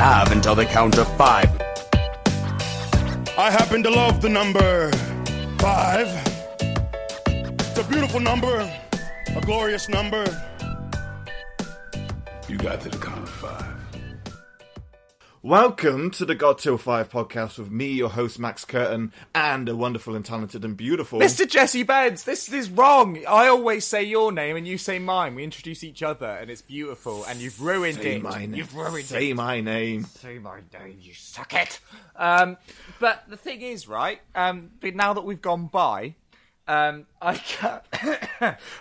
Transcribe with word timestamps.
have 0.00 0.32
until 0.32 0.54
the 0.54 0.64
count 0.64 0.96
of 0.96 1.06
five. 1.18 1.50
I 3.36 3.50
happen 3.50 3.82
to 3.82 3.90
love 3.90 4.22
the 4.22 4.30
number 4.30 4.90
five. 5.58 6.08
It's 7.26 7.78
a 7.78 7.84
beautiful 7.84 8.18
number, 8.18 8.56
a 9.36 9.40
glorious 9.42 9.90
number. 9.90 10.24
You 12.48 12.56
got 12.56 12.80
to 12.80 12.88
the 12.88 12.96
count 12.96 13.24
of 13.24 13.28
five. 13.28 13.69
Welcome 15.42 16.10
to 16.12 16.26
the 16.26 16.34
Got 16.34 16.58
Till 16.58 16.76
5 16.76 17.08
podcast 17.08 17.58
with 17.58 17.70
me, 17.70 17.86
your 17.92 18.10
host 18.10 18.38
Max 18.38 18.66
Curtin, 18.66 19.10
and 19.34 19.70
a 19.70 19.74
wonderful 19.76 20.14
and 20.14 20.22
talented 20.22 20.66
and 20.66 20.76
beautiful 20.76 21.18
Mr. 21.18 21.48
Jesse 21.48 21.82
Benz, 21.82 22.24
this 22.24 22.52
is 22.52 22.68
wrong. 22.68 23.18
I 23.26 23.46
always 23.48 23.86
say 23.86 24.02
your 24.02 24.32
name 24.32 24.56
and 24.56 24.68
you 24.68 24.76
say 24.76 24.98
mine. 24.98 25.34
We 25.34 25.42
introduce 25.42 25.82
each 25.82 26.02
other 26.02 26.26
and 26.26 26.50
it's 26.50 26.60
beautiful 26.60 27.24
and 27.24 27.40
you've 27.40 27.58
ruined 27.62 27.96
Say 28.02 28.16
it. 28.16 28.22
my 28.22 28.40
name. 28.40 28.54
You've 28.54 28.74
ruined 28.76 29.06
Say 29.06 29.30
it. 29.30 29.34
my 29.34 29.62
name. 29.62 30.04
Say 30.04 30.38
my 30.38 30.60
name, 30.78 30.98
you 31.00 31.14
suck 31.14 31.54
it. 31.54 31.80
Um, 32.16 32.58
but 32.98 33.24
the 33.28 33.38
thing 33.38 33.62
is, 33.62 33.88
right, 33.88 34.20
um, 34.34 34.72
but 34.82 34.94
now 34.94 35.14
that 35.14 35.22
we've 35.24 35.40
gone 35.40 35.68
by, 35.68 36.16
um, 36.68 37.06
I 37.22 37.36
can't, 37.36 37.82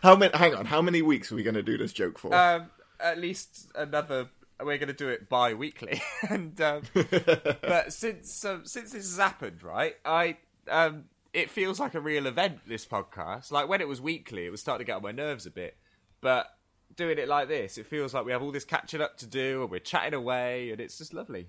How 0.03 0.17
many? 0.17 0.36
Hang 0.38 0.55
on. 0.55 0.66
How 0.66 0.81
many 0.81 1.02
weeks 1.02 1.31
are 1.31 1.36
we 1.36 1.44
going 1.44 1.55
to 1.55 1.64
do 1.64 1.78
this 1.78 1.94
joke 1.94 2.20
for? 2.20 2.36
um, 2.36 2.70
at 3.00 3.17
least 3.17 3.70
another. 3.76 4.28
We're 4.59 4.77
going 4.77 4.88
to 4.88 4.94
do 4.94 5.08
it 5.09 5.30
bi-weekly, 5.30 6.02
and 6.30 6.59
um, 6.62 6.81
but 6.94 7.94
since 7.94 8.44
um, 8.45 8.66
since 8.66 8.91
this 8.91 9.05
has 9.09 9.17
happened, 9.17 9.63
right? 9.63 9.95
I 10.04 10.38
um, 10.70 11.05
it 11.34 11.50
feels 11.50 11.80
like 11.80 11.94
a 11.95 12.00
real 12.02 12.26
event. 12.27 12.59
This 12.67 12.86
podcast, 12.86 13.52
like 13.52 13.70
when 13.70 13.81
it 13.81 13.88
was 13.88 14.02
weekly, 14.02 14.45
it 14.45 14.50
was 14.50 14.59
starting 14.62 14.86
to 14.86 14.90
get 14.90 14.98
on 14.98 15.03
my 15.03 15.12
nerves 15.12 15.45
a 15.45 15.52
bit. 15.52 15.77
But 16.22 16.48
doing 16.95 17.17
it 17.17 17.27
like 17.30 17.48
this, 17.48 17.77
it 17.77 17.86
feels 17.86 18.14
like 18.14 18.26
we 18.26 18.31
have 18.34 18.41
all 18.41 18.52
this 18.52 18.66
catching 18.66 19.02
up 19.02 19.17
to 19.20 19.26
do, 19.27 19.62
and 19.62 19.72
we're 19.72 19.80
chatting 19.80 20.14
away, 20.14 20.72
and 20.72 20.81
it's 20.81 20.98
just 20.98 21.14
lovely. 21.14 21.48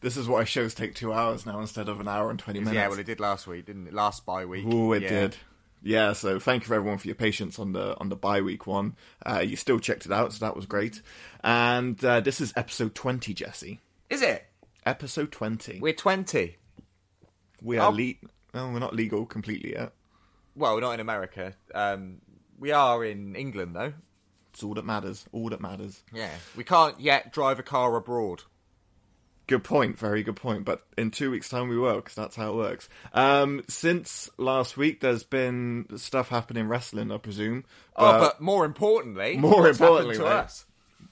this 0.00 0.16
is 0.16 0.26
why 0.26 0.42
shows 0.44 0.74
take 0.74 0.94
two 0.94 1.12
hours 1.12 1.44
now 1.46 1.60
instead 1.60 1.88
of 1.88 2.00
an 2.00 2.08
hour 2.08 2.30
and 2.30 2.38
twenty 2.38 2.58
minutes. 2.58 2.74
Yeah, 2.74 2.88
well, 2.88 2.98
it 2.98 3.06
did 3.06 3.20
last 3.20 3.46
week, 3.46 3.66
didn't 3.66 3.86
it? 3.86 3.94
Last 3.94 4.26
bi-week. 4.26 4.64
Oh, 4.68 4.92
it 4.92 5.02
Yeah. 5.02 5.08
did. 5.08 5.36
Yeah, 5.82 6.12
so 6.12 6.38
thank 6.38 6.62
you 6.62 6.68
for 6.68 6.74
everyone 6.74 6.98
for 6.98 7.08
your 7.08 7.14
patience 7.14 7.58
on 7.58 7.72
the 7.72 7.98
on 7.98 8.08
the 8.08 8.16
bye 8.16 8.42
week 8.42 8.66
one. 8.66 8.96
Uh, 9.24 9.40
you 9.46 9.56
still 9.56 9.78
checked 9.78 10.04
it 10.06 10.12
out, 10.12 10.32
so 10.32 10.44
that 10.44 10.54
was 10.56 10.66
great. 10.66 11.00
And 11.42 12.02
uh, 12.04 12.20
this 12.20 12.40
is 12.40 12.52
episode 12.56 12.94
twenty, 12.94 13.32
Jesse. 13.32 13.80
Is 14.10 14.22
it? 14.22 14.44
Episode 14.84 15.32
twenty. 15.32 15.80
We're 15.80 15.92
twenty. 15.94 16.56
we 17.62 17.78
are 17.78 17.90
oh. 17.90 17.94
le- 17.94 18.14
Oh, 18.52 18.72
we're 18.72 18.80
not 18.80 18.94
legal 18.94 19.26
completely 19.26 19.72
yet. 19.72 19.92
Well, 20.56 20.74
we're 20.74 20.80
not 20.80 20.94
in 20.94 21.00
America. 21.00 21.54
Um, 21.74 22.20
we 22.58 22.72
are 22.72 23.04
in 23.04 23.36
England, 23.36 23.76
though. 23.76 23.92
It's 24.52 24.64
all 24.64 24.74
that 24.74 24.84
matters. 24.84 25.24
All 25.32 25.48
that 25.50 25.60
matters. 25.60 26.02
Yeah, 26.12 26.34
we 26.56 26.64
can't 26.64 26.98
yet 27.00 27.32
drive 27.32 27.58
a 27.60 27.62
car 27.62 27.94
abroad. 27.96 28.42
Good 29.50 29.64
point. 29.64 29.98
Very 29.98 30.22
good 30.22 30.36
point. 30.36 30.64
But 30.64 30.86
in 30.96 31.10
two 31.10 31.32
weeks' 31.32 31.48
time, 31.48 31.68
we 31.68 31.76
will, 31.76 31.96
because 31.96 32.14
that's 32.14 32.36
how 32.36 32.52
it 32.52 32.54
works. 32.54 32.88
Um, 33.12 33.62
since 33.68 34.30
last 34.38 34.76
week, 34.76 35.00
there's 35.00 35.24
been 35.24 35.86
stuff 35.96 36.28
happening 36.28 36.60
in 36.62 36.68
wrestling, 36.68 37.10
I 37.10 37.16
presume. 37.18 37.64
Oh, 37.96 38.20
but 38.20 38.40
more 38.40 38.64
importantly, 38.64 39.36
more 39.36 39.68
importantly, 39.68 40.16
to 40.18 40.22
mate. 40.22 40.28
us? 40.28 40.66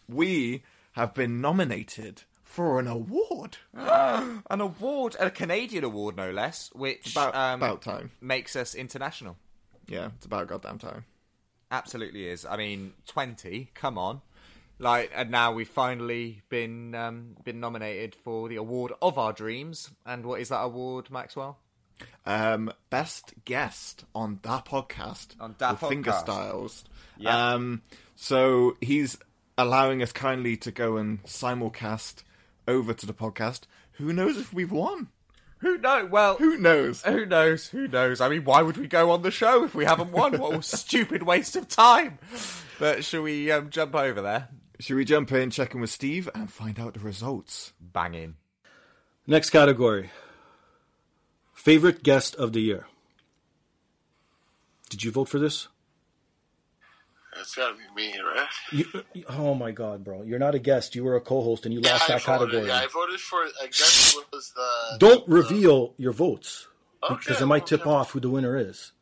we 0.08 0.62
have 0.92 1.14
been 1.14 1.40
nominated 1.40 2.22
for 2.44 2.78
an 2.78 2.86
award. 2.86 3.58
An 3.74 4.60
award, 4.60 5.16
a 5.18 5.30
Canadian 5.32 5.82
award, 5.82 6.16
no 6.16 6.30
less, 6.30 6.70
which 6.74 7.10
About, 7.12 7.34
um, 7.34 7.60
about 7.60 7.82
time. 7.82 8.12
makes 8.20 8.54
us 8.54 8.74
international. 8.76 9.36
Yeah, 9.88 10.10
it's 10.16 10.26
about 10.26 10.46
goddamn 10.46 10.78
time. 10.78 11.04
Absolutely 11.72 12.28
is. 12.28 12.46
I 12.46 12.56
mean, 12.56 12.92
twenty. 13.04 13.70
Come 13.74 13.98
on, 13.98 14.22
like, 14.78 15.10
and 15.14 15.30
now 15.30 15.52
we've 15.52 15.68
finally 15.68 16.42
been 16.48 16.94
um, 16.94 17.36
been 17.44 17.60
nominated 17.60 18.14
for 18.14 18.48
the 18.48 18.56
award 18.56 18.92
of 19.02 19.18
our 19.18 19.32
dreams. 19.32 19.90
And 20.06 20.24
what 20.24 20.40
is 20.40 20.48
that 20.50 20.60
award, 20.60 21.10
Maxwell? 21.10 21.58
Um, 22.26 22.72
best 22.90 23.34
guest 23.44 24.04
on 24.14 24.38
that 24.42 24.64
podcast 24.64 25.28
On 25.40 25.54
that 25.58 25.80
with 25.80 25.90
Finger. 25.90 26.12
Styles. 26.12 26.84
Yeah. 27.16 27.54
Um, 27.54 27.82
so 28.14 28.76
he's 28.80 29.18
allowing 29.56 30.02
us 30.02 30.12
kindly 30.12 30.56
to 30.58 30.70
go 30.70 30.96
and 30.96 31.22
simulcast 31.24 32.22
over 32.68 32.94
to 32.94 33.06
the 33.06 33.14
podcast. 33.14 33.62
Who 33.92 34.12
knows 34.12 34.36
if 34.36 34.52
we've 34.52 34.70
won? 34.70 35.08
Who 35.60 35.76
knows? 35.78 36.08
Well, 36.08 36.36
Who 36.36 36.56
knows? 36.56 37.02
Who 37.02 37.26
knows? 37.26 37.66
Who 37.68 37.88
knows? 37.88 38.20
I 38.20 38.28
mean, 38.28 38.44
why 38.44 38.62
would 38.62 38.76
we 38.76 38.86
go 38.86 39.10
on 39.10 39.22
the 39.22 39.32
show 39.32 39.64
if 39.64 39.74
we 39.74 39.84
haven't 39.84 40.12
won? 40.12 40.38
What 40.38 40.54
a 40.56 40.62
stupid 40.76 41.24
waste 41.24 41.56
of 41.56 41.66
time. 41.66 42.18
But 42.78 43.04
shall 43.04 43.22
we 43.22 43.50
um, 43.50 43.70
jump 43.70 43.96
over 43.96 44.20
there? 44.20 44.48
Should 44.80 44.96
we 44.96 45.04
jump 45.04 45.32
in, 45.32 45.50
check 45.50 45.74
in 45.74 45.80
with 45.80 45.90
Steve, 45.90 46.28
and 46.34 46.50
find 46.50 46.78
out 46.78 46.94
the 46.94 47.00
results? 47.00 47.72
Banging. 47.80 48.36
Next 49.26 49.50
category 49.50 50.10
Favorite 51.52 52.04
guest 52.04 52.36
of 52.36 52.52
the 52.52 52.60
year. 52.60 52.86
Did 54.88 55.02
you 55.02 55.10
vote 55.10 55.28
for 55.28 55.40
this? 55.40 55.66
It's 57.36 57.54
gotta 57.54 57.74
be 57.74 57.82
me, 57.94 58.14
right? 58.20 58.48
You, 58.72 58.84
uh, 58.94 59.00
oh 59.30 59.54
my 59.54 59.70
god, 59.72 60.04
bro. 60.04 60.22
You're 60.22 60.38
not 60.38 60.54
a 60.54 60.58
guest. 60.58 60.94
You 60.94 61.04
were 61.04 61.16
a 61.16 61.20
co 61.20 61.42
host 61.42 61.66
and 61.66 61.74
you 61.74 61.80
lost 61.80 62.08
I 62.08 62.14
that 62.14 62.22
voted, 62.22 62.50
category. 62.52 62.68
Yeah, 62.68 62.78
I 62.78 62.86
voted 62.86 63.20
for. 63.20 63.38
I 63.38 63.66
guess 63.66 64.16
was 64.32 64.52
the. 64.54 64.98
Don't 64.98 65.28
reveal 65.28 65.94
your 65.98 66.12
votes 66.12 66.68
Okay, 67.02 67.16
because 67.16 67.40
it 67.40 67.46
might 67.46 67.66
tip 67.66 67.86
off 67.86 68.12
who 68.12 68.20
the 68.20 68.30
winner 68.30 68.56
is. 68.56 68.92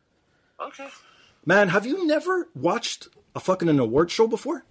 Okay. 0.60 0.88
Man, 1.44 1.68
have 1.68 1.86
you 1.86 2.06
never 2.06 2.48
watched 2.54 3.08
a 3.34 3.40
fucking 3.40 3.68
an 3.68 3.78
award 3.78 4.10
show 4.10 4.26
before? 4.26 4.64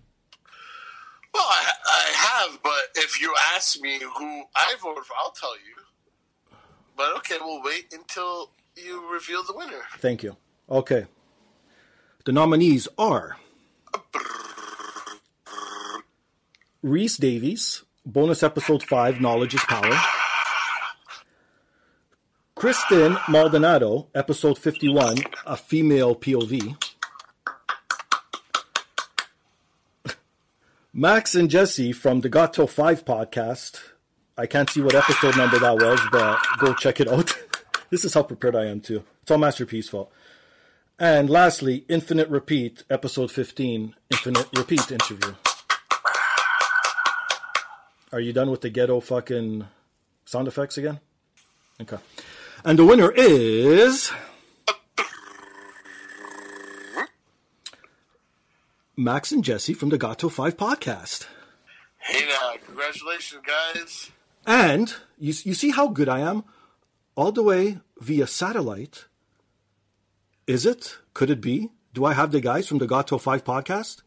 Well, 1.34 1.44
I, 1.48 1.72
I 1.86 2.48
have, 2.48 2.60
but 2.64 3.04
if 3.16 3.22
you 3.22 3.34
ask 3.56 3.80
me 3.80 3.98
who 4.00 4.44
I 4.56 4.76
voted 4.82 5.06
for, 5.06 5.14
I'll 5.24 5.32
tell 5.32 5.56
you. 5.56 5.76
But 6.98 7.16
okay, 7.18 7.36
we'll 7.40 7.64
wait 7.64 7.94
until 7.94 8.52
you 8.76 9.10
reveal 9.12 9.42
the 9.44 9.54
winner. 9.56 9.82
Thank 10.00 10.22
you. 10.22 10.36
Okay. 10.70 11.06
The 12.26 12.34
nominees 12.34 12.88
are 12.98 13.38
Reese 16.82 17.18
Davies, 17.18 17.84
bonus 18.06 18.44
episode 18.44 18.84
5, 18.84 19.22
Knowledge 19.22 19.56
is 19.56 19.62
Power. 19.62 19.98
Kristen 22.56 23.18
Maldonado, 23.30 24.08
episode 24.14 24.58
51, 24.58 25.18
A 25.46 25.56
Female 25.56 26.16
POV. 26.16 26.95
Max 30.98 31.36
and 31.36 31.50
Jesse 31.50 31.92
from 31.92 32.22
the 32.22 32.30
Got 32.30 32.56
5 32.56 33.04
podcast. 33.04 33.82
I 34.38 34.46
can't 34.46 34.70
see 34.70 34.80
what 34.80 34.96
episode 34.96 35.36
number 35.36 35.60
that 35.60 35.76
was, 35.76 36.00
but 36.10 36.40
go 36.58 36.74
check 36.74 37.02
it 37.02 37.10
out. 37.10 37.36
this 37.90 38.06
is 38.06 38.14
how 38.14 38.24
prepared 38.24 38.56
I 38.56 38.68
am, 38.68 38.80
too. 38.80 39.04
It's 39.22 39.30
all 39.30 39.38
Masterpiece 39.38 39.90
fault. 39.90 40.10
And 40.98 41.30
lastly, 41.30 41.84
Infinite 41.90 42.30
Repeat, 42.30 42.86
episode 42.90 43.30
15, 43.30 43.94
Infinite 44.10 44.48
Repeat 44.56 44.90
interview. 44.90 45.36
Are 48.14 48.22
you 48.22 48.32
done 48.32 48.50
with 48.50 48.62
the 48.62 48.70
ghetto 48.70 49.02
fucking 49.02 49.68
sound 50.24 50.48
effects 50.48 50.78
again? 50.78 51.02
Okay. 51.82 51.98
And 52.64 52.80
the 52.80 52.86
winner 52.86 53.12
is. 53.12 54.14
Max 58.98 59.32
and 59.32 59.44
Jesse 59.44 59.74
from 59.74 59.90
the 59.90 59.98
Gato 59.98 60.30
5 60.30 60.56
podcast. 60.56 61.28
Hey 61.98 62.26
now, 62.28 62.54
congratulations, 62.66 63.42
guys. 63.46 64.12
And 64.48 64.94
you, 65.18 65.34
you 65.44 65.54
see 65.54 65.72
how 65.72 65.90
good 65.90 66.08
I 66.08 66.20
am? 66.22 66.46
All 67.16 67.32
the 67.34 67.44
way 67.44 67.80
via 68.00 68.26
satellite. 68.26 69.06
Is 70.48 70.66
it? 70.66 70.98
Could 71.14 71.30
it 71.30 71.42
be? 71.42 71.72
Do 71.94 72.06
I 72.06 72.14
have 72.14 72.32
the 72.32 72.40
guys 72.40 72.68
from 72.68 72.78
the 72.78 72.88
Gato 72.88 73.18
5 73.18 73.44
podcast? 73.44 74.02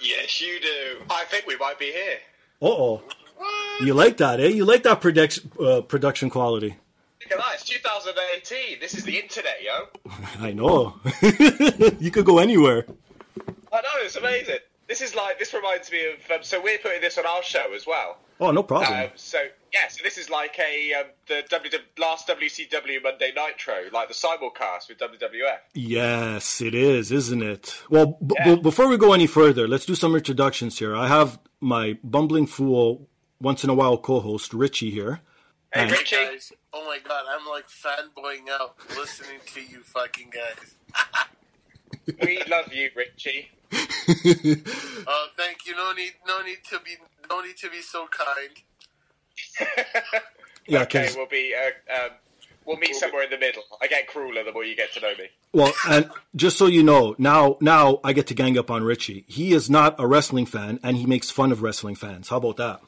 Yes, 0.00 0.40
you 0.40 0.58
do. 0.60 1.04
I 1.10 1.24
think 1.26 1.46
we 1.46 1.56
might 1.56 1.78
be 1.78 1.92
here. 1.92 2.18
Uh 2.60 2.66
oh. 2.66 3.02
You 3.80 3.94
like 3.94 4.16
that, 4.16 4.40
eh? 4.40 4.48
You 4.48 4.64
like 4.64 4.82
that 4.84 5.00
production 5.00 5.50
uh, 5.60 5.82
production 5.82 6.30
quality. 6.30 6.76
Look 7.22 7.32
at 7.32 7.38
that. 7.38 7.54
It's 7.54 7.64
2018. 7.64 8.80
This 8.80 8.94
is 8.94 9.04
the 9.04 9.18
internet, 9.18 9.58
yo. 9.62 9.88
I 10.40 10.52
know. 10.52 10.94
you 12.00 12.10
could 12.10 12.24
go 12.24 12.38
anywhere. 12.38 12.86
I 13.74 13.80
know. 13.82 13.88
It's 14.04 14.16
amazing. 14.16 14.58
This 14.88 15.00
is 15.00 15.14
like. 15.14 15.38
This 15.38 15.52
reminds 15.52 15.90
me 15.90 15.98
of. 16.12 16.30
Um, 16.30 16.42
so 16.42 16.62
we're 16.62 16.78
putting 16.78 17.00
this 17.00 17.18
on 17.18 17.26
our 17.26 17.42
show 17.42 17.74
as 17.74 17.86
well. 17.86 18.18
Oh, 18.40 18.50
no 18.50 18.62
problem. 18.62 18.92
Um, 18.92 19.08
so 19.16 19.38
yeah. 19.72 19.88
So 19.88 20.02
this 20.04 20.18
is 20.18 20.28
like 20.30 20.58
a 20.58 20.92
um, 20.94 21.06
the 21.26 21.42
WW, 21.50 21.78
last 21.98 22.28
WCW 22.28 23.02
Monday 23.02 23.32
Nitro, 23.34 23.74
like 23.92 24.08
the 24.08 24.14
simulcast 24.14 24.88
with 24.88 24.98
WWF. 24.98 25.58
Yes, 25.74 26.60
it 26.60 26.74
is, 26.74 27.10
isn't 27.12 27.42
it? 27.42 27.80
Well, 27.90 28.18
b- 28.24 28.34
Yeah. 28.38 28.54
b- 28.56 28.60
before 28.62 28.88
we 28.88 28.96
go 28.96 29.12
any 29.12 29.26
further, 29.26 29.66
let's 29.68 29.86
do 29.86 29.94
some 29.94 30.14
introductions 30.14 30.78
here. 30.78 30.94
I 30.96 31.08
have 31.08 31.38
my 31.60 31.98
bumbling 32.04 32.46
fool, 32.46 33.08
once 33.40 33.64
in 33.64 33.70
a 33.70 33.74
while 33.74 33.96
co-host 33.98 34.52
Richie 34.52 34.90
here. 34.90 35.20
Hey, 35.72 35.82
And- 35.82 35.90
Richie. 35.92 36.16
Guys, 36.16 36.52
oh 36.72 36.84
my 36.86 36.98
god, 36.98 37.24
I'm 37.30 37.46
like 37.48 37.66
fanboying 37.68 38.48
out 38.50 38.76
listening 38.96 39.40
to 39.54 39.60
you 39.62 39.80
fucking 39.82 40.30
guys. 40.30 40.74
We 42.22 42.42
love 42.50 42.70
you, 42.72 42.90
Richie. 42.94 43.48
Oh, 43.76 45.26
thank 45.36 45.66
you. 45.66 45.74
No 45.76 45.92
need, 45.92 46.12
no 46.26 46.42
need 46.42 46.58
to 46.70 46.78
be, 46.84 46.96
no 47.30 47.40
need 47.42 47.56
to 47.58 47.70
be 47.70 47.80
so 47.80 48.06
kind. 48.06 49.68
Yeah, 50.66 50.82
Okay, 50.82 51.10
we'll 51.14 51.26
be. 51.26 51.54
Uh, 51.54 51.94
um, 52.04 52.10
we'll 52.64 52.78
meet 52.78 52.94
somewhere 52.94 53.24
in 53.24 53.30
the 53.30 53.38
middle. 53.38 53.62
I 53.82 53.86
get 53.86 54.06
crueler 54.06 54.42
the 54.44 54.52
more 54.52 54.64
you 54.64 54.74
get 54.74 54.92
to 54.94 55.00
know 55.00 55.12
me. 55.18 55.26
well, 55.52 55.72
and 55.88 56.08
just 56.34 56.56
so 56.56 56.66
you 56.66 56.82
know, 56.82 57.14
now 57.18 57.58
now 57.60 58.00
I 58.02 58.14
get 58.14 58.26
to 58.28 58.34
gang 58.34 58.56
up 58.56 58.70
on 58.70 58.82
Richie. 58.82 59.24
He 59.28 59.52
is 59.52 59.68
not 59.68 59.94
a 59.98 60.06
wrestling 60.06 60.46
fan, 60.46 60.80
and 60.82 60.96
he 60.96 61.04
makes 61.06 61.30
fun 61.30 61.52
of 61.52 61.60
wrestling 61.62 61.96
fans. 61.96 62.28
How 62.30 62.38
about 62.38 62.56
that? 62.56 62.80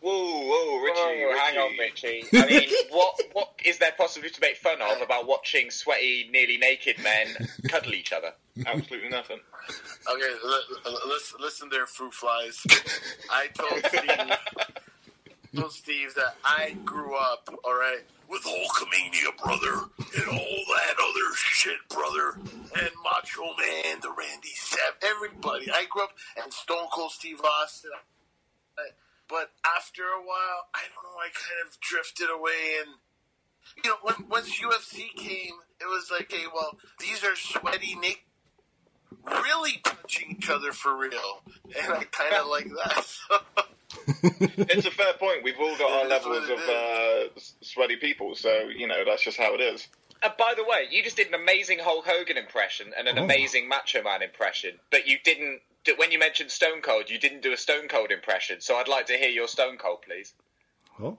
Whoa, 0.00 0.12
whoa, 0.12 0.84
Richie, 0.84 1.00
Whoa, 1.24 1.28
Richie. 1.28 1.38
hang 1.40 1.58
on, 1.58 1.78
Richie. 1.78 2.24
I 2.32 2.46
mean, 2.46 2.68
what 2.90 3.20
what 3.32 3.48
is 3.64 3.78
there 3.78 3.92
possibly 3.98 4.30
to 4.30 4.40
make 4.40 4.56
fun 4.56 4.80
of 4.80 5.02
about 5.02 5.26
watching 5.26 5.70
sweaty, 5.70 6.28
nearly 6.32 6.56
naked 6.56 6.96
men 7.02 7.26
cuddle 7.68 7.94
each 7.94 8.12
other? 8.12 8.32
Absolutely 8.64 9.08
nothing. 9.08 9.38
Okay, 10.08 10.34
li- 10.44 10.60
li- 10.86 10.98
listen, 11.08 11.38
listen 11.40 11.68
there, 11.68 11.86
fruit 11.86 12.14
flies. 12.14 12.64
I 13.30 13.48
told 13.48 13.84
Steve, 13.86 14.36
told 15.56 15.72
Steve 15.72 16.14
that 16.14 16.36
I 16.44 16.76
grew 16.84 17.16
up, 17.16 17.48
all 17.64 17.74
right, 17.74 18.02
with 18.28 18.42
Hulkamania, 18.44 19.36
brother, 19.42 19.88
and 20.16 20.28
all 20.28 20.36
that 20.76 20.94
other 20.96 21.34
shit, 21.34 21.76
brother, 21.88 22.38
and 22.80 22.90
Macho 23.02 23.42
Man, 23.58 23.98
the 24.00 24.10
Randy 24.16 24.50
Sav, 24.54 24.94
everybody. 25.02 25.70
I 25.72 25.86
grew 25.90 26.02
up, 26.04 26.10
and 26.42 26.52
Stone 26.52 26.86
Cold 26.92 27.10
Steve 27.10 27.40
Austin. 27.42 27.90
I- 28.78 28.82
But 29.28 29.50
after 29.76 30.02
a 30.02 30.20
while, 30.24 30.66
I 30.74 30.80
don't 30.94 31.04
know, 31.04 31.18
I 31.20 31.28
kind 31.34 31.66
of 31.66 31.78
drifted 31.80 32.28
away 32.34 32.80
and 32.80 32.94
you 33.84 33.90
know, 33.90 33.96
when, 34.02 34.28
once 34.30 34.58
UFC 34.58 35.14
came, 35.14 35.54
it 35.80 35.84
was 35.84 36.10
like, 36.10 36.32
hey, 36.32 36.44
well, 36.52 36.78
these 37.00 37.22
are 37.22 37.36
sweaty, 37.36 37.94
naked, 37.96 38.22
really 39.26 39.72
touching 39.84 40.36
each 40.38 40.48
other 40.48 40.72
for 40.72 40.96
real, 40.96 41.42
and 41.78 41.92
I 41.92 42.04
kind 42.04 42.34
of 42.34 42.46
like 42.48 42.68
that. 42.68 43.06
It's 44.10 44.86
a 44.86 44.90
fair 44.90 45.14
point. 45.14 45.42
We've 45.44 45.58
all 45.58 45.76
got 45.78 45.90
our 45.90 46.08
levels 46.08 46.48
of 46.48 46.58
uh, 46.58 47.40
sweaty 47.62 47.96
people, 47.96 48.34
so 48.34 48.68
you 48.74 48.86
know 48.86 49.02
that's 49.06 49.22
just 49.22 49.36
how 49.38 49.54
it 49.54 49.60
is. 49.60 49.86
And 50.22 50.32
by 50.38 50.54
the 50.56 50.62
way, 50.64 50.86
you 50.90 51.02
just 51.02 51.16
did 51.16 51.28
an 51.28 51.34
amazing 51.34 51.78
Hulk 51.80 52.04
Hogan 52.06 52.36
impression 52.36 52.92
and 52.96 53.06
an 53.08 53.18
Oh. 53.18 53.24
amazing 53.24 53.68
Macho 53.68 54.02
Man 54.02 54.22
impression, 54.22 54.78
but 54.90 55.06
you 55.06 55.18
didn't. 55.24 55.60
Do- 55.88 55.96
When 55.96 56.12
you 56.12 56.18
mentioned 56.18 56.50
Stone 56.50 56.80
Cold, 56.82 57.10
you 57.10 57.18
didn't 57.18 57.42
do 57.42 57.52
a 57.52 57.56
Stone 57.56 57.88
Cold 57.88 58.10
impression. 58.10 58.60
So 58.60 58.76
I'd 58.76 58.88
like 58.88 59.06
to 59.06 59.14
hear 59.14 59.28
your 59.30 59.48
Stone 59.48 59.78
Cold, 59.78 60.02
please. 60.02 60.34
Oh, 61.00 61.18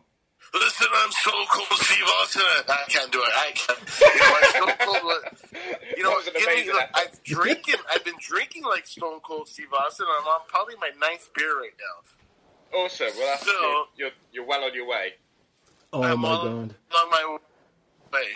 Listen, 0.54 0.88
I'm 0.96 1.12
so 1.12 1.32
cold, 1.52 1.68
Steve 1.82 2.04
Austin. 2.22 2.42
I 2.70 2.84
can't 2.88 3.12
do 3.12 3.20
it. 3.22 3.30
I 3.36 3.52
can't. 3.54 3.80
You 4.00 4.20
know, 4.20 4.38
I'm 4.38 4.50
Stone 4.50 4.88
Cold. 4.88 5.04
was- 5.04 5.24
You 5.98 6.04
know, 6.04 6.10
That 6.12 6.16
was 6.18 6.28
an 6.28 6.34
give 6.38 6.48
me, 6.48 6.54
amazing 6.54 6.74
look, 6.74 6.82
effort. 6.84 6.96
I've 6.96 7.24
drinking. 7.24 7.76
I've 7.94 8.06
been 8.06 8.16
drinking 8.20 8.64
like 8.64 8.88
Stone 8.88 9.20
Cold 9.20 9.48
Steve 9.50 9.68
Austin. 9.74 10.06
I'm 10.10 10.26
on 10.28 10.42
probably 10.48 10.76
my 10.80 10.90
ninth 11.00 11.30
beer 11.36 11.60
right 11.60 11.74
now. 11.78 12.80
Awesome. 12.80 13.08
Well, 13.18 13.28
that's, 13.28 13.46
So- 13.46 13.52
you're, 13.52 13.86
you're 13.98 14.12
you're 14.32 14.46
well 14.46 14.64
on 14.64 14.74
your 14.74 14.88
way. 14.88 15.14
oh 15.94 16.04
I'm 16.04 16.20
my 16.22 16.30
on, 16.30 16.68
god. 16.70 16.76
on 17.04 17.10
my 17.12 17.38
way. 18.14 18.28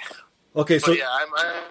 Okay, 0.56 0.78
But 0.78 0.86
so 0.86 0.92
yeah, 0.92 1.08
I'm. 1.10 1.30
I'm 1.36 1.64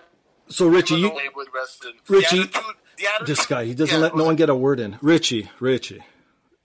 so 0.52 0.68
Richie, 0.68 0.96
you 0.96 1.08
the 1.08 1.14
way 1.14 1.28
with 1.34 1.48
wrestling. 1.54 1.94
Richie- 2.08 2.36
the 2.36 2.42
attitude, 2.42 2.64
the 2.98 3.06
attitude, 3.06 3.26
this 3.26 3.46
guy, 3.46 3.64
he 3.64 3.74
doesn't 3.74 3.94
yeah, 3.94 4.02
let 4.02 4.16
no 4.16 4.24
one 4.24 4.36
get 4.36 4.48
a 4.48 4.54
word 4.54 4.80
in. 4.80 4.98
Richie, 5.00 5.50
Richie, 5.60 6.02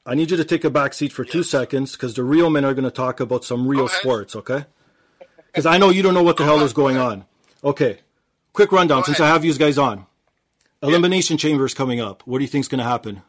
I 0.05 0.15
need 0.15 0.31
you 0.31 0.37
to 0.37 0.45
take 0.45 0.63
a 0.63 0.69
back 0.69 0.93
seat 0.93 1.11
for 1.11 1.25
two 1.25 1.43
seconds 1.43 1.93
because 1.93 2.13
the 2.13 2.23
real 2.23 2.49
men 2.49 2.65
are 2.65 2.73
going 2.73 2.85
to 2.85 2.91
talk 2.91 3.19
about 3.19 3.43
some 3.43 3.67
real 3.67 3.87
sports, 3.87 4.35
okay? 4.35 4.65
Because 5.47 5.65
I 5.65 5.77
know 5.77 5.89
you 5.89 6.01
don't 6.01 6.13
know 6.13 6.23
what 6.23 6.37
the 6.37 6.43
hell 6.43 6.61
is 6.61 6.73
going 6.73 6.97
on. 6.97 7.25
Okay, 7.63 7.99
quick 8.53 8.71
rundown 8.71 9.01
Go 9.01 9.05
since 9.07 9.19
ahead. 9.19 9.31
I 9.31 9.33
have 9.33 9.43
you 9.43 9.53
guys 9.55 9.77
on. 9.77 10.05
Elimination 10.83 11.37
Chamber 11.37 11.65
is 11.65 11.73
coming 11.73 11.99
up. 11.99 12.21
What 12.25 12.37
do 12.37 12.43
you 12.43 12.47
think 12.47 12.63
is 12.63 12.67
going 12.67 12.79
to 12.79 12.85
happen? 12.85 13.23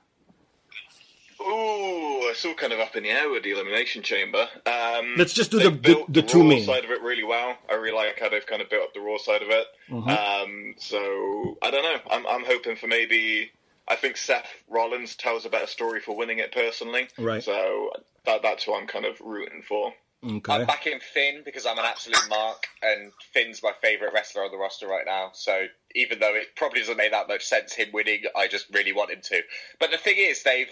Ooh, 2.39 2.41
it's 2.41 2.45
all 2.47 2.55
kind 2.55 2.73
of 2.73 2.81
up 2.81 2.95
in 2.97 3.03
the 3.03 3.11
air 3.11 3.29
with 3.31 3.43
the 3.43 3.51
elimination 3.51 4.03
chamber. 4.03 4.49
Um, 4.67 5.15
Let's 5.17 5.33
just 5.33 5.51
do 5.51 5.59
they've 5.59 5.83
the- 5.83 6.05
the- 6.07 6.21
the 6.21 6.23
two 6.23 6.41
raw 6.43 6.45
main. 6.49 6.65
side 6.65 6.85
of 6.85 6.91
it 6.91 7.01
really 7.03 7.25
well. 7.25 7.57
I 7.71 7.75
really 7.75 7.97
like 7.97 8.19
how 8.21 8.29
they've 8.29 8.47
kind 8.47 8.63
of 8.63 8.71
built 8.71 8.85
up 8.85 8.95
the 8.95 9.01
raw 9.01 9.19
side 9.19 9.43
of 9.43 9.49
it. 9.51 9.67
Mm-hmm. 9.91 10.09
Um, 10.09 10.75
so 10.79 11.59
I 11.63 11.71
don't 11.71 11.83
know. 11.83 12.01
I'm 12.11 12.27
I'm 12.27 12.45
hoping 12.45 12.77
for 12.77 12.87
maybe. 12.87 13.51
I 13.91 13.97
think 13.97 14.17
Seth 14.19 14.47
Rollins 14.69 15.17
tells 15.17 15.47
a 15.47 15.49
better 15.49 15.67
story 15.67 16.01
for 16.01 16.15
winning 16.15 16.39
it 16.41 16.53
personally. 16.53 17.09
Right. 17.19 17.43
So 17.43 17.91
that 18.27 18.43
that's 18.43 18.65
who 18.65 18.75
I'm 18.75 18.87
kind 18.87 19.05
of 19.07 19.19
rooting 19.21 19.63
for. 19.67 19.95
Okay. 20.27 20.53
I'm 20.53 20.67
backing 20.67 20.99
Finn 21.01 21.43
because 21.45 21.65
I'm 21.65 21.79
an 21.79 21.85
absolute 21.87 22.29
mark, 22.29 22.67
and 22.83 23.13
Finn's 23.33 23.63
my 23.63 23.73
favourite 23.81 24.13
wrestler 24.13 24.45
on 24.45 24.51
the 24.51 24.57
roster 24.59 24.87
right 24.89 25.07
now. 25.07 25.31
So 25.33 25.67
even 25.95 26.19
though 26.19 26.35
it 26.35 26.49
probably 26.57 26.81
doesn't 26.81 26.97
make 26.97 27.13
that 27.13 27.29
much 27.29 27.45
sense 27.45 27.73
him 27.73 27.89
winning, 27.93 28.25
I 28.37 28.49
just 28.49 28.67
really 28.75 28.93
want 28.93 29.11
him 29.13 29.21
to. 29.23 29.41
But 29.79 29.91
the 29.93 29.97
thing 29.97 30.17
is, 30.19 30.43
they've 30.43 30.71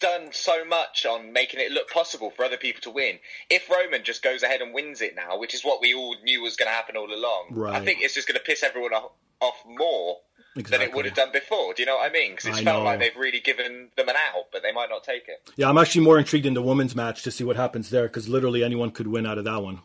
done 0.00 0.28
so 0.32 0.64
much 0.64 1.04
on 1.06 1.32
making 1.32 1.60
it 1.60 1.72
look 1.72 1.90
possible 1.90 2.30
for 2.30 2.44
other 2.44 2.56
people 2.56 2.80
to 2.82 2.90
win. 2.90 3.18
If 3.50 3.68
Roman 3.70 4.04
just 4.04 4.22
goes 4.22 4.42
ahead 4.42 4.60
and 4.60 4.72
wins 4.74 5.00
it 5.00 5.14
now, 5.16 5.38
which 5.38 5.54
is 5.54 5.62
what 5.64 5.80
we 5.80 5.94
all 5.94 6.16
knew 6.22 6.42
was 6.42 6.56
going 6.56 6.68
to 6.68 6.74
happen 6.74 6.96
all 6.96 7.12
along, 7.12 7.48
right. 7.50 7.74
I 7.80 7.84
think 7.84 8.00
it's 8.02 8.14
just 8.14 8.28
going 8.28 8.38
to 8.38 8.44
piss 8.44 8.62
everyone 8.62 8.92
off, 8.92 9.12
off 9.40 9.56
more 9.66 10.18
than 10.54 10.82
it 10.82 10.92
would 10.92 11.04
have 11.04 11.14
done 11.14 11.30
before. 11.32 11.72
Do 11.74 11.82
you 11.82 11.86
know 11.86 11.96
what 11.96 12.10
I 12.10 12.12
mean? 12.12 12.32
Because 12.32 12.46
it's 12.46 12.58
I 12.58 12.64
felt 12.64 12.80
know. 12.80 12.84
like 12.84 12.98
they've 12.98 13.16
really 13.16 13.40
given 13.40 13.90
them 13.96 14.08
an 14.08 14.16
out, 14.16 14.44
but 14.52 14.62
they 14.62 14.72
might 14.72 14.88
not 14.90 15.04
take 15.04 15.28
it. 15.28 15.48
Yeah, 15.56 15.68
I'm 15.68 15.78
actually 15.78 16.04
more 16.04 16.18
intrigued 16.18 16.46
in 16.46 16.54
the 16.54 16.62
women's 16.62 16.96
match 16.96 17.22
to 17.22 17.30
see 17.30 17.44
what 17.44 17.56
happens 17.56 17.90
there 17.90 18.04
because 18.04 18.28
literally 18.28 18.64
anyone 18.64 18.90
could 18.90 19.06
win 19.06 19.26
out 19.26 19.38
of 19.38 19.44
that 19.44 19.62
one. 19.62 19.80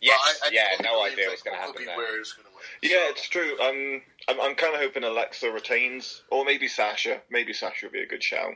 Yes, 0.00 0.18
Well, 0.24 0.34
I- 0.44 0.48
I 0.48 0.50
yeah, 0.52 0.82
no 0.82 1.02
idea 1.04 1.28
what's 1.28 1.42
going 1.42 1.56
to 1.56 1.62
happen 1.62 1.84
there. 1.84 1.96
Ware 1.96 2.20
is 2.20 2.34
win. 2.36 2.46
Yeah, 2.82 3.08
it's 3.10 3.28
true. 3.28 3.58
Um, 3.60 4.02
I'm 4.28 4.40
I'm 4.40 4.54
kind 4.54 4.74
of 4.74 4.80
hoping 4.80 5.04
Alexa 5.04 5.50
retains, 5.50 6.22
or 6.30 6.44
maybe 6.44 6.68
Sasha. 6.68 7.20
Maybe 7.30 7.52
Sasha 7.52 7.86
would 7.86 7.92
be 7.92 8.00
a 8.02 8.06
good 8.06 8.22
shout. 8.22 8.52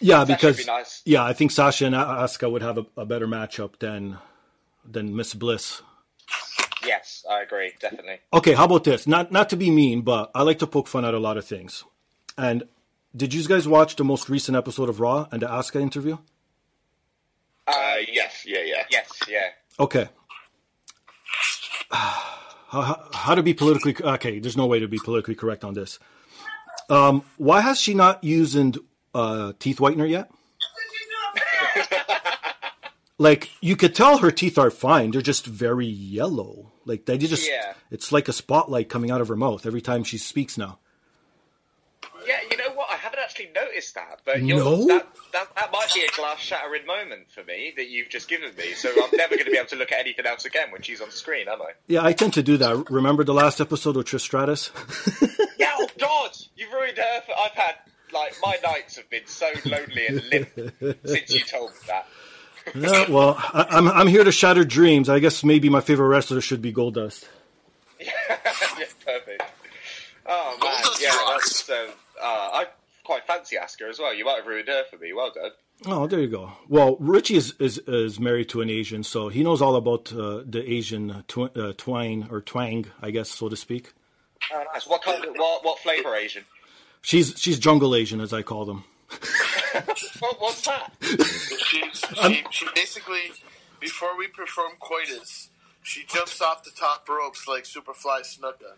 Yeah, 0.00 0.24
That 0.24 0.38
because 0.38 0.56
be 0.58 0.64
nice. 0.64 1.02
yeah, 1.04 1.22
I 1.24 1.32
think 1.34 1.50
Sasha 1.50 1.86
and 1.86 1.94
Asuka 1.94 2.50
would 2.50 2.62
have 2.62 2.78
a, 2.78 2.86
a 2.96 3.04
better 3.06 3.26
matchup 3.26 3.78
than 3.78 4.18
than 4.84 5.14
Miss 5.14 5.34
Bliss. 5.34 5.82
Yes, 6.86 7.24
I 7.30 7.42
agree, 7.42 7.72
definitely. 7.78 8.20
Okay, 8.32 8.54
how 8.54 8.64
about 8.64 8.84
this? 8.84 9.06
Not 9.06 9.30
not 9.30 9.50
to 9.50 9.56
be 9.56 9.70
mean, 9.70 10.00
but 10.00 10.30
I 10.34 10.42
like 10.42 10.58
to 10.60 10.66
poke 10.66 10.88
fun 10.88 11.04
at 11.04 11.12
a 11.12 11.18
lot 11.18 11.36
of 11.36 11.44
things. 11.44 11.84
And 12.38 12.62
did 13.14 13.34
you 13.34 13.46
guys 13.46 13.68
watch 13.68 13.96
the 13.96 14.04
most 14.04 14.30
recent 14.30 14.56
episode 14.56 14.88
of 14.88 15.00
Raw 15.00 15.26
and 15.30 15.42
the 15.42 15.46
Asuka 15.46 15.80
interview? 15.80 16.16
Uh, 17.66 17.96
yes, 18.10 18.44
yeah, 18.46 18.62
yeah. 18.64 18.84
Yes, 18.90 19.10
yeah. 19.28 19.48
Okay. 19.78 20.08
How, 21.90 22.82
how, 22.82 23.08
how 23.12 23.34
to 23.34 23.42
be 23.42 23.52
politically 23.52 23.96
okay? 24.00 24.38
There's 24.38 24.56
no 24.56 24.66
way 24.66 24.78
to 24.78 24.86
be 24.86 24.98
politically 25.04 25.34
correct 25.34 25.64
on 25.64 25.74
this. 25.74 25.98
Um, 26.88 27.24
why 27.36 27.62
has 27.62 27.80
she 27.80 27.94
not 27.94 28.22
used 28.22 28.56
uh, 29.14 29.52
teeth 29.58 29.78
whitener 29.78 30.08
yet? 30.08 30.30
like 33.18 33.50
you 33.60 33.76
could 33.76 33.94
tell 33.94 34.18
her 34.18 34.30
teeth 34.30 34.58
are 34.58 34.70
fine; 34.70 35.10
they're 35.10 35.20
just 35.22 35.46
very 35.46 35.86
yellow. 35.86 36.72
Like 36.84 37.04
they 37.06 37.18
just, 37.18 37.48
Yeah. 37.48 37.74
it's 37.90 38.10
like 38.12 38.28
a 38.28 38.32
spotlight 38.32 38.88
coming 38.88 39.10
out 39.10 39.20
of 39.20 39.28
her 39.28 39.36
mouth 39.36 39.66
every 39.66 39.80
time 39.82 40.02
she 40.04 40.18
speaks 40.18 40.56
now. 40.58 40.78
Yeah, 42.26 42.38
you 42.50 42.56
know 42.58 42.70
what? 42.74 42.88
I 42.90 42.96
haven't 42.96 43.18
actually 43.20 43.50
noticed 43.54 43.94
that, 43.94 44.20
but 44.26 44.42
No? 44.42 44.86
that, 44.88 45.06
that 45.32 45.54
that 45.54 45.72
might 45.72 45.88
be 45.94 46.02
a 46.02 46.08
glass 46.16 46.38
shattering 46.38 46.84
moment 46.86 47.30
for 47.30 47.42
me 47.44 47.72
that 47.76 47.88
you've 47.88 48.08
just 48.10 48.28
given 48.28 48.54
me. 48.56 48.72
So 48.72 48.90
I'm 48.90 49.16
never 49.16 49.34
going 49.36 49.46
to 49.46 49.50
be 49.50 49.56
able 49.56 49.68
to 49.70 49.76
look 49.76 49.90
at 49.92 50.00
anything 50.00 50.26
else 50.26 50.44
again 50.44 50.70
when 50.70 50.82
she's 50.82 51.00
on 51.00 51.10
screen, 51.10 51.48
am 51.48 51.62
I? 51.62 51.70
Yeah, 51.86 52.04
I 52.04 52.12
tend 52.12 52.34
to 52.34 52.42
do 52.42 52.56
that. 52.58 52.90
Remember 52.90 53.24
the 53.24 53.34
last 53.34 53.60
episode 53.60 53.96
of 53.96 54.04
Trish 54.04 54.20
Stratus? 54.20 54.70
Yeah, 55.58 55.72
oh 55.78 55.88
God, 55.98 56.30
you've 56.56 56.72
ruined 56.72 56.96
her. 56.96 57.20
For, 57.26 57.32
I've 57.38 57.52
had 57.52 57.74
like 58.12 58.34
my 58.42 58.56
nights 58.64 58.96
have 58.96 59.08
been 59.10 59.26
so 59.26 59.50
lonely 59.64 60.06
and 60.06 60.22
limp 60.30 60.98
since 61.04 61.34
you 61.34 61.40
told 61.40 61.70
me 61.70 61.76
that. 61.86 62.06
yeah, 62.74 63.10
well, 63.10 63.36
I, 63.38 63.66
I'm 63.70 63.88
I'm 63.88 64.06
here 64.06 64.24
to 64.24 64.32
shatter 64.32 64.64
dreams. 64.64 65.08
I 65.08 65.18
guess 65.18 65.42
maybe 65.42 65.68
my 65.68 65.80
favorite 65.80 66.08
wrestler 66.08 66.40
should 66.40 66.62
be 66.62 66.72
Goldust. 66.72 67.26
yeah, 68.00 68.10
perfect. 69.04 69.42
Oh 70.26 70.58
man, 70.62 70.72
Goldust 70.72 71.00
yeah, 71.00 71.08
rocks. 71.08 71.62
that's 71.62 71.70
um, 71.70 71.94
uh, 72.22 72.24
I 72.52 72.66
quite 73.04 73.26
fancy 73.26 73.56
Asuka 73.56 73.88
as 73.88 73.98
well. 73.98 74.14
You 74.14 74.24
might 74.24 74.36
have 74.36 74.46
ruined 74.46 74.68
her 74.68 74.84
for 74.90 74.98
me. 74.98 75.12
Well 75.12 75.32
done. 75.34 75.50
Oh, 75.86 76.06
there 76.06 76.20
you 76.20 76.28
go. 76.28 76.52
Well, 76.68 76.96
Richie 77.00 77.36
is, 77.36 77.54
is, 77.58 77.78
is 77.78 78.20
married 78.20 78.50
to 78.50 78.60
an 78.60 78.68
Asian, 78.68 79.02
so 79.02 79.28
he 79.28 79.42
knows 79.42 79.62
all 79.62 79.76
about 79.76 80.12
uh, 80.12 80.42
the 80.44 80.62
Asian 80.66 81.24
tw- 81.26 81.56
uh, 81.56 81.72
twine 81.78 82.28
or 82.30 82.42
twang, 82.42 82.84
I 83.00 83.10
guess, 83.10 83.30
so 83.30 83.48
to 83.48 83.56
speak. 83.56 83.94
Oh, 84.52 84.62
nice. 84.74 84.86
What 84.86 85.02
kind 85.02 85.24
of 85.24 85.34
what 85.36 85.64
what 85.64 85.78
flavour 85.78 86.14
Asian? 86.14 86.44
She's 87.02 87.38
she's 87.38 87.58
jungle 87.58 87.94
Asian, 87.94 88.20
as 88.20 88.32
I 88.32 88.42
call 88.42 88.64
them. 88.64 88.84
What, 90.20 90.36
what's 90.38 90.66
that? 90.66 90.92
She, 91.00 91.82
she, 91.92 92.44
she 92.50 92.66
basically, 92.74 93.32
before 93.80 94.18
we 94.18 94.26
perform 94.26 94.72
coitus, 94.78 95.48
she 95.82 96.04
jumps 96.06 96.42
off 96.42 96.62
the 96.62 96.72
top 96.78 97.08
ropes 97.08 97.48
like 97.48 97.64
Superfly 97.64 98.20
Snuka. 98.20 98.74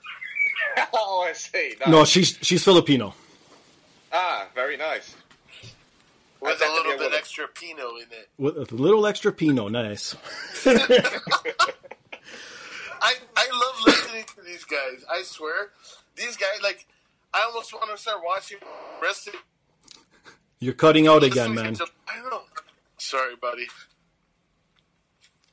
oh, 0.92 1.26
I 1.28 1.32
see. 1.32 1.74
Nice. 1.80 1.88
No, 1.88 2.04
she's 2.04 2.38
she's 2.42 2.62
Filipino. 2.62 3.14
Ah, 4.12 4.46
very 4.54 4.76
nice. 4.76 5.16
With 6.40 6.60
a 6.60 6.72
little 6.72 6.98
bit 6.98 7.12
extra 7.14 7.46
Pinot 7.48 7.94
in 7.96 8.08
it. 8.10 8.28
With 8.36 8.72
a 8.72 8.74
little 8.74 9.06
extra 9.06 9.32
Pinot, 9.32 9.70
nice. 9.70 10.16
I, 10.66 11.14
I 13.36 13.48
love 13.52 13.80
listening 13.86 14.24
to 14.36 14.42
these 14.42 14.64
guys. 14.64 15.04
I 15.10 15.22
swear. 15.22 15.70
These 16.16 16.36
guys, 16.36 16.60
like, 16.62 16.86
I 17.34 17.44
almost 17.46 17.72
want 17.72 17.90
to 17.90 17.96
start 17.96 18.20
watching 18.24 18.58
wrestling. 19.02 19.36
You're 20.60 20.74
cutting 20.74 21.06
out 21.08 21.22
again, 21.24 21.50
listening 21.54 21.64
man. 21.64 21.74
to- 21.74 21.86
I 22.08 22.20
know. 22.30 22.42
Sorry, 22.98 23.34
buddy. 23.36 23.66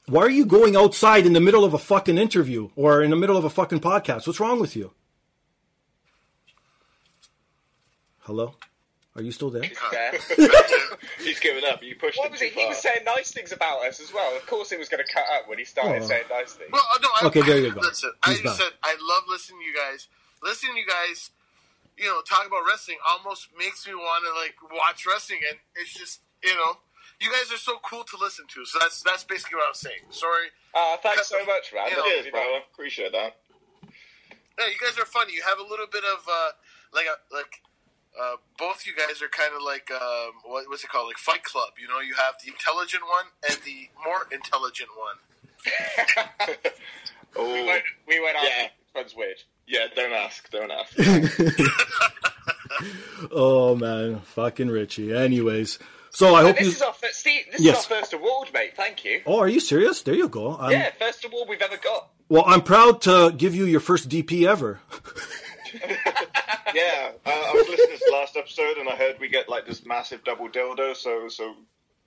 Why 0.08 0.22
are 0.24 0.30
you 0.30 0.46
going 0.46 0.76
outside 0.76 1.26
in 1.26 1.34
the 1.34 1.40
middle 1.40 1.64
of 1.64 1.74
a 1.74 1.78
fucking 1.80 2.18
interview 2.18 2.70
or 2.76 3.02
in 3.04 3.10
the 3.12 3.16
middle 3.16 3.38
of 3.38 3.44
a 3.44 3.50
fucking 3.50 3.80
podcast? 3.80 4.26
What's 4.28 4.40
wrong 4.40 4.60
with 4.60 4.76
you? 4.76 4.92
Hello? 8.20 8.56
Are 9.16 9.22
you 9.22 9.32
still 9.32 9.50
there? 9.50 9.64
Yeah. 9.92 10.12
He's 11.20 11.40
given 11.40 11.64
up. 11.66 11.84
You 11.84 11.96
pushed 11.96 12.18
What 12.18 12.28
him 12.28 12.32
was 12.32 12.40
too 12.40 12.46
it? 12.48 12.54
He 12.54 12.60
far. 12.62 12.70
was 12.70 12.78
saying 12.78 13.04
nice 13.06 13.32
things 13.32 13.52
about 13.52 13.84
us 13.86 14.00
as 14.00 14.14
well. 14.14 14.36
Of 14.36 14.46
course, 14.46 14.72
it 14.72 14.80
was 14.80 14.88
going 14.90 15.04
to 15.06 15.12
cut 15.12 15.26
up 15.36 15.48
when 15.50 15.58
he 15.58 15.66
started 15.66 16.04
Oh. 16.04 16.08
saying 16.08 16.24
nice 16.30 16.54
things. 16.54 16.70
Well, 16.72 16.84
no, 17.02 17.10
I, 17.22 17.26
Okay, 17.28 17.42
there 17.42 17.58
you 17.60 17.72
go. 17.74 17.82
Listen, 17.82 18.12
I 18.24 18.30
He's 18.32 18.42
just 18.42 18.60
back. 18.60 18.68
said 18.68 18.74
I 18.84 18.96
love 19.02 19.24
listening 19.28 19.60
to 19.62 19.66
you 19.66 19.76
guys. 19.76 20.08
Listening 20.44 20.74
to 20.74 20.80
you 20.80 20.86
guys, 20.86 21.32
you 22.00 22.08
know, 22.08 22.22
talk 22.22 22.48
about 22.48 22.64
wrestling 22.68 22.98
almost 23.08 23.50
makes 23.58 23.86
me 23.88 23.94
want 23.94 24.24
to 24.24 24.32
like 24.40 24.56
watch 24.72 25.06
wrestling, 25.06 25.40
and 25.50 25.60
it's 25.76 25.94
just 25.94 26.22
you 26.44 26.56
know, 26.56 26.78
you 27.20 27.30
guys 27.32 27.52
are 27.52 27.58
so 27.60 27.78
cool 27.84 28.04
to 28.06 28.18
listen 28.20 28.46
to. 28.56 28.66
So 28.66 28.80
that's 28.80 29.02
that's 29.04 29.24
basically 29.24 29.58
what 29.58 29.68
I'm 29.68 29.74
saying. 29.76 30.08
Sorry, 30.10 30.48
Oh, 30.74 30.98
thanks 31.04 31.28
so 31.28 31.44
much, 31.46 31.74
man. 31.74 31.90
You 31.92 31.98
know, 31.98 32.04
Cheers, 32.04 32.28
bro. 32.32 32.58
Appreciate 32.74 33.12
that. 33.12 33.36
yeah, 34.58 34.68
you 34.72 34.80
guys 34.80 34.98
are 34.98 35.06
funny. 35.06 35.34
You 35.34 35.44
have 35.44 35.60
a 35.60 35.68
little 35.68 35.88
bit 35.92 36.04
of 36.04 36.26
uh, 36.30 36.52
like 36.94 37.06
a 37.06 37.18
like. 37.34 37.62
Uh, 38.20 38.36
both 38.58 38.86
you 38.88 38.94
guys 38.98 39.22
are 39.22 39.30
kind 39.30 39.54
of 39.56 39.62
like 39.62 39.90
um, 39.92 40.32
what, 40.44 40.68
what's 40.68 40.84
it 40.84 40.90
called? 40.90 41.08
Like 41.08 41.18
Fight 41.20 41.44
Club. 41.44 41.78
You 41.80 41.88
know, 41.88 42.00
you 42.02 42.16
have 42.16 42.36
the 42.44 42.50
intelligent 42.52 43.04
one 43.04 43.26
and 43.48 43.60
the 43.64 43.88
more 44.04 44.28
intelligent 44.32 44.90
one. 44.98 46.58
Oh, 47.38 47.54
We 47.54 47.64
went, 47.66 47.84
we 48.08 48.20
went 48.20 48.36
after 48.36 48.48
Yeah. 48.50 48.64
which 48.64 48.96
one's 48.96 49.16
weird. 49.16 49.38
Yeah. 49.70 49.86
Don't 49.96 50.12
ask. 50.12 50.50
Don't 50.52 50.72
ask. 50.72 50.98
Oh 53.32 53.76
man, 53.76 54.22
fucking 54.22 54.70
Richie. 54.70 55.14
Anyways, 55.14 55.78
so 56.12 56.36
I 56.36 56.44
hope 56.44 56.56
This 56.58 56.66
you. 56.68 56.72
is 56.74 56.82
our 56.82 56.94
first, 56.94 57.20
Steve, 57.20 57.44
this 57.52 57.60
Yes. 57.62 57.86
is 57.86 57.92
our 57.92 57.98
first 58.00 58.14
award, 58.14 58.50
mate. 58.54 58.72
Thank 58.78 59.04
you. 59.04 59.22
Oh, 59.26 59.40
are 59.40 59.50
you 59.50 59.60
serious? 59.60 60.02
There 60.02 60.14
you 60.14 60.30
go. 60.30 60.56
I'm... 60.58 60.72
Yeah, 60.72 60.92
first 60.98 61.26
award 61.26 61.50
we've 61.50 61.62
ever 61.62 61.76
got. 61.78 62.10
Well, 62.30 62.44
I'm 62.48 62.62
proud 62.62 63.02
to 63.02 63.34
give 63.36 63.54
you 63.56 63.66
your 63.66 63.82
first 63.82 64.08
DP 64.08 64.48
ever. 64.48 64.80
yeah, 66.74 67.12
uh, 67.26 67.30
I 67.30 67.52
was 67.54 67.68
listening 67.68 67.98
to 67.98 68.04
the 68.06 68.12
last 68.14 68.38
episode 68.38 68.78
and 68.78 68.88
I 68.88 68.96
heard 68.96 69.20
we 69.20 69.28
get 69.28 69.50
like 69.50 69.66
this 69.66 69.86
massive 69.86 70.24
double 70.24 70.48
dildo. 70.48 70.96
So, 70.96 71.28
so 71.28 71.56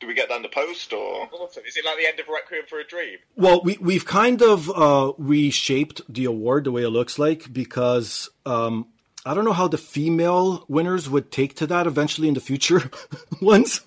do 0.02 0.08
we 0.08 0.14
get 0.14 0.28
that 0.28 0.36
in 0.36 0.42
the 0.42 0.48
post 0.48 0.92
or? 0.92 1.28
Awesome. 1.32 1.62
Is 1.64 1.76
it 1.76 1.84
like 1.84 1.96
the 1.96 2.06
end 2.06 2.18
of 2.18 2.26
Requiem 2.26 2.64
for 2.68 2.80
a 2.80 2.84
Dream? 2.84 3.18
Well, 3.36 3.62
we 3.62 3.78
we've 3.80 4.04
kind 4.04 4.42
of 4.42 4.68
uh, 4.68 5.12
reshaped 5.16 6.02
the 6.12 6.24
award 6.24 6.64
the 6.64 6.72
way 6.72 6.82
it 6.82 6.90
looks 6.90 7.20
like 7.20 7.52
because 7.52 8.28
um, 8.44 8.88
I 9.24 9.32
don't 9.32 9.44
know 9.44 9.52
how 9.52 9.68
the 9.68 9.78
female 9.78 10.64
winners 10.66 11.08
would 11.08 11.30
take 11.30 11.54
to 11.56 11.68
that 11.68 11.86
eventually 11.86 12.26
in 12.26 12.34
the 12.34 12.40
future 12.40 12.90
ones, 13.40 13.82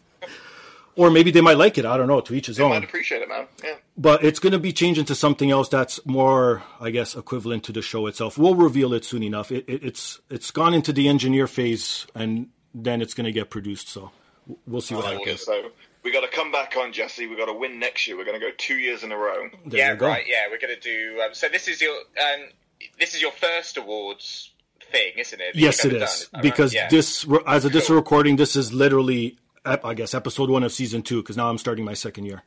or 0.95 1.11
maybe 1.11 1.31
they 1.31 1.41
might 1.41 1.57
like 1.57 1.77
it. 1.77 1.85
I 1.85 1.97
don't 1.97 2.07
know. 2.07 2.21
To 2.21 2.33
each 2.33 2.47
his 2.47 2.61
I 2.61 2.63
own. 2.63 2.69
might 2.69 2.85
appreciate 2.85 3.21
it, 3.21 3.27
man. 3.27 3.47
Yeah. 3.61 3.75
But 3.97 4.23
it's 4.23 4.39
going 4.39 4.53
to 4.53 4.59
be 4.59 4.71
changed 4.71 4.97
into 4.97 5.15
something 5.15 5.51
else 5.51 5.67
that's 5.67 6.03
more, 6.05 6.63
I 6.79 6.91
guess, 6.91 7.13
equivalent 7.13 7.65
to 7.65 7.73
the 7.73 7.81
show 7.81 8.07
itself. 8.07 8.37
We'll 8.37 8.55
reveal 8.55 8.93
it 8.93 9.03
soon 9.03 9.21
enough. 9.21 9.51
It, 9.51 9.65
it, 9.67 9.83
it's 9.83 10.21
it's 10.29 10.49
gone 10.51 10.73
into 10.73 10.93
the 10.93 11.09
engineer 11.09 11.47
phase, 11.47 12.07
and 12.15 12.47
then 12.73 13.01
it's 13.01 13.13
going 13.13 13.25
to 13.25 13.33
get 13.33 13.49
produced. 13.49 13.89
So 13.89 14.11
we'll 14.65 14.79
see 14.79 14.95
what 14.95 15.03
happens. 15.03 15.41
So 15.43 15.71
we 16.05 16.11
got 16.11 16.21
to 16.21 16.27
come 16.29 16.51
back 16.51 16.77
on, 16.77 16.93
Jesse. 16.93 17.25
We 17.27 17.35
got 17.35 17.47
to 17.47 17.53
win 17.53 17.79
next 17.79 18.07
year. 18.07 18.15
We're 18.15 18.23
going 18.25 18.39
to 18.39 18.45
go 18.45 18.51
two 18.57 18.75
years 18.77 19.03
in 19.03 19.11
a 19.11 19.17
row. 19.17 19.49
There 19.65 19.79
yeah, 19.79 20.05
right. 20.05 20.23
Yeah, 20.27 20.43
we're 20.49 20.59
going 20.59 20.73
to 20.73 20.79
do. 20.79 21.19
Um, 21.21 21.33
so 21.33 21.49
this 21.49 21.67
is 21.67 21.81
your 21.81 21.95
um, 21.95 22.45
this 22.99 23.15
is 23.15 23.21
your 23.21 23.31
first 23.31 23.75
awards 23.75 24.51
thing, 24.91 25.13
isn't 25.17 25.41
it? 25.41 25.55
Yes, 25.55 25.83
you've 25.83 25.93
it 25.93 25.95
ever 25.97 26.05
is 26.05 26.29
done, 26.31 26.41
because 26.41 26.73
right? 26.75 26.83
Yeah. 26.83 26.89
this, 26.89 27.27
as 27.47 27.65
of 27.65 27.71
this 27.73 27.87
Cool. 27.87 27.95
recording, 27.97 28.35
this 28.37 28.55
is 28.55 28.71
literally, 28.71 29.37
I 29.65 29.93
guess, 29.95 30.13
episode 30.13 30.49
one 30.49 30.63
of 30.63 30.71
season 30.71 31.01
two. 31.01 31.21
Because 31.23 31.35
now 31.35 31.49
I'm 31.49 31.57
starting 31.57 31.83
my 31.83 31.95
second 31.95 32.25
year. 32.25 32.43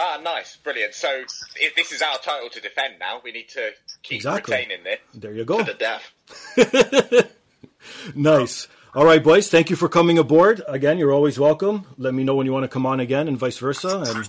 Ah, 0.00 0.18
nice, 0.22 0.56
brilliant. 0.56 0.94
So 0.94 1.24
if 1.56 1.74
this 1.76 1.92
is 1.92 2.00
our 2.02 2.18
title 2.18 2.48
to 2.50 2.60
defend 2.60 2.94
now, 2.98 3.20
we 3.22 3.32
need 3.32 3.48
to 3.50 3.72
keep 4.02 4.16
Exactly. 4.16 4.54
retaining 4.56 4.84
this. 4.84 4.98
There 5.12 5.32
you 5.34 5.44
go. 5.44 5.58
To 5.58 5.64
the 5.64 5.74
death. 5.74 7.28
Nice. 8.14 8.68
All 8.98 9.04
right, 9.04 9.22
boys. 9.22 9.48
Thank 9.48 9.70
you 9.70 9.76
for 9.76 9.88
coming 9.88 10.18
aboard. 10.18 10.60
Again, 10.66 10.98
you're 10.98 11.12
always 11.12 11.38
welcome. 11.38 11.86
Let 11.98 12.14
me 12.14 12.24
know 12.24 12.34
when 12.34 12.46
you 12.46 12.52
want 12.52 12.64
to 12.64 12.68
come 12.68 12.84
on 12.84 12.98
again, 12.98 13.28
and 13.28 13.38
vice 13.38 13.56
versa, 13.58 14.02
and 14.04 14.28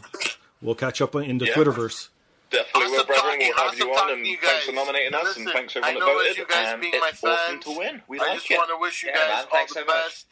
we'll 0.61 0.75
catch 0.75 1.01
up 1.01 1.15
in 1.15 1.39
the 1.39 1.47
Yeah. 1.47 1.53
Twitterverse. 1.55 2.09
Definitely 2.51 2.81
Awesome 2.83 2.91
will, 2.91 3.05
brethren. 3.05 3.39
We'll 3.39 3.47
have 3.57 3.65
awesome 3.73 3.79
you 3.79 3.93
on, 3.95 4.11
and 4.11 4.27
you 4.27 4.37
thanks 4.37 4.65
for 4.67 4.71
nominating 4.73 5.15
us, 5.15 5.23
Listen, 5.23 5.41
and 5.47 5.51
thanks 5.53 5.75
I 5.75 5.79
everyone 5.79 5.99
know 6.01 6.05
that 6.05 6.29
as 6.29 6.35
voted. 6.35 6.37
you 6.37 6.45
guys 6.45 6.67
and 6.73 6.81
being 6.81 6.93
it's 6.93 7.01
my 7.23 7.31
awesome 7.31 7.53
fans, 7.55 7.63
to 7.65 7.79
win. 7.79 8.01
We 8.07 8.19
I 8.19 8.23
like 8.27 8.33
just 8.35 8.51
it. 8.51 8.57
want 8.59 8.69
to 8.69 8.77
wish 8.79 9.01
you 9.01 9.09
Yeah, 9.09 9.15
guys 9.15 9.27
man, 9.29 9.39
all 9.39 9.45
thanks 9.51 9.73
the 9.73 9.79
so 9.79 9.85
much. 9.85 9.95
best. 9.95 10.25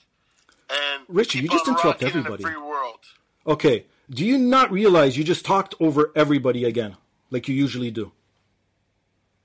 And 0.70 1.04
Richie, 1.08 1.40
you 1.40 1.48
just 1.50 1.68
interrupt 1.68 1.86
rocking 2.04 2.08
in 2.10 2.18
everybody. 2.18 2.44
free 2.44 2.58
world. 2.58 3.00
Okay. 3.48 3.86
Do 4.12 4.24
you 4.24 4.38
not 4.38 4.72
realize 4.72 5.18
you 5.18 5.24
just 5.24 5.46
talked 5.46 5.74
over 5.80 6.12
everybody 6.16 6.64
again, 6.64 6.96
like 7.32 7.48
you 7.48 7.56
usually 7.56 7.90
do? 7.90 8.12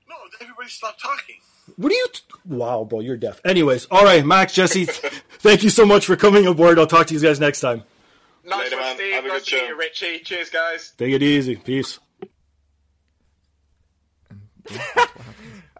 No, 0.07 0.15
everybody 0.39 0.69
stop 0.69 0.99
talking. 0.99 1.37
What 1.77 1.91
are 1.91 1.95
you? 1.95 2.07
T- 2.13 2.21
wow, 2.45 2.83
bro, 2.83 2.99
you're 2.99 3.17
deaf. 3.17 3.39
Anyways, 3.45 3.85
all 3.89 4.03
right, 4.03 4.25
Max, 4.25 4.53
Jesse, 4.53 4.85
thank 5.39 5.63
you 5.63 5.69
so 5.69 5.85
much 5.85 6.05
for 6.05 6.15
coming 6.15 6.45
aboard. 6.45 6.77
I'll 6.79 6.87
talk 6.87 7.07
to 7.07 7.13
you 7.13 7.19
guys 7.19 7.39
next 7.39 7.61
time. 7.61 7.83
Nice 8.45 8.59
Later, 8.65 8.75
one, 8.75 8.85
man. 8.85 8.95
Steve. 8.95 9.13
Have 9.13 9.25
a 9.25 9.27
nice 9.29 9.39
good 9.39 9.45
to 9.49 9.55
meet 9.55 9.61
show. 9.61 9.67
you, 9.67 9.77
Richie. 9.77 10.19
Cheers, 10.23 10.49
guys. 10.49 10.93
Take 10.97 11.13
it 11.13 11.23
easy. 11.23 11.55
Peace. 11.55 11.99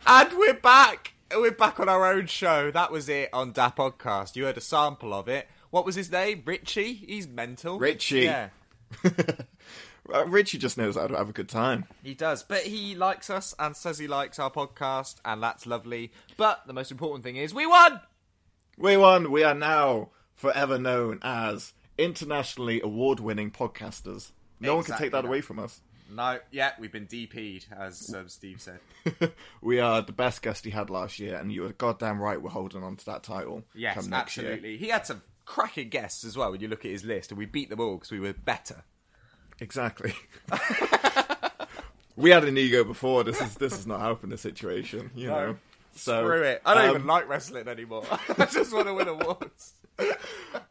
And 0.05 0.33
we're 0.37 0.53
back. 0.53 1.13
We're 1.33 1.51
back 1.51 1.79
on 1.79 1.87
our 1.87 2.05
own 2.13 2.25
show. 2.27 2.71
That 2.71 2.91
was 2.91 3.07
it 3.07 3.29
on 3.31 3.53
Da 3.53 3.71
Podcast. 3.71 4.35
You 4.35 4.43
heard 4.43 4.57
a 4.57 4.61
sample 4.61 5.13
of 5.13 5.29
it. 5.29 5.47
What 5.69 5.85
was 5.85 5.95
his 5.95 6.11
name? 6.11 6.43
Richie? 6.45 6.93
He's 6.93 7.25
mental. 7.25 7.79
Richie. 7.79 8.23
Yeah, 8.23 8.49
Richie 10.05 10.57
just 10.57 10.77
knows 10.77 10.95
how 10.95 11.07
to 11.07 11.15
have 11.15 11.29
a 11.29 11.33
good 11.33 11.49
time. 11.49 11.85
he 12.03 12.13
does. 12.13 12.43
But 12.43 12.63
he 12.63 12.95
likes 12.95 13.29
us 13.29 13.55
and 13.57 13.75
says 13.75 13.97
he 13.97 14.07
likes 14.07 14.39
our 14.39 14.51
podcast, 14.51 15.15
and 15.23 15.41
that's 15.41 15.65
lovely. 15.65 16.11
But 16.37 16.63
the 16.67 16.73
most 16.73 16.91
important 16.91 17.23
thing 17.23 17.37
is 17.37 17.53
we 17.53 17.65
won! 17.65 18.01
We 18.77 18.97
won. 18.97 19.31
We 19.31 19.43
are 19.43 19.53
now 19.53 20.09
forever 20.35 20.77
known 20.79 21.19
as 21.21 21.73
internationally 21.97 22.81
award-winning 22.81 23.51
podcasters. 23.51 24.31
No 24.59 24.75
one 24.75 24.83
can 24.83 24.97
take 24.97 25.11
that 25.11 25.21
that. 25.21 25.27
away 25.27 25.41
from 25.41 25.59
us. 25.59 25.81
No, 26.09 26.39
yeah, 26.51 26.71
we've 26.79 26.91
been 26.91 27.07
DP'd, 27.07 27.65
as 27.75 28.13
um, 28.13 28.29
Steve 28.29 28.61
said. 28.61 28.79
we 29.61 29.79
are 29.79 30.01
the 30.01 30.11
best 30.11 30.41
guest 30.41 30.65
he 30.65 30.71
had 30.71 30.89
last 30.89 31.19
year, 31.19 31.37
and 31.37 31.51
you 31.51 31.61
were 31.61 31.73
goddamn 31.73 32.19
right. 32.19 32.41
We're 32.41 32.49
holding 32.49 32.83
on 32.83 32.97
to 32.97 33.05
that 33.05 33.23
title. 33.23 33.63
Yes, 33.73 34.05
next 34.07 34.37
year. 34.37 34.47
absolutely. 34.47 34.77
He 34.77 34.89
had 34.89 35.05
some 35.05 35.21
cracking 35.45 35.89
guests 35.89 36.23
as 36.23 36.37
well 36.37 36.51
when 36.51 36.61
you 36.61 36.67
look 36.67 36.85
at 36.85 36.91
his 36.91 37.03
list, 37.03 37.31
and 37.31 37.37
we 37.37 37.45
beat 37.45 37.69
them 37.69 37.79
all 37.79 37.95
because 37.95 38.11
we 38.11 38.19
were 38.19 38.33
better. 38.33 38.83
Exactly. 39.59 40.13
we 42.15 42.29
had 42.29 42.43
an 42.43 42.57
ego 42.57 42.83
before. 42.83 43.23
This 43.23 43.41
is 43.41 43.55
this 43.55 43.73
is 43.73 43.87
not 43.87 44.01
helping 44.01 44.29
the 44.29 44.37
situation. 44.37 45.11
You 45.15 45.27
know. 45.27 45.57
So 45.95 46.23
Screw 46.23 46.41
it. 46.41 46.61
I 46.65 46.73
don't 46.73 46.85
um, 46.85 46.95
even 46.95 47.07
like 47.07 47.27
wrestling 47.29 47.67
anymore. 47.67 48.03
I 48.37 48.45
just 48.45 48.73
want 48.73 48.87
to 48.87 48.93
win 48.93 49.07
awards. 49.07 49.73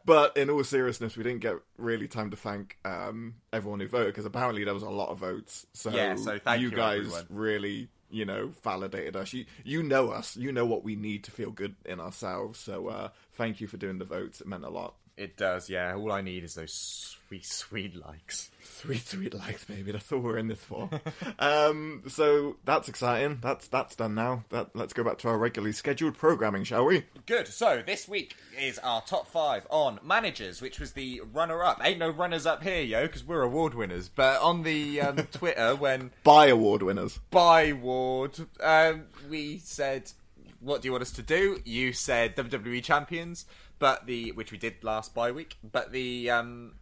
But 0.05 0.35
in 0.35 0.49
all 0.49 0.65
seriousness, 0.65 1.15
we 1.15 1.23
didn't 1.23 1.39
get 1.39 1.55
really 1.77 2.09
time 2.09 2.29
to 2.31 2.35
thank 2.35 2.77
um, 2.83 3.35
everyone 3.53 3.79
who 3.79 3.87
voted 3.87 4.07
because 4.07 4.25
apparently 4.25 4.65
there 4.65 4.73
was 4.73 4.83
a 4.83 4.89
lot 4.89 5.09
of 5.09 5.19
votes. 5.19 5.65
So, 5.71 5.91
Yeah, 5.91 6.15
so 6.15 6.39
thank 6.39 6.61
you, 6.61 6.71
guys 6.71 7.05
everyone. 7.05 7.25
really, 7.29 7.87
you 8.11 8.25
know, 8.25 8.51
validated 8.63 9.15
us. 9.15 9.31
You 9.31 9.45
you 9.63 9.81
know 9.81 10.09
us. 10.09 10.35
You 10.35 10.51
know 10.51 10.65
what 10.65 10.83
we 10.83 10.97
need 10.97 11.23
to 11.23 11.31
feel 11.31 11.51
good 11.51 11.75
in 11.85 12.01
ourselves. 12.01 12.59
So 12.59 12.89
uh, 12.89 13.09
thank 13.33 13.61
you 13.61 13.67
for 13.67 13.77
doing 13.77 13.97
the 13.97 14.03
votes. 14.03 14.41
It 14.41 14.47
meant 14.47 14.65
a 14.65 14.69
lot. 14.69 14.95
It 15.15 15.37
does, 15.37 15.69
yeah. 15.69 15.93
All 15.95 16.11
I 16.11 16.21
need 16.21 16.43
is 16.43 16.55
those 16.55 16.73
sweet, 16.73 17.45
sweet 17.45 17.95
likes. 17.95 18.49
Sweet, 18.63 19.05
sweet 19.07 19.33
likes, 19.33 19.63
baby. 19.63 19.91
That's 19.91 20.11
all 20.11 20.19
we're 20.19 20.37
in 20.37 20.47
this 20.47 20.59
for. 20.59 20.89
um, 21.39 22.03
so 22.07 22.57
that's 22.65 22.89
exciting. 22.89 23.37
That's 23.41 23.67
that's 23.67 23.95
done 23.95 24.15
now. 24.15 24.43
That 24.49 24.75
let's 24.75 24.91
go 24.93 25.03
back 25.03 25.19
to 25.19 25.29
our 25.29 25.37
regularly 25.37 25.71
scheduled 25.71 26.17
programming, 26.17 26.63
shall 26.63 26.85
we? 26.85 27.05
Good. 27.27 27.47
So 27.47 27.83
this 27.85 28.07
week 28.07 28.35
is 28.59 28.79
our 28.79 29.01
top 29.01 29.27
five 29.27 29.67
on 29.69 29.99
managers, 30.03 30.61
which 30.61 30.79
was 30.79 30.93
the 30.93 31.21
runner-up. 31.31 31.79
Ain't 31.83 31.99
no 31.99 32.09
runners 32.09 32.45
up 32.45 32.63
here, 32.63 32.81
yo, 32.81 33.03
because 33.03 33.23
we're 33.23 33.43
award 33.43 33.73
winners. 33.75 34.09
But 34.09 34.41
on 34.41 34.63
the 34.63 34.99
um, 35.01 35.15
Twitter, 35.31 35.75
when 35.75 36.11
By 36.23 36.47
award 36.47 36.81
winners. 36.81 37.19
by 37.29 37.71
Ward, 37.71 38.39
um, 38.61 39.03
we 39.29 39.59
said, 39.59 40.11
"What 40.59 40.81
do 40.81 40.87
you 40.87 40.91
want 40.91 41.03
us 41.03 41.11
to 41.13 41.21
do?" 41.23 41.59
You 41.63 41.93
said 41.93 42.35
WWE 42.35 42.83
champions, 42.83 43.45
but 43.83 44.05
the 44.05 44.31
which 44.31 44.49
we 44.53 44.57
did 44.57 44.81
last 44.81 45.13
bye 45.13 45.33
week. 45.33 45.57
But 45.61 45.91
the 45.91 46.29
um, 46.29 46.75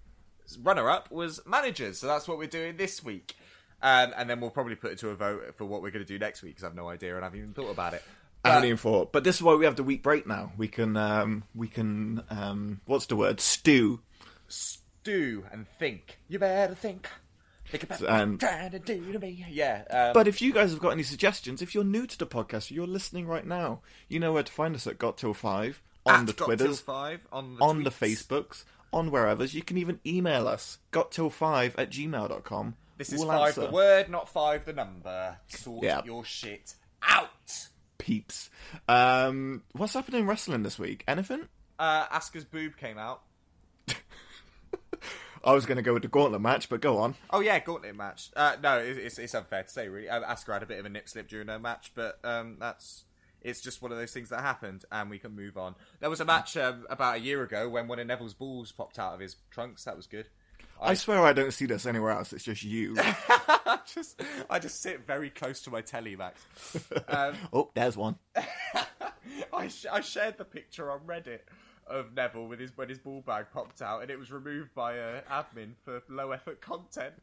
runner-up 0.62 1.10
was 1.10 1.42
managers, 1.48 1.98
so 1.98 2.06
that's 2.06 2.28
what 2.28 2.38
we're 2.38 2.46
doing 2.46 2.78
this 2.78 3.04
week. 3.04 3.36
Um, 3.82 4.14
and 4.16 4.30
then 4.30 4.40
we'll 4.40 4.52
probably 4.52 4.76
put 4.76 4.92
it 4.92 5.00
to 5.00 5.10
a 5.10 5.16
vote 5.16 5.56
for 5.56 5.66
what 5.66 5.82
we're 5.82 5.90
going 5.90 6.06
to 6.06 6.08
do 6.08 6.20
next 6.20 6.44
week 6.44 6.52
because 6.52 6.64
I've 6.64 6.76
no 6.76 6.90
idea 6.90 7.16
and 7.16 7.24
I 7.24 7.26
haven't 7.26 7.40
even 7.40 7.54
thought 7.54 7.72
about 7.72 7.96
it. 7.96 8.04
I 8.46 8.50
haven't 8.50 8.66
even 8.66 8.78
thought. 8.78 9.12
But 9.12 9.24
this 9.24 9.38
is 9.38 9.42
why 9.42 9.56
we 9.56 9.66
have 9.66 9.78
the 9.78 9.84
week 9.84 10.04
break 10.04 10.28
now. 10.28 10.52
We 10.58 10.68
can 10.68 10.96
um, 10.96 11.44
we 11.56 11.68
can 11.68 12.22
um, 12.30 12.82
what's 12.86 13.08
the 13.08 13.16
word? 13.16 13.40
Stew. 13.40 14.02
stew 14.48 15.44
and 15.52 15.68
think. 15.68 16.20
You 16.28 16.38
better 16.38 16.76
think. 16.76 17.10
Think 17.70 17.82
about 17.82 18.02
what 18.02 18.10
you're 18.10 18.38
trying 18.38 18.72
to 18.72 18.80
do 18.80 19.12
to 19.14 19.18
me. 19.18 19.44
Yeah. 19.50 19.86
Um, 19.90 20.14
But 20.14 20.28
if 20.28 20.40
you 20.40 20.54
guys 20.54 20.70
have 20.70 20.80
got 20.80 20.90
any 20.90 21.02
suggestions, 21.02 21.64
if 21.64 21.74
you're 21.74 21.84
new 21.84 22.06
to 22.06 22.18
the 22.20 22.28
podcast, 22.28 22.70
you're 22.70 22.86
listening 22.86 23.26
right 23.26 23.48
now, 23.48 23.82
you 24.08 24.20
know 24.20 24.34
where 24.34 24.44
to 24.44 24.52
find 24.52 24.76
us 24.76 24.86
at 24.86 25.00
Got 25.00 25.18
Till 25.18 25.34
Five 25.34 25.82
on 26.06 26.22
at 26.22 26.28
the 26.28 26.34
Twitters, 26.34 26.80
five 26.82 27.22
on 27.32 27.56
the, 27.58 27.64
on 27.64 27.84
the. 27.84 27.90
Facebooks, 27.92 28.64
on 28.94 29.12
wherever. 29.12 29.46
You 29.46 29.62
can 29.64 29.78
even 29.78 30.00
email 30.06 30.48
us, 30.48 30.78
got 30.92 31.12
till 31.12 31.30
five 31.30 31.76
at 31.78 31.90
gmail.com. 31.92 32.76
This 32.98 33.12
is 33.14 33.20
We'll 33.20 33.30
five 33.30 33.48
answer. 33.50 33.62
the 33.62 33.72
word, 33.72 34.10
not 34.10 34.30
five 34.30 34.66
the 34.66 34.74
number. 34.74 35.38
Sort 35.48 35.84
Yeah. 35.84 36.02
your 36.06 36.24
shit 36.24 36.76
out. 37.02 37.30
Peeps. 37.98 38.50
Um, 38.88 39.64
what's 39.74 39.94
happening 39.94 40.22
in 40.22 40.28
wrestling 40.28 40.64
this 40.64 40.78
week? 40.80 41.04
Anything? 41.08 41.48
Uh, 41.80 42.08
Asuka's 42.08 42.46
boob 42.46 42.78
came 42.78 42.98
out. 42.98 43.22
I 45.44 45.54
was 45.54 45.66
going 45.66 45.78
to 45.78 45.82
go 45.82 45.94
with 45.94 46.04
the 46.04 46.08
gauntlet 46.08 46.42
match, 46.42 46.70
but 46.70 46.82
go 46.82 47.00
on. 47.00 47.16
Oh 47.32 47.40
yeah, 47.40 47.58
gauntlet 47.60 47.96
match. 47.96 48.30
Uh, 48.36 48.58
no, 48.62 48.78
it's, 48.78 49.18
it's 49.18 49.34
unfair 49.34 49.64
to 49.64 49.70
say 49.70 49.88
really. 49.90 50.08
Uh, 50.08 50.22
Asuka 50.22 50.54
had 50.54 50.64
a 50.64 50.68
bit 50.68 50.80
of 50.80 50.86
a 50.86 50.90
nip 50.90 51.10
slip 51.10 51.28
during 51.28 51.48
her 51.48 51.58
match, 51.58 51.92
but 51.96 52.20
um, 52.24 52.58
that's 52.60 53.06
it's 53.42 53.62
just 53.62 53.82
one 53.82 53.92
of 53.92 53.98
those 53.98 54.12
things 54.12 54.30
that 54.30 54.42
happened, 54.42 54.86
and 54.92 55.10
we 55.10 55.20
can 55.20 55.36
move 55.36 55.58
on. 55.58 55.76
There 56.00 56.10
was 56.10 56.20
a 56.20 56.26
match 56.26 56.58
um, 56.58 56.86
about 56.90 57.18
a 57.18 57.20
year 57.20 57.44
ago 57.44 57.70
when 57.70 57.88
one 57.88 58.00
of 58.00 58.08
Neville's 58.08 58.34
balls 58.34 58.72
popped 58.72 59.00
out 59.00 59.14
of 59.14 59.20
his 59.20 59.38
trunks. 59.50 59.84
That 59.86 59.96
was 59.96 60.08
good. 60.08 60.28
I 60.82 60.96
swear 60.96 61.20
I 61.24 61.34
don't 61.34 61.54
see 61.54 61.68
this 61.68 61.86
anywhere 61.86 62.12
else. 62.12 62.34
It's 62.34 62.44
just 62.44 62.64
you. 62.64 62.96
I 63.00 63.80
just 63.86 64.22
I 64.50 64.58
just 64.58 64.82
sit 64.82 65.06
very 65.06 65.30
close 65.30 65.62
to 65.64 65.70
my 65.70 65.82
telly, 65.82 66.16
Max. 66.16 66.42
Um, 67.08 67.36
oh, 67.52 67.70
there's 67.74 67.98
one. 67.98 68.16
I, 69.54 69.68
sh- 69.68 69.86
I 69.92 70.00
shared 70.02 70.38
the 70.38 70.46
picture 70.46 70.90
on 70.90 71.02
Reddit 71.02 71.40
of 71.88 72.14
Neville 72.14 72.48
with 72.48 72.60
his 72.60 72.72
when 72.76 72.90
his 72.90 73.00
ball 73.00 73.22
bag 73.22 73.48
popped 73.54 73.82
out, 73.82 74.02
and 74.02 74.10
it 74.10 74.18
was 74.18 74.32
removed 74.32 74.74
by 74.74 74.94
a 74.94 75.22
admin 75.24 75.74
for 75.84 76.02
low 76.10 76.32
effort 76.32 76.62
content. 76.62 77.14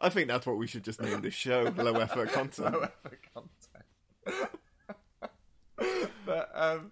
I 0.00 0.08
think 0.08 0.28
that's 0.28 0.46
what 0.46 0.56
we 0.58 0.66
should 0.66 0.84
just 0.84 1.00
name 1.02 1.20
this 1.22 1.34
show. 1.34 1.72
Low 1.76 1.94
effort 1.94 2.32
content. 2.32 2.72
low 2.72 2.80
effort 2.80 3.20
content. 3.34 4.50
but 6.26 6.50
um, 6.54 6.90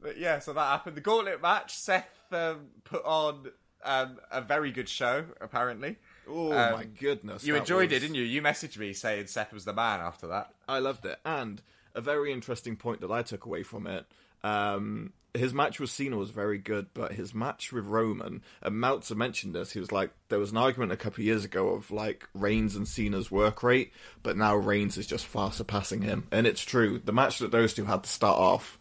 but 0.00 0.16
yeah, 0.18 0.38
so 0.38 0.52
that 0.52 0.60
happened. 0.60 0.96
The 0.96 1.00
gauntlet 1.00 1.42
match. 1.42 1.74
Seth 1.76 2.08
um, 2.32 2.66
put 2.84 3.04
on 3.04 3.50
um, 3.84 4.18
a 4.30 4.40
very 4.40 4.70
good 4.72 4.88
show. 4.88 5.24
Apparently, 5.40 5.96
Oh 6.28 6.52
Um, 6.52 6.72
my 6.72 6.84
goodness. 6.84 7.44
you 7.44 7.54
enjoyed 7.56 7.90
was- 7.90 7.96
it, 7.96 8.00
didn't 8.00 8.16
you? 8.16 8.22
You 8.24 8.42
messaged 8.42 8.76
me 8.78 8.92
saying 8.92 9.26
Seth 9.28 9.52
was 9.52 9.64
the 9.64 9.72
man 9.72 10.00
after 10.00 10.26
that. 10.28 10.52
I 10.68 10.78
loved 10.78 11.04
it. 11.06 11.18
And 11.24 11.62
a 11.94 12.00
very 12.00 12.32
interesting 12.32 12.76
point 12.76 13.00
that 13.00 13.10
I 13.10 13.22
took 13.22 13.44
away 13.44 13.62
from 13.62 13.86
it. 13.86 14.06
Um, 14.44 15.12
his 15.34 15.52
match 15.52 15.78
with 15.78 15.90
Cena 15.90 16.16
was 16.16 16.30
very 16.30 16.58
good, 16.58 16.86
but 16.94 17.12
his 17.12 17.34
match 17.34 17.72
with 17.72 17.86
Roman, 17.86 18.42
and 18.62 18.80
Meltzer 18.80 19.14
mentioned 19.14 19.54
this, 19.54 19.72
he 19.72 19.80
was 19.80 19.92
like, 19.92 20.10
there 20.28 20.38
was 20.38 20.50
an 20.50 20.56
argument 20.56 20.92
a 20.92 20.96
couple 20.96 21.20
of 21.20 21.26
years 21.26 21.44
ago 21.44 21.70
of 21.70 21.90
like 21.90 22.28
Reigns 22.34 22.76
and 22.76 22.88
Cena's 22.88 23.30
work 23.30 23.62
rate, 23.62 23.92
but 24.22 24.36
now 24.36 24.56
Reigns 24.56 24.96
is 24.96 25.06
just 25.06 25.26
far 25.26 25.52
surpassing 25.52 26.02
him. 26.02 26.26
And 26.30 26.46
it's 26.46 26.64
true. 26.64 27.00
The 27.04 27.12
match 27.12 27.38
that 27.38 27.50
those 27.50 27.74
two 27.74 27.84
had 27.84 28.04
to 28.04 28.10
start 28.10 28.38
off, 28.38 28.78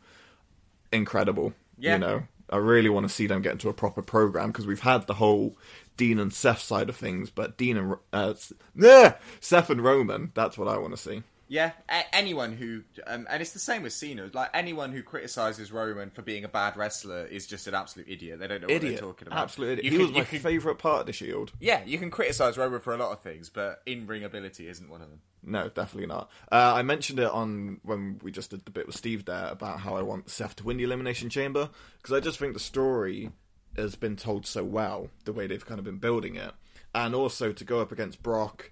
incredible. 0.91 1.53
Yeah. 1.77 1.93
You 1.93 1.99
know, 1.99 2.23
I 2.49 2.57
really 2.57 2.89
want 2.89 3.07
to 3.07 3.13
see 3.13 3.27
them 3.27 3.41
get 3.41 3.53
into 3.53 3.69
a 3.69 3.73
proper 3.73 4.01
program 4.01 4.47
because 4.47 4.65
we've 4.65 4.79
had 4.79 5.05
the 5.05 5.13
whole 5.15 5.57
Dean 5.97 6.19
and 6.19 6.33
Seth 6.33 6.59
side 6.59 6.89
of 6.89 6.95
things, 6.95 7.29
but 7.29 7.57
Dean 7.57 7.77
and 7.77 7.95
uh, 8.13 8.33
yeah, 8.75 9.15
Seth 9.41 9.69
and 9.69 9.83
Roman, 9.83 10.31
that's 10.33 10.57
what 10.57 10.67
I 10.67 10.77
want 10.77 10.95
to 10.95 11.01
see. 11.01 11.23
Yeah, 11.49 11.71
a- 11.89 12.13
anyone 12.15 12.53
who, 12.53 12.83
um, 13.05 13.25
and 13.29 13.41
it's 13.41 13.53
the 13.53 13.59
same 13.59 13.83
with 13.83 13.93
Cena. 13.93 14.29
Like 14.33 14.49
anyone 14.53 14.91
who 14.91 15.01
criticizes 15.01 15.71
Roman 15.71 16.09
for 16.09 16.21
being 16.21 16.43
a 16.43 16.49
bad 16.49 16.75
wrestler 16.75 17.25
is 17.25 17.47
just 17.47 17.67
an 17.67 17.73
absolute 17.73 18.07
idiot. 18.09 18.39
They 18.39 18.47
don't 18.47 18.61
know 18.61 18.67
what 18.73 18.81
they're 18.81 18.97
talking 18.97 19.27
about. 19.27 19.39
Absolute 19.43 19.79
idiot. 19.79 19.85
You 19.85 19.91
he 19.91 19.97
can- 19.97 20.05
was 20.07 20.17
my 20.17 20.23
can- 20.25 20.39
favourite 20.39 20.77
part 20.77 21.01
of 21.01 21.05
the 21.05 21.13
Shield. 21.13 21.53
Yeah, 21.59 21.83
you 21.85 21.97
can 21.97 22.11
criticize 22.11 22.57
Roman 22.57 22.81
for 22.81 22.93
a 22.93 22.97
lot 22.97 23.11
of 23.13 23.21
things, 23.21 23.49
but 23.49 23.81
in 23.85 24.07
ring 24.07 24.23
ability 24.25 24.67
isn't 24.67 24.89
one 24.89 25.01
of 25.01 25.09
them. 25.09 25.21
No, 25.43 25.69
definitely 25.69 26.07
not. 26.07 26.29
Uh, 26.51 26.73
I 26.75 26.81
mentioned 26.81 27.19
it 27.19 27.29
on 27.31 27.79
when 27.83 28.19
we 28.21 28.31
just 28.31 28.49
did 28.49 28.65
the 28.65 28.71
bit 28.71 28.85
with 28.85 28.95
Steve 28.97 29.23
there 29.23 29.47
about 29.47 29.79
how 29.79 29.95
I 29.95 30.01
want 30.01 30.29
Seth 30.29 30.57
to 30.57 30.65
win 30.65 30.75
the 30.77 30.83
Elimination 30.83 31.29
Chamber 31.29 31.69
because 32.01 32.13
I 32.13 32.19
just 32.19 32.39
think 32.39 32.53
the 32.53 32.59
story 32.59 33.31
has 33.77 33.95
been 33.95 34.17
told 34.17 34.45
so 34.45 34.65
well 34.65 35.09
the 35.23 35.31
way 35.31 35.47
they've 35.47 35.65
kind 35.65 35.79
of 35.79 35.85
been 35.85 35.99
building 35.99 36.35
it, 36.35 36.51
and 36.93 37.15
also 37.15 37.53
to 37.53 37.63
go 37.63 37.79
up 37.79 37.93
against 37.93 38.21
Brock 38.21 38.71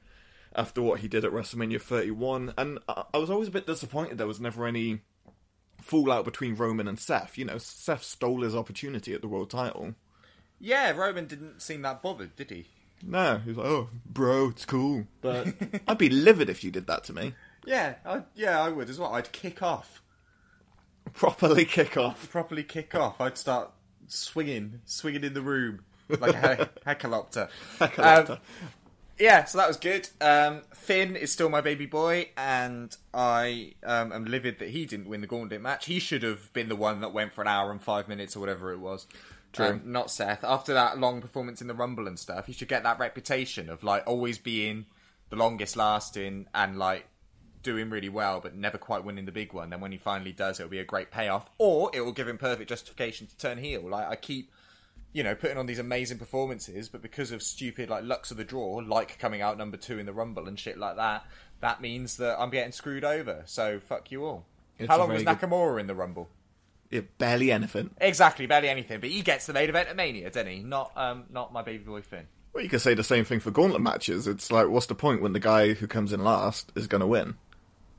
after 0.55 0.81
what 0.81 0.99
he 1.01 1.07
did 1.07 1.25
at 1.25 1.31
WrestleMania 1.31 1.81
31, 1.81 2.53
and 2.57 2.79
I, 2.87 3.03
I 3.13 3.17
was 3.17 3.29
always 3.29 3.47
a 3.47 3.51
bit 3.51 3.67
disappointed 3.67 4.17
there 4.17 4.27
was 4.27 4.39
never 4.39 4.65
any 4.65 5.01
fallout 5.81 6.25
between 6.25 6.55
Roman 6.55 6.87
and 6.87 6.99
Seth. 6.99 7.37
You 7.37 7.45
know, 7.45 7.57
Seth 7.57 8.03
stole 8.03 8.41
his 8.41 8.55
opportunity 8.55 9.13
at 9.13 9.21
the 9.21 9.27
world 9.27 9.49
title. 9.49 9.95
Yeah, 10.59 10.91
Roman 10.91 11.27
didn't 11.27 11.61
seem 11.61 11.81
that 11.83 12.01
bothered, 12.01 12.35
did 12.35 12.49
he? 12.49 12.65
No, 13.05 13.37
he 13.39 13.49
was 13.49 13.57
like, 13.57 13.67
"Oh, 13.67 13.89
bro, 14.05 14.49
it's 14.49 14.65
cool," 14.65 15.05
but 15.21 15.47
I'd 15.87 15.97
be 15.97 16.09
livid 16.09 16.49
if 16.49 16.63
you 16.63 16.71
did 16.71 16.87
that 16.87 17.03
to 17.05 17.13
me. 17.13 17.33
Yeah, 17.65 17.95
I, 18.05 18.21
yeah, 18.35 18.61
I 18.61 18.69
would 18.69 18.89
as 18.89 18.97
well. 18.97 19.13
I'd 19.13 19.31
kick 19.31 19.61
off, 19.61 20.01
Properly 21.13 21.65
kick 21.65 21.97
off. 21.97 22.29
properly 22.29 22.63
kick 22.63 22.95
off. 22.95 23.19
I'd 23.19 23.37
start 23.37 23.71
swinging, 24.07 24.79
swinging 24.85 25.23
in 25.23 25.33
the 25.33 25.41
room 25.41 25.83
like 26.07 26.35
a 26.35 26.55
he- 26.55 26.63
helicopter. 26.85 27.49
Um, 27.97 28.37
yeah, 29.17 29.45
so 29.45 29.57
that 29.57 29.67
was 29.67 29.77
good. 29.77 30.09
Um, 30.19 30.61
Finn 30.73 31.15
is 31.15 31.31
still 31.31 31.49
my 31.49 31.61
baby 31.61 31.85
boy, 31.85 32.29
and 32.35 32.95
I 33.13 33.73
um, 33.83 34.11
am 34.11 34.25
livid 34.25 34.59
that 34.59 34.69
he 34.69 34.85
didn't 34.85 35.07
win 35.07 35.21
the 35.21 35.27
gauntlet 35.27 35.61
match. 35.61 35.85
He 35.85 35.99
should 35.99 36.23
have 36.23 36.51
been 36.53 36.69
the 36.69 36.75
one 36.75 37.01
that 37.01 37.13
went 37.13 37.33
for 37.33 37.41
an 37.41 37.47
hour 37.47 37.71
and 37.71 37.81
five 37.81 38.07
minutes 38.07 38.35
or 38.35 38.39
whatever 38.41 38.71
it 38.71 38.79
was. 38.79 39.07
True. 39.53 39.67
Um, 39.67 39.81
not 39.85 40.11
Seth. 40.11 40.43
After 40.43 40.73
that 40.73 40.99
long 40.99 41.21
performance 41.21 41.61
in 41.61 41.67
the 41.67 41.73
Rumble 41.73 42.07
and 42.07 42.19
stuff, 42.19 42.47
he 42.47 42.53
should 42.53 42.67
get 42.67 42.83
that 42.83 42.99
reputation 42.99 43.69
of 43.69 43.83
like 43.83 44.03
always 44.05 44.37
being 44.37 44.85
the 45.29 45.37
longest 45.37 45.77
lasting 45.77 46.47
and 46.53 46.77
like 46.77 47.07
doing 47.63 47.89
really 47.89 48.09
well, 48.09 48.41
but 48.41 48.55
never 48.55 48.77
quite 48.77 49.05
winning 49.05 49.25
the 49.25 49.31
big 49.31 49.53
one. 49.53 49.69
Then 49.69 49.79
when 49.79 49.93
he 49.93 49.97
finally 49.97 50.33
does, 50.33 50.59
it'll 50.59 50.69
be 50.69 50.79
a 50.79 50.83
great 50.85 51.09
payoff, 51.09 51.49
or 51.57 51.89
it 51.93 52.01
will 52.01 52.11
give 52.11 52.27
him 52.27 52.37
perfect 52.37 52.69
justification 52.69 53.27
to 53.27 53.37
turn 53.37 53.57
heel. 53.57 53.81
Like 53.89 54.07
I 54.07 54.17
keep 54.17 54.51
you 55.15 55.23
know, 55.23 55.33
putting 55.33 55.57
on 55.57 55.65
these 55.65 55.79
amazing 55.79 56.17
performances, 56.17 56.89
but 56.89 57.01
because 57.01 57.31
of 57.31 57.41
stupid 57.41 57.89
like 57.89 58.03
lucks 58.03 58.31
of 58.31 58.37
the 58.37 58.43
draw, 58.43 58.81
like 58.85 59.17
coming 59.17 59.41
out 59.41 59.57
number 59.57 59.77
two 59.77 59.97
in 59.97 60.05
the 60.05 60.11
Rumble 60.11 60.45
and 60.45 60.59
shit 60.59 60.77
like 60.77 60.97
that, 60.97 61.25
that 61.61 61.79
means 61.79 62.17
that 62.17 62.37
I'm 62.37 62.49
getting 62.49 62.73
screwed 62.73 63.05
over. 63.05 63.43
So 63.45 63.79
fuck 63.79 64.11
you 64.11 64.25
all. 64.25 64.45
It's 64.77 64.89
How 64.89 64.97
long 64.97 65.07
was 65.07 65.23
very 65.23 65.37
good- 65.37 65.49
Nakamura 65.49 65.79
in 65.79 65.87
the 65.87 65.95
Rumble? 65.95 66.27
Yeah, 66.91 67.01
barely 67.17 67.49
anything. 67.49 67.91
Exactly, 68.01 68.45
barely 68.45 68.67
anything. 68.67 68.99
But 68.99 69.09
he 69.09 69.21
gets 69.21 69.45
the 69.45 69.53
main 69.53 69.69
event 69.69 69.87
at 69.87 69.95
Mania, 69.95 70.29
doesn't 70.29 70.51
he? 70.51 70.59
Not 70.63 70.91
um, 70.97 71.23
not 71.29 71.53
my 71.53 71.61
baby 71.61 71.85
boy 71.85 72.01
Finn. 72.01 72.27
Well, 72.53 72.61
you 72.61 72.69
could 72.69 72.81
say 72.81 72.93
the 72.93 73.01
same 73.03 73.23
thing 73.23 73.39
for 73.39 73.51
gauntlet 73.51 73.81
matches. 73.81 74.27
It's 74.27 74.51
like, 74.51 74.67
what's 74.67 74.85
the 74.87 74.95
point 74.95 75.21
when 75.21 75.31
the 75.31 75.39
guy 75.39 75.73
who 75.73 75.87
comes 75.87 76.11
in 76.11 76.25
last 76.25 76.73
is 76.75 76.87
going 76.87 77.01
to 77.01 77.07
win? 77.07 77.35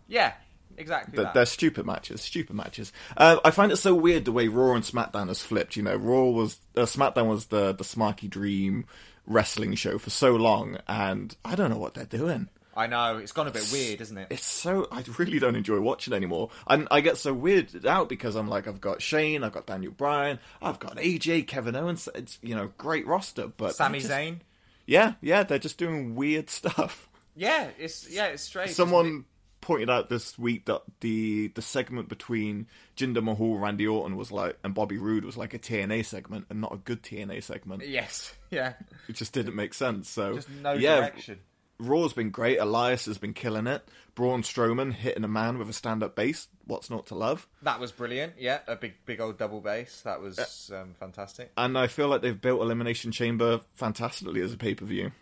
Yeah, 0.07 0.35
exactly. 0.79 1.25
They're 1.35 1.47
stupid 1.47 1.87
matches. 1.87 2.21
Stupid 2.23 2.55
matches. 2.57 2.93
Uh, 3.17 3.39
I 3.45 3.51
find 3.51 3.73
it 3.73 3.77
so 3.77 3.95
weird 3.95 4.25
the 4.25 4.33
way 4.33 4.49
Raw 4.49 4.75
and 4.75 4.85
SmackDown 4.85 5.29
has 5.29 5.43
flipped. 5.43 5.77
You 5.77 5.83
know, 5.83 5.97
Raw 5.97 6.25
was 6.25 6.59
uh, 6.77 6.83
SmackDown 6.83 7.29
was 7.29 7.47
the 7.47 7.73
the 7.73 7.85
Smarky 7.85 8.29
Dream 8.29 8.87
wrestling 9.27 9.75
show 9.75 9.99
for 9.99 10.11
so 10.11 10.37
long, 10.37 10.79
and 10.87 11.37
I 11.45 11.55
don't 11.55 11.71
know 11.71 11.79
what 11.79 11.95
they're 11.95 12.05
doing. 12.05 12.49
I 12.79 12.87
know 12.89 13.17
it's 13.17 13.33
gone 13.33 13.47
a 13.47 13.51
bit 13.51 13.67
weird, 13.73 14.03
isn't 14.03 14.19
it? 14.19 14.27
It's 14.29 14.45
so 14.45 14.87
I 14.93 15.03
really 15.17 15.39
don't 15.39 15.57
enjoy 15.57 15.81
watching 15.81 16.13
anymore, 16.13 16.51
and 16.67 16.87
I 16.91 17.01
get 17.01 17.17
so 17.17 17.35
weirded 17.35 17.87
out 17.87 18.09
because 18.11 18.37
I'm 18.37 18.49
like, 18.49 18.69
I've 18.69 18.83
got 18.83 19.01
Shane, 19.01 19.43
I've 19.45 19.53
got 19.53 19.67
Daniel 19.67 19.93
Bryan, 19.93 20.39
I've 20.61 20.79
got 20.79 20.97
AJ, 20.97 21.47
Kevin 21.47 21.75
Owens. 21.75 22.07
It's 22.15 22.39
you 22.43 22.55
know 22.55 22.71
great 22.77 23.07
roster, 23.07 23.47
but 23.49 23.75
Sami 23.75 24.01
just- 24.01 24.11
Zayn. 24.11 24.41
Yeah, 24.85 25.15
yeah, 25.21 25.43
they're 25.43 25.59
just 25.59 25.79
doing 25.79 26.15
weird 26.15 26.49
stuff. 26.51 27.09
Yeah, 27.35 27.69
it's 27.79 28.09
yeah, 28.11 28.27
it's 28.27 28.43
strange. 28.43 28.73
Someone 28.73 29.25
pointed 29.61 29.91
out 29.91 30.09
this 30.09 30.39
week 30.39 30.67
that 30.67 30.83
the 31.01 31.49
the 31.49 31.63
segment 31.63 32.09
between 32.09 32.67
Jinder 32.97 33.23
Mahal, 33.23 33.59
Randy 33.59 33.87
Orton 33.87 34.17
was 34.17 34.31
like, 34.31 34.59
and 34.63 34.75
Bobby 34.75 34.99
Roode 34.99 35.25
was 35.25 35.37
like 35.37 35.55
a 35.55 35.59
TNA 35.59 36.05
segment 36.05 36.47
and 36.51 36.61
not 36.61 36.75
a 36.75 36.79
good 36.79 37.03
TNA 37.03 37.43
segment. 37.43 37.87
Yes, 37.87 38.35
yeah, 38.51 38.75
It 39.09 39.17
just 39.17 39.33
didn't 39.33 39.55
make 39.55 39.75
sense. 39.75 40.09
So 40.09 40.37
just 40.37 40.51
no 40.51 40.73
yeah, 40.73 40.97
direction. 40.97 41.41
Raw's 41.79 42.13
been 42.15 42.31
great. 42.31 42.59
Elias 42.59 43.05
has 43.07 43.19
been 43.19 43.35
killing 43.35 43.67
it. 43.67 43.87
Braun 44.15 44.43
Strowman 44.43 44.93
hitting 44.95 45.25
a 45.25 45.29
man 45.29 45.59
with 45.59 45.69
a 45.69 45.75
stand 45.75 46.03
up 46.03 46.17
bass. 46.17 46.49
What's 46.65 46.89
not 46.89 47.07
to 47.07 47.15
love? 47.15 47.47
That 47.63 47.81
was 47.81 47.93
brilliant. 47.93 48.35
Yeah, 48.39 48.61
a 48.67 48.77
big 48.77 48.95
big 49.05 49.21
old 49.21 49.37
double 49.37 49.61
bass. 49.61 50.01
That 50.03 50.21
was 50.21 50.71
um, 50.75 50.95
fantastic. 50.99 51.53
And 51.57 51.77
I 51.77 51.87
feel 51.87 52.09
like 52.09 52.23
they've 52.23 52.41
built 52.41 52.63
Elimination 52.63 53.13
Chamber 53.13 53.61
fantastically 53.75 54.41
as 54.41 54.55
a 54.55 54.57
pay 54.57 54.75
per 54.75 54.87
view. 54.87 55.13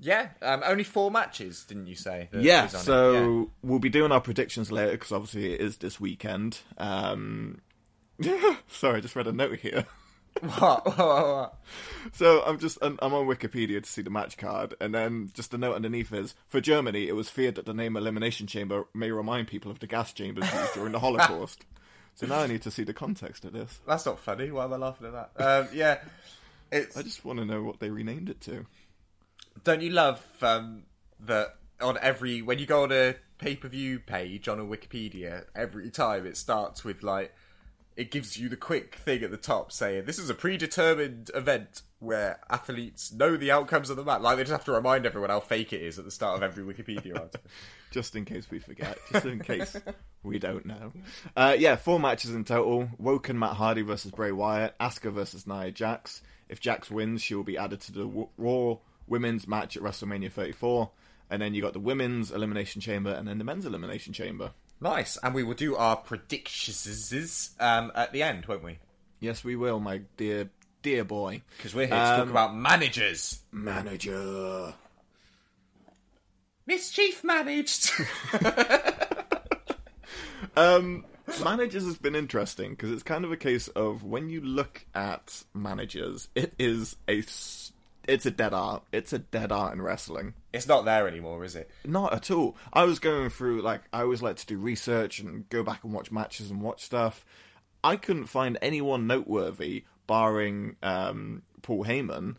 Yeah, 0.00 0.28
um, 0.42 0.62
only 0.64 0.84
four 0.84 1.10
matches, 1.10 1.64
didn't 1.64 1.86
you 1.86 1.94
say? 1.94 2.28
Yeah, 2.32 2.66
is 2.66 2.74
on 2.74 2.80
it? 2.80 2.84
so 2.84 3.50
we'll 3.62 3.78
be 3.78 3.88
doing 3.88 4.12
our 4.12 4.20
predictions 4.20 4.72
later 4.72 4.92
because 4.92 5.12
obviously 5.12 5.54
it 5.54 5.60
is 5.60 5.76
this 5.78 6.00
weekend. 6.00 6.58
Um, 6.78 7.60
sorry, 8.68 8.98
I 8.98 9.00
just 9.00 9.16
read 9.16 9.26
a 9.26 9.32
note 9.32 9.58
here. 9.58 9.86
What? 10.40 10.84
What? 10.84 10.98
What? 10.98 11.26
what? 11.26 11.58
So 12.12 12.42
I'm 12.44 12.58
just 12.58 12.76
I'm 12.82 12.98
I'm 13.00 13.14
on 13.14 13.28
Wikipedia 13.28 13.80
to 13.80 13.88
see 13.88 14.02
the 14.02 14.10
match 14.10 14.36
card, 14.36 14.74
and 14.80 14.92
then 14.92 15.30
just 15.32 15.54
a 15.54 15.58
note 15.58 15.76
underneath 15.76 16.12
is 16.12 16.34
for 16.48 16.60
Germany, 16.60 17.06
it 17.06 17.14
was 17.14 17.30
feared 17.30 17.54
that 17.54 17.66
the 17.66 17.72
name 17.72 17.96
Elimination 17.96 18.48
Chamber 18.48 18.86
may 18.92 19.12
remind 19.12 19.46
people 19.46 19.70
of 19.70 19.78
the 19.78 19.86
gas 19.86 20.12
chambers 20.12 20.52
used 20.52 20.74
during 20.74 20.90
the 20.90 20.98
Holocaust. 21.06 21.64
So 22.16 22.26
now 22.26 22.40
I 22.40 22.48
need 22.48 22.62
to 22.62 22.72
see 22.72 22.82
the 22.82 22.92
context 22.92 23.44
of 23.44 23.52
this. 23.52 23.78
That's 23.86 24.06
not 24.06 24.18
funny. 24.18 24.50
Why 24.50 24.64
am 24.64 24.72
I 24.72 24.76
laughing 24.76 25.06
at 25.06 25.12
that? 25.12 25.44
Um, 25.44 25.68
yeah, 25.72 25.98
it's. 26.70 26.96
I 26.96 27.02
just 27.02 27.24
want 27.24 27.38
to 27.38 27.44
know 27.44 27.62
what 27.62 27.78
they 27.78 27.90
renamed 27.90 28.28
it 28.28 28.40
to. 28.42 28.66
Don't 29.62 29.80
you 29.80 29.90
love 29.90 30.24
um, 30.42 30.84
that 31.20 31.56
on 31.80 31.98
every 32.00 32.42
when 32.42 32.58
you 32.58 32.66
go 32.66 32.82
on 32.82 32.92
a 32.92 33.16
pay 33.38 33.56
per 33.56 33.68
view 33.68 33.98
page 33.98 34.48
on 34.48 34.58
a 34.58 34.64
Wikipedia, 34.64 35.44
every 35.54 35.90
time 35.90 36.26
it 36.26 36.36
starts 36.36 36.84
with 36.84 37.02
like 37.02 37.32
it 37.96 38.10
gives 38.10 38.36
you 38.36 38.48
the 38.48 38.56
quick 38.56 38.96
thing 38.96 39.22
at 39.22 39.30
the 39.30 39.36
top 39.36 39.70
saying 39.70 40.04
this 40.04 40.18
is 40.18 40.28
a 40.28 40.34
predetermined 40.34 41.30
event 41.34 41.82
where 42.00 42.40
athletes 42.50 43.12
know 43.12 43.36
the 43.36 43.50
outcomes 43.50 43.88
of 43.88 43.96
the 43.96 44.04
match. 44.04 44.20
Like 44.20 44.36
they 44.36 44.42
just 44.42 44.52
have 44.52 44.64
to 44.64 44.72
remind 44.72 45.06
everyone 45.06 45.30
how 45.30 45.40
fake 45.40 45.72
it 45.72 45.80
is 45.80 45.98
at 45.98 46.04
the 46.04 46.10
start 46.10 46.36
of 46.36 46.42
every 46.42 46.64
Wikipedia 46.64 47.14
article. 47.20 47.40
just 47.90 48.16
in 48.16 48.24
case 48.24 48.50
we 48.50 48.58
forget, 48.58 48.98
just 49.12 49.24
in 49.24 49.38
case 49.40 49.76
we 50.22 50.38
don't 50.38 50.66
know. 50.66 50.92
Uh, 51.36 51.54
yeah, 51.58 51.76
four 51.76 52.00
matches 52.00 52.34
in 52.34 52.44
total. 52.44 52.88
Woken 52.98 53.38
Matt 53.38 53.54
Hardy 53.54 53.82
versus 53.82 54.10
Bray 54.10 54.32
Wyatt. 54.32 54.76
Asuka 54.78 55.12
versus 55.12 55.46
Nia 55.46 55.70
Jax. 55.70 56.20
If 56.48 56.60
Jax 56.60 56.90
wins, 56.90 57.22
she 57.22 57.34
will 57.34 57.44
be 57.44 57.56
added 57.56 57.80
to 57.82 57.92
the 57.92 58.04
w- 58.04 58.28
Raw 58.36 58.76
Women's 59.06 59.46
match 59.48 59.76
at 59.76 59.82
WrestleMania 59.82 60.30
34. 60.30 60.90
And 61.30 61.40
then 61.40 61.54
you 61.54 61.62
got 61.62 61.72
the 61.72 61.80
Women's 61.80 62.30
Elimination 62.30 62.80
Chamber 62.80 63.10
and 63.10 63.26
then 63.26 63.38
the 63.38 63.44
Men's 63.44 63.64
Elimination 63.66 64.12
Chamber. 64.12 64.52
Nice, 64.80 65.16
and 65.22 65.34
we 65.34 65.42
will 65.42 65.54
do 65.54 65.76
our 65.76 65.96
predictions 65.96 67.50
um, 67.58 67.90
at 67.94 68.12
the 68.12 68.22
end, 68.22 68.44
won't 68.46 68.62
we? 68.62 68.78
Yes, 69.20 69.42
we 69.42 69.56
will, 69.56 69.80
my 69.80 70.02
dear, 70.16 70.50
dear 70.82 71.04
boy. 71.04 71.40
Because 71.56 71.74
we're 71.74 71.86
here 71.86 71.96
to 71.96 72.02
talk 72.02 72.20
Um, 72.20 72.30
about 72.30 72.54
managers. 72.54 73.40
Manager. 73.52 74.74
Mischief 76.66 77.22
managed. 77.24 77.90
Um, 80.56 81.04
managers 81.42 81.84
has 81.84 81.96
been 81.98 82.14
interesting 82.14 82.70
because 82.72 82.92
it's 82.92 83.02
kind 83.02 83.24
of 83.24 83.32
a 83.32 83.36
case 83.36 83.66
of 83.68 84.04
when 84.04 84.28
you 84.28 84.40
look 84.40 84.86
at 84.94 85.42
managers, 85.52 86.28
it 86.36 86.52
is 86.60 86.94
a 87.08 87.22
it's 88.06 88.26
a 88.26 88.30
dead 88.30 88.52
art. 88.54 88.82
It's 88.92 89.12
a 89.12 89.18
dead 89.18 89.52
art 89.52 89.72
in 89.74 89.82
wrestling. 89.82 90.34
it's 90.52 90.68
not 90.68 90.84
there 90.84 91.06
anymore, 91.08 91.44
is 91.44 91.56
it? 91.56 91.70
Not 91.84 92.12
at 92.12 92.30
all. 92.30 92.56
I 92.72 92.84
was 92.84 92.98
going 92.98 93.30
through 93.30 93.62
like 93.62 93.82
I 93.92 94.02
always 94.02 94.22
like 94.22 94.36
to 94.36 94.46
do 94.46 94.56
research 94.58 95.18
and 95.20 95.48
go 95.48 95.62
back 95.62 95.84
and 95.84 95.92
watch 95.92 96.10
matches 96.12 96.50
and 96.50 96.60
watch 96.60 96.82
stuff. 96.84 97.24
I 97.82 97.96
couldn't 97.96 98.26
find 98.26 98.56
anyone 98.62 99.06
noteworthy, 99.06 99.84
barring 100.06 100.76
um, 100.82 101.42
Paul 101.62 101.84
Heyman, 101.84 102.36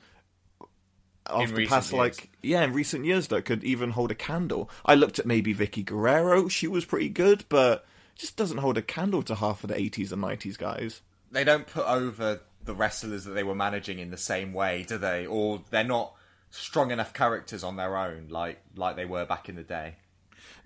of 1.28 1.50
In 1.50 1.56
the 1.56 1.66
past 1.68 1.92
years. 1.92 1.98
like 2.00 2.30
yeah, 2.44 2.64
in 2.64 2.74
recent 2.74 3.06
years 3.06 3.28
that 3.30 3.46
could 3.46 3.64
even 3.64 3.92
hold 3.92 4.12
a 4.12 4.16
candle. 4.16 4.70
I 4.86 4.96
looked 4.96 5.20
at 5.20 5.26
maybe 5.26 5.54
Vickie 5.56 5.86
Guerrero. 5.86 6.48
She 6.48 6.68
was 6.68 6.86
pretty 6.86 7.10
good, 7.10 7.46
but 7.50 7.86
just 8.16 8.36
doesn't 8.38 8.60
hold 8.60 8.78
a 8.78 8.82
candle 8.82 9.24
to 9.24 9.36
half 9.36 9.64
of 9.64 9.70
the 9.70 9.76
80s 9.76 10.12
and 10.12 10.24
90s 10.24 10.58
guys. 10.58 11.02
They 11.32 11.44
don't 11.44 11.68
put 11.68 11.86
over 11.86 12.42
the 12.66 12.74
wrestlers 12.76 13.26
that 13.26 13.32
they 13.32 13.44
were 13.44 13.56
managing 13.56 14.00
in 14.00 14.12
the 14.12 14.18
same 14.18 14.54
way, 14.54 14.84
do 14.84 14.98
they? 14.98 15.26
Or 15.26 15.62
they're 15.70 15.84
not 15.84 16.14
strong 16.50 16.92
enough 16.92 17.14
characters 17.14 17.64
on 17.64 17.76
their 17.76 17.98
own, 17.98 18.28
like 18.30 18.62
like 18.76 18.96
they 18.96 19.06
were 19.06 19.26
back 19.26 19.50
in 19.50 19.56
the 19.56 19.64
day. 19.64 19.96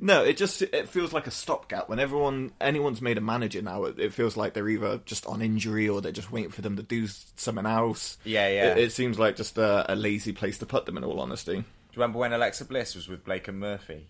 No, 0.01 0.23
it 0.23 0.37
just 0.37 0.61
it 0.61 0.87
feels 0.87 1.11
like 1.11 1.27
a 1.27 1.31
stopgap. 1.31 1.89
When 1.89 1.99
everyone 1.99 2.53
anyone's 2.61 3.01
made 3.01 3.17
a 3.17 3.21
manager 3.21 3.61
now, 3.61 3.83
it, 3.83 3.99
it 3.99 4.13
feels 4.13 4.37
like 4.37 4.53
they're 4.53 4.69
either 4.69 5.01
just 5.05 5.25
on 5.25 5.41
injury 5.41 5.89
or 5.89 5.99
they're 6.01 6.11
just 6.13 6.31
waiting 6.31 6.51
for 6.51 6.61
them 6.61 6.77
to 6.77 6.83
do 6.83 7.07
something 7.35 7.65
else. 7.65 8.17
Yeah, 8.23 8.47
yeah. 8.47 8.71
It, 8.71 8.77
it 8.77 8.91
seems 8.93 9.19
like 9.19 9.35
just 9.35 9.57
a, 9.57 9.91
a 9.91 9.95
lazy 9.95 10.31
place 10.31 10.57
to 10.59 10.65
put 10.65 10.85
them. 10.85 10.97
In 10.97 11.03
all 11.03 11.19
honesty, 11.19 11.55
Do 11.55 11.57
you 11.59 11.65
remember 11.97 12.19
when 12.19 12.31
Alexa 12.31 12.65
Bliss 12.65 12.95
was 12.95 13.09
with 13.09 13.25
Blake 13.25 13.49
and 13.49 13.59
Murphy? 13.59 14.07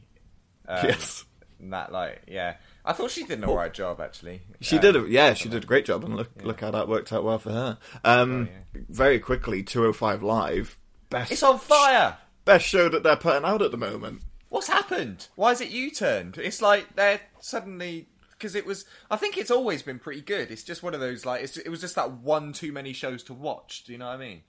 Um, 0.67 0.79
yes, 0.85 1.25
And 1.59 1.73
that, 1.73 1.91
like, 1.91 2.21
yeah, 2.27 2.57
I 2.89 2.93
thought 2.93 3.11
she 3.11 3.23
did 3.23 3.37
an 3.37 3.45
alright 3.45 3.73
job 3.73 4.01
actually. 4.01 4.41
she 4.61 4.77
Um, 4.77 4.81
did. 4.81 4.95
A, 4.95 5.07
yeah, 5.07 5.33
she 5.35 5.47
did 5.47 5.63
a 5.63 5.67
great 5.67 5.85
job, 5.85 6.03
and 6.03 6.15
look 6.15 6.31
look 6.43 6.61
how 6.61 6.71
that 6.71 6.87
worked 6.87 7.13
out 7.13 7.23
well 7.23 7.37
for 7.39 7.51
her. 7.51 7.77
Um, 8.03 8.49
very 8.73 9.19
quickly, 9.19 9.61
two 9.63 9.79
hundred 9.81 9.93
five 9.93 10.23
live 10.23 10.77
best. 11.09 11.31
It's 11.31 11.43
on 11.43 11.59
fire. 11.59 12.17
best 12.45 12.65
show 12.65 12.89
that 12.89 13.03
they're 13.03 13.15
putting 13.15 13.45
out 13.45 13.61
at 13.61 13.71
the 13.71 13.77
moment. 13.77 14.23
What's 14.49 14.67
happened? 14.67 15.27
Why 15.35 15.51
is 15.51 15.61
it 15.61 15.69
U-turned? 15.69 16.39
It's 16.39 16.61
like 16.61 16.95
they're 16.95 17.21
suddenly 17.39 18.09
because 18.31 18.55
it 18.55 18.65
was. 18.65 18.85
I 19.11 19.17
think 19.17 19.37
it's 19.37 19.51
always 19.51 19.83
been 19.83 19.99
pretty 19.99 20.21
good. 20.21 20.49
It's 20.49 20.63
just 20.63 20.81
one 20.81 20.95
of 20.95 20.99
those 20.99 21.25
like 21.25 21.43
it's, 21.43 21.57
it 21.57 21.69
was 21.69 21.81
just 21.81 21.93
that 21.95 22.11
one 22.11 22.53
too 22.53 22.71
many 22.71 22.93
shows 22.93 23.21
to 23.25 23.33
watch. 23.35 23.83
Do 23.85 23.91
you 23.91 23.99
know 23.99 24.07
what 24.07 24.15
I 24.15 24.17
mean? 24.17 24.41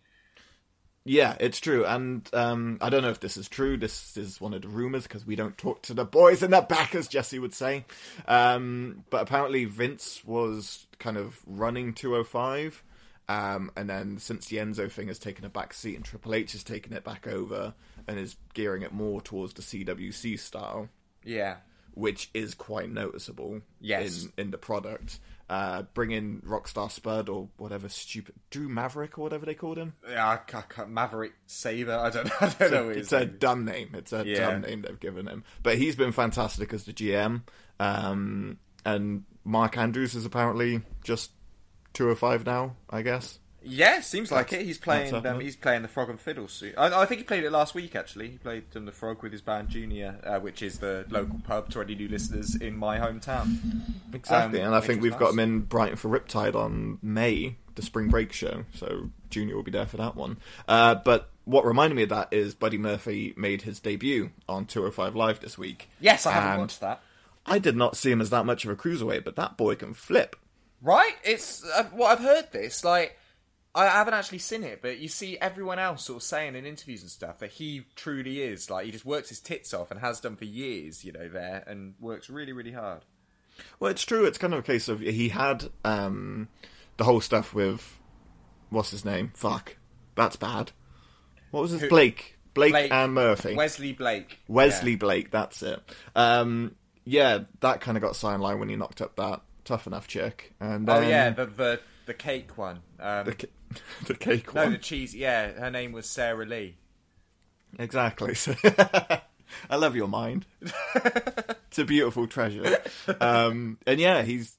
Yeah, 1.04 1.34
it's 1.40 1.58
true, 1.60 1.86
and 1.86 2.28
um, 2.34 2.76
I 2.82 2.90
don't 2.90 3.02
know 3.02 3.08
if 3.08 3.20
this 3.20 3.38
is 3.38 3.48
true. 3.48 3.78
This 3.78 4.16
is 4.18 4.38
one 4.40 4.52
of 4.52 4.60
the 4.62 4.68
rumors 4.68 5.04
because 5.04 5.26
we 5.26 5.34
don't 5.34 5.56
talk 5.56 5.80
to 5.82 5.94
the 5.94 6.04
boys 6.04 6.42
in 6.42 6.50
the 6.50 6.60
back, 6.60 6.94
as 6.94 7.08
Jesse 7.08 7.38
would 7.38 7.54
say. 7.54 7.86
Um, 8.28 9.04
but 9.08 9.22
apparently, 9.22 9.64
Vince 9.64 10.22
was 10.26 10.86
kind 10.98 11.16
of 11.16 11.40
running 11.46 11.94
205, 11.94 12.84
um, 13.30 13.70
and 13.76 13.88
then 13.88 14.18
since 14.18 14.46
the 14.46 14.58
Enzo 14.58 14.90
thing 14.92 15.08
has 15.08 15.18
taken 15.18 15.44
a 15.46 15.48
back 15.48 15.72
seat 15.72 15.96
and 15.96 16.04
Triple 16.04 16.34
H 16.34 16.52
has 16.52 16.62
taken 16.62 16.92
it 16.92 17.02
back 17.02 17.26
over 17.26 17.72
and 18.06 18.18
is 18.18 18.36
gearing 18.52 18.82
it 18.82 18.92
more 18.92 19.22
towards 19.22 19.54
the 19.54 19.62
CWC 19.62 20.38
style, 20.38 20.90
Yeah. 21.24 21.56
which 21.94 22.28
is 22.34 22.54
quite 22.54 22.90
noticeable 22.90 23.62
Yes. 23.80 24.24
in 24.24 24.32
in 24.36 24.50
the 24.50 24.58
product. 24.58 25.18
Uh, 25.50 25.82
bring 25.94 26.12
in 26.12 26.40
Rockstar 26.46 26.88
Spud 26.88 27.28
or 27.28 27.48
whatever 27.56 27.88
stupid 27.88 28.36
Drew 28.50 28.68
Maverick 28.68 29.18
or 29.18 29.22
whatever 29.22 29.44
they 29.44 29.54
called 29.54 29.78
him. 29.78 29.94
Yeah, 30.08 30.28
I 30.28 30.36
ca- 30.36 30.62
ca- 30.62 30.86
Maverick 30.86 31.32
Saber. 31.48 31.92
I 31.96 32.08
don't. 32.10 32.30
I 32.40 32.54
don't 32.56 32.70
know. 32.70 32.88
it's 32.90 33.10
a 33.12 33.18
name 33.18 33.28
is. 33.30 33.38
dumb 33.40 33.64
name. 33.64 33.90
It's 33.94 34.12
a 34.12 34.22
Yeah. 34.24 34.48
dumb 34.52 34.60
name 34.60 34.82
they've 34.82 35.00
given 35.00 35.26
him. 35.26 35.42
But 35.64 35.76
he's 35.76 35.96
been 35.96 36.12
fantastic 36.12 36.72
as 36.72 36.84
the 36.84 36.92
GM. 36.92 37.42
Um, 37.80 38.58
and 38.84 39.24
Mark 39.44 39.76
Andrews 39.76 40.14
is 40.14 40.24
apparently 40.24 40.82
just 41.02 41.32
205 41.94 42.46
now, 42.46 42.76
I 42.88 43.02
guess. 43.02 43.39
Yeah, 43.62 44.00
seems 44.00 44.32
like 44.32 44.52
it. 44.52 44.62
He's 44.62 44.78
playing. 44.78 45.14
Um, 45.14 45.40
he's 45.40 45.56
playing 45.56 45.82
the 45.82 45.88
Frog 45.88 46.08
and 46.08 46.18
Fiddle 46.18 46.48
suit. 46.48 46.74
I, 46.78 47.02
I 47.02 47.06
think 47.06 47.20
he 47.20 47.24
played 47.24 47.44
it 47.44 47.50
last 47.50 47.74
week. 47.74 47.94
Actually, 47.94 48.30
he 48.30 48.38
played 48.38 48.64
um, 48.74 48.86
the 48.86 48.92
Frog 48.92 49.22
with 49.22 49.32
his 49.32 49.42
band 49.42 49.68
Junior, 49.68 50.18
uh, 50.24 50.38
which 50.40 50.62
is 50.62 50.78
the 50.78 51.04
local 51.10 51.40
pub 51.46 51.70
to 51.70 51.80
any 51.82 51.94
new 51.94 52.08
listeners 52.08 52.54
in 52.54 52.76
my 52.76 52.98
hometown. 52.98 53.58
Exactly. 54.14 54.60
Um, 54.60 54.66
and 54.66 54.74
I 54.74 54.80
think 54.80 55.02
we've 55.02 55.18
got 55.18 55.32
him 55.32 55.38
in 55.40 55.60
Brighton 55.60 55.96
for 55.96 56.08
Riptide 56.08 56.54
on 56.54 56.98
May, 57.02 57.56
the 57.74 57.82
spring 57.82 58.08
break 58.08 58.32
show. 58.32 58.64
So 58.74 59.10
Junior 59.28 59.56
will 59.56 59.62
be 59.62 59.70
there 59.70 59.86
for 59.86 59.98
that 59.98 60.16
one. 60.16 60.38
Uh, 60.66 60.94
but 60.94 61.30
what 61.44 61.66
reminded 61.66 61.96
me 61.96 62.04
of 62.04 62.08
that 62.10 62.28
is 62.32 62.54
Buddy 62.54 62.78
Murphy 62.78 63.34
made 63.36 63.62
his 63.62 63.80
debut 63.80 64.30
on 64.48 64.66
205 64.66 65.14
Live 65.16 65.40
this 65.40 65.58
week. 65.58 65.90
Yes, 66.00 66.24
I 66.24 66.32
haven't 66.32 66.60
watched 66.60 66.80
that. 66.80 67.02
I 67.46 67.58
did 67.58 67.76
not 67.76 67.96
see 67.96 68.10
him 68.10 68.20
as 68.20 68.30
that 68.30 68.46
much 68.46 68.64
of 68.64 68.70
a 68.70 68.76
cruiserweight, 68.76 69.24
but 69.24 69.36
that 69.36 69.56
boy 69.56 69.74
can 69.74 69.94
flip. 69.94 70.36
Right? 70.82 71.14
It's 71.24 71.64
uh, 71.64 71.84
what 71.92 72.12
I've 72.12 72.24
heard. 72.24 72.52
This 72.52 72.84
like 72.84 73.18
I 73.74 73.86
haven't 73.86 74.14
actually 74.14 74.38
seen 74.38 74.64
it, 74.64 74.82
but 74.82 74.98
you 74.98 75.06
see 75.08 75.38
everyone 75.38 75.78
else 75.78 76.04
sort 76.04 76.16
of 76.16 76.22
saying 76.24 76.56
in 76.56 76.66
interviews 76.66 77.02
and 77.02 77.10
stuff 77.10 77.38
that 77.38 77.50
he 77.52 77.86
truly 77.94 78.42
is 78.42 78.68
like 78.68 78.84
he 78.86 78.90
just 78.90 79.04
works 79.04 79.28
his 79.28 79.38
tits 79.40 79.72
off 79.72 79.90
and 79.92 80.00
has 80.00 80.20
done 80.20 80.34
for 80.36 80.44
years. 80.44 81.04
You 81.04 81.12
know, 81.12 81.28
there 81.28 81.62
and 81.66 81.94
works 82.00 82.28
really, 82.28 82.52
really 82.52 82.72
hard. 82.72 83.04
Well, 83.78 83.90
it's 83.90 84.04
true. 84.04 84.24
It's 84.24 84.38
kind 84.38 84.52
of 84.54 84.60
a 84.60 84.62
case 84.62 84.88
of 84.88 85.00
he 85.00 85.28
had 85.28 85.68
um, 85.84 86.48
the 86.96 87.04
whole 87.04 87.20
stuff 87.20 87.54
with 87.54 88.00
what's 88.70 88.90
his 88.90 89.04
name? 89.04 89.30
Fuck, 89.34 89.76
that's 90.16 90.36
bad. 90.36 90.72
What 91.52 91.60
was 91.62 91.70
his 91.72 91.82
Who- 91.82 91.88
Blake? 91.88 92.36
Blake, 92.54 92.72
Blake- 92.72 92.92
and 92.92 93.14
Murphy. 93.14 93.54
Wesley 93.54 93.92
Blake. 93.92 94.40
Wesley 94.48 94.92
Yeah. 94.92 94.96
Blake. 94.96 95.30
That's 95.30 95.62
it. 95.62 95.78
Um, 96.16 96.74
yeah, 97.04 97.44
that 97.60 97.80
kind 97.80 97.96
of 97.96 98.02
got 98.02 98.14
sidelined 98.14 98.58
when 98.58 98.68
he 98.68 98.74
knocked 98.74 99.00
up 99.00 99.14
that 99.16 99.42
tough 99.64 99.86
enough 99.86 100.08
chick. 100.08 100.52
And 100.58 100.88
Oh 100.90 101.00
yeah, 101.00 101.30
the 101.30 101.46
the 101.46 101.80
the 102.10 102.14
cake 102.14 102.58
one. 102.58 102.80
Um, 102.98 103.24
the, 103.24 103.34
ca- 103.34 103.46
the 104.08 104.14
cake 104.14 104.52
no, 104.52 104.62
one. 104.62 104.70
No, 104.72 104.76
the 104.76 104.82
cheese. 104.82 105.14
Yeah, 105.14 105.52
her 105.52 105.70
name 105.70 105.92
was 105.92 106.06
Sara 106.06 106.44
Lee. 106.44 106.76
Exactly. 107.78 108.34
So 108.34 108.52
I 109.70 109.76
love 109.76 109.94
your 109.94 110.08
mind. 110.08 110.44
it's 110.60 111.78
a 111.78 111.84
beautiful 111.84 112.26
treasure. 112.26 112.82
Um, 113.20 113.78
and 113.86 114.00
yeah, 114.00 114.22
he's. 114.22 114.56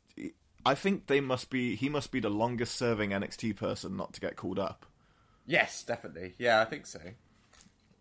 I 0.65 0.75
think 0.75 1.07
they 1.07 1.19
must 1.19 1.49
be. 1.49 1.75
He 1.75 1.89
must 1.89 2.11
be 2.11 2.21
the 2.21 2.29
longest 2.29 2.75
serving 2.75 3.09
NXT 3.09 3.57
person 3.57 3.97
not 3.97 4.13
to 4.13 4.21
get 4.21 4.37
called 4.37 4.59
up. 4.59 4.85
Yes, 5.45 5.83
definitely. 5.83 6.35
Yeah, 6.37 6.61
I 6.61 6.65
think 6.65 6.85
so. 6.85 6.99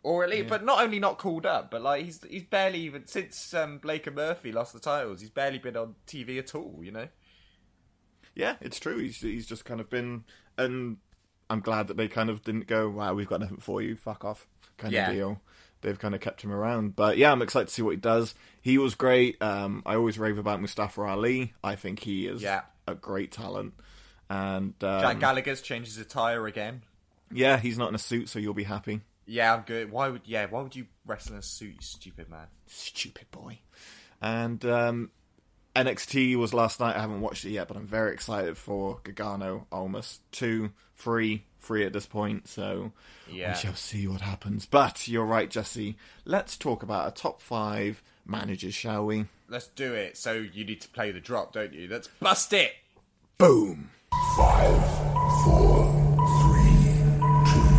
Or 0.03 0.23
at 0.23 0.31
least, 0.31 0.49
but 0.49 0.65
not 0.65 0.83
only 0.83 0.99
not 1.01 1.19
called 1.19 1.45
up, 1.45 1.71
but 1.71 1.83
like 1.83 2.05
he's 2.05 2.21
he's 2.29 2.45
barely 2.45 2.81
even 2.81 3.07
since 3.07 3.53
um, 3.55 3.79
Blake 3.79 4.07
and 4.07 4.17
Murphy 4.17 4.53
lost 4.53 4.73
the 4.73 4.81
titles. 4.81 5.21
He's 5.21 5.31
barely 5.31 5.59
been 5.59 5.77
on 5.77 5.97
TV 6.07 6.39
at 6.39 6.55
all. 6.55 6.79
You 6.83 6.93
know. 6.93 7.09
Yeah, 8.35 8.57
it's 8.61 8.79
true. 8.81 8.99
He's 8.99 9.21
he's 9.21 9.47
just 9.47 9.65
kind 9.65 9.81
of 9.81 9.91
been, 9.91 10.25
and 10.57 10.99
I'm 11.49 11.61
glad 11.61 11.89
that 11.89 11.97
they 11.97 12.09
kind 12.09 12.31
of 12.31 12.43
didn't 12.45 12.67
go. 12.67 12.89
Wow, 12.89 13.15
we've 13.15 13.27
got 13.29 13.41
nothing 13.41 13.59
for 13.59 13.83
you. 13.83 13.97
Fuck 13.97 14.25
off, 14.25 14.47
kind 14.77 14.93
Yeah. 14.93 15.09
of 15.11 15.15
deal. 15.17 15.41
They've 15.83 15.99
kind 15.99 16.15
of 16.15 16.21
kept 16.21 16.43
him 16.43 16.53
around. 16.53 16.95
But 16.95 17.17
yeah, 17.17 17.33
I'm 17.33 17.41
excited 17.43 17.69
to 17.69 17.75
see 17.75 17.83
what 17.83 17.93
he 17.93 17.97
does. 17.97 18.35
He 18.61 18.77
was 18.79 18.95
great. 18.95 19.41
Um, 19.43 19.83
I 19.87 19.95
always 19.97 20.19
rave 20.19 20.37
about 20.39 20.61
Mustafa 20.61 21.01
Ali. 21.03 21.55
I 21.65 21.75
think 21.75 22.01
he 22.01 22.27
is 22.27 22.43
Yeah. 22.43 22.63
a 22.87 22.95
great 22.95 23.33
talent. 23.33 23.73
And 24.29 24.75
um, 24.85 25.01
Jack 25.01 25.19
Gallagher's 25.21 25.63
changed 25.63 25.89
his 25.89 25.99
attire 25.99 26.47
again. 26.47 26.83
yeah, 27.33 27.57
he's 27.57 27.79
not 27.79 27.89
in 27.89 27.95
a 27.95 27.99
suit, 27.99 28.29
so 28.29 28.39
you'll 28.39 28.55
be 28.55 28.65
happy. 28.65 29.01
Yeah, 29.27 29.55
I'm 29.55 29.63
good. 29.63 29.91
Why 29.91 30.09
would 30.09 30.23
yeah? 30.27 30.47
Why 30.47 30.61
would 30.63 30.77
you 30.77 30.87
wrestle 31.07 31.33
in 31.35 31.39
a 31.39 31.43
suit, 31.43 31.75
you 31.75 31.81
stupid 31.81 32.29
man? 32.29 32.47
Stupid 32.67 33.31
boy. 33.31 33.61
And 34.21 34.65
um, 34.67 35.11
NXT 35.77 36.37
was 36.37 36.53
last 36.53 36.81
night. 36.81 36.97
I 36.97 37.01
haven't 37.01 37.21
watched 37.21 37.45
it 37.45 37.51
yet, 37.51 37.69
but 37.69 37.77
I'm 37.77 37.87
very 37.87 38.13
excited 38.13 38.57
for 38.57 38.99
Gargano 39.05 39.67
almost 39.71 40.21
two, 40.33 40.71
three, 40.97 41.45
three 41.61 41.85
at 41.87 41.93
this 41.93 42.07
point. 42.07 42.49
So 42.49 42.93
Yeah. 43.31 43.53
we 43.53 43.59
shall 43.59 43.75
see 43.77 44.07
what 44.09 44.21
happens. 44.21 44.67
But 44.67 45.07
you're 45.09 45.25
right, 45.25 45.49
Jesse. 45.49 45.97
Let's 46.25 46.57
talk 46.57 46.83
about 46.83 47.09
a 47.09 47.13
top 47.13 47.41
five 47.41 48.03
managers, 48.27 48.75
shall 48.75 49.07
we? 49.07 49.27
Let's 49.49 49.69
do 49.69 49.95
it. 49.95 50.17
So 50.17 50.33
you 50.35 50.65
need 50.65 50.81
to 50.81 50.89
play 50.89 51.13
the 51.13 51.21
drop, 51.21 51.53
don't 51.53 51.73
you? 51.73 51.87
Let's 51.89 52.09
bust 52.09 52.53
it. 52.53 52.73
Boom. 53.39 53.91
Five, 54.37 54.85
four, 55.45 55.87
three, 56.43 56.95
two, 57.47 57.71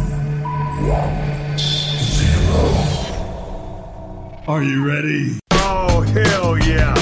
one, 0.87 1.57
zero. 1.57 2.61
Are 4.47 4.63
you 4.63 4.85
ready? 4.87 5.39
Oh, 5.51 6.01
hell 6.01 6.57
yeah. 6.57 6.95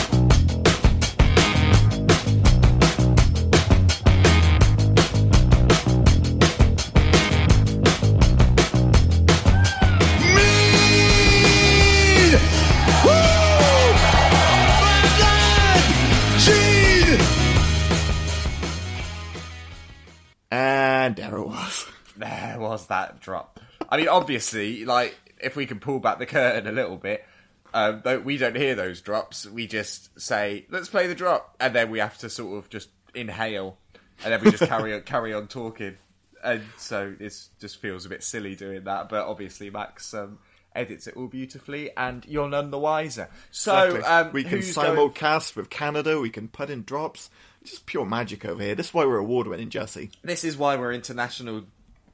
That 22.88 23.20
drop. 23.20 23.60
I 23.90 23.98
mean, 23.98 24.08
obviously, 24.08 24.86
like 24.86 25.18
if 25.40 25.56
we 25.56 25.66
can 25.66 25.80
pull 25.80 26.00
back 26.00 26.20
the 26.20 26.26
curtain 26.26 26.68
a 26.68 26.72
little 26.72 26.98
bit, 26.98 27.26
um, 27.74 28.02
though 28.04 28.20
we 28.20 28.38
don't 28.38 28.56
hear 28.56 28.76
those 28.76 29.02
drops. 29.02 29.46
We 29.46 29.68
just 29.68 30.20
say, 30.20 30.66
"Let's 30.70 30.90
play 30.90 31.08
the 31.08 31.16
drop," 31.16 31.56
and 31.60 31.74
then 31.76 31.90
we 31.92 32.00
have 32.00 32.18
to 32.20 32.30
sort 32.30 32.58
of 32.58 32.70
just 32.70 32.90
inhale, 33.14 33.78
and 34.24 34.34
then 34.34 34.44
we 34.44 34.52
just 34.52 34.64
carry 34.68 34.94
on 34.94 35.02
carry 35.06 35.34
on 35.34 35.48
talking. 35.48 35.98
And 36.44 36.64
so 36.78 37.16
it 37.20 37.38
just 37.60 37.82
feels 37.82 38.06
a 38.06 38.10
bit 38.10 38.24
silly 38.24 38.56
doing 38.56 38.86
that. 38.86 39.10
But 39.10 39.26
obviously, 39.28 39.70
Max 39.70 40.14
um, 40.14 40.40
edits 40.74 41.06
it 41.08 41.18
all 41.18 41.28
beautifully, 41.28 41.92
and 41.98 42.26
you're 42.26 42.48
none 42.48 42.72
the 42.72 42.80
wiser. 42.80 43.28
So 43.52 43.96
Exactly. 43.96 44.04
um, 44.10 44.32
we 44.34 44.44
can 44.44 44.52
who's 44.52 44.74
going- 44.74 44.96
simulcast 44.96 45.56
with 45.56 45.70
Canada. 45.70 46.20
We 46.20 46.30
can 46.30 46.48
put 46.48 46.70
in 46.70 46.84
drops. 46.84 47.30
Just 47.64 47.86
pure 47.86 48.06
magic 48.06 48.46
over 48.46 48.64
here. 48.64 48.74
This 48.74 48.88
is 48.88 48.94
why 48.94 49.06
we're 49.06 49.18
award 49.18 49.48
winning, 49.48 49.70
Jesse. 49.70 50.12
This 50.24 50.46
is 50.46 50.56
why 50.56 50.78
we're 50.78 50.94
international 50.94 51.66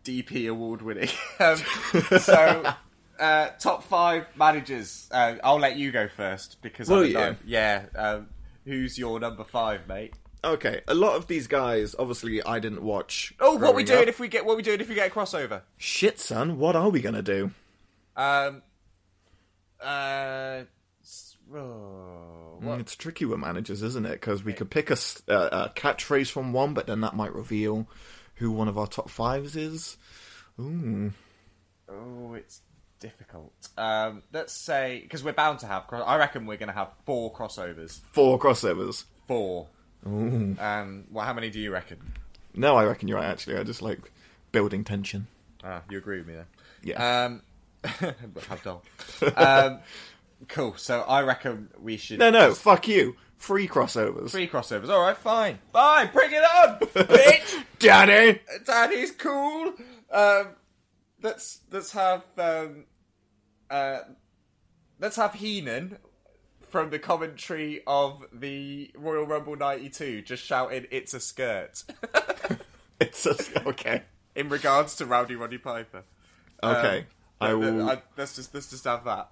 DP 0.05 0.49
award 0.49 0.81
winning. 0.81 1.09
um, 1.39 1.57
so, 2.19 2.73
uh, 3.19 3.49
top 3.59 3.83
five 3.83 4.27
managers. 4.37 5.09
Uh, 5.11 5.35
I'll 5.43 5.59
let 5.59 5.77
you 5.77 5.91
go 5.91 6.07
first 6.07 6.61
because 6.61 6.87
Will 6.87 6.99
I'm 6.99 7.15
a 7.15 7.29
you? 7.31 7.37
Yeah. 7.45 7.85
Um, 7.95 8.27
who's 8.63 8.97
your 8.97 9.19
number 9.19 9.43
five, 9.43 9.87
mate? 9.87 10.13
Okay, 10.43 10.81
a 10.87 10.93
lot 10.93 11.15
of 11.15 11.25
these 11.25 11.47
guys, 11.47 11.95
obviously, 11.97 12.43
I 12.43 12.59
didn't 12.59 12.83
watch. 12.83 13.33
Oh, 13.39 13.55
what 13.57 13.73
we 13.73 13.83
doing 13.83 14.03
up. 14.03 14.07
if 14.07 14.19
we 14.19 14.27
get 14.27 14.45
what 14.45 14.55
we 14.55 14.61
doing 14.61 14.79
if 14.79 14.87
we 14.87 14.93
get 14.93 15.09
a 15.09 15.13
crossover? 15.13 15.63
Shit, 15.77 16.19
son, 16.19 16.59
what 16.59 16.75
are 16.75 16.89
we 16.89 17.01
gonna 17.01 17.23
do? 17.23 17.49
Um. 18.15 18.61
Uh. 19.81 20.61
oh, 21.53 22.35
Mm. 22.61 22.79
It's 22.79 22.95
tricky 22.95 23.25
with 23.25 23.39
managers, 23.39 23.83
isn't 23.83 24.05
it? 24.05 24.13
Because 24.13 24.43
we 24.43 24.53
could 24.53 24.69
pick 24.69 24.89
a, 24.89 24.93
uh, 25.27 25.67
a 25.67 25.79
catchphrase 25.79 26.31
from 26.31 26.53
one, 26.53 26.73
but 26.73 26.87
then 26.87 27.01
that 27.01 27.15
might 27.15 27.33
reveal 27.33 27.87
who 28.35 28.51
one 28.51 28.67
of 28.67 28.77
our 28.77 28.87
top 28.87 29.09
fives 29.09 29.55
is. 29.55 29.97
Ooh. 30.59 31.11
Oh, 31.89 32.33
it's 32.33 32.61
difficult. 32.99 33.53
Um. 33.77 34.23
Let's 34.31 34.53
say 34.53 34.99
because 35.03 35.23
we're 35.23 35.33
bound 35.33 35.59
to 35.59 35.67
have. 35.67 35.83
I 35.91 36.17
reckon 36.17 36.45
we're 36.45 36.57
going 36.57 36.69
to 36.69 36.73
have 36.75 36.89
four 37.05 37.33
crossovers. 37.33 37.99
Four 38.11 38.39
crossovers. 38.39 39.05
Four. 39.27 39.67
Um. 40.05 41.05
Well, 41.11 41.25
how 41.25 41.33
many 41.33 41.49
do 41.49 41.59
you 41.59 41.71
reckon? 41.71 41.99
No, 42.55 42.75
I 42.77 42.85
reckon 42.85 43.07
you're 43.07 43.17
right, 43.17 43.27
actually. 43.27 43.57
I 43.57 43.63
just 43.63 43.81
like 43.81 44.11
building 44.51 44.83
tension. 44.83 45.27
Ah, 45.63 45.81
you 45.89 45.97
agree 45.97 46.19
with 46.19 46.27
me 46.27 46.35
then? 46.35 46.45
Yeah. 46.83 47.25
Um, 47.25 47.41
how 47.83 48.55
dull. 48.63 48.83
Um, 49.35 49.79
cool. 50.47 50.75
So 50.77 51.01
I 51.01 51.21
reckon 51.23 51.69
we 51.79 51.97
should. 51.97 52.19
no, 52.19 52.29
no, 52.29 52.53
fuck 52.53 52.87
you. 52.87 53.15
Three 53.37 53.67
crossovers. 53.67 54.31
Three 54.31 54.47
crossovers. 54.47 54.89
All 54.89 55.01
right, 55.01 55.17
fine, 55.17 55.59
fine. 55.73 56.09
Bring 56.13 56.31
it 56.31 56.43
on, 56.43 56.79
bitch. 56.79 57.63
Daddy! 57.79 58.39
Daddy's 58.65 59.11
cool. 59.11 59.73
Um, 60.11 60.47
let's 61.21 61.59
let's 61.71 61.91
have 61.91 62.23
um, 62.37 62.85
uh, 63.69 63.99
let's 64.99 65.17
have 65.17 65.33
Heenan 65.33 65.97
from 66.69 66.89
the 66.89 66.99
commentary 66.99 67.81
of 67.85 68.23
the 68.33 68.91
Royal 68.97 69.25
Rumble 69.27 69.55
'92 69.57 70.21
just 70.21 70.43
shouting 70.43 70.85
"It's 70.91 71.13
a 71.13 71.19
skirt" 71.19 71.83
It's 73.01 73.23
just, 73.23 73.53
okay. 73.67 74.03
in 74.35 74.47
regards 74.47 74.95
to 74.97 75.05
Rowdy 75.05 75.35
Roddy 75.35 75.57
Piper. 75.57 76.03
Okay. 76.63 77.05
I 77.41 77.51
Uh, 77.51 77.57
will. 77.57 77.89
I- 77.89 78.01
let's 78.17 78.37
just 78.37 78.53
let's 78.55 78.69
just 78.69 78.85
have 78.85 79.03
that. 79.03 79.29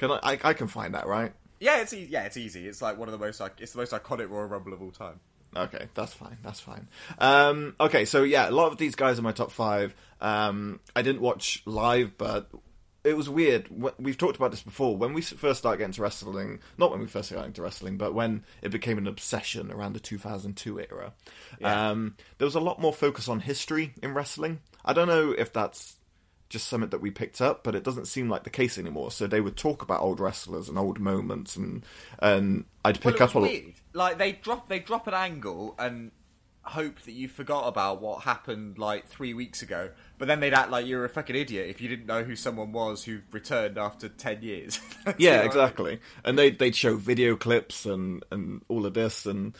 Can 0.00 0.10
I, 0.10 0.18
I? 0.22 0.38
I 0.42 0.52
can 0.54 0.66
find 0.66 0.94
that, 0.94 1.06
right? 1.06 1.32
Yeah, 1.60 1.82
it's 1.82 1.92
e- 1.92 2.08
yeah, 2.10 2.24
it's 2.24 2.38
easy. 2.38 2.66
It's 2.66 2.80
like 2.80 2.96
one 2.98 3.06
of 3.06 3.12
the 3.12 3.24
most 3.24 3.38
like 3.38 3.60
it's 3.60 3.72
the 3.72 3.78
most 3.78 3.92
iconic 3.92 4.30
Royal 4.30 4.48
Rumble 4.48 4.72
of 4.72 4.82
all 4.82 4.90
time. 4.90 5.20
Okay, 5.54 5.88
that's 5.94 6.14
fine. 6.14 6.38
That's 6.42 6.60
fine. 6.60 6.88
Um, 7.18 7.74
okay, 7.78 8.04
so 8.04 8.22
yeah, 8.22 8.48
a 8.48 8.50
lot 8.50 8.72
of 8.72 8.78
these 8.78 8.94
guys 8.94 9.18
are 9.18 9.22
my 9.22 9.32
top 9.32 9.50
five. 9.50 9.94
Um, 10.20 10.80
I 10.96 11.02
didn't 11.02 11.20
watch 11.20 11.62
live, 11.66 12.16
but 12.16 12.48
it 13.04 13.16
was 13.16 13.28
weird. 13.28 13.66
We've 13.98 14.16
talked 14.16 14.36
about 14.36 14.52
this 14.52 14.62
before. 14.62 14.96
When 14.96 15.12
we 15.12 15.22
first 15.22 15.58
started 15.58 15.78
getting 15.78 15.92
to 15.94 16.02
wrestling, 16.02 16.60
not 16.78 16.90
when 16.90 17.00
we 17.00 17.06
first 17.06 17.28
started 17.28 17.48
into 17.48 17.62
wrestling, 17.62 17.96
but 17.96 18.14
when 18.14 18.44
it 18.62 18.70
became 18.70 18.96
an 18.96 19.06
obsession 19.06 19.70
around 19.70 19.94
the 19.94 20.00
2002 20.00 20.80
era, 20.80 21.12
um, 21.62 22.16
there 22.38 22.46
was 22.46 22.54
a 22.54 22.60
lot 22.60 22.80
more 22.80 22.92
focus 22.92 23.28
on 23.28 23.40
history 23.40 23.92
in 24.02 24.14
wrestling. 24.14 24.60
I 24.84 24.92
don't 24.92 25.08
know 25.08 25.32
if 25.32 25.52
that's 25.52 25.96
just 26.50 26.68
something 26.68 26.90
that 26.90 27.00
we 27.00 27.10
picked 27.10 27.40
up, 27.40 27.64
but 27.64 27.74
it 27.74 27.82
doesn't 27.84 28.06
seem 28.06 28.28
like 28.28 28.44
the 28.44 28.50
case 28.50 28.76
anymore. 28.76 29.10
So 29.10 29.26
they 29.26 29.40
would 29.40 29.56
talk 29.56 29.80
about 29.82 30.02
old 30.02 30.20
wrestlers 30.20 30.68
and 30.68 30.76
old 30.78 31.00
moments, 31.00 31.56
and 31.56 31.84
and 32.18 32.66
I'd 32.84 33.00
pick 33.00 33.20
Well, 33.20 33.28
up 33.28 33.34
a 33.34 33.38
lot. 33.38 33.48
weird. 33.50 33.74
Like 33.94 34.18
they 34.18 34.32
drop 34.32 34.68
they 34.68 34.80
drop 34.80 35.06
an 35.06 35.14
angle 35.14 35.74
and 35.78 36.10
hope 36.62 37.00
that 37.02 37.12
you 37.12 37.26
forgot 37.26 37.66
about 37.66 38.02
what 38.02 38.22
happened 38.22 38.78
like 38.78 39.06
three 39.08 39.32
weeks 39.32 39.62
ago, 39.62 39.90
but 40.18 40.28
then 40.28 40.40
they'd 40.40 40.52
act 40.52 40.70
like 40.70 40.86
you're 40.86 41.04
a 41.06 41.08
fucking 41.08 41.34
idiot 41.34 41.70
if 41.70 41.80
you 41.80 41.88
didn't 41.88 42.04
know 42.06 42.22
who 42.22 42.36
someone 42.36 42.70
was 42.72 43.02
who 43.04 43.20
returned 43.32 43.78
after 43.78 44.08
ten 44.08 44.42
years. 44.42 44.78
You 45.06 45.14
Yeah, 45.18 45.30
what 45.30 45.38
I 45.38 45.38
mean? 45.38 45.46
exactly. 45.46 46.00
And 46.24 46.38
they 46.38 46.50
they'd 46.50 46.76
show 46.76 46.96
video 46.96 47.34
clips 47.36 47.86
and 47.86 48.22
and 48.30 48.62
all 48.68 48.84
of 48.86 48.94
this, 48.94 49.24
and 49.24 49.56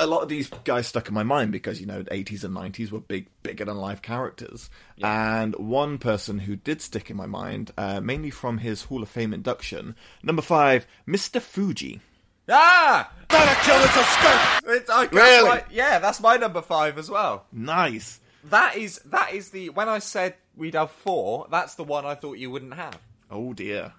a 0.00 0.06
lot 0.06 0.22
of 0.22 0.28
these 0.28 0.48
guys 0.64 0.86
stuck 0.86 1.08
in 1.08 1.14
my 1.14 1.22
mind 1.22 1.52
because 1.52 1.80
you 1.80 1.86
know 1.86 2.02
the 2.02 2.12
eighties 2.12 2.44
and 2.44 2.54
nineties 2.54 2.90
were 2.90 3.00
big, 3.00 3.28
bigger 3.42 3.64
than 3.64 3.76
life 3.76 4.02
characters. 4.02 4.68
And 5.02 5.54
one 5.56 5.98
person 5.98 6.40
who 6.40 6.56
did 6.56 6.80
stick 6.82 7.10
in 7.10 7.16
my 7.16 7.26
mind, 7.26 7.72
uh, 7.76 8.00
mainly 8.00 8.30
from 8.30 8.58
his 8.58 8.82
Hall 8.84 9.02
of 9.02 9.08
Fame 9.08 9.32
induction, 9.34 9.94
number 10.22 10.42
five, 10.42 10.86
Mister 11.06 11.40
Fuji. 11.40 12.00
Ah, 12.48 13.12
better 13.28 13.60
kill 13.64 13.76
it's 13.84 13.96
a 13.96 14.02
skirt. 14.04 14.76
It's, 14.76 14.90
I, 14.90 15.06
that's 15.06 15.12
Really? 15.14 15.48
my- 15.48 15.64
yeah, 15.70 15.98
that's 16.00 16.20
my 16.20 16.36
number 16.36 16.60
five 16.60 16.98
as 16.98 17.08
well. 17.08 17.46
Nice. 17.52 18.18
That 18.44 18.76
is 18.76 18.98
that 19.06 19.32
is 19.34 19.50
the 19.50 19.70
when 19.70 19.88
I 19.88 20.00
said 20.00 20.34
we'd 20.56 20.74
have 20.74 20.90
four. 20.90 21.46
That's 21.50 21.76
the 21.76 21.84
one 21.84 22.04
I 22.04 22.16
thought 22.16 22.38
you 22.38 22.50
wouldn't 22.50 22.74
have. 22.74 22.98
Oh 23.30 23.52
dear, 23.52 23.92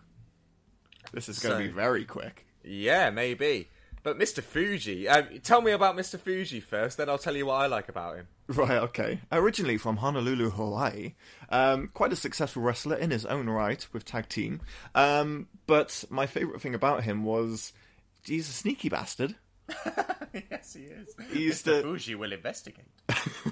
this 1.14 1.30
is 1.30 1.40
going 1.40 1.58
to 1.58 1.64
So- 1.64 1.68
be 1.70 1.74
very 1.74 2.04
quick. 2.06 2.46
Yeah, 2.66 3.10
maybe. 3.10 3.70
But 4.04 4.20
Mr. 4.20 4.44
Fuji, 4.44 5.08
um, 5.08 5.28
tell 5.44 5.62
me 5.62 5.72
about 5.72 5.96
Mr. 5.96 6.20
Fuji 6.20 6.60
first, 6.60 6.98
then 6.98 7.10
I'll 7.10 7.18
tell 7.18 7.38
you 7.38 7.46
what 7.46 7.56
I 7.56 7.68
like 7.68 7.88
about 7.88 8.18
him. 8.18 8.28
Right, 8.48 8.78
okay. 8.84 9.22
Originally 9.32 9.78
from 9.78 9.98
Honolulu, 9.98 10.50
Hawaii, 10.50 11.14
um, 11.50 11.90
quite 11.94 12.12
a 12.12 12.18
successful 12.18 12.62
wrestler 12.62 12.98
in 12.98 13.12
his 13.12 13.26
own 13.26 13.50
right 13.50 13.86
with 13.94 14.04
tag 14.04 14.28
team. 14.28 14.60
Um, 14.94 15.48
but 15.68 16.04
my 16.10 16.28
favourite 16.28 16.62
thing 16.62 16.76
about 16.76 17.04
him 17.06 17.24
was 17.24 17.72
he's 18.26 18.50
a 18.50 18.52
sneaky 18.52 18.90
bastard. 18.90 19.36
yes, 20.52 20.74
he 20.74 20.84
is. 20.84 21.16
He 21.32 21.44
used 21.44 21.66
Mr. 21.66 21.78
to- 21.78 21.82
Fuji 21.84 22.16
will 22.16 22.34
investigate. 22.34 22.86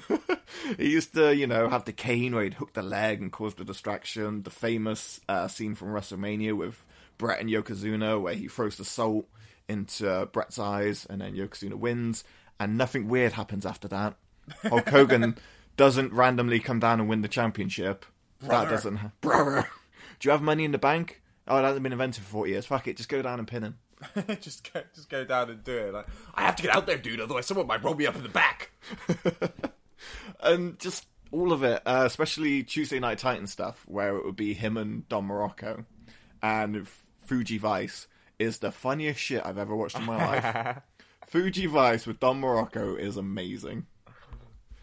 he 0.77 0.89
used 0.91 1.13
to, 1.13 1.33
you 1.33 1.47
know, 1.47 1.69
have 1.69 1.85
the 1.85 1.93
cane 1.93 2.35
where 2.35 2.43
he'd 2.43 2.55
hook 2.55 2.73
the 2.73 2.83
leg 2.83 3.21
and 3.21 3.31
cause 3.31 3.55
the 3.55 3.63
distraction. 3.63 4.43
The 4.43 4.49
famous 4.49 5.21
uh, 5.29 5.47
scene 5.47 5.75
from 5.75 5.89
WrestleMania 5.89 6.57
with 6.57 6.83
Bret 7.17 7.39
and 7.39 7.49
Yokozuna 7.49 8.21
where 8.21 8.33
he 8.33 8.49
throws 8.49 8.75
the 8.75 8.83
salt 8.83 9.27
into 9.71 10.09
uh, 10.09 10.25
Bret's 10.25 10.59
eyes 10.59 11.07
and 11.09 11.21
then 11.21 11.35
Yokozuna 11.35 11.75
wins, 11.75 12.23
and 12.59 12.77
nothing 12.77 13.07
weird 13.07 13.33
happens 13.33 13.65
after 13.65 13.87
that. 13.87 14.15
Hulk 14.63 14.89
Hogan 14.89 15.37
doesn't 15.77 16.13
randomly 16.13 16.59
come 16.59 16.79
down 16.79 16.99
and 16.99 17.09
win 17.09 17.21
the 17.21 17.27
championship. 17.27 18.05
That 18.41 18.69
doesn't. 18.69 18.97
Ha- 18.97 19.11
Brother, 19.21 19.67
do 20.19 20.27
you 20.27 20.31
have 20.31 20.41
money 20.41 20.65
in 20.65 20.71
the 20.71 20.77
bank? 20.77 21.21
Oh, 21.47 21.57
it 21.57 21.63
hasn't 21.63 21.83
been 21.83 21.91
invented 21.91 22.23
for 22.23 22.29
forty 22.29 22.51
years. 22.51 22.65
Fuck 22.65 22.87
it, 22.87 22.97
just 22.97 23.09
go 23.09 23.21
down 23.21 23.39
and 23.39 23.47
pin 23.47 23.63
him. 23.63 23.77
just 24.41 24.71
go, 24.73 24.81
just 24.95 25.09
go 25.09 25.23
down 25.23 25.49
and 25.49 25.63
do 25.63 25.77
it. 25.77 25.93
Like, 25.93 26.07
I 26.33 26.43
have 26.43 26.55
to 26.57 26.63
get 26.63 26.75
out 26.75 26.87
there, 26.87 26.97
dude. 26.97 27.21
Otherwise, 27.21 27.45
someone 27.45 27.67
might 27.67 27.83
roll 27.83 27.95
me 27.95 28.07
up 28.07 28.15
in 28.15 28.23
the 28.23 28.29
back. 28.29 28.71
and 30.41 30.79
just 30.79 31.05
all 31.31 31.53
of 31.53 31.63
it, 31.63 31.81
uh, 31.85 32.03
especially 32.05 32.63
Tuesday 32.63 32.99
Night 32.99 33.19
Titan 33.19 33.47
stuff, 33.47 33.83
where 33.87 34.15
it 34.17 34.25
would 34.25 34.35
be 34.35 34.53
him 34.53 34.77
and 34.77 35.07
Don 35.07 35.27
Muraco, 35.27 35.85
and 36.41 36.87
Fuji 37.25 37.57
Vice 37.57 38.07
is 38.41 38.57
the 38.59 38.71
funniest 38.71 39.19
shit 39.19 39.45
I've 39.45 39.57
ever 39.57 39.75
watched 39.75 39.97
in 39.97 40.03
my 40.03 40.17
life. 40.17 40.77
Fuji 41.27 41.67
Vice 41.67 42.05
with 42.05 42.19
Don 42.19 42.41
Muraco 42.41 42.99
is 42.99 43.15
amazing. 43.15 43.85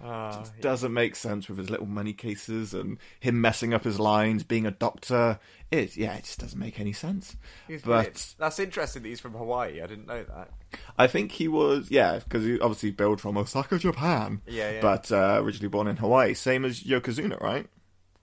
Ah, 0.00 0.44
doesn't 0.60 0.92
make 0.92 1.16
sense 1.16 1.48
with 1.48 1.58
his 1.58 1.70
little 1.70 1.86
money 1.86 2.12
cases 2.12 2.72
and 2.72 2.98
him 3.18 3.40
messing 3.40 3.74
up 3.74 3.82
his 3.82 3.98
lines, 3.98 4.44
being 4.44 4.64
a 4.64 4.70
doctor. 4.70 5.40
It 5.72 5.96
yeah, 5.96 6.14
it 6.14 6.22
just 6.24 6.38
doesn't 6.38 6.58
make 6.58 6.78
any 6.78 6.92
sense. 6.92 7.36
He's 7.66 7.82
but 7.82 7.86
brilliant. 7.88 8.34
that's 8.38 8.60
interesting 8.60 9.02
that 9.02 9.08
he's 9.08 9.18
from 9.18 9.32
Hawaii. 9.32 9.82
I 9.82 9.88
didn't 9.88 10.06
know 10.06 10.22
that. 10.22 10.50
I 10.96 11.08
think 11.08 11.32
he 11.32 11.48
was 11.48 11.90
yeah, 11.90 12.20
because 12.20 12.44
he 12.44 12.60
obviously 12.60 12.92
billed 12.92 13.20
from 13.20 13.36
Osaka, 13.36 13.76
Japan. 13.76 14.40
Yeah, 14.46 14.70
yeah. 14.70 14.80
But 14.80 15.10
uh, 15.10 15.40
originally 15.42 15.68
born 15.68 15.88
in 15.88 15.96
Hawaii, 15.96 16.32
same 16.34 16.64
as 16.64 16.84
Yokozuna, 16.84 17.40
right? 17.40 17.66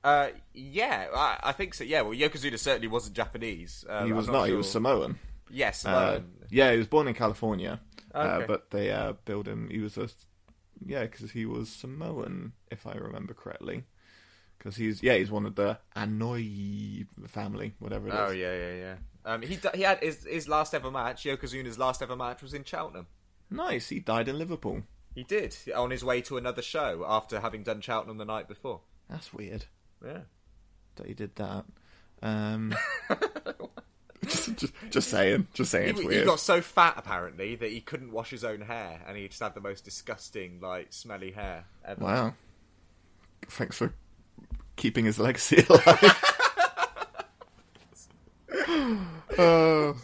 Uh, 0.05 0.29
yeah, 0.53 1.07
I, 1.15 1.39
I 1.45 1.51
think 1.51 1.73
so. 1.73 1.83
Yeah, 1.83 2.01
well, 2.01 2.13
Yokozuna 2.13 2.59
certainly 2.59 2.87
wasn't 2.87 3.15
Japanese. 3.15 3.83
Um, 3.89 4.05
he 4.05 4.11
I'm 4.11 4.15
was 4.17 4.27
not. 4.27 4.47
He 4.47 4.53
was 4.53 4.69
Samoan. 4.71 5.17
Yes, 5.49 5.83
Uh, 5.83 5.89
Samoan. 6.17 6.31
yeah, 6.51 6.71
he 6.71 6.77
was 6.77 6.85
born 6.87 7.07
in 7.07 7.15
California, 7.15 7.79
uh, 8.13 8.19
Okay. 8.19 8.45
but 8.47 8.69
they 8.69 8.91
uh, 8.91 9.13
billed 9.25 9.47
him. 9.47 9.67
He 9.71 9.79
was 9.79 9.97
a 9.97 10.07
yeah, 10.85 11.03
because 11.05 11.31
he 11.31 11.45
was 11.47 11.69
Samoan, 11.69 12.53
if 12.69 12.85
I 12.85 12.93
remember 12.93 13.33
correctly. 13.33 13.85
Because 14.57 14.75
he's 14.75 15.01
yeah, 15.01 15.15
he's 15.15 15.31
one 15.31 15.45
of 15.47 15.55
the 15.55 15.79
Anoa'i 15.95 17.07
family, 17.27 17.73
whatever 17.79 18.07
it 18.07 18.13
is. 18.13 18.19
oh 18.19 18.31
yeah, 18.31 18.55
yeah, 18.55 18.73
yeah. 18.75 18.95
Um, 19.25 19.41
he 19.41 19.57
he 19.73 19.81
had 19.81 19.99
his 20.03 20.23
his 20.25 20.47
last 20.47 20.73
ever 20.75 20.91
match. 20.91 21.23
Yokozuna's 21.23 21.79
last 21.79 22.01
ever 22.03 22.15
match 22.15 22.41
was 22.43 22.53
in 22.53 22.63
Cheltenham. 22.63 23.07
Nice. 23.49 23.89
He 23.89 23.99
died 23.99 24.27
in 24.27 24.37
Liverpool. 24.37 24.83
He 25.15 25.23
did 25.23 25.55
on 25.75 25.89
his 25.91 26.03
way 26.03 26.21
to 26.21 26.37
another 26.37 26.61
show 26.61 27.05
after 27.07 27.39
having 27.39 27.63
done 27.63 27.81
Cheltenham 27.81 28.17
the 28.17 28.25
night 28.25 28.47
before. 28.47 28.81
That's 29.09 29.33
weird 29.33 29.65
Yeah. 30.05 30.19
that 30.95 31.07
he 31.07 31.13
did 31.13 31.35
that. 31.35 31.65
Um, 32.21 32.73
just, 34.23 34.55
just, 34.57 34.73
just 34.89 35.09
saying, 35.09 35.47
just 35.53 35.71
saying, 35.71 35.89
it's 35.89 35.99
He, 35.99 36.19
he 36.19 36.23
got 36.23 36.39
so 36.39 36.61
fat 36.61 36.93
apparently 36.97 37.55
that 37.55 37.69
he 37.71 37.81
couldn't 37.81 38.11
wash 38.11 38.29
his 38.29 38.43
own 38.43 38.61
hair, 38.61 39.01
and 39.07 39.17
he 39.17 39.27
just 39.27 39.41
had 39.41 39.53
the 39.55 39.61
most 39.61 39.83
disgusting, 39.85 40.59
like, 40.61 40.87
smelly 40.93 41.31
hair 41.31 41.65
ever. 41.83 42.03
Wow. 42.03 42.33
Thanks 43.47 43.77
for 43.77 43.93
keeping 44.75 45.05
his 45.05 45.19
legacy 45.19 45.63
alive. 45.69 46.21
Oh, 49.37 49.95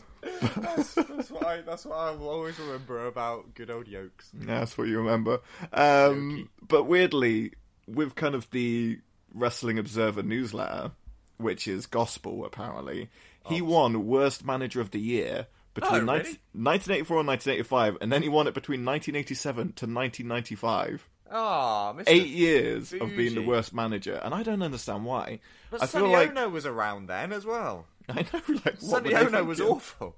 That's 0.58 0.96
what 1.32 1.46
I. 1.46 1.62
That's 1.62 1.86
what 1.86 1.96
I 1.96 2.12
will 2.12 2.30
always 2.30 2.60
remember 2.60 3.08
about 3.08 3.54
good 3.56 3.70
old 3.70 3.88
yokes. 3.88 4.30
that's 4.34 4.78
what 4.78 4.88
you 4.88 4.98
remember. 4.98 5.40
Um, 5.72 6.50
but 6.68 6.84
weirdly, 6.84 7.54
with 7.88 8.16
kind 8.16 8.36
of 8.36 8.50
the 8.52 9.00
Wrestling 9.34 9.78
Observer 9.80 10.24
newsletter, 10.24 10.92
which 11.38 11.68
is 11.68 11.86
gospel 11.86 12.46
apparently, 12.46 13.10
he 13.48 13.62
won 13.62 14.06
Worst 14.06 14.46
Manager 14.46 14.82
of 14.82 14.92
the 14.92 15.00
Year 15.00 15.48
between 15.74 16.02
Oh, 16.02 16.14
19- 16.14 16.24
really? 16.24 16.40
1984 16.54 17.20
and 17.20 17.28
1985, 17.28 17.98
and 18.02 18.12
then 18.12 18.22
he 18.24 18.30
won 18.30 18.48
it 18.48 18.54
between 18.54 18.86
1987 18.86 19.56
to 19.74 19.86
1995. 19.86 21.08
Ah, 21.34 21.94
Mr. 21.94 22.04
Eight 22.08 22.28
years 22.28 22.92
of 22.92 23.16
being 23.16 23.36
the 23.36 23.42
worst 23.42 23.74
manager, 23.74 24.20
and 24.22 24.34
I 24.34 24.44
don't 24.44 24.62
understand 24.62 25.06
why. 25.06 25.40
But 25.70 25.82
I 25.82 25.86
feel 25.86 26.02
Sonny 26.02 26.14
like 26.14 26.32
Onoo 26.36 26.50
was 26.50 26.66
around 26.66 27.08
then 27.08 27.32
as 27.32 27.46
well. 27.46 27.86
I 28.10 28.24
know, 28.24 28.42
like 28.50 28.66
what 28.66 28.82
Sonny 28.82 29.16
Onoo 29.16 29.46
was 29.46 29.62
awful. 29.62 30.18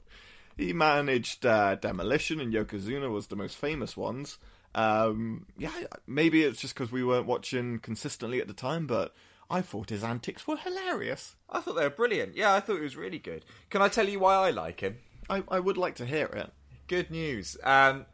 He 0.57 0.73
managed 0.73 1.45
uh, 1.45 1.75
Demolition 1.75 2.39
and 2.39 2.51
Yokozuna 2.51 3.11
was 3.11 3.27
the 3.27 3.35
most 3.35 3.57
famous 3.57 3.95
ones. 3.95 4.39
Um, 4.75 5.45
yeah, 5.57 5.71
maybe 6.07 6.43
it's 6.43 6.59
just 6.61 6.73
because 6.73 6.91
we 6.91 7.03
weren't 7.03 7.25
watching 7.27 7.79
consistently 7.79 8.41
at 8.41 8.47
the 8.47 8.53
time, 8.53 8.87
but 8.87 9.13
I 9.49 9.61
thought 9.61 9.89
his 9.89 10.03
antics 10.03 10.47
were 10.47 10.57
hilarious. 10.57 11.35
I 11.49 11.59
thought 11.59 11.75
they 11.75 11.83
were 11.83 11.89
brilliant. 11.89 12.35
Yeah, 12.35 12.53
I 12.53 12.59
thought 12.59 12.77
it 12.77 12.81
was 12.83 12.95
really 12.97 13.19
good. 13.19 13.45
Can 13.69 13.81
I 13.81 13.87
tell 13.87 14.07
you 14.09 14.19
why 14.19 14.35
I 14.35 14.49
like 14.51 14.79
him? 14.79 14.97
I, 15.29 15.43
I 15.47 15.59
would 15.59 15.77
like 15.77 15.95
to 15.95 16.05
hear 16.05 16.25
it. 16.25 16.51
Good 16.87 17.11
news. 17.11 17.57
Um, 17.63 18.05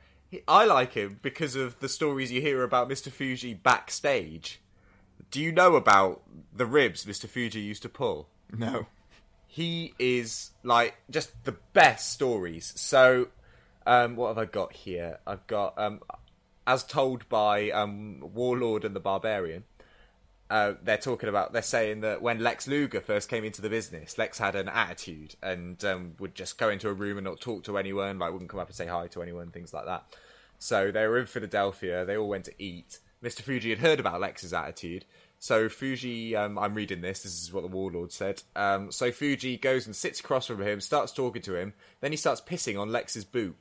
I 0.47 0.65
like 0.65 0.93
him 0.93 1.19
because 1.21 1.55
of 1.55 1.79
the 1.79 1.89
stories 1.89 2.31
you 2.31 2.41
hear 2.41 2.63
about 2.63 2.89
Mr. 2.89 3.11
Fuji 3.11 3.53
backstage. 3.53 4.61
Do 5.31 5.41
you 5.41 5.51
know 5.51 5.75
about 5.75 6.23
the 6.53 6.65
ribs 6.65 7.05
Mr. 7.05 7.27
Fuji 7.27 7.59
used 7.61 7.81
to 7.83 7.89
pull? 7.89 8.29
No. 8.55 8.87
he 9.47 9.93
is 9.99 10.51
like 10.63 10.95
just 11.09 11.31
the 11.45 11.55
best 11.73 12.11
stories. 12.11 12.73
So, 12.75 13.27
um, 13.85 14.15
what 14.15 14.27
have 14.29 14.37
I 14.37 14.45
got 14.45 14.73
here? 14.73 15.19
I've 15.25 15.45
got, 15.47 15.77
um, 15.77 16.01
as 16.69 16.83
told 16.83 17.27
by 17.29 17.71
um, 17.71 18.19
Warlord 18.21 18.85
and 18.85 18.95
the 18.95 18.99
Barbarian, 18.99 19.63
uh, 20.51 20.73
they're 20.83 20.99
talking 20.99 21.27
about. 21.27 21.51
They're 21.51 21.63
saying 21.63 22.01
that 22.01 22.21
when 22.21 22.41
Lex 22.41 22.67
Luger 22.67 23.01
first 23.01 23.27
came 23.27 23.43
into 23.43 23.59
the 23.59 23.71
business, 23.71 24.19
Lex 24.19 24.37
had 24.37 24.55
an 24.55 24.69
attitude 24.69 25.35
and 25.41 25.83
um, 25.83 26.13
would 26.19 26.35
just 26.35 26.59
go 26.59 26.69
into 26.69 26.87
a 26.87 26.93
room 26.93 27.17
and 27.17 27.25
not 27.25 27.41
talk 27.41 27.63
to 27.63 27.79
anyone, 27.79 28.19
like 28.19 28.31
wouldn't 28.31 28.51
come 28.51 28.59
up 28.59 28.67
and 28.67 28.75
say 28.75 28.85
hi 28.85 29.07
to 29.07 29.23
anyone, 29.23 29.49
things 29.49 29.73
like 29.73 29.85
that. 29.85 30.03
So 30.59 30.91
they 30.91 31.07
were 31.07 31.17
in 31.17 31.25
Philadelphia. 31.25 32.05
They 32.05 32.15
all 32.15 32.29
went 32.29 32.45
to 32.45 32.53
eat. 32.59 32.99
Mr. 33.23 33.41
Fuji 33.41 33.71
had 33.71 33.79
heard 33.79 33.99
about 33.99 34.21
Lex's 34.21 34.53
attitude. 34.53 35.05
So 35.39 35.69
Fuji, 35.69 36.35
um, 36.35 36.59
I'm 36.59 36.75
reading 36.75 37.01
this. 37.01 37.23
This 37.23 37.41
is 37.41 37.51
what 37.51 37.61
the 37.61 37.67
warlord 37.67 38.11
said. 38.11 38.43
Um, 38.55 38.91
so 38.91 39.11
Fuji 39.11 39.57
goes 39.57 39.87
and 39.87 39.95
sits 39.95 40.19
across 40.19 40.45
from 40.45 40.61
him, 40.61 40.81
starts 40.81 41.13
talking 41.13 41.41
to 41.43 41.55
him. 41.55 41.73
Then 42.01 42.11
he 42.11 42.17
starts 42.17 42.41
pissing 42.41 42.79
on 42.79 42.91
Lex's 42.91 43.25
boot. 43.25 43.55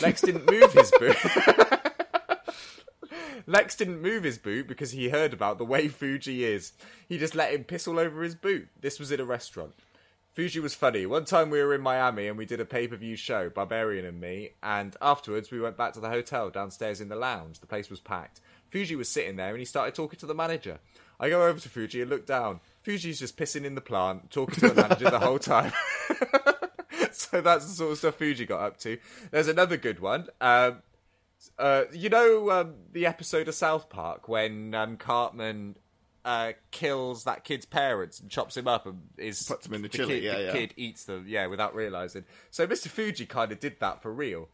Lex 0.00 0.22
didn't 0.22 0.50
move 0.50 0.72
his 0.72 0.90
boot. 0.98 1.16
Lex 3.46 3.76
didn't 3.76 4.00
move 4.00 4.24
his 4.24 4.38
boot 4.38 4.66
because 4.66 4.92
he 4.92 5.08
heard 5.08 5.32
about 5.32 5.58
the 5.58 5.64
way 5.64 5.88
Fuji 5.88 6.44
is. 6.44 6.72
He 7.08 7.18
just 7.18 7.34
let 7.34 7.52
him 7.52 7.64
piss 7.64 7.86
all 7.86 7.98
over 7.98 8.22
his 8.22 8.34
boot. 8.34 8.68
This 8.80 8.98
was 8.98 9.12
in 9.12 9.20
a 9.20 9.24
restaurant. 9.24 9.72
Fuji 10.32 10.60
was 10.60 10.74
funny. 10.74 11.06
One 11.06 11.24
time 11.24 11.48
we 11.48 11.62
were 11.62 11.74
in 11.74 11.80
Miami 11.80 12.28
and 12.28 12.36
we 12.36 12.44
did 12.44 12.60
a 12.60 12.66
pay 12.66 12.86
per 12.86 12.96
view 12.96 13.16
show, 13.16 13.48
Barbarian 13.48 14.04
and 14.04 14.20
me, 14.20 14.50
and 14.62 14.94
afterwards 15.00 15.50
we 15.50 15.60
went 15.60 15.78
back 15.78 15.94
to 15.94 16.00
the 16.00 16.10
hotel 16.10 16.50
downstairs 16.50 17.00
in 17.00 17.08
the 17.08 17.16
lounge. 17.16 17.60
The 17.60 17.66
place 17.66 17.88
was 17.88 18.00
packed. 18.00 18.42
Fuji 18.70 18.96
was 18.96 19.08
sitting 19.08 19.36
there 19.36 19.50
and 19.50 19.58
he 19.58 19.64
started 19.64 19.94
talking 19.94 20.18
to 20.18 20.26
the 20.26 20.34
manager. 20.34 20.78
I 21.18 21.30
go 21.30 21.46
over 21.46 21.58
to 21.58 21.68
Fuji 21.70 22.02
and 22.02 22.10
look 22.10 22.26
down. 22.26 22.60
Fuji's 22.82 23.18
just 23.18 23.38
pissing 23.38 23.64
in 23.64 23.74
the 23.74 23.80
plant, 23.80 24.30
talking 24.30 24.56
to 24.56 24.74
the 24.74 24.82
manager 24.82 25.10
the 25.10 25.20
whole 25.20 25.38
time. 25.38 25.72
so 27.12 27.40
that's 27.40 27.66
the 27.66 27.72
sort 27.72 27.92
of 27.92 27.98
stuff 27.98 28.16
Fuji 28.16 28.44
got 28.44 28.60
up 28.60 28.78
to. 28.80 28.98
There's 29.30 29.48
another 29.48 29.78
good 29.78 30.00
one. 30.00 30.26
Um, 30.42 30.82
uh, 31.58 31.84
you 31.92 32.08
know 32.08 32.50
um, 32.50 32.74
the 32.92 33.06
episode 33.06 33.48
of 33.48 33.54
South 33.54 33.88
Park 33.88 34.28
when 34.28 34.74
um, 34.74 34.96
Cartman 34.96 35.76
uh, 36.24 36.52
kills 36.70 37.24
that 37.24 37.44
kid's 37.44 37.64
parents 37.64 38.18
and 38.20 38.28
chops 38.30 38.56
him 38.56 38.66
up 38.66 38.84
and 38.86 39.00
is 39.16 39.44
Puts 39.44 39.66
him 39.66 39.74
in 39.74 39.82
the 39.82 39.88
chili, 39.88 40.20
Kid, 40.20 40.24
yeah, 40.24 40.36
the 40.38 40.44
yeah. 40.44 40.52
kid 40.52 40.74
eats 40.76 41.04
them, 41.04 41.24
yeah, 41.28 41.46
without 41.46 41.74
realizing. 41.74 42.24
So 42.50 42.66
Mr. 42.66 42.88
Fuji 42.88 43.26
kind 43.26 43.52
of 43.52 43.60
did 43.60 43.78
that 43.80 44.02
for 44.02 44.12
real, 44.12 44.48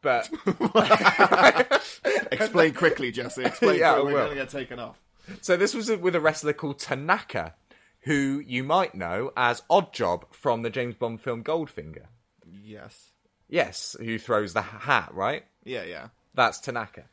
but 0.00 0.30
Explain 2.32 2.74
quickly, 2.74 3.12
Jesse. 3.12 3.44
Explain 3.44 3.80
Yeah, 3.80 3.94
quickly. 3.94 4.12
We're 4.14 4.20
going 4.20 4.30
to 4.30 4.42
get 4.42 4.48
taken 4.48 4.78
off. 4.78 4.98
so 5.42 5.56
this 5.56 5.74
was 5.74 5.90
with 5.90 6.14
a 6.14 6.20
wrestler 6.20 6.54
called 6.54 6.78
Tanaka, 6.78 7.54
who 8.02 8.42
you 8.46 8.64
might 8.64 8.94
know 8.94 9.30
as 9.36 9.62
Oddjob 9.70 10.32
from 10.32 10.62
the 10.62 10.70
James 10.70 10.94
Bond 10.94 11.20
film 11.20 11.44
Goldfinger. 11.44 12.06
Yes. 12.50 13.10
Yes, 13.48 13.96
who 14.00 14.18
throws 14.18 14.54
the 14.54 14.62
hat, 14.62 15.10
right? 15.12 15.44
Yeah, 15.64 15.82
yeah. 15.84 16.08
That's 16.34 16.58
Tanaka. 16.58 17.04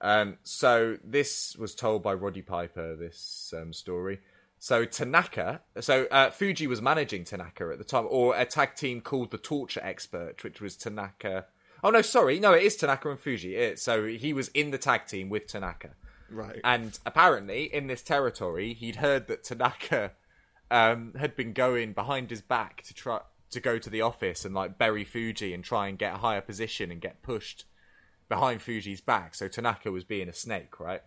Um, 0.00 0.38
so 0.44 0.96
this 1.02 1.56
was 1.56 1.74
told 1.74 2.02
by 2.02 2.14
Roddy 2.14 2.42
Piper. 2.42 2.94
This 2.96 3.52
um, 3.56 3.72
story. 3.72 4.20
So 4.58 4.84
Tanaka. 4.84 5.62
So 5.80 6.06
uh, 6.10 6.30
Fuji 6.30 6.66
was 6.66 6.82
managing 6.82 7.24
Tanaka 7.24 7.70
at 7.72 7.78
the 7.78 7.84
time, 7.84 8.06
or 8.08 8.36
a 8.36 8.44
tag 8.44 8.74
team 8.74 9.00
called 9.00 9.30
the 9.30 9.38
Torture 9.38 9.80
Expert, 9.82 10.42
which 10.44 10.60
was 10.60 10.76
Tanaka. 10.76 11.46
Oh 11.82 11.90
no, 11.90 12.02
sorry, 12.02 12.40
no, 12.40 12.54
it 12.54 12.64
is 12.64 12.76
Tanaka 12.76 13.10
and 13.10 13.20
Fuji. 13.20 13.54
It, 13.54 13.78
so 13.78 14.06
he 14.06 14.32
was 14.32 14.48
in 14.48 14.72
the 14.72 14.78
tag 14.78 15.06
team 15.06 15.28
with 15.28 15.46
Tanaka, 15.46 15.90
Right. 16.28 16.60
and 16.64 16.98
apparently 17.06 17.72
in 17.72 17.86
this 17.86 18.02
territory, 18.02 18.74
he'd 18.74 18.96
heard 18.96 19.28
that 19.28 19.44
Tanaka 19.44 20.12
um, 20.72 21.14
had 21.18 21.36
been 21.36 21.52
going 21.52 21.92
behind 21.92 22.30
his 22.30 22.42
back 22.42 22.82
to 22.82 22.94
try 22.94 23.20
to 23.50 23.60
go 23.60 23.78
to 23.78 23.88
the 23.88 24.02
office 24.02 24.44
and 24.44 24.54
like 24.56 24.76
bury 24.76 25.04
Fuji 25.04 25.54
and 25.54 25.62
try 25.62 25.86
and 25.86 25.98
get 25.98 26.14
a 26.14 26.18
higher 26.18 26.40
position 26.40 26.90
and 26.90 27.00
get 27.00 27.22
pushed 27.22 27.64
behind 28.28 28.62
Fuji's 28.62 29.00
back. 29.00 29.34
So 29.34 29.48
Tanaka 29.48 29.90
was 29.90 30.04
being 30.04 30.28
a 30.28 30.32
snake, 30.32 30.80
right? 30.80 31.02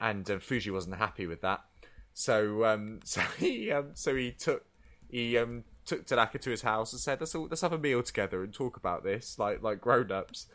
And 0.00 0.28
um, 0.30 0.40
Fuji 0.40 0.70
wasn't 0.70 0.96
happy 0.96 1.26
with 1.26 1.40
that. 1.42 1.64
So 2.12 2.64
um, 2.64 3.00
so 3.04 3.20
he 3.38 3.70
um, 3.70 3.90
so 3.94 4.14
he 4.14 4.32
took 4.32 4.64
he 5.08 5.38
um, 5.38 5.64
took 5.84 6.06
Tanaka 6.06 6.38
to 6.38 6.50
his 6.50 6.62
house 6.62 6.92
and 6.92 7.00
said, 7.00 7.20
"Let's 7.20 7.34
all, 7.34 7.46
let's 7.48 7.62
have 7.62 7.72
a 7.72 7.78
meal 7.78 8.02
together 8.02 8.42
and 8.42 8.52
talk 8.52 8.76
about 8.76 9.04
this, 9.04 9.38
like 9.38 9.62
like 9.62 9.80
grown 9.80 10.10
ups." 10.10 10.46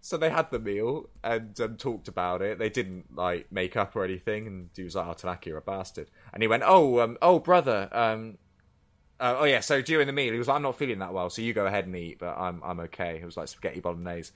So 0.00 0.16
they 0.16 0.30
had 0.30 0.50
the 0.50 0.60
meal 0.60 1.08
and 1.24 1.58
um, 1.60 1.76
talked 1.76 2.06
about 2.06 2.40
it. 2.40 2.58
They 2.58 2.68
didn't 2.68 3.16
like 3.16 3.50
make 3.50 3.76
up 3.76 3.96
or 3.96 4.04
anything. 4.04 4.46
And 4.46 4.70
he 4.76 4.84
was 4.84 4.94
like, 4.94 5.06
"Oh, 5.06 5.14
Tanaka, 5.14 5.48
you're 5.48 5.58
a 5.58 5.62
bastard." 5.62 6.10
And 6.32 6.42
he 6.42 6.48
went, 6.48 6.62
"Oh, 6.64 7.00
um, 7.00 7.18
oh, 7.20 7.40
brother, 7.40 7.88
um, 7.92 8.38
uh, 9.18 9.36
oh 9.38 9.44
yeah." 9.44 9.60
So 9.60 9.82
during 9.82 10.06
the 10.06 10.12
meal, 10.12 10.32
he 10.32 10.38
was 10.38 10.48
like, 10.48 10.56
"I'm 10.56 10.62
not 10.62 10.78
feeling 10.78 11.00
that 11.00 11.12
well, 11.12 11.30
so 11.30 11.42
you 11.42 11.52
go 11.52 11.66
ahead 11.66 11.86
and 11.86 11.96
eat, 11.96 12.18
but 12.18 12.38
I'm 12.38 12.62
I'm 12.64 12.80
okay." 12.80 13.18
It 13.20 13.24
was 13.24 13.36
like 13.36 13.48
spaghetti 13.48 13.80
bolognese. 13.80 14.32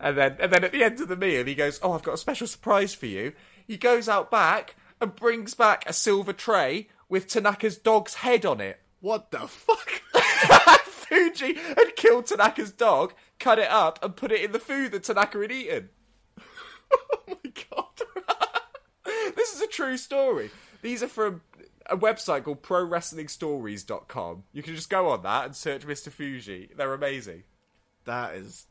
And 0.00 0.16
then, 0.16 0.36
and 0.40 0.52
then 0.52 0.64
at 0.64 0.72
the 0.72 0.82
end 0.82 1.00
of 1.00 1.08
the 1.08 1.16
meal, 1.16 1.44
he 1.44 1.54
goes, 1.54 1.78
"Oh, 1.82 1.92
I've 1.92 2.02
got 2.02 2.14
a 2.14 2.18
special 2.18 2.46
surprise 2.46 2.94
for 2.94 3.06
you." 3.06 3.32
He 3.66 3.76
goes 3.76 4.08
out 4.08 4.30
back 4.30 4.76
and 5.00 5.14
brings 5.14 5.54
back 5.54 5.84
a 5.86 5.92
silver 5.92 6.32
tray 6.32 6.88
with 7.08 7.28
Tanaka's 7.28 7.76
dog's 7.76 8.14
head 8.14 8.46
on 8.46 8.60
it. 8.60 8.80
What 9.00 9.30
the 9.30 9.40
fuck? 9.40 9.90
Fuji 11.10 11.54
had 11.54 11.96
killed 11.96 12.26
Tanaka's 12.26 12.72
dog, 12.72 13.14
cut 13.38 13.58
it 13.58 13.70
up, 13.70 13.98
and 14.02 14.16
put 14.16 14.32
it 14.32 14.42
in 14.42 14.52
the 14.52 14.58
food 14.58 14.92
that 14.92 15.04
Tanaka 15.04 15.40
had 15.40 15.52
eaten. 15.52 15.88
oh 16.92 17.18
my 17.26 17.52
god. 17.70 17.84
this 19.36 19.54
is 19.54 19.60
a 19.60 19.66
true 19.66 19.96
story. 19.96 20.50
These 20.82 21.02
are 21.02 21.08
from 21.08 21.42
a 21.86 21.96
website 21.96 22.44
called 22.44 22.62
ProWrestlingStories.com. 22.62 24.44
You 24.52 24.62
can 24.62 24.76
just 24.76 24.90
go 24.90 25.08
on 25.08 25.22
that 25.22 25.46
and 25.46 25.56
search 25.56 25.86
Mr. 25.86 26.10
Fuji. 26.10 26.70
They're 26.76 26.94
amazing. 26.94 27.42
That 28.04 28.34
is. 28.34 28.66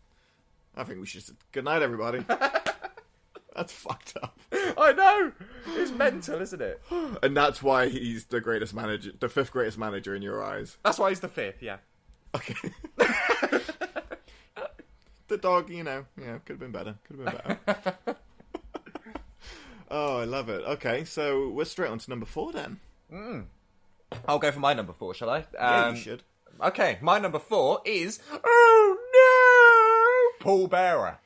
I 0.80 0.84
think 0.86 0.99
we 1.01 1.05
should. 1.05 1.23
Good 1.51 1.65
night, 1.65 1.82
everybody. 1.82 2.23
That's 3.55 3.73
fucked 3.73 4.15
up. 4.23 4.39
I 4.53 4.93
know. 4.93 5.34
It's 5.75 5.91
mental, 5.91 6.39
isn't 6.41 6.61
it? 6.61 6.82
And 7.21 7.36
that's 7.36 7.61
why 7.61 7.89
he's 7.89 8.25
the 8.25 8.39
greatest 8.39 8.73
manager, 8.73 9.11
the 9.19 9.27
fifth 9.27 9.51
greatest 9.51 9.77
manager 9.77 10.15
in 10.15 10.21
your 10.21 10.41
eyes. 10.41 10.77
That's 10.86 10.97
why 10.97 11.09
he's 11.09 11.19
the 11.19 11.27
fifth. 11.27 11.61
Yeah. 11.61 11.77
Okay. 12.34 12.55
the 15.27 15.38
dog, 15.38 15.69
you 15.69 15.84
know, 15.84 16.05
yeah, 16.17 16.38
could 16.45 16.53
have 16.53 16.59
been 16.59 16.71
better. 16.71 16.95
Could 17.07 17.19
have 17.19 17.25
been 17.43 17.57
better. 17.65 17.97
oh, 19.91 20.19
I 20.19 20.23
love 20.23 20.47
it. 20.47 20.61
Okay, 20.65 21.03
so 21.03 21.49
we're 21.49 21.65
straight 21.65 21.89
on 21.89 21.97
to 21.99 22.09
number 22.09 22.25
four 22.25 22.53
then. 22.53 22.80
I'll 24.27 24.39
go 24.39 24.51
for 24.51 24.59
my 24.59 24.73
number 24.73 24.93
four, 24.93 25.13
shall 25.13 25.30
I? 25.30 25.45
Yeah, 25.53 25.86
Um, 25.88 25.95
you 25.95 26.01
should. 26.01 26.23
Okay, 26.61 26.97
my 27.01 27.19
number 27.19 27.39
four 27.39 27.82
is 27.86 28.19
no, 30.40 30.44
Paul 30.44 30.68
Bearer. 30.68 31.18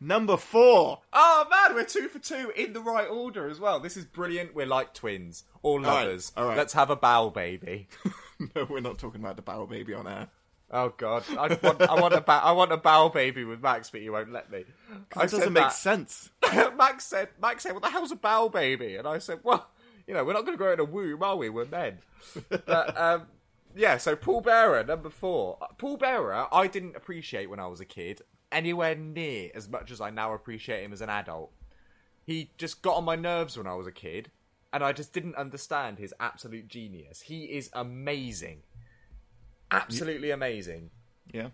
Number 0.00 0.36
four. 0.36 1.00
Oh 1.12 1.46
man, 1.50 1.74
we're 1.74 1.84
two 1.84 2.08
for 2.08 2.20
two 2.20 2.52
in 2.56 2.72
the 2.72 2.80
right 2.80 3.08
order 3.08 3.48
as 3.48 3.58
well. 3.58 3.80
This 3.80 3.96
is 3.96 4.04
brilliant. 4.04 4.54
We're 4.54 4.66
like 4.66 4.94
twins, 4.94 5.42
all 5.62 5.78
right, 5.80 5.86
lovers. 6.04 6.32
all 6.36 6.46
right. 6.46 6.56
Let's 6.56 6.72
have 6.74 6.90
a 6.90 6.96
bow, 6.96 7.30
baby. 7.30 7.88
no, 8.54 8.64
we're 8.70 8.80
not 8.80 8.98
talking 8.98 9.20
about 9.20 9.36
the 9.36 9.42
Bow 9.42 9.66
Baby 9.66 9.94
on 9.94 10.06
air. 10.06 10.28
Oh 10.70 10.92
god, 10.96 11.24
I 11.30 11.58
want, 11.62 11.82
I 11.82 12.00
want 12.00 12.14
a 12.14 12.20
bow, 12.20 12.38
I 12.38 12.52
want 12.52 12.72
a 12.72 12.76
bow 12.76 13.08
baby 13.08 13.42
with 13.42 13.62
Max, 13.62 13.90
but 13.90 14.02
you 14.02 14.12
won't 14.12 14.30
let 14.30 14.52
me. 14.52 14.64
I 15.16 15.24
It 15.24 15.30
doesn't 15.30 15.52
make 15.52 15.64
that. 15.64 15.72
sense. 15.72 16.30
Max 16.76 17.06
said, 17.06 17.30
Max 17.40 17.62
said, 17.62 17.72
"What 17.72 17.82
the 17.82 17.90
hell's 17.90 18.12
a 18.12 18.16
bow 18.16 18.50
baby?" 18.50 18.96
And 18.96 19.08
I 19.08 19.18
said, 19.18 19.40
"Well, 19.42 19.66
you 20.06 20.12
know, 20.14 20.24
we're 20.24 20.34
not 20.34 20.42
going 20.44 20.56
to 20.56 20.62
grow 20.62 20.74
in 20.74 20.78
a 20.80 20.84
womb, 20.84 21.22
are 21.22 21.36
we? 21.36 21.48
We're 21.48 21.64
men." 21.64 21.98
but 22.50 22.96
um, 23.00 23.22
yeah, 23.78 23.96
so 23.96 24.16
Paul 24.16 24.40
Bearer, 24.40 24.82
number 24.84 25.08
four. 25.08 25.58
Paul 25.78 25.96
Bearer, 25.96 26.46
I 26.52 26.66
didn't 26.66 26.96
appreciate 26.96 27.48
when 27.48 27.60
I 27.60 27.66
was 27.68 27.80
a 27.80 27.84
kid 27.84 28.22
anywhere 28.50 28.94
near 28.94 29.50
as 29.54 29.68
much 29.68 29.90
as 29.90 30.00
I 30.00 30.10
now 30.10 30.34
appreciate 30.34 30.82
him 30.82 30.92
as 30.92 31.00
an 31.00 31.08
adult. 31.10 31.52
He 32.26 32.50
just 32.58 32.82
got 32.82 32.96
on 32.96 33.04
my 33.04 33.16
nerves 33.16 33.56
when 33.56 33.66
I 33.66 33.74
was 33.74 33.86
a 33.86 33.92
kid, 33.92 34.30
and 34.72 34.82
I 34.82 34.92
just 34.92 35.12
didn't 35.12 35.36
understand 35.36 35.98
his 35.98 36.12
absolute 36.18 36.66
genius. 36.68 37.22
He 37.22 37.44
is 37.44 37.70
amazing, 37.72 38.62
absolutely 39.70 40.30
amazing 40.30 40.90
Yeah. 41.32 41.48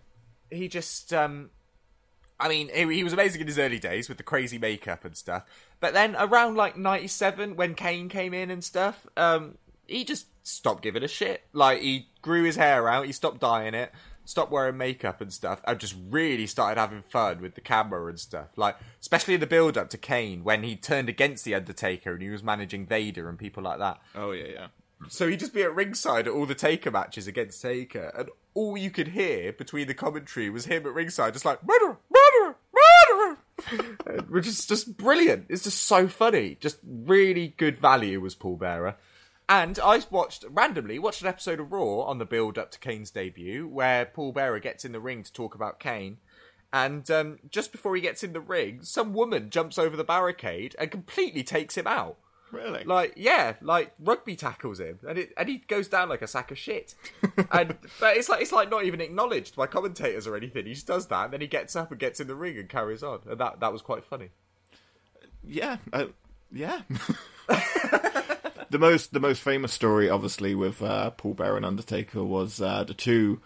he 0.49 0.67
just 0.67 1.13
um 1.13 1.51
I 2.37 2.49
mean, 2.49 2.69
he, 2.73 2.95
he 2.95 3.03
was 3.03 3.13
amazing 3.13 3.39
in 3.41 3.47
his 3.47 3.57
early 3.59 3.79
days 3.79 4.09
with 4.09 4.17
the 4.17 4.23
crazy 4.23 4.57
makeup 4.57 5.05
and 5.05 5.15
stuff. 5.15 5.45
But 5.79 5.93
then 5.93 6.17
around 6.17 6.55
like 6.55 6.75
97 6.75 7.55
when 7.55 7.75
Kane 7.75 8.09
came 8.09 8.33
in 8.33 8.51
and 8.51 8.63
stuff, 8.63 9.05
um 9.15 9.57
he 9.87 10.03
just 10.03 10.27
stopped 10.43 10.83
giving 10.83 11.03
a 11.03 11.07
shit. 11.07 11.43
Like 11.53 11.81
he 11.81 12.07
grew 12.21 12.43
his 12.43 12.55
hair 12.55 12.87
out, 12.87 13.05
he 13.05 13.11
stopped 13.11 13.39
dyeing 13.39 13.73
it, 13.73 13.91
stopped 14.25 14.51
wearing 14.51 14.77
makeup 14.77 15.21
and 15.21 15.31
stuff, 15.31 15.61
and 15.65 15.79
just 15.79 15.95
really 16.09 16.47
started 16.47 16.79
having 16.79 17.01
fun 17.03 17.41
with 17.41 17.55
the 17.55 17.61
camera 17.61 18.07
and 18.07 18.19
stuff. 18.19 18.47
Like 18.55 18.77
especially 19.01 19.37
the 19.37 19.47
build 19.47 19.77
up 19.77 19.89
to 19.91 19.97
Kane 19.97 20.43
when 20.43 20.63
he 20.63 20.75
turned 20.75 21.09
against 21.09 21.45
the 21.45 21.55
Undertaker 21.55 22.13
and 22.13 22.21
he 22.21 22.29
was 22.29 22.43
managing 22.43 22.85
Vader 22.85 23.29
and 23.29 23.37
people 23.37 23.63
like 23.63 23.79
that. 23.79 23.99
Oh 24.15 24.31
yeah, 24.31 24.47
yeah. 24.47 24.67
So 25.09 25.27
he'd 25.27 25.39
just 25.39 25.53
be 25.53 25.61
at 25.61 25.75
ringside 25.75 26.27
at 26.27 26.33
all 26.33 26.45
the 26.45 26.55
Taker 26.55 26.89
matches 26.89 27.27
against 27.27 27.61
Taker, 27.61 28.11
and 28.17 28.29
all 28.53 28.77
you 28.77 28.89
could 28.89 29.09
hear 29.09 29.53
between 29.53 29.87
the 29.87 29.93
commentary 29.93 30.49
was 30.49 30.65
him 30.65 30.85
at 30.85 30.93
ringside, 30.93 31.33
just 31.33 31.45
like 31.45 31.59
murder, 31.65 31.97
murder, 32.09 32.55
murder, 32.73 34.23
which 34.29 34.47
is 34.47 34.65
just 34.65 34.97
brilliant. 34.97 35.45
It's 35.49 35.63
just 35.63 35.83
so 35.83 36.07
funny. 36.07 36.57
Just 36.59 36.79
really 36.83 37.53
good 37.57 37.77
value 37.77 38.19
was 38.21 38.35
Paul 38.35 38.55
Bearer. 38.55 38.95
And 39.47 39.77
I 39.79 40.01
watched 40.09 40.43
randomly 40.49 40.97
watched 40.97 41.21
an 41.21 41.27
episode 41.27 41.59
of 41.59 41.71
Raw 41.71 41.99
on 42.01 42.17
the 42.17 42.25
build 42.25 42.57
up 42.57 42.71
to 42.71 42.79
Kane's 42.79 43.11
debut, 43.11 43.67
where 43.67 44.05
Paul 44.05 44.31
Bearer 44.31 44.59
gets 44.59 44.85
in 44.85 44.91
the 44.91 44.99
ring 44.99 45.23
to 45.23 45.31
talk 45.31 45.53
about 45.53 45.79
Kane. 45.79 46.17
And 46.73 47.09
um, 47.11 47.37
just 47.49 47.71
before 47.71 47.95
he 47.95 48.01
gets 48.01 48.23
in 48.23 48.33
the 48.33 48.41
ring, 48.41 48.79
some 48.81 49.13
woman 49.13 49.49
jumps 49.49 49.77
over 49.77 49.95
the 49.95 50.03
barricade 50.03 50.75
and 50.79 50.91
completely 50.91 51.43
takes 51.43 51.77
him 51.77 51.87
out. 51.87 52.17
Really? 52.51 52.83
Like, 52.83 53.13
yeah, 53.15 53.55
like 53.61 53.93
rugby 53.99 54.35
tackles 54.35 54.79
him, 54.79 54.99
and 55.07 55.17
it, 55.17 55.33
and 55.37 55.49
he 55.49 55.57
goes 55.57 55.87
down 55.87 56.09
like 56.09 56.21
a 56.21 56.27
sack 56.27 56.51
of 56.51 56.57
shit. 56.57 56.95
and 57.51 57.77
but 57.99 58.17
it's 58.17 58.29
like 58.29 58.41
it's 58.41 58.51
like 58.51 58.69
not 58.69 58.85
even 58.85 59.01
acknowledged 59.01 59.55
by 59.55 59.67
commentators 59.67 60.25
or 60.25 60.35
anything. 60.35 60.65
He 60.65 60.73
just 60.73 60.87
does 60.87 61.07
that, 61.07 61.25
and 61.25 61.33
then 61.33 61.41
he 61.41 61.47
gets 61.47 61.75
up 61.75 61.91
and 61.91 61.99
gets 61.99 62.19
in 62.19 62.27
the 62.27 62.35
ring 62.35 62.57
and 62.57 62.69
carries 62.69 63.03
on, 63.03 63.21
and 63.29 63.39
that 63.39 63.59
that 63.59 63.73
was 63.73 63.81
quite 63.81 64.05
funny. 64.05 64.29
yeah, 65.43 65.77
uh, 65.91 66.05
yeah. 66.51 66.81
the 68.75 68.79
most 68.79 69.13
the 69.13 69.19
most 69.21 69.41
famous 69.41 69.71
story, 69.71 70.09
obviously, 70.09 70.53
with 70.55 70.81
uh, 70.81 71.11
Paul 71.11 71.33
Bearer 71.33 71.55
and 71.55 71.65
Undertaker 71.65 72.23
was 72.23 72.61
uh, 72.61 72.83
the 72.83 72.93
two 72.93 73.39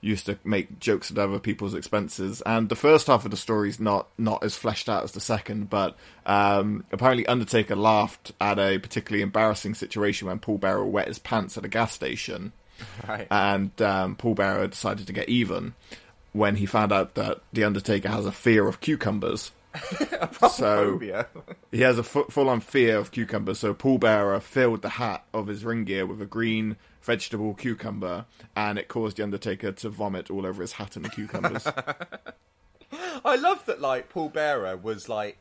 used 0.00 0.26
to 0.26 0.36
make 0.42 0.80
jokes 0.80 1.12
at 1.12 1.18
other 1.18 1.38
people's 1.38 1.74
expenses, 1.74 2.42
and 2.44 2.68
the 2.68 2.74
first 2.74 3.06
half 3.06 3.24
of 3.24 3.30
the 3.30 3.36
story 3.36 3.68
is 3.68 3.78
not 3.78 4.08
not 4.18 4.42
as 4.42 4.56
fleshed 4.56 4.88
out 4.88 5.04
as 5.04 5.12
the 5.12 5.20
second. 5.20 5.70
But 5.70 5.96
um, 6.26 6.84
apparently, 6.90 7.24
Undertaker 7.26 7.76
laughed 7.76 8.32
at 8.40 8.58
a 8.58 8.78
particularly 8.78 9.22
embarrassing 9.22 9.74
situation 9.74 10.26
when 10.26 10.40
Paul 10.40 10.58
Bearer 10.58 10.84
wet 10.84 11.06
his 11.06 11.20
pants 11.20 11.56
at 11.56 11.64
a 11.64 11.68
gas 11.68 11.92
station, 11.92 12.50
Right. 13.08 13.28
and 13.30 13.80
um, 13.80 14.16
Paul 14.16 14.34
Bearer 14.34 14.66
decided 14.66 15.06
to 15.06 15.12
get 15.12 15.28
even 15.28 15.74
when 16.32 16.56
he 16.56 16.66
found 16.66 16.90
out 16.92 17.14
that 17.14 17.38
the 17.52 17.62
Undertaker 17.62 18.08
has 18.08 18.26
a 18.26 18.32
fear 18.32 18.66
of 18.66 18.80
cucumbers. 18.80 19.52
so 20.50 21.00
he 21.70 21.80
has 21.80 21.98
a 21.98 22.02
full 22.02 22.48
on 22.48 22.60
fear 22.60 22.98
of 22.98 23.10
cucumbers, 23.10 23.58
so 23.58 23.74
Paul 23.74 23.98
Bearer 23.98 24.40
filled 24.40 24.82
the 24.82 24.90
hat 24.90 25.24
of 25.32 25.46
his 25.46 25.64
ring 25.64 25.84
gear 25.84 26.06
with 26.06 26.20
a 26.20 26.26
green 26.26 26.76
vegetable 27.02 27.54
cucumber, 27.54 28.26
and 28.54 28.78
it 28.78 28.88
caused 28.88 29.16
the 29.16 29.22
Undertaker 29.22 29.72
to 29.72 29.88
vomit 29.88 30.30
all 30.30 30.46
over 30.46 30.62
his 30.62 30.72
hat 30.72 30.96
and 30.96 31.04
the 31.04 31.08
cucumbers. 31.08 31.66
I 33.24 33.36
love 33.36 33.64
that. 33.66 33.80
Like 33.80 34.08
Paul 34.08 34.28
Bearer 34.28 34.76
was 34.76 35.08
like 35.08 35.38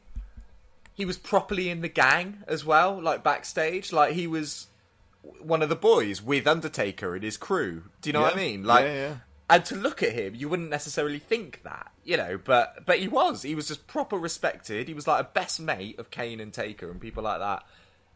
he 0.93 1.05
was 1.05 1.17
properly 1.17 1.69
in 1.69 1.81
the 1.81 1.89
gang 1.89 2.43
as 2.47 2.65
well, 2.65 3.01
like 3.01 3.23
backstage. 3.23 3.91
Like 3.91 4.13
he 4.13 4.27
was 4.27 4.67
one 5.39 5.61
of 5.61 5.69
the 5.69 5.75
boys 5.75 6.21
with 6.21 6.47
Undertaker 6.47 7.15
and 7.15 7.23
his 7.23 7.37
crew. 7.37 7.83
Do 8.01 8.09
you 8.09 8.13
know 8.13 8.21
what 8.21 8.33
I 8.33 8.37
mean? 8.37 8.63
Like, 8.63 8.85
Yeah, 8.85 8.93
yeah. 8.93 9.15
And 9.51 9.63
to 9.65 9.75
look 9.75 10.01
at 10.01 10.13
him, 10.13 10.33
you 10.33 10.49
wouldn't 10.49 10.69
necessarily 10.71 11.19
think 11.19 11.61
that, 11.63 11.91
you 12.03 12.17
know. 12.17 12.39
But 12.43 12.85
but 12.85 12.97
he 12.99 13.07
was. 13.07 13.43
He 13.43 13.53
was 13.53 13.67
just 13.67 13.85
proper 13.85 14.17
respected. 14.17 14.87
He 14.87 14.93
was 14.95 15.05
like 15.07 15.21
a 15.21 15.29
best 15.31 15.59
mate 15.59 15.99
of 15.99 16.09
Kane 16.09 16.39
and 16.39 16.51
Taker 16.51 16.89
and 16.89 16.99
people 16.99 17.21
like 17.23 17.39
that. 17.39 17.63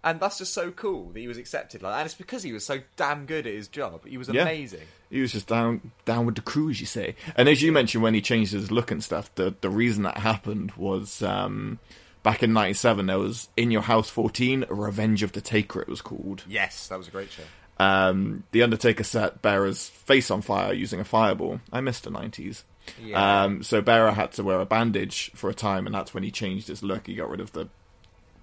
And 0.04 0.20
that's 0.20 0.38
just 0.38 0.54
so 0.54 0.70
cool 0.72 1.10
that 1.10 1.20
he 1.20 1.28
was 1.28 1.38
accepted 1.40 1.82
like 1.82 1.94
that. 1.94 1.98
And 2.02 2.06
it's 2.06 2.14
because 2.14 2.44
he 2.44 2.54
was 2.54 2.64
so 2.64 2.80
damn 2.96 3.26
good 3.26 3.48
at 3.48 3.54
his 3.54 3.68
job. 3.68 4.06
He 4.06 4.18
was 4.18 4.30
Yeah. 4.30 4.44
amazing. 4.44 4.82
he 5.10 5.20
was 5.22 5.32
just 5.32 5.48
down 5.48 5.92
down 6.06 6.26
with 6.26 6.36
the 6.36 6.42
crew, 6.42 6.70
as 6.70 6.80
you 6.80 6.86
say. 6.86 7.16
And 7.36 7.50
as 7.50 7.62
you 7.62 7.72
mentioned, 7.72 8.04
when 8.04 8.14
he 8.14 8.22
changed 8.22 8.52
his 8.54 8.72
look 8.72 8.92
and 8.92 9.04
stuff, 9.04 9.34
the 9.36 9.56
the 9.62 9.70
reason 9.70 10.04
that 10.04 10.18
happened 10.18 10.72
was 10.78 11.22
um, 11.24 11.80
back 12.22 12.44
in 12.44 12.54
'97. 12.54 13.08
There 13.08 13.18
was 13.20 13.50
In 13.58 13.72
Your 13.72 13.82
House 13.82 14.10
14, 14.10 14.66
Revenge 14.70 15.24
of 15.24 15.32
the 15.32 15.42
Taker. 15.42 15.82
It 15.82 15.88
was 15.88 16.02
called. 16.02 16.44
Yes, 16.48 16.88
that 16.90 16.98
was 16.98 17.08
a 17.08 17.12
great 17.12 17.32
show. 17.32 17.44
Um, 17.78 18.44
the 18.52 18.64
Undertaker 18.64 19.04
set 19.04 19.42
Bearer's 19.42 19.90
face 19.90 20.32
on 20.32 20.42
fire 20.42 20.74
using 20.74 21.00
a 21.00 21.04
fireball. 21.06 21.60
I 21.72 21.82
missed 21.82 22.04
the 22.04 22.10
nineties. 22.12 22.64
Yeah. 23.04 23.44
Um, 23.44 23.64
so 23.64 23.82
Bearer 23.82 24.12
had 24.12 24.32
to 24.34 24.44
wear 24.44 24.60
a 24.60 24.66
bandage 24.66 25.32
for 25.34 25.50
a 25.50 25.54
time, 25.56 25.86
and 25.88 25.96
that's 25.96 26.14
when 26.14 26.24
he 26.24 26.32
changed 26.32 26.68
his 26.68 26.84
look. 26.84 27.08
He 27.08 27.16
got 27.16 27.30
rid 27.30 27.40
of 27.40 27.52
the 27.54 27.68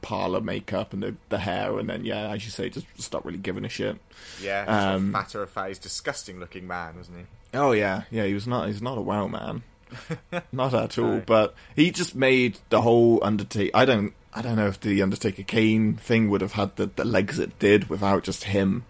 parlor 0.01 0.41
makeup 0.41 0.93
and 0.93 1.03
the, 1.03 1.15
the 1.29 1.39
hair, 1.39 1.79
and 1.79 1.89
then 1.89 2.05
yeah, 2.05 2.29
as 2.31 2.45
you 2.45 2.51
say, 2.51 2.69
just 2.69 2.87
stopped 2.99 3.25
really 3.25 3.39
giving 3.39 3.65
a 3.65 3.69
shit. 3.69 3.97
Yeah, 4.43 4.65
Um, 4.95 5.13
matter 5.13 5.43
of 5.43 5.51
fact, 5.51 5.69
he's 5.69 5.79
a 5.79 5.83
disgusting 5.83 6.41
looking 6.41 6.67
man, 6.67 6.97
wasn't 6.97 7.19
he? 7.19 7.25
Oh 7.55 7.71
yeah, 7.73 8.03
yeah. 8.11 8.25
He 8.25 8.35
was 8.35 8.47
not. 8.47 8.67
He's 8.67 8.83
not 8.83 8.99
a 8.99 9.03
wow 9.03 9.29
man, 9.29 9.63
not 10.53 10.75
at 10.75 10.99
all. 10.99 11.21
But 11.25 11.55
he 11.77 11.91
just 11.93 12.15
made 12.17 12.59
the 12.71 12.83
whole 12.83 13.21
Undertaker. 13.23 13.71
I 13.77 13.85
don't. 13.85 14.13
I 14.35 14.41
don't 14.43 14.57
know 14.57 14.67
if 14.67 14.81
the 14.81 15.03
Undertaker 15.03 15.43
Kane 15.43 15.95
thing 15.95 16.31
would 16.31 16.41
have 16.41 16.53
had 16.53 16.75
the, 16.77 16.87
the 16.87 17.05
legs 17.05 17.39
it 17.39 17.59
did 17.59 17.89
without 17.91 18.25
just 18.25 18.45
him. 18.45 18.85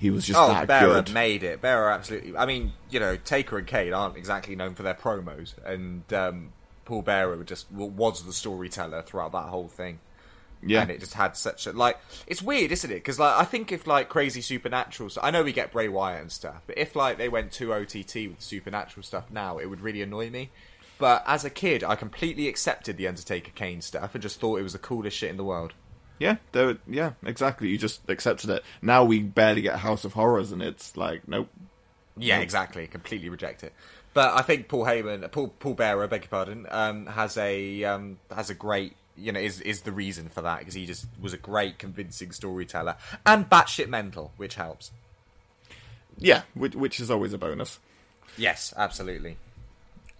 He 0.00 0.10
was 0.10 0.26
just 0.26 0.38
Oh, 0.38 0.48
that 0.48 0.66
Bearer 0.66 1.02
good. 1.02 1.12
made 1.12 1.42
it. 1.42 1.60
Bearer 1.60 1.90
absolutely. 1.90 2.36
I 2.36 2.46
mean, 2.46 2.72
you 2.88 2.98
know, 2.98 3.16
Taker 3.16 3.58
and 3.58 3.66
Kane 3.66 3.92
aren't 3.92 4.16
exactly 4.16 4.56
known 4.56 4.74
for 4.74 4.82
their 4.82 4.94
promos, 4.94 5.52
and 5.64 6.10
um, 6.12 6.52
Paul 6.86 7.02
Bearer 7.02 7.36
just 7.44 7.70
was 7.70 8.24
the 8.24 8.32
storyteller 8.32 9.02
throughout 9.02 9.32
that 9.32 9.48
whole 9.50 9.68
thing. 9.68 9.98
yeah, 10.62 10.80
and 10.82 10.90
it 10.90 11.00
just 11.00 11.14
had 11.14 11.36
such 11.36 11.66
a 11.66 11.72
like. 11.72 11.98
It's 12.26 12.40
weird, 12.42 12.72
isn't 12.72 12.90
it? 12.90 12.94
Because 12.94 13.18
like 13.18 13.34
I 13.38 13.44
think 13.44 13.70
if 13.72 13.86
like 13.86 14.08
crazy 14.08 14.40
supernatural, 14.40 15.10
so 15.10 15.20
I 15.22 15.30
know 15.30 15.42
we 15.42 15.52
get 15.52 15.70
Bray 15.72 15.88
Wyatt 15.88 16.22
and 16.22 16.32
stuff, 16.32 16.62
but 16.66 16.78
if 16.78 16.96
like 16.96 17.18
they 17.18 17.28
went 17.28 17.52
to 17.52 17.74
OTT 17.74 18.14
with 18.28 18.36
supernatural 18.40 19.02
stuff 19.04 19.30
now, 19.30 19.58
it 19.58 19.66
would 19.66 19.82
really 19.82 20.00
annoy 20.02 20.30
me. 20.30 20.50
But 20.98 21.24
as 21.26 21.44
a 21.46 21.50
kid, 21.50 21.82
I 21.84 21.94
completely 21.94 22.46
accepted 22.48 22.96
the 22.98 23.08
Undertaker 23.08 23.52
Kane 23.54 23.80
stuff 23.80 24.14
and 24.14 24.20
just 24.22 24.38
thought 24.38 24.60
it 24.60 24.62
was 24.62 24.74
the 24.74 24.78
coolest 24.78 25.16
shit 25.16 25.30
in 25.30 25.38
the 25.38 25.44
world. 25.44 25.72
Yeah, 26.20 26.36
they 26.52 26.64
were- 26.66 26.78
yeah, 26.86 27.12
exactly. 27.24 27.68
You 27.68 27.78
just 27.78 28.08
accepted 28.08 28.50
it. 28.50 28.62
Now 28.82 29.02
we 29.02 29.20
barely 29.22 29.62
get 29.62 29.80
House 29.80 30.04
of 30.04 30.12
Horrors, 30.12 30.52
and 30.52 30.62
it's 30.62 30.96
like, 30.96 31.26
nope. 31.26 31.48
Yeah, 32.16 32.38
exactly. 32.38 32.86
Completely 32.86 33.28
reject 33.30 33.64
it. 33.64 33.72
But 34.12 34.34
I 34.38 34.42
think 34.42 34.68
Paul 34.68 34.84
Heyman, 34.84 35.30
Paul 35.32 35.48
Paul 35.58 35.74
Bearer, 35.74 36.06
beg 36.06 36.22
your 36.24 36.28
pardon, 36.28 36.66
um, 36.70 37.06
has 37.06 37.36
a 37.36 37.82
um, 37.84 38.18
has 38.34 38.50
a 38.50 38.54
great 38.54 38.94
you 39.16 39.32
know, 39.32 39.40
is 39.40 39.60
is 39.60 39.82
the 39.82 39.92
reason 39.92 40.28
for 40.28 40.40
that 40.42 40.60
because 40.60 40.74
he 40.74 40.86
just 40.86 41.06
was 41.20 41.32
a 41.32 41.36
great, 41.36 41.78
convincing 41.78 42.32
storyteller 42.32 42.96
and 43.26 43.48
batshit 43.50 43.88
mental, 43.88 44.32
which 44.36 44.54
helps. 44.54 44.90
Yeah, 46.18 46.42
which, 46.54 46.74
which 46.74 47.00
is 47.00 47.10
always 47.10 47.32
a 47.32 47.38
bonus. 47.38 47.78
Yes, 48.36 48.74
absolutely. 48.76 49.36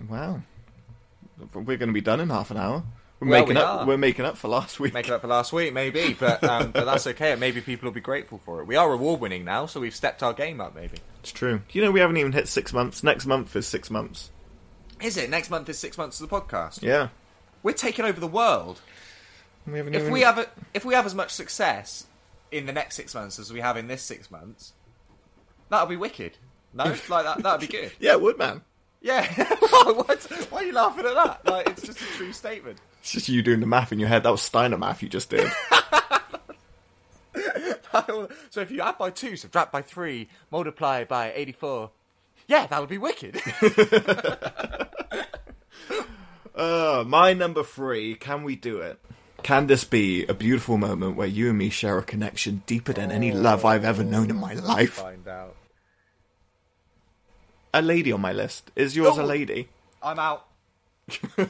Wow, 0.09 0.43
we're 1.53 1.77
going 1.77 1.89
to 1.89 1.93
be 1.93 2.01
done 2.01 2.21
in 2.21 2.31
half 2.31 2.51
an 2.51 2.57
hour. 2.57 2.85
We're 3.21 3.29
Well, 3.29 3.41
making 3.41 3.55
we 3.57 3.61
up. 3.61 3.81
are. 3.83 3.87
We're 3.87 3.97
making 3.99 4.25
up 4.25 4.37
for 4.39 4.49
last 4.49 4.81
week. 4.81 4.95
Make 4.95 5.07
it 5.07 5.13
up 5.13 5.21
for 5.21 5.27
last 5.29 5.53
week, 5.53 5.73
maybe, 5.75 6.17
but 6.19 6.43
um, 6.43 6.71
but 6.73 6.85
that's 6.87 7.07
okay. 7.09 7.35
Maybe 7.37 7.61
people 7.61 7.87
will 7.87 7.95
be 7.95 8.01
grateful 8.01 8.41
for 8.45 8.61
it. 8.61 8.67
We 8.67 8.77
are 8.77 8.91
award 8.93 9.21
winning 9.21 9.45
now, 9.45 9.67
so 9.67 9.79
we've 9.81 9.95
stepped 9.95 10.23
our 10.23 10.33
game 10.33 10.61
up. 10.61 10.75
Maybe 10.75 10.97
It's 11.21 11.31
true. 11.33 11.61
You 11.71 11.83
know, 11.83 11.91
we 11.91 12.01
haven't 12.01 12.17
even 12.17 12.33
hit 12.33 12.49
six 12.49 12.73
months. 12.73 13.03
Next 13.05 13.27
month 13.27 13.55
is 13.55 13.67
six 13.67 13.91
months. 13.91 14.31
is 15.03 15.17
it 15.19 15.29
next 15.31 15.51
month? 15.51 15.69
Is 15.69 15.79
six 15.79 15.99
months 15.99 16.19
of 16.21 16.29
the 16.29 16.41
podcast? 16.41 16.83
Yeah. 16.83 17.09
We're 17.63 17.73
taking 17.73 18.07
over 18.07 18.19
the 18.19 18.27
world. 18.27 18.81
We 19.67 19.77
haven't 19.77 19.95
If 19.95 20.01
even... 20.01 20.13
we 20.15 20.23
have 20.23 20.39
a, 20.39 20.47
if 20.73 20.87
we 20.87 20.95
have 20.95 21.05
as 21.05 21.15
much 21.15 21.31
success 21.31 22.07
in 22.51 22.65
the 22.65 22.73
next 22.73 22.97
six 22.97 23.15
months 23.15 23.39
as 23.39 23.53
we 23.53 23.61
have 23.61 23.77
in 23.77 23.87
this 23.87 24.03
six 24.03 24.31
months, 24.31 24.73
that'll 25.69 25.87
be 25.87 25.97
wicked. 25.97 26.39
No, 26.73 26.85
like 27.11 27.25
that. 27.27 27.43
That'd 27.43 27.69
be 27.69 27.77
good. 27.77 27.93
Yeah, 28.01 28.13
it 28.13 28.23
would, 28.23 28.39
man. 28.39 28.63
Yeah. 29.03 29.27
what? 29.83 30.23
Why 30.51 30.61
are 30.61 30.65
you 30.65 30.73
laughing 30.73 31.05
at 31.05 31.15
that? 31.15 31.41
Like 31.47 31.69
it's 31.69 31.83
just 31.83 32.01
a 32.01 32.05
true 32.17 32.33
statement. 32.33 32.79
It's 33.01 33.13
just 33.13 33.29
you 33.29 33.43
doing 33.43 33.61
the 33.61 33.67
math 33.67 33.93
in 33.93 33.99
your 33.99 34.09
head. 34.09 34.23
That 34.25 34.31
was 34.31 34.43
Steiner 34.43 34.77
math 34.79 35.03
you 35.03 35.09
just 35.09 35.31
did. 35.31 35.51
so 38.51 38.61
if 38.61 38.71
you 38.71 38.81
add 38.83 38.99
by 38.99 39.11
two, 39.11 39.37
subtract 39.37 39.73
by 39.73 39.83
three, 39.83 40.29
multiply 40.51 41.05
by 41.05 41.33
eighty-four, 41.33 41.91
yeah, 42.47 42.67
that 42.67 42.79
would 42.81 42.89
be 42.91 42.99
wicked. 42.99 43.41
uh, 46.55 47.05
my 47.07 47.33
number 47.33 47.63
three. 47.63 48.15
Can 48.15 48.43
we 48.45 48.57
do 48.57 48.79
it? 48.81 48.99
Can 49.43 49.67
this 49.69 49.85
be 49.85 50.27
a 50.27 50.35
beautiful 50.35 50.77
moment 50.77 51.17
where 51.17 51.27
you 51.27 51.49
and 51.49 51.57
me 51.59 51.71
share 51.71 51.97
a 51.99 52.03
connection 52.03 52.63
deeper 52.67 52.93
than 52.93 53.11
any 53.11 53.33
love 53.33 53.65
I've 53.65 53.85
ever 53.85 54.05
known 54.05 54.29
in 54.29 54.37
my 54.37 54.53
life? 54.55 54.95
Find 54.95 55.27
out. 55.27 55.57
A 57.73 57.81
lady 57.81 58.13
on 58.13 58.21
my 58.21 58.33
list. 58.33 58.71
Is 58.77 58.95
yours 58.97 59.17
a 59.17 59.23
Oh. 59.23 59.27
lady? 59.27 59.69
I'm 60.03 60.19
out. 60.19 60.47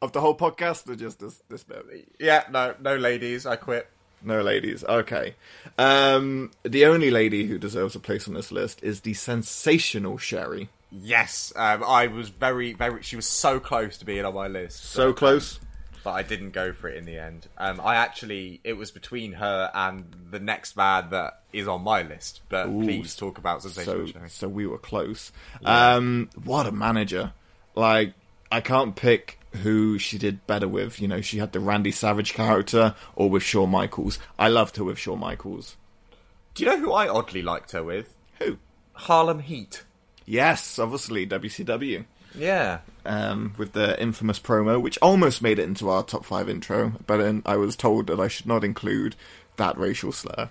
Of 0.00 0.12
the 0.12 0.20
whole 0.20 0.36
podcast 0.36 0.88
or 0.88 0.94
just 0.94 1.18
this, 1.18 1.42
this 1.48 1.64
bit? 1.64 1.84
Yeah, 2.20 2.44
no, 2.50 2.74
no 2.80 2.96
ladies. 2.96 3.46
I 3.46 3.56
quit. 3.56 3.88
No 4.22 4.42
ladies. 4.42 4.84
Okay. 4.84 5.34
Um, 5.76 6.50
the 6.62 6.86
only 6.86 7.10
lady 7.10 7.46
who 7.46 7.58
deserves 7.58 7.94
a 7.96 8.00
place 8.00 8.28
on 8.28 8.34
this 8.34 8.52
list 8.52 8.82
is 8.82 9.00
the 9.00 9.14
sensational 9.14 10.16
Sherri. 10.18 10.68
Yes, 10.90 11.52
um, 11.56 11.84
I 11.84 12.06
was 12.06 12.28
very, 12.28 12.72
very. 12.72 13.02
She 13.02 13.16
was 13.16 13.26
so 13.26 13.60
close 13.60 13.98
to 13.98 14.04
being 14.04 14.24
on 14.24 14.34
my 14.34 14.46
list. 14.48 14.82
So 14.84 15.12
close. 15.12 15.60
but 16.02 16.12
I 16.12 16.22
didn't 16.22 16.50
go 16.52 16.72
for 16.72 16.88
it 16.88 16.96
in 16.96 17.04
the 17.04 17.18
end. 17.18 17.46
Um, 17.58 17.80
I 17.82 17.96
actually, 17.96 18.60
it 18.64 18.72
was 18.74 18.90
between 18.90 19.32
her 19.34 19.70
and 19.74 20.04
the 20.30 20.40
next 20.40 20.76
man 20.76 21.10
that 21.10 21.42
is 21.52 21.68
on 21.68 21.82
my 21.82 22.02
list. 22.02 22.40
But 22.48 22.66
please 22.66 23.14
talk 23.16 23.36
about 23.38 23.62
sensational 23.62 24.06
So, 24.06 24.12
Sherri. 24.12 24.28
so 24.30 24.48
we 24.48 24.66
were 24.66 24.78
close. 24.78 25.30
Um, 25.64 26.30
what 26.44 26.66
a 26.66 26.72
manager! 26.72 27.32
Like, 27.74 28.14
I 28.50 28.60
can't 28.62 28.96
pick 28.96 29.37
who 29.62 29.98
she 29.98 30.18
did 30.18 30.46
better 30.46 30.68
with. 30.68 31.00
You 31.00 31.08
know, 31.08 31.20
she 31.20 31.38
had 31.38 31.52
the 31.52 31.60
Randy 31.60 31.90
Savage 31.92 32.34
character 32.34 32.94
or 33.16 33.28
with 33.30 33.42
Shawn 33.42 33.70
Michaels. 33.70 34.18
I 34.38 34.48
loved 34.48 34.76
her 34.76 34.84
with 34.84 34.98
Shawn 34.98 35.20
Michaels. 35.20 35.76
Do 36.54 36.64
you 36.64 36.70
know 36.70 36.78
who 36.78 36.92
I 36.92 37.08
oddly 37.08 37.42
liked 37.42 37.72
her 37.72 37.82
with? 37.84 38.14
Who? 38.38 38.58
Harlem 38.92 39.40
Heat. 39.40 39.84
Yes, 40.26 40.78
obviously 40.78 41.26
WCW. 41.26 42.04
Yeah. 42.34 42.80
um, 43.06 43.54
with 43.56 43.72
the 43.72 44.00
infamous 44.00 44.38
promo, 44.38 44.80
which 44.80 44.98
almost 44.98 45.40
made 45.40 45.58
it 45.58 45.64
into 45.64 45.88
our 45.88 46.02
top 46.02 46.24
five 46.26 46.48
intro, 46.48 46.92
but 47.06 47.16
then 47.16 47.42
I 47.46 47.56
was 47.56 47.74
told 47.74 48.06
that 48.08 48.20
I 48.20 48.28
should 48.28 48.46
not 48.46 48.64
include 48.64 49.16
that 49.56 49.78
racial 49.78 50.12
slur. 50.12 50.50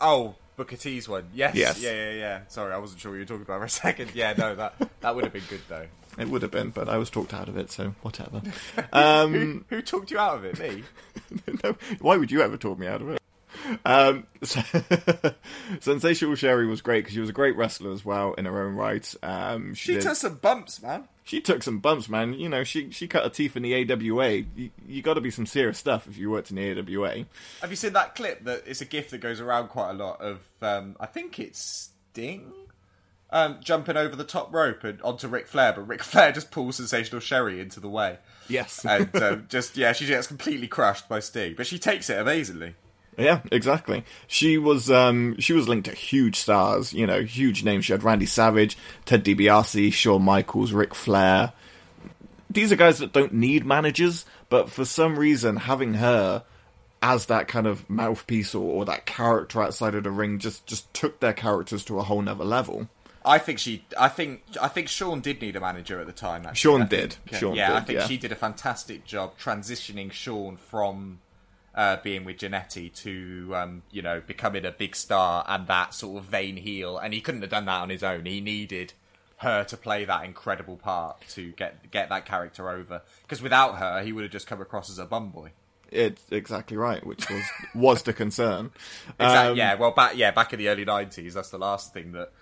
Oh, 0.00 0.34
Booker 0.56 0.76
T's 0.76 1.08
one. 1.08 1.24
Yes. 1.34 1.54
Yes. 1.54 1.80
Yeah, 1.82 1.92
yeah, 1.92 2.10
yeah. 2.12 2.40
Sorry, 2.48 2.72
I 2.72 2.78
wasn't 2.78 3.00
sure 3.00 3.10
what 3.12 3.16
you 3.16 3.20
were 3.22 3.26
talking 3.26 3.42
about 3.42 3.58
for 3.60 3.64
a 3.66 3.68
second. 3.68 4.12
Yeah, 4.14 4.32
no, 4.36 4.54
that 4.54 4.74
that 5.00 5.14
would 5.14 5.24
have 5.24 5.32
been 5.32 5.44
good 5.48 5.60
though. 5.68 5.86
It 6.18 6.28
would 6.28 6.42
have 6.42 6.50
been, 6.50 6.70
but 6.70 6.88
I 6.88 6.96
was 6.96 7.10
talked 7.10 7.34
out 7.34 7.48
of 7.48 7.56
it, 7.56 7.70
so 7.70 7.94
whatever. 8.02 8.40
Um, 8.92 9.64
Who 9.68 9.82
talked 9.82 10.10
you 10.10 10.18
out 10.18 10.36
of 10.36 10.44
it? 10.44 10.58
Me. 10.58 10.82
no, 11.64 11.76
why 12.00 12.16
would 12.16 12.30
you 12.30 12.40
ever 12.42 12.56
talk 12.56 12.78
me 12.78 12.86
out 12.86 13.02
of 13.02 13.10
it? 13.10 13.20
Um, 13.84 14.26
so- 14.42 14.62
Sensational 15.80 16.34
Sherri 16.34 16.66
was 16.66 16.80
great 16.80 17.00
because 17.00 17.14
she 17.14 17.20
was 17.20 17.28
a 17.30 17.34
great 17.34 17.56
wrestler 17.56 17.92
as 17.92 18.04
well 18.04 18.34
in 18.34 18.44
her 18.44 18.62
own 18.66 18.74
right. 18.74 19.14
Um, 19.22 19.74
she, 19.74 19.86
She 19.86 19.94
did- 19.94 20.02
took 20.02 20.16
some 20.16 20.36
bumps, 20.36 20.80
man. 20.82 21.08
she 21.24 21.40
took 21.40 21.62
some 21.62 21.78
bumps, 21.80 22.08
man. 22.08 22.34
You 22.34 22.48
know, 22.48 22.64
she 22.64 22.90
she 22.90 23.08
cut 23.08 23.24
her 23.24 23.30
teeth 23.30 23.56
in 23.56 23.62
the 23.62 23.74
AWA. 23.92 24.44
You, 24.56 24.70
you 24.86 25.02
got 25.02 25.14
to 25.14 25.20
be 25.20 25.30
some 25.30 25.46
serious 25.46 25.78
stuff 25.78 26.06
if 26.06 26.16
you 26.16 26.30
worked 26.30 26.50
in 26.50 26.56
the 26.56 26.78
AWA. 26.78 27.24
Have 27.60 27.70
you 27.70 27.76
seen 27.76 27.92
that 27.94 28.14
clip? 28.14 28.44
That 28.44 28.62
it's 28.66 28.80
a 28.80 28.84
gift 28.86 29.10
that 29.10 29.18
goes 29.18 29.40
around 29.40 29.68
quite 29.68 29.90
a 29.90 29.94
lot 29.94 30.20
of. 30.20 30.40
Um, 30.62 30.96
I 31.00 31.06
think 31.06 31.38
it's 31.38 31.90
Sting. 32.12 32.52
Um, 33.36 33.58
jumping 33.60 33.98
over 33.98 34.16
the 34.16 34.24
top 34.24 34.50
rope 34.54 34.82
and 34.82 34.98
onto 35.02 35.28
Ric 35.28 35.46
Flair, 35.46 35.74
but 35.74 35.86
Ric 35.86 36.02
Flair 36.10 36.32
just 36.32 36.50
pulls 36.50 36.76
Sensational 36.76 37.20
Sherri 37.20 37.60
into 37.60 37.80
the 37.80 37.88
way, 37.88 38.16
Yes. 38.48 38.82
and 38.88 39.14
um, 39.16 39.46
just 39.50 39.76
yeah, 39.76 39.92
she 39.92 40.06
gets 40.06 40.26
completely 40.26 40.68
crushed 40.68 41.06
by 41.06 41.20
Sting, 41.20 41.52
but 41.54 41.66
she 41.66 41.78
takes 41.78 42.08
it 42.08 42.18
amazingly. 42.18 42.76
Yeah, 43.18 43.40
exactly. 43.52 44.04
She 44.26 44.56
was 44.56 44.90
um 44.90 45.38
she 45.38 45.52
was 45.52 45.68
linked 45.68 45.84
to 45.84 45.94
huge 45.94 46.36
stars, 46.36 46.94
you 46.94 47.06
know, 47.06 47.22
huge 47.24 47.62
names. 47.62 47.84
She 47.84 47.92
had 47.92 48.02
Randy 48.02 48.24
Savage, 48.24 48.78
Ted 49.04 49.22
DiBiase, 49.22 49.92
Shawn 49.92 50.22
Michaels, 50.22 50.72
Ric 50.72 50.94
Flair. 50.94 51.52
These 52.48 52.72
are 52.72 52.76
guys 52.76 53.00
that 53.00 53.12
don't 53.12 53.34
need 53.34 53.66
managers, 53.66 54.24
but 54.48 54.70
for 54.70 54.86
some 54.86 55.18
reason 55.18 55.56
having 55.56 55.92
her 55.94 56.44
as 57.02 57.26
that 57.26 57.48
kind 57.48 57.66
of 57.66 57.88
mouthpiece 57.90 58.54
or, 58.54 58.64
or 58.64 58.84
that 58.86 59.04
character 59.04 59.60
outside 59.62 59.94
of 59.94 60.04
the 60.04 60.10
ring 60.10 60.38
just 60.38 60.66
just 60.66 60.92
took 60.94 61.20
their 61.20 61.34
characters 61.34 61.84
to 61.84 61.98
a 61.98 62.02
whole 62.02 62.22
nother 62.22 62.42
level. 62.44 62.88
I 63.26 63.38
think 63.38 63.58
she. 63.58 63.84
I 63.98 64.08
think. 64.08 64.42
I 64.62 64.68
think 64.68 64.88
Shawn 64.88 65.20
did 65.20 65.42
need 65.42 65.56
a 65.56 65.60
manager 65.60 66.00
at 66.00 66.06
the 66.06 66.12
time. 66.12 66.46
Actually. 66.46 66.58
Shawn 66.58 66.82
I 66.82 66.86
did. 66.86 67.16
Shawn 67.32 67.54
yeah, 67.56 67.74
I 67.74 67.80
think 67.80 67.98
yeah. 67.98 68.06
she 68.06 68.16
did 68.16 68.30
a 68.30 68.36
fantastic 68.36 69.04
job 69.04 69.36
transitioning 69.38 70.12
Shawn 70.12 70.56
from 70.56 71.18
uh, 71.74 71.98
being 72.02 72.24
with 72.24 72.38
Jannetty 72.38 72.92
to, 73.02 73.54
um, 73.54 73.82
you 73.90 74.00
know, 74.00 74.22
becoming 74.26 74.64
a 74.64 74.70
big 74.70 74.96
star 74.96 75.44
and 75.46 75.66
that 75.66 75.92
sort 75.92 76.22
of 76.22 76.24
vain 76.24 76.56
heel. 76.56 76.96
And 76.96 77.12
he 77.12 77.20
couldn't 77.20 77.42
have 77.42 77.50
done 77.50 77.66
that 77.66 77.82
on 77.82 77.90
his 77.90 78.02
own. 78.02 78.24
He 78.24 78.40
needed 78.40 78.94
her 79.38 79.64
to 79.64 79.76
play 79.76 80.06
that 80.06 80.24
incredible 80.24 80.76
part 80.76 81.20
to 81.28 81.52
get 81.52 81.90
get 81.90 82.08
that 82.08 82.24
character 82.24 82.70
over. 82.70 83.02
Because 83.22 83.42
without 83.42 83.76
her, 83.76 84.02
he 84.02 84.12
would 84.12 84.22
have 84.22 84.32
just 84.32 84.46
come 84.46 84.60
across 84.60 84.88
as 84.88 84.98
a 84.98 85.04
bum 85.04 85.30
boy. 85.30 85.50
It's 85.92 86.24
exactly 86.30 86.76
right, 86.76 87.04
which 87.06 87.28
was 87.28 87.44
was 87.74 88.02
the 88.02 88.12
concern. 88.12 88.70
Exactly. 89.18 89.50
Um, 89.50 89.56
yeah. 89.56 89.74
Well, 89.74 89.92
back 89.92 90.16
yeah, 90.16 90.30
back 90.30 90.52
in 90.52 90.58
the 90.58 90.68
early 90.68 90.84
nineties, 90.84 91.34
that's 91.34 91.50
the 91.50 91.58
last 91.58 91.92
thing 91.92 92.12
that 92.12 92.32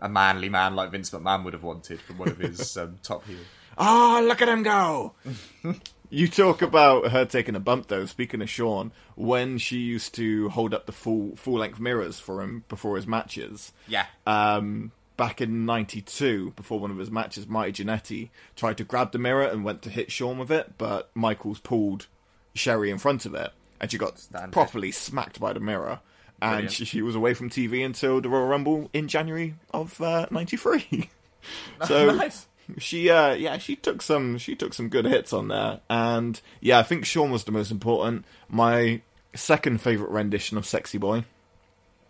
a 0.00 0.08
manly 0.08 0.48
man 0.48 0.74
like 0.74 0.90
Vince 0.90 1.10
McMahon 1.10 1.44
would 1.44 1.52
have 1.54 1.62
wanted 1.62 2.00
from 2.00 2.18
one 2.18 2.28
of 2.28 2.38
his 2.38 2.76
um, 2.76 2.98
top 3.02 3.24
heels. 3.26 3.44
Oh, 3.78 4.24
look 4.26 4.40
at 4.42 4.48
him 4.48 4.62
go! 4.62 5.14
you 6.10 6.28
talk 6.28 6.62
about 6.62 7.10
her 7.10 7.24
taking 7.24 7.56
a 7.56 7.60
bump, 7.60 7.88
though. 7.88 8.06
Speaking 8.06 8.40
of 8.42 8.48
Shawn, 8.50 8.92
when 9.16 9.58
she 9.58 9.78
used 9.78 10.14
to 10.16 10.48
hold 10.50 10.72
up 10.74 10.86
the 10.86 10.92
full 10.92 11.34
full 11.36 11.54
length 11.58 11.80
mirrors 11.80 12.20
for 12.20 12.42
him 12.42 12.64
before 12.68 12.96
his 12.96 13.06
matches, 13.06 13.72
Yeah. 13.88 14.06
um, 14.26 14.92
back 15.16 15.40
in 15.40 15.64
'92, 15.66 16.52
before 16.54 16.78
one 16.78 16.90
of 16.92 16.98
his 16.98 17.10
matches, 17.10 17.48
Mighty 17.48 17.84
Jannetty 17.84 18.30
tried 18.54 18.76
to 18.78 18.84
grab 18.84 19.10
the 19.12 19.18
mirror 19.18 19.42
and 19.46 19.64
went 19.64 19.82
to 19.82 19.90
hit 19.90 20.12
Shawn 20.12 20.38
with 20.38 20.50
it, 20.52 20.74
but 20.78 21.10
Michaels 21.14 21.58
pulled 21.60 22.06
Sherri 22.54 22.90
in 22.90 22.98
front 22.98 23.26
of 23.26 23.34
it, 23.34 23.50
and 23.80 23.90
she 23.90 23.98
got 23.98 24.18
Standard. 24.20 24.52
properly 24.52 24.92
smacked 24.92 25.40
by 25.40 25.52
the 25.52 25.60
mirror. 25.60 26.00
And 26.42 26.50
Brilliant. 26.52 26.72
she, 26.72 26.84
she 26.84 27.02
was 27.02 27.14
away 27.14 27.32
from 27.34 27.48
TV 27.48 27.84
until 27.84 28.20
the 28.20 28.28
Royal 28.28 28.46
Rumble 28.46 28.90
in 28.92 29.08
January 29.08 29.54
of 29.72 29.98
'93. 30.00 31.08
so 31.86 32.10
nice. 32.14 32.46
she 32.78 33.10
uh 33.10 33.34
yeah 33.34 33.58
she 33.58 33.76
took 33.76 34.00
some 34.00 34.38
she 34.38 34.54
took 34.54 34.72
some 34.72 34.88
good 34.88 35.04
hits 35.04 35.30
on 35.32 35.48
there 35.48 35.80
and 35.90 36.40
yeah 36.60 36.78
i 36.78 36.82
think 36.82 37.04
shawn 37.04 37.30
was 37.30 37.44
the 37.44 37.52
most 37.52 37.70
important 37.70 38.24
my 38.48 38.98
second 39.34 39.78
favorite 39.82 40.08
rendition 40.10 40.56
of 40.56 40.64
sexy 40.64 40.96
boy 40.96 41.22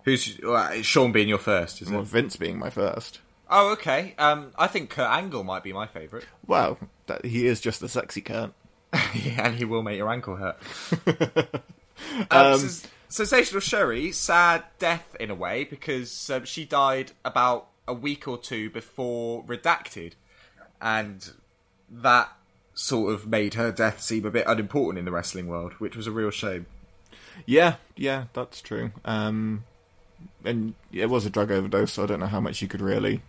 Who's 0.05 0.39
well, 0.43 0.83
Shawn 0.83 1.11
being 1.13 1.29
your 1.29 1.39
first? 1.39 1.81
Is 1.83 1.91
well 1.91 2.03
it? 2.03 2.07
vince 2.07 2.37
being 2.37 2.59
my 2.59 2.71
first 2.71 3.21
Oh, 3.51 3.73
okay. 3.73 4.15
Um, 4.19 4.53
I 4.57 4.67
think 4.69 4.91
Kurt 4.91 5.11
Angle 5.11 5.43
might 5.45 5.63
be 5.65 5.73
my 5.73 5.87
favourite. 5.87 6.27
well 6.47 6.79
that 7.07 7.25
he 7.25 7.47
is 7.49 7.61
just 7.61 7.83
a 7.83 7.89
sexy 7.89 8.21
kurt 8.21 8.53
yeah, 9.15 9.47
and 9.49 9.57
he 9.57 9.65
will 9.65 9.83
make 9.83 9.97
your 9.97 10.09
ankle 10.13 10.37
hurt. 10.37 10.57
um, 12.31 12.59
Sens- 12.59 12.87
Sensational 13.09 13.61
Sherri, 13.61 14.13
sad 14.13 14.65
death 14.79 15.17
in 15.21 15.31
a 15.31 15.35
way 15.35 15.65
because 15.65 16.31
um, 16.31 16.45
she 16.45 16.65
died 16.65 17.13
about 17.25 17.69
a 17.87 17.95
week 17.95 18.27
or 18.27 18.39
two 18.39 18.71
before 18.71 19.45
Redacted, 19.45 20.13
and 20.81 21.33
that 21.91 22.33
sort 22.75 23.13
of 23.15 23.27
made 23.27 23.55
her 23.55 23.71
death 23.71 24.01
seem 24.01 24.25
a 24.25 24.31
bit 24.31 24.47
unimportant 24.47 24.99
in 24.99 25.05
the 25.05 25.13
wrestling 25.13 25.47
world, 25.47 25.75
which 25.75 25.97
was 25.97 26.07
a 26.07 26.11
real 26.11 26.31
shame. 26.31 26.67
yeah 27.47 27.77
yeah 27.97 28.25
that's 28.33 28.61
true 28.63 28.91
um 29.05 29.65
and 30.45 30.75
it 30.93 31.07
was 31.11 31.27
a 31.27 31.31
drug 31.31 31.51
overdose 31.51 31.93
so 31.95 32.05
i 32.05 32.07
don't 32.07 32.21
know 32.21 32.27
how 32.27 32.41
much 32.41 32.63
you 32.63 32.69
could 32.69 32.81
really 32.81 33.23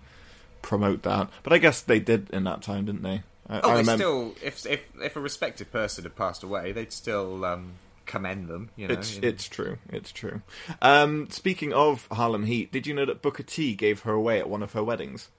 promote 0.61 1.01
that 1.03 1.27
but 1.43 1.51
i 1.51 1.57
guess 1.57 1.81
they 1.81 1.99
did 1.99 2.29
in 2.31 2.43
that 2.43 2.61
time 2.61 2.85
didn't 2.85 3.01
they 3.03 3.21
I, 3.49 3.59
Oh, 3.61 3.69
I 3.69 3.73
they 3.73 3.79
remember. 3.81 4.03
still, 4.03 4.35
if 4.43 4.65
if 4.65 4.81
if 5.01 5.15
a 5.15 5.19
respected 5.19 5.71
person 5.71 6.03
had 6.03 6.15
passed 6.15 6.41
away, 6.43 6.71
they'd 6.71 6.91
still 6.93 7.45
um, 7.45 7.73
commend 8.05 8.47
them. 8.47 8.69
You 8.75 8.87
know, 8.87 8.93
It's 8.93 9.17
it's 9.17 9.47
true. 9.47 9.77
It's 9.89 10.11
true. 10.11 10.41
Um, 10.81 11.29
speaking 11.29 11.73
of 11.73 12.07
Harlem 12.11 12.45
Heat, 12.45 12.71
did 12.71 12.85
you 12.87 12.93
know 12.93 13.05
that 13.05 13.21
Booker 13.21 13.43
T 13.43 13.75
gave 13.75 14.01
her 14.01 14.13
away 14.13 14.39
at 14.39 14.49
one 14.49 14.63
of 14.63 14.73
her 14.73 14.83
weddings? 14.83 15.29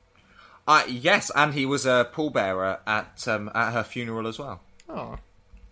Uh, 0.69 0.83
yes, 0.89 1.31
and 1.37 1.55
he 1.55 1.64
was 1.64 1.87
a 1.87 2.09
pallbearer 2.12 2.79
at 2.87 3.27
um, 3.29 3.51
at 3.55 3.73
her 3.73 3.85
funeral 3.85 4.27
as 4.27 4.39
well, 4.39 4.61
Oh, 4.89 5.19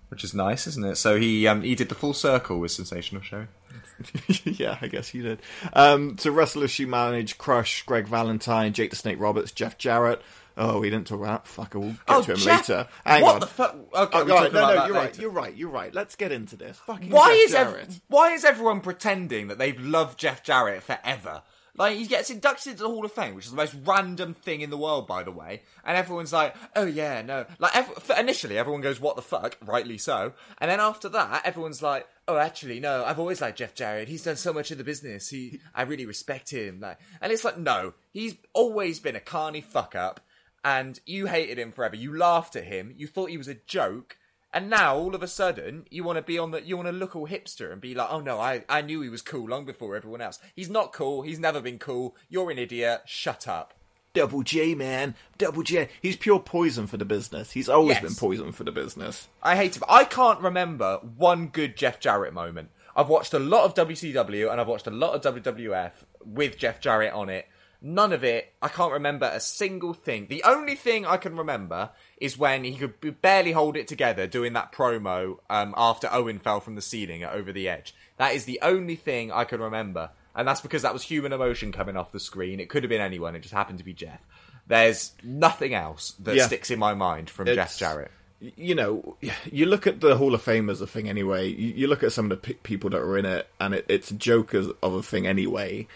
which 0.09 0.23
is 0.23 0.33
nice, 0.35 0.67
isn't 0.69 0.85
it? 0.85 0.97
So 0.97 1.19
he 1.19 1.47
um, 1.49 1.63
he 1.63 1.75
did 1.75 1.89
the 1.89 1.95
full 1.97 2.15
circle 2.15 2.61
with 2.61 2.71
Sensational 2.71 3.21
Show. 3.23 3.47
yeah, 4.45 4.79
I 4.81 4.87
guess 4.89 5.09
he 5.09 5.21
did. 5.23 5.41
Um, 5.73 6.17
to 6.19 6.31
wrestlers, 6.31 6.71
she 6.71 6.85
managed 6.85 7.39
Crush, 7.39 7.83
Greg 7.85 8.07
Valentine, 8.07 8.73
Jake 8.73 8.91
the 8.91 8.97
Snake 8.97 9.19
Roberts, 9.21 9.51
Jeff 9.53 9.79
Jarrett. 9.79 10.23
Oh, 10.57 10.81
we 10.81 10.89
didn't 10.91 11.07
talk 11.09 11.19
about 11.21 11.45
that. 11.45 11.51
Fuck, 11.51 11.75
we'll 11.75 11.91
get 11.91 11.99
Oh, 12.09 12.23
to 12.23 12.33
him 12.33 12.37
Jeff- 12.39 12.69
later. 12.69 12.89
Hang 13.05 13.23
what 13.23 13.35
on. 13.35 13.41
the 13.41 13.47
fuck? 13.47 13.75
Okay, 13.95 14.19
Oh, 14.21 14.25
right, 14.27 14.53
no, 14.53 14.75
no, 14.75 14.87
you're 14.87 14.95
right. 14.95 15.19
You're 15.19 15.31
right. 15.31 15.57
You're 15.57 15.71
right. 15.71 15.93
Let's 15.95 16.15
get 16.17 16.31
into 16.33 16.57
this. 16.57 16.79
Fucking 16.87 17.11
Why 17.11 17.31
Jeff 17.49 17.49
is 17.49 17.55
ev- 17.89 18.01
why 18.09 18.31
is 18.33 18.45
everyone 18.45 18.81
pretending 18.81 19.49
that 19.49 19.59
they've 19.59 19.81
loved 19.81 20.19
Jeff 20.19 20.43
Jarrett 20.45 20.83
forever? 20.83 21.43
Like 21.77 21.97
he 21.97 22.07
gets 22.07 22.31
inducted 22.31 22.71
into 22.75 22.85
the 22.85 22.89
Hall 22.89 23.05
of 23.05 23.11
Fame, 23.11 23.35
which 23.35 23.47
is 23.47 23.51
the 23.51 23.57
most 23.57 23.75
random 23.85 24.33
thing 24.33 24.61
in 24.61 24.71
the 24.71 24.77
world, 24.79 25.09
by 25.09 25.25
the 25.25 25.33
way. 25.33 25.63
And 25.85 25.97
everyone's 25.97 26.33
like, 26.33 26.55
"Oh 26.77 26.85
yeah, 26.87 27.21
no." 27.23 27.47
Like 27.59 27.75
ev- 27.75 28.13
initially, 28.17 28.57
everyone 28.57 28.81
goes, 28.81 29.01
"What 29.01 29.17
the 29.17 29.23
fuck?" 29.23 29.57
Rightly 29.61 29.99
so. 29.99 30.35
And 30.59 30.71
then 30.71 30.79
after 30.79 31.09
that, 31.09 31.43
everyone's 31.45 31.83
like, 31.83 32.07
"Oh, 32.29 32.37
actually, 32.37 32.79
no. 32.79 33.05
I've 33.05 33.19
always 33.19 33.41
liked 33.41 33.59
Jeff 33.59 33.75
Jarrett. 33.75 34.07
He's 34.07 34.23
done 34.23 34.37
so 34.37 34.53
much 34.53 34.71
in 34.71 34.79
the 34.79 34.85
business. 34.85 35.31
He, 35.31 35.59
I 35.75 35.83
really 35.83 36.07
respect 36.07 36.51
him." 36.51 36.79
Like, 36.79 37.01
and 37.21 37.33
it's 37.33 37.43
like, 37.43 37.59
no, 37.59 37.95
he's 38.13 38.37
always 38.53 39.01
been 39.01 39.17
a 39.17 39.21
carny 39.21 39.61
fuck 39.61 39.97
up, 39.97 40.21
and 40.65 40.99
you 41.07 41.27
hated 41.27 41.59
him 41.59 41.71
forever. 41.73 41.95
You 41.97 42.17
laughed 42.17 42.57
at 42.57 42.65
him. 42.65 42.95
You 42.97 43.07
thought 43.07 43.31
he 43.31 43.37
was 43.39 43.49
a 43.49 43.55
joke. 43.55 44.17
And 44.53 44.71
now, 44.71 44.97
all 44.97 45.15
of 45.17 45.23
a 45.23 45.27
sudden, 45.29 45.85
you 45.91 46.05
want 46.05 46.17
to 46.17 46.23
be 46.23 46.39
on 46.39 46.53
the, 46.53 46.63
you 46.63 46.77
want 46.77 46.87
to 46.89 46.93
look 46.93 47.17
all 47.17 47.27
hipster 47.27 47.73
and 47.73 47.81
be 47.81 47.93
like, 47.95 48.09
oh 48.11 48.21
no, 48.21 48.39
I, 48.39 48.65
I 48.69 48.83
knew 48.83 49.01
he 49.01 49.09
was 49.09 49.21
cool 49.21 49.49
long 49.49 49.65
before 49.65 49.97
everyone 49.97 50.21
else. 50.21 50.39
He's 50.55 50.71
not 50.71 50.93
cool. 50.93 51.23
He's 51.23 51.41
never 51.41 51.61
been 51.61 51.79
cool. 51.81 52.15
You're 52.29 52.53
an 52.53 52.59
idiot. 52.59 53.03
Shut 53.05 53.49
up. 53.49 53.75
Double 54.13 54.45
J, 54.45 54.77
man. 54.77 55.17
Double 55.39 55.65
J. 55.65 55.89
He's 56.01 56.17
pure 56.17 56.39
poison 56.39 56.87
for 56.87 56.97
the 56.97 57.05
business. 57.05 57.51
He's 57.51 57.69
always 57.69 57.97
Yes. 57.97 58.03
been 58.03 58.15
poison 58.15 58.53
for 58.53 58.63
the 58.63 58.71
business. 58.71 59.27
I 59.43 59.57
hate 59.57 59.77
him. 59.77 59.83
I 59.89 60.05
can't 60.05 60.41
remember 60.41 60.99
one 61.17 61.49
good 61.49 61.77
Jeff 61.77 61.99
Jarrett 61.99 62.33
moment. 62.33 62.71
I've 62.95 63.09
watched 63.09 63.35
a 63.35 63.41
lot 63.41 63.65
of 63.65 63.75
WCW 63.75 64.53
and 64.53 64.61
I've 64.61 64.69
watched 64.69 64.87
a 64.87 64.91
lot 64.93 65.15
of 65.15 65.35
WWF 65.43 65.91
with 66.25 66.57
Jeff 66.59 66.81
Jarrett 66.81 67.13
on 67.13 67.29
it. 67.29 67.49
None 67.87 68.15
of 68.15 68.25
it, 68.25 68.51
I 68.63 68.69
can't 68.69 68.95
remember 68.95 69.31
a 69.31 69.39
single 69.41 69.93
thing. 69.93 70.29
The 70.31 70.43
only 70.45 70.75
thing 70.75 71.05
I 71.05 71.19
can 71.19 71.37
remember 71.37 71.91
is 72.17 72.39
when 72.39 72.65
he 72.65 72.77
could 72.77 73.21
barely 73.21 73.53
hold 73.53 73.77
it 73.77 73.87
together 73.89 74.27
doing 74.27 74.55
that 74.55 74.73
promo 74.73 75.37
um, 75.51 75.75
after 75.77 76.09
Owen 76.11 76.39
fell 76.39 76.61
from 76.61 76.77
the 76.77 76.81
ceiling 76.81 77.25
Over 77.25 77.53
the 77.53 77.69
Edge. 77.69 77.95
That 78.17 78.35
is 78.35 78.47
the 78.47 78.59
only 78.63 78.97
thing 78.97 79.31
I 79.31 79.45
can 79.45 79.61
remember. 79.61 80.09
And 80.35 80.49
that's 80.49 80.63
because 80.63 80.81
that 80.81 80.95
was 80.95 81.03
human 81.03 81.35
emotion 81.35 81.73
coming 81.73 81.95
off 81.95 82.11
the 82.11 82.21
screen. 82.21 82.59
It 82.59 82.71
could 82.71 82.85
have 82.85 82.89
been 82.89 83.03
anyone, 83.03 83.37
it 83.37 83.41
just 83.41 83.53
happened 83.53 83.79
to 83.81 83.85
be 83.85 83.93
Jeff. 83.93 84.21
There's 84.67 85.13
nothing 85.23 85.75
else 85.75 86.13
that 86.21 86.37
Yeah. 86.37 86.47
sticks 86.47 86.71
in 86.71 86.79
my 86.79 86.95
mind 86.95 87.29
from 87.29 87.49
It's- 87.49 87.57
Jeff 87.57 87.79
Jarrett. 87.79 88.11
you 88.41 88.75
know, 88.75 89.19
you 89.53 89.67
look 89.67 89.87
at 89.87 90.01
the 90.01 90.17
Hall 90.17 90.35
of 90.35 90.41
Fame 90.41 90.71
as 90.71 90.81
a 90.81 90.87
thing 90.87 91.07
anyway. 91.07 91.49
You, 91.49 91.75
you 91.75 91.87
look 91.87 92.03
at 92.03 92.13
some 92.13 92.31
of 92.31 92.31
the 92.31 92.37
pe- 92.55 92.59
people 92.63 92.89
that 92.91 93.01
are 93.03 93.19
in 93.19 93.27
it, 93.27 93.47
and 93.61 93.75
it, 93.75 93.85
it's 93.91 94.11
a 94.11 94.15
joke 94.15 94.55
as, 94.55 94.69
of 94.83 94.95
a 94.95 95.03
thing 95.03 95.27
anyway. 95.27 95.87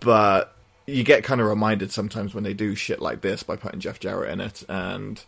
But 0.00 0.55
you 0.86 1.02
get 1.02 1.24
kind 1.24 1.40
of 1.40 1.46
reminded 1.46 1.90
sometimes 1.90 2.34
when 2.34 2.44
they 2.44 2.54
do 2.54 2.74
shit 2.74 3.00
like 3.00 3.20
this 3.20 3.42
by 3.42 3.56
putting 3.56 3.80
Jeff 3.80 4.00
Jarrett 4.00 4.30
in 4.30 4.40
it, 4.40 4.64
and 4.68 5.22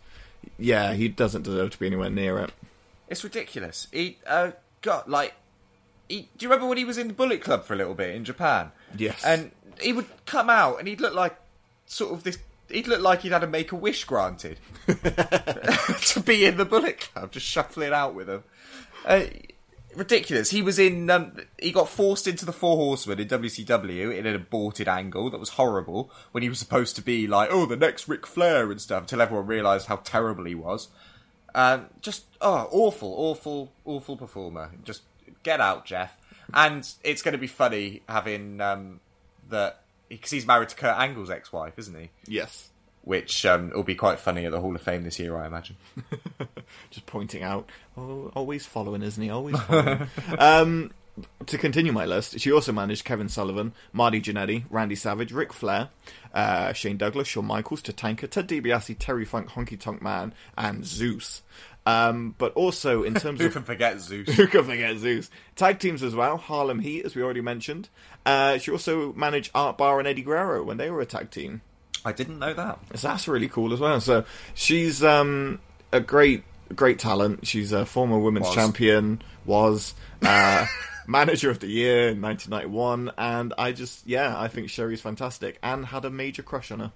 yeah, 0.57 0.93
he 0.93 1.07
doesn't 1.07 1.43
deserve 1.43 1.71
to 1.71 1.79
be 1.79 1.87
anywhere 1.87 2.09
near 2.09 2.39
it. 2.39 2.51
It's 3.07 3.23
ridiculous. 3.23 3.87
He 3.91 4.17
uh, 4.25 4.51
got 4.81 5.09
like, 5.09 5.33
he, 6.07 6.29
do 6.37 6.45
you 6.45 6.49
remember 6.49 6.67
when 6.67 6.77
he 6.77 6.85
was 6.85 6.97
in 6.97 7.07
the 7.07 7.13
Bullet 7.13 7.41
Club 7.41 7.65
for 7.65 7.73
a 7.73 7.77
little 7.77 7.95
bit 7.95 8.15
in 8.15 8.23
Japan? 8.23 8.71
Yes. 8.97 9.23
And 9.25 9.51
he 9.81 9.93
would 9.93 10.05
come 10.25 10.49
out 10.49 10.79
and 10.79 10.87
he'd 10.87 11.01
look 11.01 11.13
like 11.13 11.35
sort 11.85 12.13
of 12.13 12.23
this. 12.23 12.37
He'd 12.69 12.87
look 12.87 13.01
like 13.01 13.21
he'd 13.21 13.31
had 13.31 13.43
a 13.43 13.47
make 13.47 13.71
a 13.71 13.75
wish 13.75 14.03
granted 14.03 14.59
to 14.87 16.21
be 16.23 16.45
in 16.45 16.57
the 16.57 16.65
Bullet 16.65 16.99
Club, 16.99 17.31
just 17.31 17.45
shuffling 17.45 17.93
out 17.93 18.13
with 18.13 18.27
them. 18.27 18.43
Uh, 19.05 19.21
ridiculous. 19.99 20.49
He 20.49 20.61
was 20.61 20.79
in. 20.79 21.09
Um, 21.09 21.33
he 21.61 21.71
got 21.71 21.89
forced 21.89 22.27
into 22.27 22.45
the 22.45 22.53
Four 22.53 22.77
Horsemen 22.77 23.19
in 23.19 23.27
WCW 23.27 24.17
in 24.17 24.25
an 24.25 24.35
aborted 24.35 24.87
angle 24.87 25.29
that 25.29 25.39
was 25.39 25.49
horrible. 25.49 26.09
When 26.31 26.41
he 26.41 26.49
was 26.49 26.59
supposed 26.59 26.95
to 26.95 27.01
be 27.01 27.27
like, 27.27 27.49
oh, 27.51 27.65
the 27.65 27.75
next 27.75 28.07
Ric 28.07 28.25
Flair 28.25 28.71
and 28.71 28.81
stuff, 28.81 29.03
until 29.03 29.21
everyone 29.21 29.45
realised 29.45 29.87
how 29.87 29.97
terrible 29.97 30.45
he 30.45 30.55
was. 30.55 30.87
Um, 31.53 31.87
just 32.01 32.25
oh, 32.41 32.67
awful, 32.71 33.13
awful, 33.15 33.71
awful 33.85 34.17
performer. 34.17 34.71
Just 34.83 35.03
get 35.43 35.59
out, 35.59 35.85
Jeff. 35.85 36.15
And 36.53 36.89
it's 37.03 37.21
going 37.21 37.33
to 37.33 37.39
be 37.39 37.47
funny 37.47 38.01
having 38.07 38.59
um, 38.61 38.99
that 39.49 39.81
because 40.07 40.31
he's 40.31 40.47
married 40.47 40.69
to 40.69 40.75
Kurt 40.75 40.97
Angle's 40.97 41.29
ex-wife, 41.29 41.73
isn't 41.77 41.95
he? 41.95 42.09
Yes, 42.27 42.68
Which 43.09 43.43
um, 43.43 43.71
will 43.71 43.81
be 43.81 43.95
quite 43.95 44.19
funny 44.19 44.45
at 44.45 44.51
the 44.51 44.61
Hall 44.61 44.75
of 44.75 44.83
Fame 44.83 45.01
this 45.01 45.17
year, 45.17 45.35
I 45.35 45.47
imagine. 45.47 45.77
just 46.91 47.07
pointing 47.07 47.41
out, 47.41 47.67
oh, 47.97 48.31
always 48.35 48.67
following, 48.67 49.01
isn't 49.01 49.23
he? 49.23 49.31
Always 49.31 49.59
following. 49.59 50.07
um, 50.37 50.91
to 51.47 51.57
continue 51.57 51.91
my 51.91 52.05
list, 52.05 52.39
she 52.39 52.51
also 52.51 52.71
managed 52.71 53.05
Kevin 53.05 53.27
Sullivan, 53.27 53.73
Marty 53.93 54.21
Jannetty, 54.21 54.65
Randy 54.69 54.93
Savage, 54.93 55.31
Ric 55.31 55.53
Flair, 55.53 55.89
uh, 56.35 56.71
Shane 56.73 56.97
Douglas, 56.97 57.27
Shawn 57.27 57.45
Michaels, 57.45 57.81
Tatanka, 57.81 58.29
Ted 58.29 58.47
DiBiase, 58.47 58.95
Terry 58.99 59.25
Funk, 59.25 59.49
Honky 59.49 59.79
Tonk 59.79 60.03
Man, 60.03 60.31
and 60.55 60.85
Zeus. 60.85 61.41
Um, 61.87 62.35
but 62.37 62.53
also 62.53 63.01
in 63.01 63.13
terms 63.15 63.39
Who 63.39 63.47
of 63.47 63.53
can 63.53 63.63
forget 63.63 63.99
Zeus? 63.99 64.29
who 64.35 64.45
can 64.45 64.65
forget 64.65 64.97
Zeus? 64.97 65.31
Tag 65.55 65.79
teams 65.79 66.03
as 66.03 66.13
well. 66.13 66.37
Harlem 66.37 66.77
Heat, 66.77 67.05
as 67.05 67.15
we 67.15 67.23
already 67.23 67.41
mentioned. 67.41 67.89
Uh, 68.23 68.59
she 68.59 68.69
also 68.69 69.13
managed 69.13 69.49
Art 69.55 69.79
Barr 69.79 69.97
and 69.97 70.07
Eddie 70.07 70.21
Guerrero 70.21 70.61
when 70.63 70.77
they 70.77 70.91
were 70.91 71.01
a 71.01 71.07
tag 71.07 71.31
team. 71.31 71.61
I 72.05 72.11
didn't 72.11 72.39
know 72.39 72.53
that. 72.53 72.79
So 72.95 73.07
that's 73.07 73.27
really 73.27 73.49
cool 73.49 73.73
as 73.73 73.79
well. 73.79 73.99
So 74.01 74.25
she's 74.53 75.03
um, 75.03 75.59
a 75.91 75.99
great, 75.99 76.43
great 76.75 76.99
talent. 76.99 77.47
She's 77.47 77.71
a 77.71 77.85
former 77.85 78.19
women's 78.19 78.47
Was. 78.47 78.55
champion, 78.55 79.21
was 79.45 79.93
uh, 80.21 80.65
manager 81.07 81.49
of 81.49 81.59
the 81.59 81.67
year 81.67 82.09
in 82.09 82.21
1991, 82.21 83.11
and 83.17 83.53
I 83.57 83.71
just, 83.71 84.07
yeah, 84.07 84.39
I 84.39 84.47
think 84.47 84.69
Sherri's 84.69 85.01
fantastic 85.01 85.57
and 85.61 85.87
had 85.87 86.05
a 86.05 86.09
major 86.09 86.43
crush 86.43 86.71
on 86.71 86.79
her. 86.79 86.91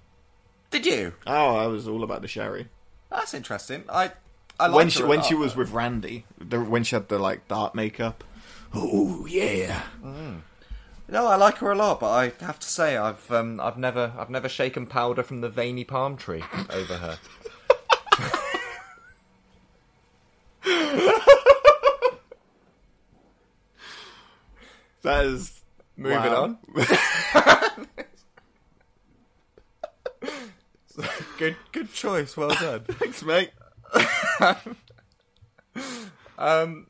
Did 0.70 0.86
you? 0.86 1.14
Oh, 1.26 1.56
I 1.56 1.66
was 1.66 1.86
all 1.86 2.02
about 2.02 2.22
the 2.22 2.28
Sherry 2.28 2.66
That's 3.08 3.32
interesting. 3.32 3.84
I 3.88 4.10
I 4.58 4.70
when 4.70 4.88
she 4.88 5.02
when 5.02 5.22
she 5.22 5.34
was 5.34 5.54
with 5.56 5.70
Randy, 5.70 6.26
the, 6.38 6.60
when 6.60 6.84
she 6.84 6.96
had 6.96 7.08
the 7.08 7.18
like 7.18 7.46
dark 7.48 7.74
makeup. 7.74 8.24
Oh 8.72 9.26
yeah, 9.26 9.82
No, 11.08 11.26
I 11.26 11.36
like 11.36 11.58
her 11.58 11.70
a 11.70 11.74
lot, 11.74 12.00
but 12.00 12.10
I 12.10 12.32
have 12.44 12.58
to 12.58 12.68
say 12.68 12.96
I've 12.96 13.30
um, 13.30 13.60
I've 13.60 13.78
never 13.78 14.12
I've 14.18 14.30
never 14.30 14.48
shaken 14.48 14.86
powder 14.86 15.22
from 15.22 15.42
the 15.42 15.48
veiny 15.48 15.84
palm 15.84 16.16
tree 16.16 16.42
over 16.70 16.96
her. 16.96 17.18
that 25.02 25.24
is 25.26 25.64
Moving 25.96 26.16
wow. 26.18 26.42
on. 26.42 26.58
good 31.38 31.56
good 31.70 31.92
choice. 31.92 32.36
Well 32.36 32.48
done. 32.48 32.80
Thanks, 32.88 33.22
mate. 33.22 33.52
um 36.38 36.88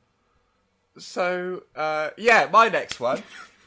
So 0.96 1.64
uh, 1.76 2.10
yeah, 2.16 2.48
my 2.50 2.68
next 2.68 2.98
one 2.98 3.22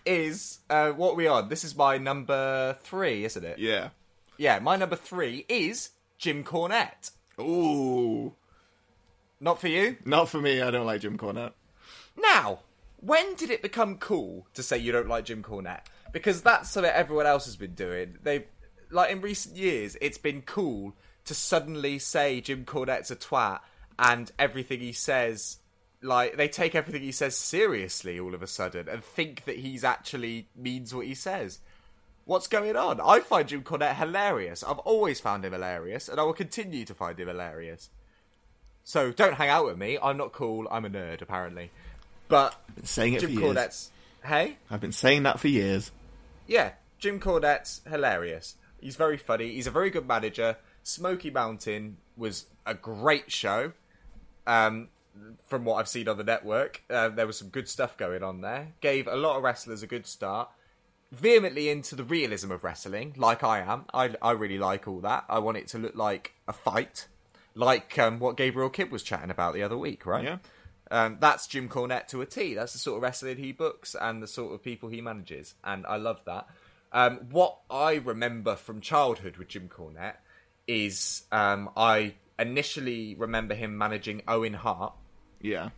is 0.08 0.60
uh, 0.70 0.92
what 0.92 1.12
are 1.12 1.16
we 1.16 1.28
on. 1.28 1.50
This 1.50 1.64
is 1.64 1.76
my 1.76 1.98
number 1.98 2.78
three, 2.82 3.26
isn't 3.26 3.44
it? 3.44 3.60
Yeah. 3.60 3.90
Yeah, 4.38 4.60
my 4.60 4.76
number 4.76 4.96
three 4.96 5.46
is 5.50 5.90
Jim 6.18 6.44
Cornette. 6.44 7.12
Ooh, 7.40 8.34
Not 9.40 9.60
for 9.62 9.68
you. 9.68 9.98
not 10.06 10.30
for 10.30 10.40
me. 10.42 10.62
I 10.62 10.72
don't 10.72 10.86
like 10.86 11.02
Jim 11.02 11.18
Cornette. 11.18 11.54
Now, 12.16 12.60
when 13.00 13.36
did 13.36 13.52
it 13.52 13.62
become 13.62 13.98
cool 13.98 14.48
to 14.56 14.64
say 14.64 14.78
you 14.78 14.92
don't 14.92 15.08
like 15.08 15.26
Jim 15.26 15.44
Cornette? 15.44 15.82
Because 16.12 16.42
that's 16.42 16.70
something 16.72 16.92
everyone 16.92 17.28
else 17.28 17.46
has 17.46 17.56
been 17.56 17.74
doing. 17.76 18.18
They've, 18.24 18.46
like 18.90 19.12
in 19.12 19.22
recent 19.22 19.56
years, 19.56 19.96
it's 20.02 20.18
been 20.18 20.42
cool 20.42 20.96
to 21.26 21.34
suddenly 21.36 22.00
say 22.00 22.42
Jim 22.42 22.66
Cornette's 22.66 23.12
a 23.12 23.16
twat 23.16 23.60
and 24.00 24.32
everything 24.40 24.80
he 24.80 24.94
says 24.94 25.58
like 26.08 26.38
they 26.38 26.48
take 26.48 26.74
everything 26.74 27.02
he 27.02 27.12
says 27.12 27.36
seriously 27.36 28.20
all 28.20 28.34
of 28.34 28.42
a 28.42 28.48
sudden 28.48 28.88
and 28.90 29.04
think 29.04 29.46
that 29.46 29.58
he's 29.58 29.84
actually 29.84 30.48
means 30.56 30.94
what 30.94 31.06
he 31.06 31.14
says. 31.14 31.60
What's 32.26 32.48
going 32.48 32.76
on? 32.76 33.00
I 33.00 33.20
find 33.20 33.48
Jim 33.48 33.64
Cornette 33.64 33.96
hilarious. 33.96 34.64
I've 34.64 34.80
always 34.80 35.20
found 35.20 35.46
him 35.46 35.54
hilarious, 35.54 36.10
and 36.10 36.20
I 36.20 36.24
will 36.24 36.34
continue 36.34 36.84
to 36.84 36.94
find 36.94 37.18
him 37.18 37.28
hilarious. 37.28 37.90
So 38.84 39.12
don't 39.12 39.36
hang 39.36 39.50
out 39.50 39.66
with 39.66 39.78
me. 39.78 39.98
I'm 40.02 40.18
not 40.18 40.34
cool. 40.34 40.68
I'm 40.70 40.84
a 40.84 40.90
nerd, 40.90 41.22
apparently. 41.22 41.72
But 42.28 42.56
Been 42.76 42.86
saying 42.86 43.14
it 43.14 43.22
Jim 43.22 43.30
for 43.30 43.40
years. 43.40 43.56
Cornette's. 43.56 43.92
Hey? 44.26 44.58
I've 44.70 44.82
been 44.82 44.92
saying 44.92 45.24
that 45.24 45.40
for 45.40 45.48
years. 45.48 45.92
Yeah, 46.48 46.72
Jim 47.00 47.20
Cornette's 47.20 47.82
hilarious. 47.90 48.56
He's 48.82 48.96
very 48.98 49.18
funny. 49.18 49.54
He's 49.54 49.68
a 49.68 49.72
very 49.72 49.90
good 49.90 50.08
manager. 50.08 50.58
Smoky 50.84 51.30
Mountain 51.30 51.98
was 52.18 52.46
a 52.66 52.74
great 52.74 53.32
show. 53.32 53.72
Um, 54.46 54.90
from 55.46 55.66
what 55.66 55.76
I've 55.76 55.88
seen 55.88 56.08
on 56.08 56.18
the 56.18 56.24
network, 56.24 56.84
uh, 56.90 57.10
there 57.10 57.28
was 57.28 57.38
some 57.38 57.50
good 57.50 57.68
stuff 57.68 57.98
going 57.98 58.24
on 58.24 58.42
there. 58.42 58.74
Gave 58.82 59.08
a 59.08 59.16
lot 59.16 59.38
of 59.38 59.44
wrestlers 59.44 59.84
a 59.84 59.88
good 59.88 60.06
start. 60.06 60.50
Vehemently 61.12 61.70
into 61.70 61.96
the 61.96 62.04
realism 62.04 62.52
of 62.52 62.64
wrestling, 62.64 63.14
like 63.16 63.44
I 63.44 63.60
am. 63.60 63.86
I, 63.94 64.16
I 64.22 64.32
really 64.32 64.58
like 64.58 64.88
all 64.88 65.00
that. 65.02 65.24
I 65.30 65.40
want 65.40 65.58
it 65.58 65.68
to 65.70 65.78
look 65.78 65.96
like 65.96 66.34
a 66.48 66.54
fight, 66.54 67.08
like 67.56 67.98
um, 67.98 68.20
what 68.20 68.36
Gabriel 68.36 68.70
Kidd 68.70 68.92
was 68.92 69.04
chatting 69.04 69.32
about 69.32 69.54
the 69.54 69.64
other 69.64 69.78
week, 69.78 70.06
right? 70.06 70.24
Yeah. 70.24 70.38
Um, 70.92 71.18
that's 71.20 71.48
Jim 71.48 71.70
Cornette 71.70 72.08
to 72.10 72.22
a 72.22 72.26
T. 72.26 72.54
That's 72.54 72.74
the 72.74 72.80
sort 72.80 72.98
of 72.98 73.04
wrestling 73.04 73.38
he 73.38 73.54
books 73.54 73.96
and 74.00 74.22
the 74.22 74.28
sort 74.28 74.54
of 74.54 74.64
people 74.64 74.90
he 74.90 75.00
manages, 75.00 75.56
and 75.64 75.86
I 75.86 75.96
love 75.96 76.20
that. 76.26 76.48
Um, 76.92 77.28
what 77.32 77.58
I 77.70 77.96
remember 77.96 78.56
from 78.56 78.82
childhood 78.82 79.38
with 79.38 79.50
Jim 79.50 79.70
Cornette 79.70 80.18
is 80.68 81.24
um, 81.32 81.70
I 81.76 82.16
initially 82.40 83.16
remember 83.16 83.56
him 83.56 83.78
managing 83.78 84.22
Owen 84.28 84.54
Hart, 84.54 84.94
Yeah. 85.42 85.70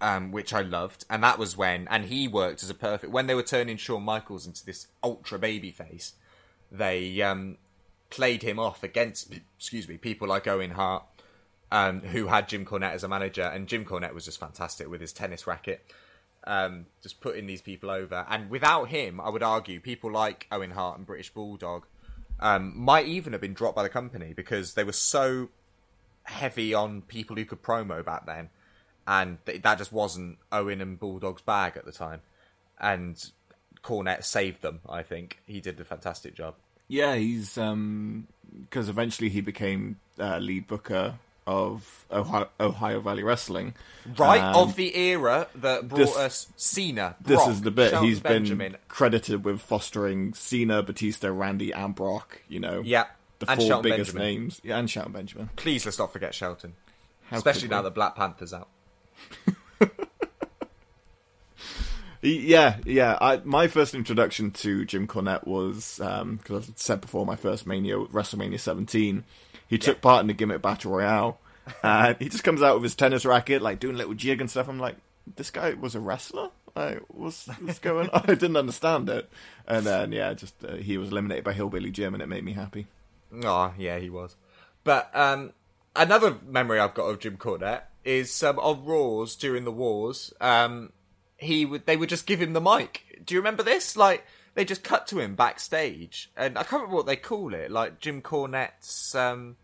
um, 0.00 0.32
which 0.32 0.52
I 0.52 0.60
loved, 0.60 1.04
and 1.08 1.22
that 1.22 1.38
was 1.38 1.56
when, 1.56 1.88
and 1.88 2.06
he 2.06 2.28
worked 2.28 2.62
as 2.62 2.70
a 2.70 2.74
perfect 2.74 3.12
when 3.12 3.26
they 3.26 3.34
were 3.34 3.42
turning 3.42 3.76
Shawn 3.76 4.02
Michaels 4.02 4.46
into 4.46 4.64
this 4.64 4.88
ultra 5.02 5.38
baby 5.38 5.70
face. 5.70 6.14
They 6.70 7.22
um, 7.22 7.56
played 8.10 8.42
him 8.42 8.58
off 8.58 8.82
against, 8.82 9.32
excuse 9.56 9.88
me, 9.88 9.96
people 9.96 10.28
like 10.28 10.46
Owen 10.46 10.72
Hart, 10.72 11.04
um, 11.72 12.00
who 12.00 12.26
had 12.26 12.48
Jim 12.48 12.64
Cornette 12.66 12.92
as 12.92 13.04
a 13.04 13.08
manager, 13.08 13.42
and 13.44 13.66
Jim 13.66 13.84
Cornette 13.84 14.12
was 14.12 14.24
just 14.26 14.40
fantastic 14.40 14.90
with 14.90 15.00
his 15.00 15.12
tennis 15.12 15.46
racket, 15.46 15.84
um, 16.46 16.86
just 17.02 17.20
putting 17.20 17.46
these 17.46 17.62
people 17.62 17.90
over. 17.90 18.26
And 18.28 18.50
without 18.50 18.88
him, 18.88 19.20
I 19.20 19.30
would 19.30 19.42
argue 19.42 19.80
people 19.80 20.10
like 20.12 20.46
Owen 20.52 20.72
Hart 20.72 20.98
and 20.98 21.06
British 21.06 21.32
Bulldog 21.32 21.86
um, 22.40 22.76
might 22.76 23.06
even 23.06 23.32
have 23.32 23.40
been 23.40 23.54
dropped 23.54 23.76
by 23.76 23.84
the 23.84 23.88
company 23.88 24.34
because 24.34 24.74
they 24.74 24.84
were 24.84 24.92
so 24.92 25.48
heavy 26.24 26.74
on 26.74 27.02
people 27.02 27.36
who 27.36 27.44
could 27.44 27.62
promo 27.62 28.04
back 28.04 28.26
then, 28.26 28.50
and 29.06 29.38
th- 29.46 29.62
that 29.62 29.78
just 29.78 29.92
wasn't 29.92 30.38
Owen 30.52 30.80
and 30.80 30.98
Bulldog's 30.98 31.42
bag 31.42 31.76
at 31.76 31.84
the 31.84 31.92
time. 31.92 32.22
And 32.80 33.22
Cornette 33.82 34.24
saved 34.24 34.62
them. 34.62 34.80
I 34.88 35.02
think 35.02 35.38
he 35.46 35.60
did 35.60 35.78
a 35.80 35.84
fantastic 35.84 36.34
job. 36.34 36.54
Yeah, 36.88 37.14
he's 37.16 37.56
um 37.58 38.26
because 38.60 38.88
eventually 38.88 39.28
he 39.30 39.40
became 39.40 39.98
uh, 40.18 40.38
lead 40.38 40.66
booker 40.66 41.14
of 41.46 42.06
Ohio, 42.10 42.48
Ohio 42.58 43.00
Valley 43.00 43.22
Wrestling. 43.22 43.74
Right 44.16 44.40
Um, 44.40 44.54
of 44.56 44.76
the 44.76 44.96
era 44.96 45.46
that 45.56 45.88
brought 45.88 45.98
this- 45.98 46.16
us 46.16 46.46
Cena. 46.56 47.16
This 47.20 47.46
is 47.46 47.60
the 47.62 47.70
bit 47.70 47.90
Shelton 47.90 48.08
he's 48.08 48.20
been 48.20 48.32
Benjamin. 48.32 48.76
credited 48.88 49.44
with 49.44 49.60
fostering 49.60 50.32
Cena, 50.34 50.82
Batista, 50.82 51.30
Randy, 51.30 51.72
and 51.72 51.94
Brock. 51.94 52.40
You 52.48 52.60
know, 52.60 52.80
Yeah, 52.84 53.04
the 53.40 53.50
and 53.50 53.60
four 53.60 53.66
Shelton 53.68 53.90
biggest 53.90 54.14
Benjamin. 54.14 54.40
names. 54.42 54.60
Yeah, 54.64 54.78
and 54.78 54.88
Shelton 54.90 55.12
Benjamin. 55.12 55.50
Please 55.56 55.84
let's 55.84 55.98
not 55.98 56.12
forget 56.12 56.34
Shelton, 56.34 56.74
How 57.26 57.36
especially 57.36 57.68
now 57.68 57.82
that 57.82 57.94
Black 57.94 58.14
Panther's 58.16 58.54
out. 58.54 58.68
Yeah, 62.24 62.78
yeah. 62.86 63.18
I, 63.20 63.42
my 63.44 63.68
first 63.68 63.94
introduction 63.94 64.50
to 64.52 64.86
Jim 64.86 65.06
Cornette 65.06 65.46
was 65.46 65.96
because 65.98 66.70
I 66.70 66.72
said 66.76 67.02
before 67.02 67.26
my 67.26 67.36
first 67.36 67.66
Mania, 67.66 67.96
WrestleMania 67.96 68.58
17. 68.58 69.24
He 69.68 69.78
took 69.78 70.00
part 70.00 70.22
in 70.22 70.26
the 70.26 70.32
gimmick 70.32 70.62
battle 70.62 70.92
royale, 70.92 71.38
and 71.82 72.16
he 72.18 72.28
just 72.28 72.44
comes 72.44 72.62
out 72.62 72.74
with 72.76 72.82
his 72.82 72.94
tennis 72.94 73.26
racket, 73.26 73.60
like 73.60 73.78
doing 73.78 73.94
a 73.94 73.98
little 73.98 74.14
jig 74.14 74.40
and 74.40 74.50
stuff. 74.50 74.68
I'm 74.68 74.78
like, 74.78 74.96
this 75.36 75.50
guy 75.50 75.74
was 75.74 75.94
a 75.94 76.00
wrestler. 76.00 76.50
Like, 76.74 77.02
what's, 77.08 77.46
what's 77.46 77.78
going 77.78 78.08
on? 78.10 78.22
I 78.28 78.34
didn't 78.34 78.56
understand 78.56 79.08
it, 79.08 79.28
and 79.66 79.84
then 79.84 80.12
yeah, 80.12 80.32
just 80.34 80.54
uh, 80.64 80.76
he 80.76 80.96
was 80.96 81.10
eliminated 81.10 81.44
by 81.44 81.52
Hillbilly 81.52 81.90
Jim, 81.90 82.14
and 82.14 82.22
it 82.22 82.28
made 82.28 82.44
me 82.44 82.52
happy. 82.52 82.86
Oh, 83.42 83.72
yeah, 83.78 83.98
he 83.98 84.10
was. 84.10 84.36
But 84.82 85.10
um, 85.14 85.52
another 85.94 86.38
memory 86.46 86.78
I've 86.78 86.94
got 86.94 87.04
of 87.04 87.18
Jim 87.20 87.36
Cornette 87.36 87.82
is 88.04 88.42
um, 88.42 88.58
on 88.58 88.84
Raws 88.84 89.36
during 89.36 89.64
the 89.64 89.72
wars. 89.72 90.32
Um, 90.40 90.92
he 91.36 91.64
would 91.64 91.86
they 91.86 91.96
would 91.96 92.08
just 92.08 92.26
give 92.26 92.40
him 92.40 92.52
the 92.52 92.60
mic. 92.60 93.22
Do 93.24 93.34
you 93.34 93.40
remember 93.40 93.62
this? 93.62 93.96
Like 93.96 94.24
they 94.54 94.64
just 94.64 94.84
cut 94.84 95.06
to 95.08 95.18
him 95.18 95.34
backstage, 95.34 96.30
and 96.36 96.56
I 96.58 96.62
can't 96.62 96.82
remember 96.82 96.96
what 96.96 97.06
they 97.06 97.16
call 97.16 97.54
it. 97.54 97.70
Like 97.70 98.00
Jim 98.00 98.22
Cornette's, 98.22 99.14
um, 99.14 99.56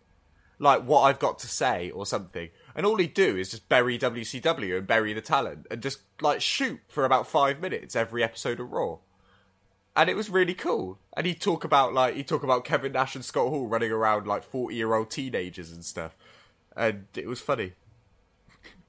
like 0.59 0.83
what 0.83 1.03
I've 1.03 1.19
got 1.19 1.39
to 1.41 1.49
say 1.49 1.91
or 1.91 2.07
something. 2.07 2.49
And 2.75 2.87
all 2.87 2.97
he'd 2.97 3.15
do 3.15 3.37
is 3.37 3.51
just 3.51 3.69
bury 3.69 3.99
WCW 3.99 4.79
and 4.79 4.87
bury 4.87 5.13
the 5.13 5.21
talent 5.21 5.67
and 5.71 5.83
just 5.83 6.01
like 6.21 6.41
shoot 6.41 6.81
for 6.89 7.05
about 7.05 7.27
five 7.27 7.61
minutes 7.61 7.97
every 7.97 8.23
episode 8.23 8.61
of 8.61 8.71
Raw 8.71 8.99
and 9.97 10.09
it 10.09 10.17
was 10.17 10.31
really 10.31 10.55
cool. 10.55 10.99
And 11.17 11.27
he'd 11.27 11.41
talk 11.41 11.65
about 11.65 11.93
like 11.93 12.15
he'd 12.15 12.29
talk 12.29 12.43
about 12.43 12.65
Kevin 12.65 12.93
Nash 12.93 13.15
and 13.15 13.25
Scott 13.25 13.49
Hall 13.49 13.67
running 13.67 13.91
around 13.91 14.27
like 14.27 14.43
forty 14.43 14.77
year 14.77 14.95
old 14.95 15.11
teenagers 15.11 15.73
and 15.73 15.85
stuff, 15.85 16.17
and 16.77 17.07
it 17.15 17.27
was 17.27 17.41
funny. 17.41 17.73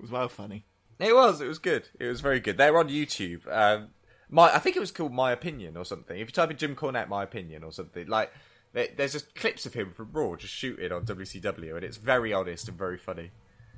It 0.02 0.06
was 0.06 0.12
well 0.12 0.28
funny. 0.30 0.66
It 1.00 1.14
was. 1.16 1.42
It 1.42 1.48
was 1.48 1.60
good. 1.60 1.88
It 2.00 2.08
was 2.08 2.22
very 2.22 2.40
good. 2.40 2.58
They're 2.58 2.76
on 2.78 2.90
YouTube. 2.90 3.42
Um, 3.48 3.90
my 4.30 4.54
I 4.56 4.58
think 4.60 4.76
it 4.76 4.80
was 4.80 4.92
called 4.92 5.14
My 5.14 5.32
Opinion 5.32 5.78
or 5.78 5.86
something. 5.86 6.18
If 6.20 6.28
you 6.30 6.32
type 6.32 6.50
in 6.50 6.58
Jim 6.58 6.76
Cornette 6.76 7.08
My 7.08 7.22
Opinion 7.24 7.64
or 7.64 7.72
something 7.72 8.08
like. 8.08 8.32
there- 8.74 8.88
There's 8.98 9.12
just 9.12 9.36
clips 9.36 9.66
of 9.68 9.74
him 9.74 9.92
from 9.92 10.10
Raw 10.12 10.36
just 10.38 10.54
shooting 10.54 10.92
on 10.92 11.06
WCW, 11.06 11.76
and 11.76 11.84
it's 11.84 11.98
very 11.98 12.34
honest 12.34 12.68
and 12.68 12.78
very 12.78 12.98
funny. 12.98 13.30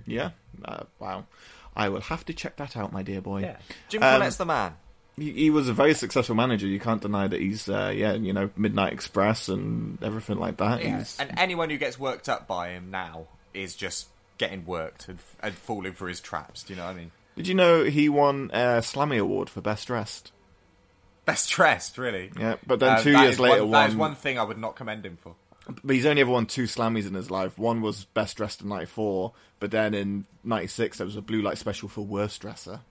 Yeah, 0.05 0.29
uh, 0.63 0.83
wow. 0.99 1.25
I 1.75 1.89
will 1.89 2.01
have 2.01 2.23
to 2.25 2.33
check 2.33 2.55
that 2.57 2.77
out, 2.77 2.93
my 2.93 3.03
dear 3.03 3.19
boy. 3.21 3.41
Yeah. 3.41 3.57
Jim 3.89 4.03
Um, 4.03 4.21
Cornette's 4.21 4.37
the 4.37 4.45
man. 4.45 4.75
he, 5.17 5.31
he 5.33 5.49
was 5.49 5.67
a 5.67 5.73
very 5.73 5.93
successful 5.95 6.35
manager. 6.35 6.67
You 6.67 6.79
can't 6.79 7.01
deny 7.01 7.27
that 7.27 7.39
he's, 7.41 7.67
uh, 7.67 7.91
yeah, 7.95 8.13
you 8.13 8.33
know, 8.33 8.49
Midnight 8.55 8.93
Express 8.93 9.49
and 9.49 9.97
everything 10.03 10.37
like 10.37 10.57
that. 10.57 10.83
Yeah. 10.83 10.99
He's, 10.99 11.19
And 11.19 11.33
anyone 11.37 11.69
who 11.71 11.77
gets 11.77 11.97
worked 11.97 12.29
up 12.29 12.47
by 12.47 12.69
him 12.69 12.91
now 12.91 13.27
is 13.53 13.75
just 13.75 14.07
getting 14.47 14.65
worked 14.65 15.07
and, 15.09 15.19
and 15.41 15.53
falling 15.53 15.93
for 15.93 16.07
his 16.07 16.19
traps. 16.19 16.63
Do 16.63 16.73
you 16.73 16.77
know 16.79 16.85
what 16.85 16.91
I 16.91 16.99
mean? 16.99 17.11
Did 17.35 17.47
you 17.47 17.53
know 17.55 17.83
he 17.83 18.09
won 18.09 18.49
a 18.53 18.79
Slammy 18.81 19.17
Award 19.19 19.49
for 19.49 19.61
Best 19.61 19.87
Dressed? 19.87 20.31
Best 21.25 21.49
dressed, 21.51 21.97
really. 21.97 22.31
Yeah, 22.37 22.55
but 22.67 22.79
then 22.79 22.93
Uh, 22.97 23.01
two 23.01 23.11
years 23.17 23.39
later, 23.39 23.63
one, 23.63 23.71
that 23.71 23.89
is 23.89 23.95
won- 23.95 24.09
one 24.11 24.15
thing 24.17 24.37
I 24.37 24.43
would 24.43 24.57
not 24.57 24.75
commend 24.75 25.05
him 25.05 25.17
for. 25.21 25.35
But 25.83 25.95
he's 25.95 26.05
only 26.05 26.21
ever 26.21 26.31
won 26.31 26.45
two 26.45 26.63
Slammies 26.63 27.07
in 27.07 27.13
his 27.13 27.31
life. 27.31 27.57
One 27.57 27.81
was 27.81 28.03
Best 28.13 28.35
Dressed 28.35 28.61
in 28.61 28.67
'94, 28.67 29.31
but 29.61 29.71
then 29.71 29.93
in 29.93 30.25
'96 30.43 30.97
there 30.97 31.05
was 31.05 31.15
a 31.15 31.21
Blue 31.21 31.41
Light 31.41 31.57
Special 31.57 31.87
for 31.87 32.01
Worst 32.01 32.41
Dresser. 32.41 32.81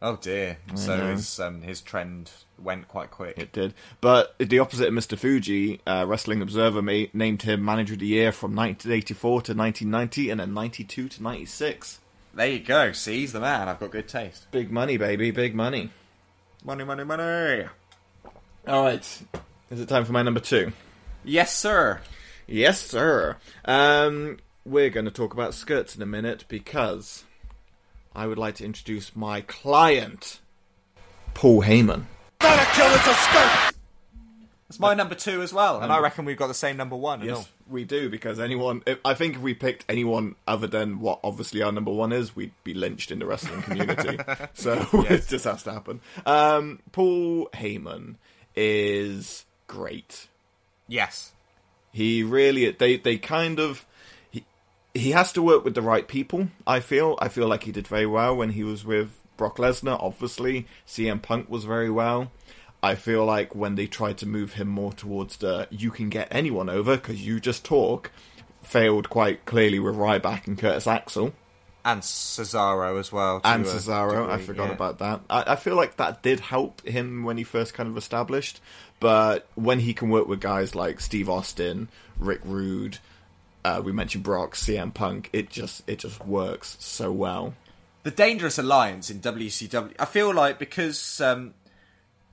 Oh 0.00 0.16
dear! 0.16 0.58
So 0.74 0.96
know. 0.96 1.10
his 1.12 1.40
um, 1.40 1.62
his 1.62 1.80
trend 1.80 2.30
went 2.56 2.88
quite 2.88 3.10
quick. 3.10 3.36
It 3.36 3.52
did. 3.52 3.74
But 4.00 4.34
the 4.38 4.58
opposite 4.58 4.88
of 4.88 4.94
Mr. 4.94 5.18
Fuji, 5.18 5.80
uh, 5.86 6.04
Wrestling 6.06 6.42
Observer 6.42 6.82
ma- 6.82 7.06
named 7.12 7.42
him 7.42 7.64
Manager 7.64 7.94
of 7.94 8.00
the 8.00 8.06
Year 8.06 8.32
from 8.32 8.54
1984 8.54 9.30
to 9.42 9.54
1990 9.54 10.30
and 10.30 10.40
then 10.40 10.54
92 10.54 11.08
to 11.08 11.22
96. 11.22 12.00
There 12.34 12.46
you 12.46 12.60
go. 12.60 12.92
See, 12.92 13.20
he's 13.20 13.32
the 13.32 13.40
man. 13.40 13.68
I've 13.68 13.80
got 13.80 13.90
good 13.90 14.08
taste. 14.08 14.50
Big 14.50 14.70
money, 14.70 14.96
baby, 14.96 15.30
big 15.30 15.54
money. 15.54 15.90
Money, 16.64 16.84
money, 16.84 17.04
money. 17.04 17.64
All 18.66 18.84
right. 18.84 19.22
Is 19.70 19.80
it 19.80 19.88
time 19.88 20.04
for 20.04 20.12
my 20.12 20.22
number 20.22 20.40
two? 20.40 20.72
Yes, 21.24 21.54
sir. 21.54 22.00
Yes, 22.46 22.80
sir. 22.80 23.36
Um, 23.64 24.38
we're 24.64 24.90
going 24.90 25.06
to 25.06 25.10
talk 25.10 25.32
about 25.32 25.54
skirts 25.54 25.96
in 25.96 26.02
a 26.02 26.06
minute 26.06 26.44
because 26.48 27.24
I 28.18 28.26
would 28.26 28.36
like 28.36 28.56
to 28.56 28.64
introduce 28.64 29.14
my 29.14 29.42
client, 29.42 30.40
Paul 31.34 31.62
Heyman. 31.62 32.06
It's 34.68 34.80
my 34.80 34.94
number 34.94 35.14
two 35.14 35.40
as 35.40 35.52
well, 35.52 35.80
and 35.80 35.92
I 35.92 36.00
reckon 36.00 36.24
we've 36.24 36.36
got 36.36 36.48
the 36.48 36.54
same 36.54 36.76
number 36.76 36.96
one. 36.96 37.20
and 37.22 37.30
all. 37.30 37.38
Yes, 37.38 37.48
we 37.70 37.84
do 37.84 38.10
because 38.10 38.40
anyone. 38.40 38.82
If, 38.86 38.98
I 39.04 39.14
think 39.14 39.36
if 39.36 39.40
we 39.40 39.54
picked 39.54 39.84
anyone 39.88 40.34
other 40.48 40.66
than 40.66 40.98
what 40.98 41.20
obviously 41.22 41.62
our 41.62 41.70
number 41.70 41.92
one 41.92 42.10
is, 42.12 42.34
we'd 42.34 42.50
be 42.64 42.74
lynched 42.74 43.12
in 43.12 43.20
the 43.20 43.26
wrestling 43.26 43.62
community. 43.62 44.18
so 44.52 44.84
it 45.08 45.28
just 45.28 45.44
has 45.44 45.62
to 45.62 45.72
happen. 45.72 46.00
Um, 46.26 46.80
Paul 46.90 47.48
Heyman 47.54 48.16
is 48.56 49.44
great. 49.68 50.26
Yes. 50.88 51.34
He 51.92 52.24
really 52.24 52.68
they 52.72 52.96
they 52.96 53.16
kind 53.16 53.60
of 53.60 53.86
he 54.94 55.10
has 55.12 55.32
to 55.32 55.42
work 55.42 55.64
with 55.64 55.74
the 55.74 55.82
right 55.82 56.06
people. 56.08 56.48
I 56.66 56.80
feel 56.80 57.18
I 57.20 57.28
feel 57.28 57.48
like 57.48 57.64
he 57.64 57.72
did 57.72 57.86
very 57.86 58.06
well 58.06 58.36
when 58.36 58.50
he 58.50 58.64
was 58.64 58.84
with 58.84 59.10
Brock 59.36 59.56
Lesnar. 59.58 60.02
Obviously, 60.02 60.66
CM 60.86 61.20
Punk 61.22 61.48
was 61.48 61.64
very 61.64 61.90
well. 61.90 62.30
I 62.82 62.94
feel 62.94 63.24
like 63.24 63.54
when 63.54 63.74
they 63.74 63.86
tried 63.86 64.18
to 64.18 64.26
move 64.26 64.52
him 64.54 64.68
more 64.68 64.92
towards 64.92 65.38
the 65.38 65.66
you 65.70 65.90
can 65.90 66.08
get 66.10 66.28
anyone 66.30 66.68
over 66.68 66.96
because 66.96 67.26
you 67.26 67.40
just 67.40 67.64
talk, 67.64 68.12
failed 68.62 69.10
quite 69.10 69.44
clearly 69.46 69.78
with 69.80 69.96
Ryback 69.96 70.46
and 70.46 70.56
Curtis 70.56 70.86
Axel 70.86 71.32
And 71.84 72.02
Cesaro 72.02 72.98
as 73.00 73.10
well. 73.10 73.40
and 73.44 73.64
Cesaro. 73.64 74.30
I 74.30 74.38
forgot 74.38 74.68
yeah. 74.68 74.74
about 74.74 74.98
that. 75.00 75.20
I, 75.28 75.52
I 75.52 75.56
feel 75.56 75.74
like 75.74 75.96
that 75.96 76.22
did 76.22 76.38
help 76.40 76.86
him 76.86 77.24
when 77.24 77.36
he 77.36 77.44
first 77.44 77.74
kind 77.74 77.88
of 77.88 77.96
established. 77.96 78.60
But 79.00 79.46
when 79.54 79.80
he 79.80 79.92
can 79.94 80.08
work 80.08 80.26
with 80.28 80.40
guys 80.40 80.74
like 80.74 81.00
Steve 81.00 81.28
Austin, 81.28 81.88
Rick 82.18 82.40
Rude, 82.44 82.98
uh, 83.64 83.80
we 83.84 83.92
mentioned 83.92 84.24
Brock, 84.24 84.54
CM 84.54 84.92
Punk, 84.94 85.30
it 85.32 85.50
just 85.50 85.82
it 85.88 85.98
just 86.00 86.24
works 86.26 86.76
so 86.80 87.10
well. 87.12 87.54
the 88.02 88.10
dangerous 88.10 88.58
alliance 88.58 89.10
in 89.10 89.20
WCW. 89.20 89.94
I 89.98 90.04
feel 90.04 90.32
like 90.32 90.58
because 90.58 91.20
um, 91.20 91.54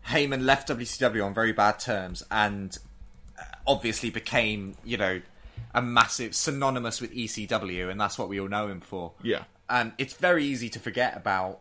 Heyman 0.08 0.44
left 0.46 0.70
WCW 0.70 1.26
on 1.26 1.34
very 1.34 1.52
bad 1.52 1.80
terms 1.80 2.24
and 2.32 2.78
uh, 3.40 3.44
obviously 3.68 4.10
became, 4.10 4.76
you 4.86 4.98
know, 4.98 5.22
a 5.74 5.82
massive 5.82 6.34
synonymous 6.36 7.02
with 7.02 7.14
ECW, 7.14 7.90
and 7.90 8.00
that's 8.00 8.18
what 8.18 8.30
we 8.30 8.40
all 8.40 8.48
know 8.48 8.68
him 8.68 8.80
for. 8.82 9.12
Yeah. 9.24 9.44
and 9.70 9.92
it's 9.98 10.14
very 10.14 10.46
easy 10.46 10.70
to 10.70 10.80
forget 10.80 11.18
about 11.18 11.60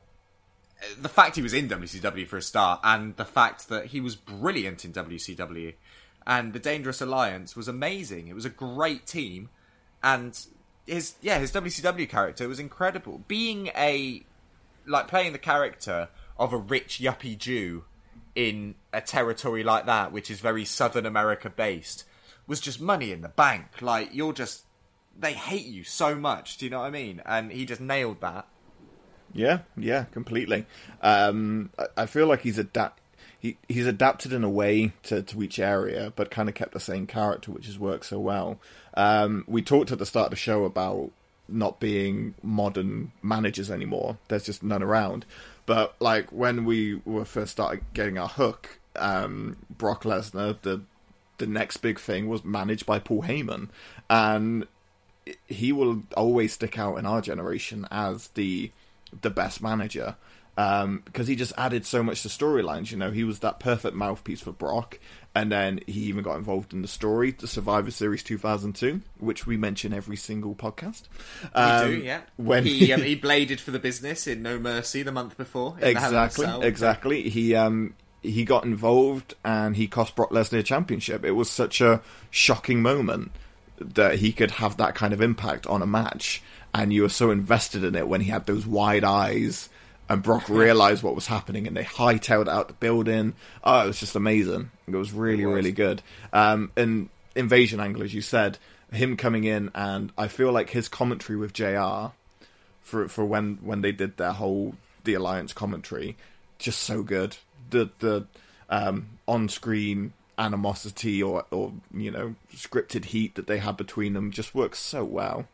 uh, 0.81 0.87
the 1.01 1.09
fact 1.09 1.35
he 1.37 1.43
was 1.43 1.53
in 1.55 1.69
WCW 1.69 2.27
for 2.27 2.37
a 2.37 2.43
start, 2.43 2.81
and 2.85 3.17
the 3.17 3.25
fact 3.25 3.69
that 3.71 3.87
he 3.87 4.01
was 4.01 4.15
brilliant 4.15 4.85
in 4.85 4.93
WCW, 4.93 5.75
and 6.27 6.53
the 6.53 6.59
Dangerous 6.59 7.01
Alliance 7.01 7.57
was 7.57 7.69
amazing. 7.69 8.29
It 8.29 8.35
was 8.35 8.45
a 8.45 8.51
great 8.51 9.07
team, 9.07 9.51
and 10.03 10.39
his 10.87 11.15
yeah 11.21 11.39
his 11.39 11.53
WCW 11.53 12.09
character 12.09 12.49
was 12.49 12.59
incredible. 12.59 13.23
Being 13.29 13.69
a 13.77 14.23
like 14.87 15.09
playing 15.09 15.33
the 15.33 15.39
character 15.39 16.09
of 16.39 16.53
a 16.53 16.59
rich 16.59 17.01
yuppie 17.01 17.39
Jew 17.39 17.85
in 18.35 18.75
a 18.93 19.01
territory 19.01 19.63
like 19.63 19.87
that, 19.87 20.13
which 20.13 20.31
is 20.31 20.41
very 20.41 20.65
Southern 20.65 21.07
America 21.07 21.49
based, 21.49 22.05
was 22.47 22.61
just 22.61 22.81
money 22.81 23.13
in 23.13 23.21
the 23.21 23.29
bank. 23.29 23.81
Like 23.81 24.11
you're 24.13 24.33
just 24.33 24.65
they 25.19 25.33
hate 25.33 25.67
you 25.67 25.85
so 25.85 26.15
much. 26.15 26.59
Do 26.59 26.67
you 26.67 26.71
know 26.71 26.81
what 26.81 26.87
I 26.87 26.91
mean? 26.91 27.23
And 27.25 27.53
he 27.53 27.65
just 27.65 27.81
nailed 27.81 28.21
that. 28.21 28.47
Yeah, 29.33 29.61
yeah, 29.77 30.05
completely. 30.05 30.67
Um, 31.03 31.71
I, 31.97 32.07
feel 32.07 32.29
like 32.29 32.43
he's 32.43 32.57
adapt 32.57 33.01
he 33.45 33.59
he's 33.69 33.87
adapted 33.87 34.33
in 34.33 34.43
a 34.43 34.49
way 34.49 34.93
to, 35.03 35.23
to 35.23 35.43
each 35.43 35.59
area, 35.59 36.15
but 36.17 36.31
kind 36.31 36.49
of 36.49 36.55
kept 36.55 36.73
the 36.73 36.81
same 36.81 37.07
character, 37.07 37.53
which 37.53 37.67
has 37.67 37.79
worked 37.79 38.07
so 38.07 38.19
well. 38.19 38.59
Um, 38.95 39.45
we 39.47 39.61
talked 39.61 39.93
at 39.93 39.99
the 39.99 40.07
start 40.07 40.29
of 40.29 40.31
the 40.31 40.37
show 40.37 40.65
about 40.65 41.11
not 41.47 41.79
being 41.79 42.35
modern 42.43 43.13
managers 43.23 43.71
anymore. 43.71 44.17
There's 44.29 44.45
just 44.45 44.63
none 44.63 44.83
around. 44.83 45.27
But 45.67 45.95
like 46.01 46.33
when 46.33 46.65
we 46.65 47.03
were 47.05 47.27
first 47.27 47.53
started 47.53 47.85
getting 47.93 48.17
our 48.17 48.29
hook, 48.29 48.79
um, 48.97 49.59
Brock 49.69 50.05
Lesnar, 50.05 50.57
the 50.63 50.81
the 51.37 51.47
next 51.47 51.79
big 51.79 52.01
thing 52.01 52.29
was 52.29 52.45
managed 52.47 52.87
by 52.87 52.99
Paul 52.99 53.25
Heyman, 53.25 53.69
and 54.09 54.67
he 55.47 55.71
will 55.71 56.05
always 56.17 56.55
stick 56.55 56.79
out 56.79 56.97
in 56.97 57.05
our 57.05 57.21
generation 57.21 57.87
as 57.91 58.29
the 58.29 58.71
the 59.21 59.31
best 59.31 59.61
manager 59.61 60.17
um, 60.57 61.03
because 61.05 61.27
he 61.27 61.37
just 61.37 61.53
added 61.59 61.85
so 61.85 62.03
much 62.03 62.23
to 62.23 62.29
storylines. 62.29 62.91
You 62.91 62.97
know, 62.97 63.11
he 63.11 63.25
was 63.25 63.41
that 63.41 63.61
perfect 63.61 63.97
mouthpiece 63.97 64.41
for 64.41 64.53
Brock, 64.53 64.99
and 65.35 65.51
then 65.51 65.81
he 65.87 66.03
even 66.03 66.23
got 66.23 66.37
involved 66.37 66.73
in 66.73 66.83
the 66.83 66.89
story, 66.89 67.33
the 67.33 67.49
Survivor 67.49 67.91
Series 67.91 68.23
2002, 68.23 69.01
which 69.19 69.47
we 69.47 69.57
mention 69.57 69.93
every 69.93 70.17
single 70.17 70.55
podcast. 70.55 71.03
Um, 71.55 71.89
we 71.89 71.97
do, 71.97 72.03
yeah. 72.03 72.21
When 72.37 72.65
he 72.65 72.93
um, 72.93 73.03
he 73.03 73.17
bladed 73.17 73.61
for 73.61 73.73
the 73.73 73.79
business 73.79 74.27
in 74.27 74.43
No 74.43 74.59
Mercy 74.59 75.03
the 75.03 75.13
month 75.13 75.37
before. 75.37 75.77
in 75.81 75.95
the 75.95 76.01
Hell 76.01 76.11
in 76.11 76.17
a 76.17 76.25
exactly, 76.25 76.67
exactly. 76.67 77.29
He 77.29 77.55
um 77.55 77.95
he 78.23 78.45
got 78.45 78.65
involved 78.65 79.35
and 79.45 79.77
he 79.77 79.87
cost 79.87 80.17
Brock 80.17 80.31
Lesnar 80.31 80.61
a 80.61 80.63
championship. 80.63 81.25
It 81.25 81.33
was 81.33 81.51
such 81.51 81.81
a 81.81 82.01
shocking 82.31 82.81
moment 82.81 83.33
that 83.79 84.17
he 84.21 84.33
could 84.33 84.53
have 84.53 84.77
that 84.79 84.95
kind 84.95 85.13
of 85.13 85.21
impact 85.21 85.67
on 85.67 85.83
a 85.83 85.87
match, 85.87 86.43
and 86.73 86.93
you 86.93 87.03
were 87.03 87.09
so 87.09 87.31
invested 87.31 87.85
in 87.85 87.95
it 87.95 88.09
when 88.09 88.21
he 88.21 88.31
had 88.31 88.47
those 88.47 88.67
wide 88.67 89.05
eyes. 89.05 89.69
And 90.09 90.23
Brock 90.23 90.49
realized 90.49 91.03
what 91.03 91.15
was 91.15 91.27
happening, 91.27 91.67
and 91.67 91.77
they 91.77 91.85
hightailed 91.85 92.49
out 92.49 92.69
the 92.69 92.75
building. 92.75 93.35
Oh, 93.63 93.85
it 93.85 93.87
was 93.89 94.01
just 94.01 94.17
amazing. 94.17 94.71
It 94.87 94.97
was 94.97 95.13
really, 95.13 95.47
really 95.47 95.73
good. 95.73 96.03
Um, 96.33 96.73
and 96.77 97.09
invasion 97.35 97.81
angle, 97.81 98.03
as 98.03 98.15
you 98.15 98.21
said, 98.21 98.59
him 98.93 99.17
coming 99.17 99.45
in, 99.45 99.71
and 99.75 100.13
I 100.19 100.29
feel 100.29 100.53
like 100.53 100.71
his 100.71 100.89
commentary 100.89 101.39
with 101.39 101.53
Jr 101.53 102.13
for 102.85 103.09
for 103.09 103.25
when 103.25 103.59
when 103.63 103.81
they 103.81 103.91
did 103.91 104.19
their 104.19 104.33
whole 104.33 104.75
the 105.03 105.15
alliance 105.15 105.53
commentary 105.53 106.17
just 106.59 106.81
so 106.81 107.03
good 107.03 107.37
the 107.71 107.91
the 107.99 108.27
um 108.69 109.19
on 109.27 109.49
screen 109.49 110.13
animosity 110.39 111.23
or 111.23 111.45
or 111.51 111.73
you 111.93 112.11
know 112.11 112.35
scripted 112.55 113.07
heat 113.07 113.35
that 113.35 113.47
they 113.47 113.59
had 113.59 113.77
between 113.77 114.13
them 114.13 114.31
just 114.31 114.55
works 114.55 114.79
so 114.79 115.03
well 115.03 115.49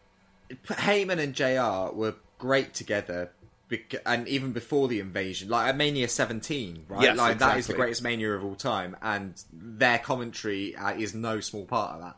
Heyman 0.66 1.20
and 1.20 1.32
JR 1.32 1.94
were 1.96 2.16
great 2.38 2.74
together. 2.74 3.30
Bec- 3.70 4.02
And 4.04 4.28
even 4.28 4.52
before 4.52 4.88
the 4.88 5.00
invasion, 5.00 5.48
like 5.48 5.68
at 5.68 5.76
Mania 5.76 6.08
17, 6.08 6.84
right? 6.88 7.02
Yes, 7.02 7.16
like 7.16 7.38
that 7.38 7.56
is 7.58 7.66
the 7.66 7.72
greatest 7.74 8.02
Mania 8.02 8.32
of 8.32 8.44
all 8.44 8.56
time, 8.56 8.96
and 9.00 9.42
their 9.50 9.98
commentary 9.98 10.76
uh, 10.76 10.92
is 10.92 11.14
no 11.14 11.40
small 11.40 11.64
part 11.64 11.94
of 11.94 12.00
that. 12.02 12.16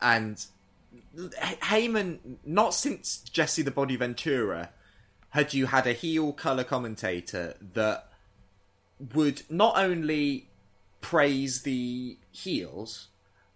And 0.00 0.46
H- 1.18 1.60
Heyman, 1.60 2.36
not 2.46 2.72
since 2.72 3.18
Jesse 3.18 3.62
the 3.62 3.70
Body 3.70 3.96
Ventura, 3.96 4.70
had 5.30 5.52
you 5.52 5.66
had 5.66 5.86
a 5.86 5.92
heel 5.92 6.32
color 6.32 6.64
commentator 6.64 7.56
that 7.74 8.08
would 9.12 9.42
not 9.50 9.76
only 9.76 10.48
praise 11.00 11.62
the 11.62 12.16
heels, 12.30 13.08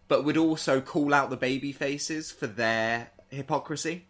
but 0.09 0.25
would 0.25 0.37
also 0.37 0.81
call 0.81 1.15
out 1.15 1.31
the 1.31 1.37
baby 1.37 1.73
faces 1.73 2.33
for 2.33 2.47
their 2.47 3.11
hypocrisy. 3.31 4.07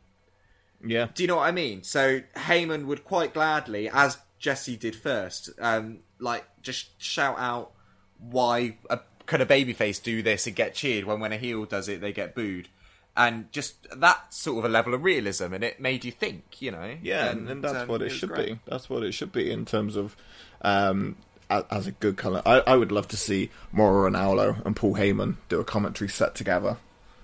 Yeah 0.84 1.08
Do 1.14 1.22
you 1.22 1.26
know 1.26 1.36
what 1.36 1.48
I 1.48 1.52
mean? 1.52 1.82
So 1.82 2.20
Heyman 2.36 2.86
would 2.86 3.04
quite 3.04 3.34
gladly, 3.34 3.88
as 3.88 4.18
Jesse 4.38 4.76
did 4.76 4.94
first, 4.94 5.50
um, 5.60 5.98
like 6.18 6.44
just 6.62 7.00
shout 7.02 7.36
out 7.38 7.72
why 8.18 8.76
a, 8.90 9.00
could 9.26 9.40
a 9.40 9.46
babyface 9.46 10.02
do 10.02 10.22
this 10.22 10.46
and 10.46 10.54
get 10.54 10.74
cheered 10.74 11.04
when 11.04 11.20
when 11.20 11.32
a 11.32 11.36
heel 11.38 11.64
does 11.64 11.88
it 11.88 12.00
they 12.00 12.12
get 12.12 12.34
booed, 12.34 12.68
and 13.16 13.50
just 13.52 13.86
that 13.98 14.32
sort 14.32 14.58
of 14.58 14.64
a 14.64 14.68
level 14.68 14.94
of 14.94 15.02
realism, 15.02 15.52
and 15.52 15.64
it 15.64 15.80
made 15.80 16.04
you 16.04 16.12
think, 16.12 16.60
you 16.62 16.70
know. 16.70 16.96
yeah 17.02 17.30
and, 17.30 17.48
and 17.48 17.64
that's 17.64 17.78
um, 17.78 17.88
what 17.88 18.02
it, 18.02 18.10
should 18.10 18.30
great. 18.30 18.54
be 18.54 18.58
that's 18.66 18.88
what 18.88 19.02
it 19.02 19.12
should 19.12 19.32
be 19.32 19.50
in 19.50 19.64
terms 19.64 19.96
of 19.96 20.16
um 20.62 21.16
as 21.50 21.86
a 21.86 21.92
good 21.92 22.18
color 22.18 22.42
I, 22.44 22.60
I 22.60 22.76
would 22.76 22.92
love 22.92 23.08
to 23.08 23.16
see 23.16 23.48
Mauro 23.72 24.10
Ranallo 24.10 24.64
and 24.66 24.76
Paul 24.76 24.96
Heyman 24.96 25.36
do 25.48 25.58
a 25.60 25.64
commentary 25.64 26.10
set 26.10 26.34
together 26.34 26.76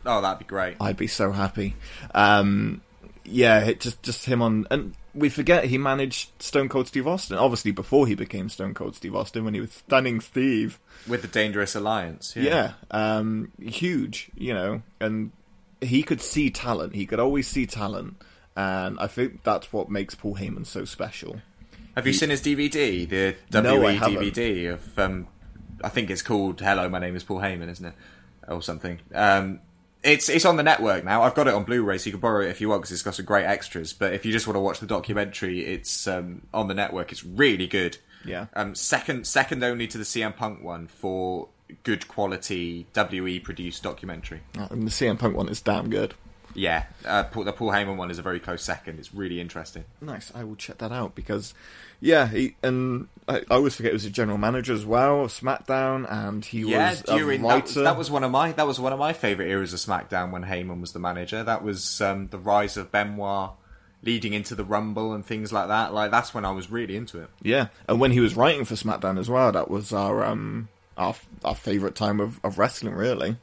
Oh, 0.07 0.21
that'd 0.21 0.39
be 0.39 0.45
great. 0.45 0.77
I'd 0.81 0.97
be 0.97 1.07
so 1.07 1.33
happy. 1.33 1.77
Um, 2.15 2.83
yeah, 3.25 3.61
it 3.65 3.81
just 3.81 4.03
just 4.03 4.27
him 4.27 4.43
on, 4.43 4.67
and 4.71 4.95
we 5.15 5.29
forget 5.29 5.65
he 5.65 5.79
managed 5.79 6.31
Stone 6.43 6.69
Cold 6.69 6.89
Steve 6.89 7.07
Austin. 7.07 7.37
Obviously, 7.39 7.71
before 7.71 8.07
he 8.07 8.15
became 8.15 8.49
Stone 8.49 8.75
Cold 8.75 8.97
Steve 8.97 9.15
Austin, 9.15 9.45
when 9.45 9.55
he 9.55 9.61
was 9.61 9.73
stunning 9.73 10.21
Steve. 10.21 10.79
With 11.09 11.23
the 11.23 11.29
Dangerous 11.29 11.75
Alliance, 11.75 12.35
Yeah, 12.37 12.73
um, 12.91 13.53
huge, 13.61 14.31
you 14.35 14.53
know, 14.55 14.83
and 15.01 15.33
he 15.81 16.03
could 16.03 16.21
see 16.21 16.51
talent. 16.51 16.95
He 16.95 17.07
could 17.07 17.21
always 17.21 17.47
see 17.47 17.67
talent, 17.67 18.17
and 18.57 18.99
I 18.99 19.07
think 19.07 19.43
that's 19.43 19.73
what 19.73 19.91
makes 19.91 20.15
Paul 20.15 20.37
Heyman 20.37 20.67
so 20.67 20.85
special. 20.85 21.41
Have 21.95 22.07
you 22.07 22.13
seen 22.13 22.31
his 22.31 22.43
DVD, 22.43 23.09
the 23.51 23.63
No, 23.63 23.81
WE 23.81 23.97
DVD 23.99 24.73
of? 24.73 24.99
Um, 24.99 25.29
I 25.83 25.89
think 25.89 26.11
it's 26.11 26.23
called 26.23 26.61
"Hello, 26.61 26.89
my 26.89 26.99
name 26.99 27.15
is 27.17 27.23
Paul 27.23 27.39
Heyman," 27.39 27.69
isn't 27.71 27.87
it, 27.87 27.95
or 28.49 28.63
something? 28.63 28.99
Um, 29.15 29.61
it's 30.05 30.29
it's 30.29 30.45
on 30.45 30.57
the 30.57 30.63
network 30.63 31.05
now. 31.05 31.23
I've 31.23 31.35
got 31.35 31.49
it 31.49 31.55
on 31.55 31.65
Blu-ray, 31.65 31.99
so 31.99 32.07
you 32.07 32.13
can 32.13 32.21
borrow 32.21 32.43
it 32.45 32.51
if 32.51 32.61
you 32.61 32.69
want 32.69 32.83
because 32.83 32.93
it's 32.93 33.03
got 33.03 33.15
some 33.15 33.25
great 33.25 33.45
extras. 33.47 33.93
But 33.93 34.13
if 34.13 34.25
you 34.25 34.33
just 34.33 34.47
want 34.47 34.57
to 34.57 34.61
watch 34.61 34.79
the 34.81 34.87
documentary, 34.87 35.65
it's 35.65 36.07
um, 36.07 36.43
on 36.53 36.69
the 36.69 36.75
network. 36.75 37.11
It's 37.11 37.25
really 37.25 37.67
good. 37.67 37.99
Yeah. 38.25 38.47
Um, 38.55 38.75
second 38.75 39.27
second 39.27 39.63
only 39.65 39.87
to 39.89 39.99
the 39.99 40.05
CM 40.05 40.37
Punk 40.37 40.63
one 40.63 40.87
for 40.87 41.49
good 41.83 42.07
quality 42.09 42.87
WE 42.95 43.41
produced 43.41 43.83
documentary. 43.83 44.41
Uh, 44.59 44.69
And 44.71 44.83
the 44.87 44.91
CM 44.91 45.19
Punk 45.19 45.37
one 45.37 45.49
is 45.49 45.61
damn 45.61 45.91
good. 45.91 46.15
Yeah, 46.57 46.85
uh, 47.05 47.25
Paul, 47.25 47.43
the 47.45 47.53
Paul 47.53 47.71
Heyman 47.71 47.97
one 47.97 48.13
is 48.13 48.19
a 48.19 48.23
very 48.23 48.39
close 48.39 48.63
second. 48.63 49.01
It's 49.01 49.13
really 49.13 49.41
interesting. 49.41 49.85
Nice. 50.01 50.31
I 50.37 50.45
will 50.45 50.55
check 50.55 50.79
that 50.79 50.93
out 50.93 51.17
because, 51.17 51.53
yeah, 52.01 52.29
he, 52.29 52.57
and 52.63 53.09
I, 53.29 53.39
I 53.39 53.55
always 53.55 53.75
forget 53.75 53.93
he 53.93 53.95
was 53.95 54.05
a 54.05 54.11
general 54.11 54.39
manager 54.39 54.73
as 54.73 54.85
well 54.85 55.25
of 55.25 55.31
SmackDown, 55.31 56.11
and 56.11 56.45
he 56.45 56.61
yeah, 56.61 56.91
was 56.91 57.03
during 57.03 57.41
a 57.45 57.49
that 57.49 57.55
writer. 57.55 57.83
that 57.83 57.97
was 57.97 58.11
one 58.11 58.25
of 58.25 58.31
my 58.31 58.53
that 58.53 58.67
was 58.67 58.79
one 58.79 58.93
of 58.93 58.99
my 58.99 59.13
favorite 59.13 59.49
eras 59.49 59.73
of 59.73 59.81
SmackDown 59.81 60.31
when 60.31 60.45
Heyman 60.45 60.81
was 60.81 60.93
the 60.93 60.99
manager. 60.99 61.43
That 61.43 61.63
was 61.63 62.01
um, 62.01 62.29
the 62.29 62.39
rise 62.39 62.77
of 62.77 62.93
Benoit 62.93 63.51
leading 64.03 64.35
into 64.35 64.55
the 64.55 64.65
Rumble 64.65 65.15
and 65.15 65.25
things 65.25 65.53
like 65.53 65.69
that. 65.69 65.95
Like 65.95 66.11
that's 66.11 66.35
when 66.35 66.45
I 66.45 66.51
was 66.51 66.71
really 66.71 66.97
into 66.97 67.21
it. 67.23 67.31
yeah, 67.43 67.69
and 67.89 68.01
when 68.01 68.11
he 68.11 68.21
was 68.21 68.37
writing 68.37 68.65
for 68.65 68.75
SmackDown 68.75 69.19
as 69.19 69.31
well, 69.31 69.53
that 69.53 69.71
was 69.71 69.93
our 69.93 70.25
um 70.25 70.69
our 70.97 71.15
our 71.45 71.55
favorite 71.55 71.95
time 71.95 72.21
of, 72.21 72.41
of 72.45 72.59
wrestling, 72.59 72.95
really. 72.95 73.37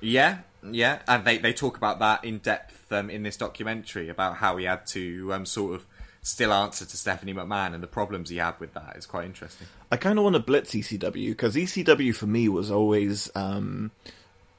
Yeah, 0.00 0.38
yeah, 0.68 1.00
and 1.06 1.24
they 1.24 1.38
they 1.38 1.52
talk 1.52 1.76
about 1.76 2.00
that 2.00 2.24
in 2.24 2.38
depth 2.38 2.90
um, 2.92 3.10
in 3.10 3.22
this 3.22 3.36
documentary 3.36 4.08
about 4.08 4.36
how 4.36 4.56
he 4.56 4.64
had 4.64 4.86
to 4.88 5.32
um, 5.32 5.46
sort 5.46 5.74
of 5.74 5.86
still 6.22 6.52
answer 6.52 6.84
to 6.84 6.96
Stephanie 6.96 7.34
McMahon 7.34 7.74
and 7.74 7.82
the 7.82 7.86
problems 7.86 8.28
he 8.30 8.36
had 8.36 8.54
with 8.60 8.74
that 8.74 8.96
is 8.96 9.06
quite 9.06 9.24
interesting. 9.26 9.66
I 9.90 9.96
kind 9.96 10.18
of 10.18 10.24
want 10.24 10.34
to 10.36 10.40
blitz 10.42 10.72
ECW 10.72 11.30
because 11.30 11.54
ECW 11.54 12.14
for 12.14 12.26
me 12.26 12.48
was 12.48 12.70
always 12.70 13.30
um, 13.34 13.90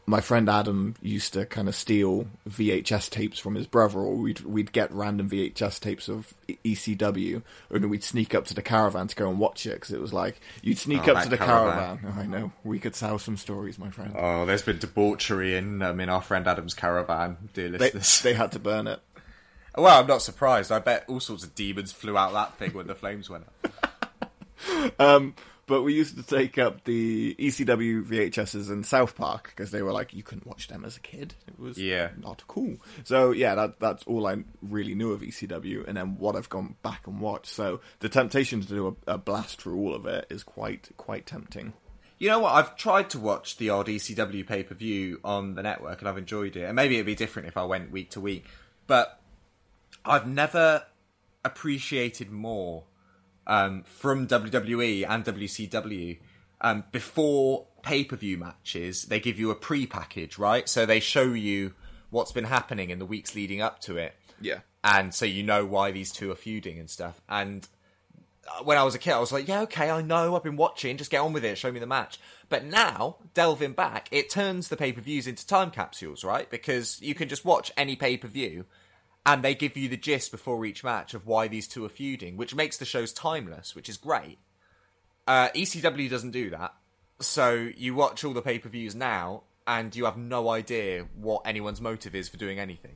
my 0.08 0.22
friend 0.22 0.50
Adam 0.50 0.96
used 1.04 1.34
to 1.34 1.46
kind 1.46 1.68
of 1.68 1.76
steal 1.76 2.26
VHS 2.50 3.12
tapes 3.12 3.38
from 3.38 3.54
his 3.54 3.68
brother, 3.68 4.00
or 4.00 4.16
we'd 4.16 4.40
we'd 4.42 4.72
get 4.72 4.92
random 4.92 5.30
VHS 5.30 5.80
tapes 5.80 6.08
of 6.10 6.34
ECW, 6.66 7.44
and 7.70 7.90
we'd 7.92 8.04
sneak 8.04 8.34
up 8.34 8.46
to 8.46 8.56
the 8.56 8.64
caravan 8.64 9.08
to 9.08 9.16
go 9.16 9.30
and 9.30 9.38
watch 9.38 9.68
it 9.68 9.74
because 9.76 9.92
it 9.92 10.02
was 10.02 10.12
like 10.12 10.40
you'd 10.64 10.80
sneak 10.80 11.08
Oh, 11.08 11.14
up 11.14 11.24
to 11.24 11.30
the 11.30 11.38
caravan. 11.38 12.00
caravan. 12.00 12.14
Oh, 12.18 12.22
I 12.22 12.26
know 12.26 12.52
we 12.64 12.80
could 12.80 12.96
tell 12.96 13.20
some 13.20 13.38
stories, 13.38 13.78
my 13.78 13.92
friend. 13.92 14.14
Oh, 14.18 14.48
there's 14.48 14.64
been 14.64 14.80
debauchery 14.80 15.56
in 15.56 15.82
um, 15.84 16.00
in 16.00 16.10
our 16.10 16.22
friend 16.24 16.48
Adam's 16.48 16.74
caravan, 16.74 17.38
dear 17.54 17.70
they, 17.70 17.78
listeners. 17.78 18.22
they 18.22 18.34
had 18.34 18.52
to 18.54 18.60
burn 18.60 18.88
it. 18.88 19.00
Well, 19.78 20.00
I'm 20.00 20.08
not 20.08 20.22
surprised. 20.22 20.72
I 20.72 20.80
bet 20.80 21.06
all 21.08 21.20
sorts 21.20 21.44
of 21.44 21.56
demons 21.56 21.92
flew 21.92 22.18
out 22.18 22.34
that 22.34 22.56
thing 22.58 22.72
when 22.74 22.88
the 22.88 22.96
flames 22.96 23.30
went 23.30 23.46
up. 23.46 23.74
Um, 25.00 25.36
but 25.68 25.84
we 25.84 25.94
used 25.94 26.18
to 26.18 26.24
take 26.24 26.58
up 26.58 26.84
the 26.84 27.34
ECW 27.40 28.04
VHSs 28.04 28.70
in 28.70 28.84
South 28.84 29.16
Park 29.16 29.54
because 29.56 29.72
they 29.72 29.82
were 29.82 29.92
like 29.92 30.14
you 30.14 30.22
couldn't 30.24 30.46
watch 30.48 30.68
them 30.68 30.84
as 30.84 30.98
a 30.98 31.00
kid. 31.00 31.34
It 31.48 31.58
was 31.60 31.78
Yeah. 31.78 32.10
not 32.18 32.44
cool. 32.48 32.78
So 33.04 33.32
yeah, 33.32 33.56
that 33.56 33.80
that's 33.80 34.04
all 34.04 34.28
I 34.28 34.44
really 34.62 34.96
knew 34.96 35.12
of 35.12 35.22
ECW, 35.22 35.88
and 35.88 35.96
then 35.96 36.18
what 36.18 36.36
I've 36.36 36.50
gone 36.50 36.76
back 36.84 37.08
and 37.08 37.20
watched. 37.22 37.48
So 37.48 37.80
the 38.00 38.10
temptation 38.10 38.62
to 38.62 38.68
do 38.68 38.98
a, 39.08 39.14
a 39.14 39.18
blast 39.18 39.62
through 39.62 39.78
all 39.78 39.96
of 39.96 40.06
it 40.06 40.26
is 40.30 40.44
quite 40.44 40.90
quite 40.98 41.26
tempting. 41.26 41.74
You 42.18 42.30
know 42.30 42.40
what? 42.40 42.54
I've 42.54 42.76
tried 42.76 43.10
to 43.12 43.20
watch 43.20 43.58
the 43.58 43.70
odd 43.70 43.88
ECW 43.88 44.46
pay 44.46 44.64
per 44.64 44.76
view 44.76 45.20
on 45.24 45.56
the 45.56 45.64
network, 45.64 46.00
and 46.00 46.10
I've 46.10 46.18
enjoyed 46.18 46.56
it. 46.58 46.64
And 46.64 46.76
maybe 46.76 46.96
it'd 46.96 47.06
be 47.06 47.16
different 47.16 47.48
if 47.48 47.56
I 47.58 47.64
went 47.64 47.92
week 47.92 48.10
to 48.12 48.20
week, 48.22 48.46
but 48.88 49.19
I've 50.06 50.28
never 50.28 50.84
appreciated 51.44 52.32
more 52.32 52.84
um, 53.48 53.84
from 53.84 54.28
WWE 54.28 55.06
and 55.08 55.24
WCW 55.26 56.20
um, 56.62 56.84
before 56.92 57.66
pay 57.84 58.04
per 58.04 58.16
view 58.16 58.38
matches. 58.38 59.04
They 59.04 59.20
give 59.20 59.40
you 59.40 59.52
a 59.52 59.56
pre 59.56 59.86
package, 59.88 60.38
right? 60.38 60.68
So 60.68 60.86
they 60.86 61.00
show 61.00 61.24
you 61.34 61.74
what's 62.10 62.32
been 62.32 62.46
happening 62.46 62.90
in 62.90 63.00
the 63.00 63.06
weeks 63.06 63.36
leading 63.36 63.62
up 63.62 63.80
to 63.82 63.98
it, 63.98 64.16
Yeah. 64.42 64.60
and 64.84 65.14
so 65.14 65.26
you 65.26 65.44
know 65.44 65.66
why 65.66 65.92
these 65.92 66.12
two 66.12 66.32
are 66.32 66.36
feuding 66.36 66.80
and 66.80 66.90
stuff. 66.90 67.22
And 67.30 67.68
uh, 68.48 68.64
when 68.64 68.78
I 68.80 68.84
was 68.84 68.96
a 68.96 69.00
kid, 69.00 69.14
I 69.14 69.20
was 69.20 69.32
like, 69.32 69.48
yeah, 69.48 69.62
okay, 69.62 69.92
I 69.92 70.02
know, 70.02 70.36
I've 70.36 70.44
been 70.44 70.56
watching, 70.58 70.98
just 70.98 71.12
get 71.12 71.20
on 71.22 71.34
with 71.34 71.46
it, 71.46 71.58
show 71.60 71.72
me 71.72 71.80
the 71.80 71.86
match. 71.86 72.20
But 72.50 72.66
now, 72.66 73.18
delving 73.36 73.74
back, 73.74 74.08
it 74.12 74.32
turns 74.32 74.70
the 74.70 74.76
pay 74.78 74.92
per 74.92 75.02
views 75.02 75.28
into 75.28 75.46
time 75.46 75.70
capsules, 75.70 76.24
right? 76.24 76.50
Because 76.50 77.00
you 77.00 77.14
can 77.14 77.30
just 77.30 77.46
watch 77.46 77.72
any 77.78 77.96
pay 77.96 78.18
per 78.18 78.28
view 78.28 78.66
and 79.30 79.44
they 79.44 79.54
give 79.54 79.78
you 79.78 79.88
the 79.88 79.96
gist 79.96 80.32
before 80.32 80.66
each 80.66 80.84
match 80.84 81.14
of 81.14 81.28
why 81.28 81.48
these 81.48 81.68
two 81.68 81.86
are 81.86 81.90
feuding, 81.90 82.36
which 82.36 82.56
makes 82.56 82.78
the 82.78 82.86
shows 82.86 83.14
timeless, 83.14 83.76
which 83.76 83.88
is 83.88 83.96
great. 83.96 84.40
Uh, 85.28 85.50
ECW 85.50 86.10
doesn't 86.10 86.32
do 86.32 86.50
that. 86.50 86.74
So 87.20 87.70
you 87.78 87.94
watch 87.94 88.24
all 88.24 88.34
the 88.34 88.42
pay 88.42 88.58
per 88.58 88.70
views 88.70 88.96
now 88.96 89.44
and 89.68 89.96
you 89.96 90.06
have 90.06 90.18
no 90.18 90.50
idea 90.50 91.06
what 91.16 91.44
anyone's 91.46 91.80
motive 91.80 92.16
is 92.16 92.28
for 92.28 92.38
doing 92.38 92.58
anything. 92.58 92.96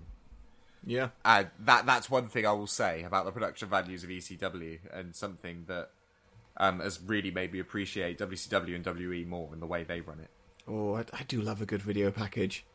Yeah. 0.84 1.09
Uh, 1.23 1.43
that 1.59 1.86
that's 1.86 2.09
one 2.09 2.27
thing 2.29 2.47
I 2.47 2.51
will 2.53 2.65
say 2.65 3.03
about 3.03 3.25
the 3.25 3.31
production 3.31 3.69
values 3.69 4.03
of 4.03 4.09
ECW, 4.09 4.79
and 4.91 5.15
something 5.15 5.65
that 5.67 5.91
um, 6.57 6.79
has 6.79 6.99
really 6.99 7.29
made 7.29 7.53
me 7.53 7.59
appreciate 7.59 8.17
WCW 8.17 8.75
and 8.75 8.86
WE 8.86 9.23
more 9.23 9.53
in 9.53 9.59
the 9.59 9.67
way 9.67 9.84
they 9.84 10.01
run 10.01 10.19
it. 10.19 10.31
Oh, 10.67 10.95
I, 10.95 11.05
I 11.13 11.23
do 11.27 11.41
love 11.41 11.61
a 11.61 11.65
good 11.67 11.84
video 11.84 12.09
package. 12.09 12.65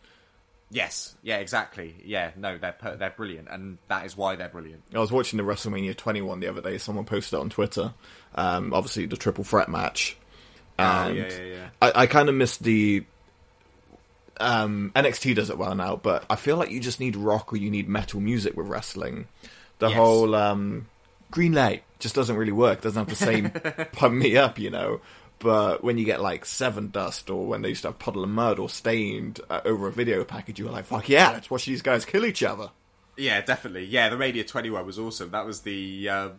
Yes, 0.71 1.15
yeah, 1.23 1.39
exactly. 1.39 1.95
Yeah, 2.05 2.33
no, 2.37 2.59
they're 2.59 2.73
per- 2.73 2.97
they're 2.97 3.11
brilliant, 3.11 3.49
and 3.51 3.79
that 3.89 4.05
is 4.05 4.17
why 4.17 4.37
they're 4.37 4.51
brilliant. 4.51 4.83
I 4.95 4.99
was 4.99 5.11
watching 5.11 5.39
the 5.39 5.43
WrestleMania 5.43 5.97
21 5.97 6.41
the 6.41 6.49
other 6.49 6.61
day. 6.61 6.77
Someone 6.77 7.07
posted 7.07 7.39
it 7.39 7.41
on 7.41 7.49
Twitter. 7.49 7.95
Um, 8.35 8.75
obviously, 8.75 9.07
the 9.07 9.17
triple 9.17 9.45
threat 9.45 9.69
match. 9.71 10.17
And 10.79 11.17
yeah, 11.17 11.29
yeah, 11.31 11.43
yeah. 11.43 11.69
I, 11.81 11.93
I 12.03 12.07
kind 12.07 12.29
of 12.29 12.35
miss 12.35 12.59
the. 12.59 13.05
Um, 14.41 14.93
NXT 14.95 15.35
does 15.35 15.51
it 15.51 15.59
well 15.59 15.75
now, 15.75 15.97
but 15.97 16.25
I 16.31 16.37
feel 16.37 16.57
like 16.57 16.71
you 16.71 16.81
just 16.81 17.01
need 17.01 17.17
rock 17.17 17.53
or 17.53 17.57
you 17.57 17.71
need 17.71 17.89
metal 17.89 18.21
music 18.21 18.57
with 18.57 18.69
wrestling. 18.69 19.27
The 19.81 19.89
Yes. 19.89 19.97
whole 19.97 20.35
um, 20.35 20.87
green 21.31 21.53
light 21.55 21.83
just 21.99 22.15
doesn't 22.15 22.37
really 22.37 22.53
work. 22.53 22.81
Doesn't 22.83 22.99
have 23.01 23.09
the 23.09 23.17
same 23.25 23.51
pump 23.93 24.15
me 24.15 24.37
up, 24.37 24.59
you 24.59 24.71
know. 24.71 25.01
But 25.41 25.85
when 25.85 25.99
you 25.99 26.05
get 26.05 26.21
like 26.21 26.45
Sevendust 26.45 27.33
or 27.33 27.47
when 27.47 27.63
they 27.63 27.69
used 27.71 27.83
to 27.83 27.89
have 27.89 27.99
Puddle 27.99 28.25
of 28.25 28.31
Mudd 28.31 28.59
or 28.59 28.69
Staind 28.69 29.41
uh, 29.49 29.61
over 29.65 29.87
a 29.89 29.93
video 29.93 30.25
package, 30.25 30.59
you 30.59 30.65
were 30.65 30.73
like, 30.73 30.87
"Fuck 30.87 31.09
yeah, 31.09 31.31
let's 31.31 31.51
watch 31.51 31.67
these 31.67 31.83
guys 31.83 32.05
kill 32.05 32.25
each 32.25 32.43
other." 32.43 32.71
Yeah, 33.17 33.41
definitely. 33.41 33.85
Yeah, 33.85 34.09
the 34.09 34.17
Mania 34.17 34.45
21 34.45 34.85
was 34.87 34.99
awesome. 34.99 35.31
That 35.31 35.47
was 35.47 35.61
the. 35.63 36.09
Um, 36.09 36.33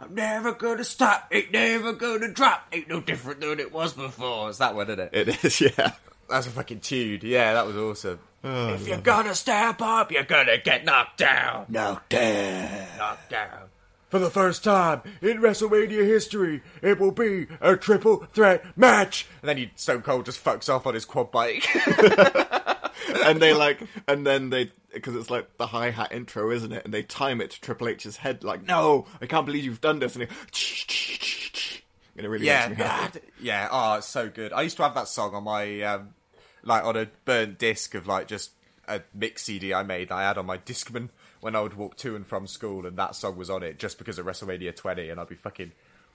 I'm 0.00 0.14
never 0.14 0.52
gonna 0.52 0.84
stop, 0.84 1.28
ain't 1.32 1.50
never 1.50 1.92
gonna 1.92 2.32
drop, 2.32 2.68
ain't 2.72 2.88
no 2.88 3.00
different 3.00 3.40
than 3.40 3.58
it 3.58 3.72
was 3.72 3.92
before. 3.92 4.48
It's 4.48 4.58
that 4.58 4.74
one, 4.76 4.86
isn't 4.88 5.00
it? 5.00 5.10
It 5.12 5.44
is, 5.44 5.60
yeah. 5.76 5.92
That's 6.30 6.46
a 6.46 6.50
fucking 6.50 6.80
tune. 6.80 7.20
Yeah, 7.24 7.54
that 7.54 7.66
was 7.66 7.76
awesome. 7.76 8.20
if 8.44 8.86
you're 8.86 8.98
gonna 9.00 9.34
step 9.34 9.80
up, 9.82 10.12
you're 10.12 10.22
gonna 10.22 10.58
get 10.58 10.84
knocked 10.84 11.18
down. 11.18 11.66
Knocked 11.68 12.10
down. 12.10 12.86
Knocked 12.98 13.30
down. 13.30 13.68
For 14.08 14.18
the 14.18 14.30
first 14.30 14.64
time 14.64 15.02
in 15.20 15.42
WrestleMania 15.42 16.06
history, 16.06 16.62
it 16.80 16.98
will 16.98 17.12
be 17.12 17.46
a 17.60 17.76
triple 17.76 18.24
threat 18.32 18.64
match. 18.76 19.26
And 19.42 19.48
then 19.50 19.56
he, 19.58 19.70
Stone 19.76 20.02
Cold 20.02 20.24
just 20.24 20.42
fucks 20.42 20.72
off 20.74 20.86
on 20.86 20.94
his 20.94 21.04
quad 21.04 21.30
bike. 21.30 21.66
and 23.26 23.40
they 23.40 23.52
like, 23.52 23.82
and 24.06 24.26
then 24.26 24.48
they, 24.48 24.70
because 24.94 25.14
it's 25.14 25.28
like 25.28 25.58
the 25.58 25.66
hi 25.66 25.90
hat 25.90 26.12
intro, 26.12 26.50
isn't 26.50 26.72
it? 26.72 26.86
And 26.86 26.94
they 26.94 27.02
time 27.02 27.42
it 27.42 27.50
to 27.50 27.60
Triple 27.60 27.88
H's 27.88 28.16
head, 28.16 28.44
like, 28.44 28.66
"No, 28.66 29.06
I 29.20 29.26
can't 29.26 29.44
believe 29.44 29.64
you've 29.64 29.82
done 29.82 29.98
this," 29.98 30.14
and 30.14 30.22
it, 30.24 30.30
and 32.16 32.24
it 32.24 32.28
really 32.28 32.46
yeah, 32.46 32.68
makes 32.68 32.78
me 32.78 32.84
happy. 32.84 33.20
yeah. 33.40 33.68
Oh, 33.70 33.94
it's 33.94 34.08
so 34.08 34.30
good. 34.30 34.54
I 34.54 34.62
used 34.62 34.78
to 34.78 34.84
have 34.84 34.94
that 34.94 35.08
song 35.08 35.34
on 35.34 35.44
my, 35.44 35.82
um, 35.82 36.14
like, 36.62 36.84
on 36.84 36.96
a 36.96 37.08
burnt 37.26 37.58
disc 37.58 37.94
of 37.94 38.06
like 38.06 38.26
just 38.26 38.52
a 38.88 39.02
mix 39.14 39.42
CD 39.42 39.74
I 39.74 39.82
made. 39.82 40.08
that 40.08 40.14
I 40.14 40.22
had 40.22 40.38
on 40.38 40.46
my 40.46 40.56
Discman 40.58 41.10
when 41.40 41.54
I 41.54 41.60
would 41.60 41.74
walk 41.74 41.96
to 41.98 42.16
and 42.16 42.26
from 42.26 42.46
school, 42.46 42.86
and 42.86 42.96
that 42.96 43.14
song 43.14 43.36
was 43.36 43.50
on 43.50 43.62
it 43.62 43.78
just 43.78 43.98
because 43.98 44.18
of 44.18 44.26
WrestleMania 44.26 44.74
20, 44.74 45.08
and 45.08 45.20
I'd 45.20 45.28
be 45.28 45.34
fucking 45.34 45.72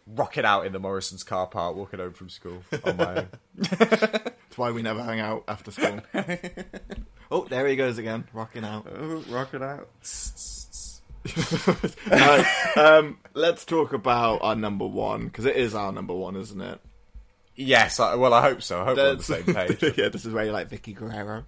rocking 0.07 0.45
out 0.45 0.65
in 0.65 0.73
the 0.73 0.79
Morrison's 0.79 1.23
car 1.23 1.47
park, 1.47 1.75
walking 1.75 1.99
home 1.99 2.13
from 2.13 2.29
school 2.29 2.63
on 2.83 2.97
my 2.97 3.15
own. 3.15 3.29
That's 3.57 4.57
why 4.57 4.71
we 4.71 4.81
never 4.81 5.01
hang 5.03 5.19
out 5.19 5.43
after 5.47 5.71
school. 5.71 6.01
oh, 7.31 7.45
there 7.45 7.67
he 7.67 7.75
goes 7.75 7.97
again, 7.97 8.27
rocking 8.33 8.63
out. 8.63 8.87
rocking 9.29 9.63
out. 9.63 9.89
Right, 12.11 12.75
um, 12.75 13.17
let's 13.33 13.63
talk 13.63 13.93
about 13.93 14.41
our 14.41 14.57
number 14.57 14.85
one 14.85 15.27
because 15.27 15.45
it 15.45 15.55
is 15.55 15.73
our 15.73 15.93
number 15.93 16.13
one, 16.13 16.35
isn't 16.35 16.59
it? 16.59 16.81
Yes, 17.55 17.99
I, 17.99 18.15
well, 18.15 18.33
I 18.33 18.41
hope 18.41 18.63
so. 18.63 18.81
I 18.81 18.85
hope 18.85 18.97
we're 18.97 19.09
on 19.11 19.17
the 19.17 19.23
same 19.23 19.43
page. 19.43 19.83
yeah, 19.97 20.09
this 20.09 20.25
is 20.25 20.33
where 20.33 20.45
you're 20.45 20.53
like 20.53 20.69
Vickie 20.69 20.95
Guerrero. 20.95 21.45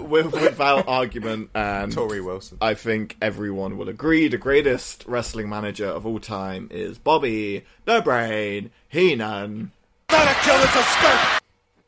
With, 0.00 0.32
without 0.32 0.88
argument, 0.88 1.50
and 1.54 1.92
Torrie 1.92 2.24
Wilson. 2.24 2.58
I 2.60 2.74
think 2.74 3.16
everyone 3.22 3.78
will 3.78 3.88
agree 3.88 4.26
the 4.28 4.38
greatest 4.38 5.04
wrestling 5.06 5.48
manager 5.48 5.86
of 5.86 6.04
all 6.04 6.18
time 6.18 6.68
is 6.72 6.98
Bobby 6.98 7.64
the 7.84 8.00
Brain 8.00 8.70
Heenan. 8.88 9.70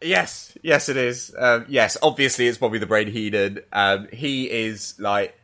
Yes, 0.00 0.56
yes, 0.62 0.88
it 0.88 0.96
is. 0.96 1.34
Um, 1.36 1.66
yes, 1.68 1.96
obviously 2.02 2.46
it's 2.46 2.58
Bobby 2.58 2.78
the 2.78 2.86
Brain 2.86 3.08
Heenan. 3.08 3.60
Um, 3.72 4.08
he 4.12 4.48
is 4.50 4.94
like, 4.98 5.36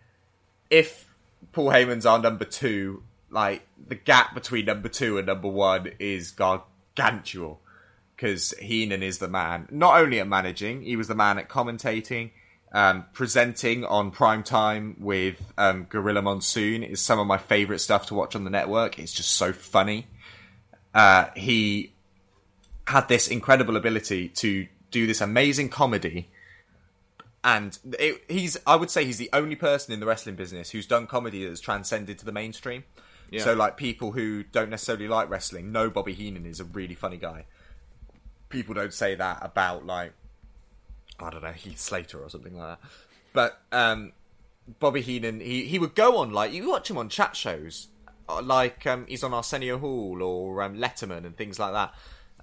if 0.70 1.12
Paul 1.52 1.70
Heyman's 1.70 2.06
our 2.06 2.18
number 2.18 2.44
two, 2.44 3.02
like 3.30 3.66
the 3.88 3.94
gap 3.94 4.34
between 4.34 4.66
number 4.66 4.88
two 4.88 5.18
and 5.18 5.26
number 5.26 5.48
one 5.48 5.90
is 5.98 6.30
gargantuan 6.96 7.56
because 8.16 8.52
Heenan 8.58 9.02
is 9.02 9.18
the 9.18 9.28
man. 9.28 9.66
Not 9.70 10.00
only 10.00 10.20
at 10.20 10.28
managing, 10.28 10.82
he 10.82 10.96
was 10.96 11.08
the 11.08 11.14
man 11.14 11.38
at 11.38 11.48
commentating. 11.48 12.30
Um, 12.72 13.06
presenting 13.12 13.84
on 13.84 14.12
prime 14.12 14.44
time 14.44 14.96
with 15.00 15.52
um, 15.58 15.84
Gorilla 15.90 16.22
Monsoon 16.22 16.84
is 16.84 17.00
some 17.00 17.18
of 17.18 17.26
my 17.26 17.38
favorite 17.38 17.80
stuff 17.80 18.06
to 18.06 18.14
watch 18.14 18.36
on 18.36 18.44
the 18.44 18.50
network. 18.50 18.98
It's 18.98 19.12
just 19.12 19.32
so 19.32 19.52
funny. 19.52 20.06
Uh, 20.94 21.30
he 21.34 21.94
had 22.86 23.08
this 23.08 23.26
incredible 23.26 23.76
ability 23.76 24.28
to 24.28 24.66
do 24.90 25.06
this 25.06 25.20
amazing 25.20 25.68
comedy 25.68 26.28
and 27.42 27.78
it, 27.98 28.22
he's 28.28 28.58
i 28.66 28.76
would 28.76 28.90
say 28.90 29.04
he's 29.04 29.18
the 29.18 29.30
only 29.32 29.56
person 29.56 29.92
in 29.94 30.00
the 30.00 30.06
wrestling 30.06 30.34
business 30.34 30.70
who's 30.70 30.86
done 30.86 31.06
comedy 31.06 31.42
that 31.42 31.50
has 31.50 31.60
transcended 31.60 32.18
to 32.18 32.24
the 32.24 32.32
mainstream 32.32 32.84
Yeah. 33.30 33.42
so 33.42 33.54
like 33.54 33.76
people 33.76 34.12
who 34.12 34.42
don't 34.42 34.70
necessarily 34.70 35.08
like 35.08 35.30
wrestling 35.30 35.72
know 35.72 35.88
bobby 35.88 36.12
heenan 36.14 36.46
is 36.46 36.60
a 36.60 36.64
really 36.64 36.94
funny 36.94 37.16
guy 37.16 37.46
people 38.48 38.74
don't 38.74 38.92
say 38.92 39.14
that 39.14 39.38
about 39.40 39.86
like 39.86 40.12
i 41.20 41.30
don't 41.30 41.42
know 41.42 41.52
heath 41.52 41.78
slater 41.78 42.18
or 42.18 42.28
something 42.28 42.56
like 42.56 42.78
that 42.78 42.90
but 43.32 43.60
um 43.70 44.12
bobby 44.80 45.00
heenan 45.00 45.40
he, 45.40 45.64
he 45.64 45.78
would 45.78 45.94
go 45.94 46.18
on 46.18 46.32
like 46.32 46.52
you 46.52 46.68
watch 46.68 46.90
him 46.90 46.98
on 46.98 47.08
chat 47.08 47.36
shows 47.36 47.88
uh, 48.28 48.42
like 48.42 48.86
um, 48.86 49.06
he's 49.08 49.22
on 49.22 49.32
arsenio 49.32 49.78
hall 49.78 50.22
or 50.22 50.62
um, 50.62 50.76
letterman 50.76 51.24
and 51.24 51.36
things 51.36 51.58
like 51.58 51.72
that 51.72 51.94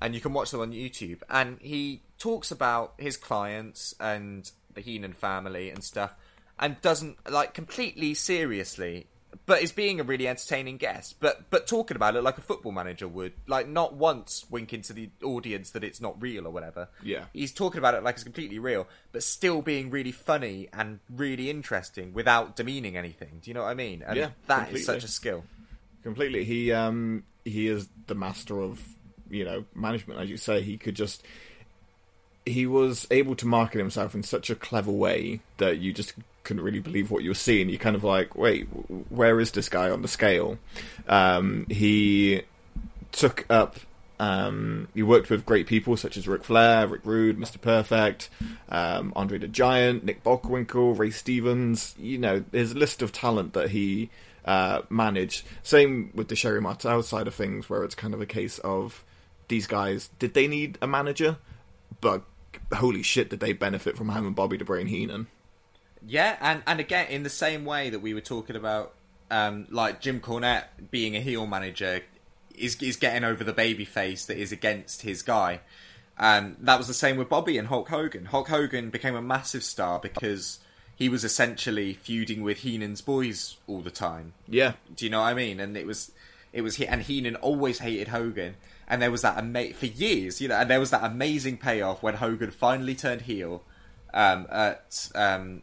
and 0.01 0.13
you 0.13 0.21
can 0.21 0.33
watch 0.33 0.51
them 0.51 0.61
on 0.61 0.71
YouTube. 0.71 1.21
And 1.29 1.57
he 1.61 2.01
talks 2.19 2.51
about 2.51 2.93
his 2.97 3.17
clients 3.17 3.95
and 3.99 4.49
the 4.73 4.81
Heenan 4.81 5.13
family 5.13 5.69
and 5.69 5.83
stuff, 5.83 6.13
and 6.59 6.79
doesn't 6.81 7.17
like 7.29 7.53
completely 7.53 8.13
seriously, 8.13 9.07
but 9.45 9.61
is 9.61 9.71
being 9.71 9.99
a 9.99 10.03
really 10.03 10.27
entertaining 10.27 10.77
guest. 10.77 11.15
But 11.19 11.49
but 11.49 11.67
talking 11.67 11.95
about 11.95 12.15
it 12.15 12.23
like 12.23 12.37
a 12.37 12.41
football 12.41 12.71
manager 12.71 13.07
would, 13.07 13.33
like 13.47 13.67
not 13.67 13.93
once 13.93 14.45
winking 14.49 14.81
to 14.83 14.93
the 14.93 15.09
audience 15.23 15.71
that 15.71 15.83
it's 15.83 16.01
not 16.01 16.21
real 16.21 16.47
or 16.47 16.49
whatever. 16.51 16.89
Yeah. 17.03 17.25
he's 17.33 17.51
talking 17.53 17.77
about 17.79 17.93
it 17.93 18.03
like 18.03 18.15
it's 18.15 18.23
completely 18.23 18.59
real, 18.59 18.87
but 19.11 19.23
still 19.23 19.61
being 19.61 19.89
really 19.89 20.11
funny 20.11 20.67
and 20.73 20.99
really 21.09 21.49
interesting 21.49 22.13
without 22.13 22.55
demeaning 22.55 22.97
anything. 22.97 23.39
Do 23.41 23.49
you 23.49 23.53
know 23.53 23.63
what 23.63 23.69
I 23.69 23.73
mean? 23.75 24.03
And 24.05 24.17
Yeah, 24.17 24.29
that 24.47 24.59
is 24.59 24.65
completely. 24.65 24.81
such 24.83 25.03
a 25.03 25.07
skill. 25.07 25.43
completely. 26.03 26.43
He 26.45 26.71
um 26.71 27.23
he 27.45 27.67
is 27.67 27.87
the 28.07 28.15
master 28.15 28.59
of 28.61 28.81
you 29.29 29.43
know 29.45 29.65
management, 29.75 30.19
as 30.19 30.29
you 30.29 30.37
say. 30.37 30.61
He 30.61 30.77
could 30.77 30.95
just 30.95 31.23
he 32.45 32.65
was 32.65 33.05
able 33.11 33.35
to 33.35 33.45
market 33.45 33.77
himself 33.77 34.15
in 34.15 34.23
such 34.23 34.49
a 34.49 34.55
clever 34.55 34.91
way 34.91 35.41
that 35.57 35.79
you 35.79 35.91
just 35.91 36.13
couldn't 36.47 36.63
really 36.63 36.79
believe 36.79 37.11
what 37.11 37.23
you 37.23 37.29
were 37.29 37.35
seeing. 37.35 37.69
You're 37.69 37.77
kind 37.77 37.95
of 37.95 38.03
like, 38.03 38.35
wait, 38.35 38.63
where 39.09 39.39
is 39.39 39.51
this 39.51 39.69
guy 39.69 39.89
on 39.89 40.01
the 40.01 40.07
scale? 40.07 40.57
Um, 41.07 41.67
he 41.69 42.41
took 43.11 43.45
up 43.49 43.77
Um, 44.19 44.87
he 44.95 45.03
worked 45.03 45.29
with 45.29 45.45
great 45.45 45.67
people 45.67 45.95
such 45.95 46.17
as 46.17 46.27
Ric 46.27 46.43
Flair, 46.43 46.87
Rick 46.87 47.01
Rude, 47.03 47.37
Mr. 47.37 47.61
Perfect, 47.61 48.29
um, 48.69 49.13
Andre 49.15 49.37
the 49.37 49.47
Giant, 49.47 50.03
Nick 50.03 50.23
Bockwinkel, 50.23 50.97
Ray 50.97 51.11
Stevens. 51.11 51.93
You 51.99 52.17
know, 52.17 52.43
his 52.51 52.73
list 52.75 53.01
of 53.03 53.11
talent 53.11 53.53
that 53.53 53.69
he 53.69 54.09
uh, 54.45 54.81
managed. 54.89 55.45
Same 55.61 56.11
with 56.15 56.29
the 56.29 56.35
Sherri 56.35 56.61
Martel 56.61 57.03
side 57.03 57.27
of 57.27 57.35
things, 57.35 57.69
where 57.69 57.83
it's 57.83 57.93
kind 57.95 58.13
of 58.15 58.21
a 58.21 58.25
case 58.25 58.57
of 58.59 59.03
these 59.49 59.67
guys, 59.67 60.09
did 60.17 60.33
they 60.33 60.47
need 60.47 60.77
a 60.81 60.87
manager? 60.87 61.37
But 62.01 62.23
holy 62.73 63.03
shit, 63.03 63.29
did 63.29 63.39
they 63.39 63.53
benefit 63.53 63.97
from 63.97 64.09
having 64.09 64.33
Bobby 64.33 64.57
the 64.57 64.65
Brain 64.65 64.87
Heenan? 64.87 65.27
Yeah, 66.07 66.37
and 66.39 66.63
and 66.65 66.79
again 66.79 67.07
in 67.09 67.23
the 67.23 67.29
same 67.29 67.65
way 67.65 67.89
that 67.89 67.99
we 67.99 68.13
were 68.13 68.21
talking 68.21 68.55
about, 68.55 68.93
um, 69.29 69.67
like 69.69 70.01
Jim 70.01 70.19
Cornette 70.21 70.65
being 70.89 71.15
a 71.15 71.19
heel 71.19 71.45
manager 71.45 72.01
is 72.55 72.81
is 72.81 72.95
getting 72.95 73.23
over 73.23 73.43
the 73.43 73.53
baby 73.53 73.85
face 73.85 74.25
that 74.25 74.37
is 74.37 74.51
against 74.51 75.01
his 75.01 75.21
guy. 75.21 75.59
And 76.17 76.55
that 76.61 76.77
was 76.77 76.87
the 76.87 76.93
same 76.95 77.17
with 77.17 77.29
Bobby 77.29 77.57
and 77.57 77.67
Hulk 77.67 77.89
Hogan. 77.89 78.25
Hulk 78.25 78.47
Hogan 78.47 78.89
became 78.89 79.15
a 79.15 79.21
massive 79.21 79.63
star 79.63 79.99
because 79.99 80.59
he 80.95 81.09
was 81.09 81.23
essentially 81.23 81.93
feuding 81.93 82.41
with 82.41 82.59
Heenan's 82.59 83.01
boys 83.01 83.57
all 83.67 83.81
the 83.81 83.91
time. 83.91 84.33
Yeah, 84.47 84.73
Do 84.95 85.05
you 85.05 85.11
know 85.11 85.19
what 85.21 85.27
I 85.27 85.33
mean? 85.35 85.59
And 85.59 85.77
it 85.77 85.85
was, 85.85 86.11
it 86.51 86.63
was, 86.63 86.81
and 86.81 87.03
Heenan 87.03 87.35
always 87.35 87.79
hated 87.79 88.07
Hogan. 88.07 88.55
And 88.87 88.99
there 88.99 89.11
was 89.11 89.21
that 89.21 89.37
ama- 89.37 89.73
for 89.73 89.85
years, 89.85 90.41
you 90.41 90.47
know, 90.47 90.55
and 90.55 90.67
there 90.71 90.79
was 90.79 90.89
that 90.89 91.03
amazing 91.03 91.57
payoff 91.57 92.01
when 92.01 92.15
Hogan 92.15 92.49
finally 92.49 92.95
turned 92.95 93.21
heel 93.21 93.61
um, 94.11 94.47
at 94.49 95.09
um, 95.13 95.61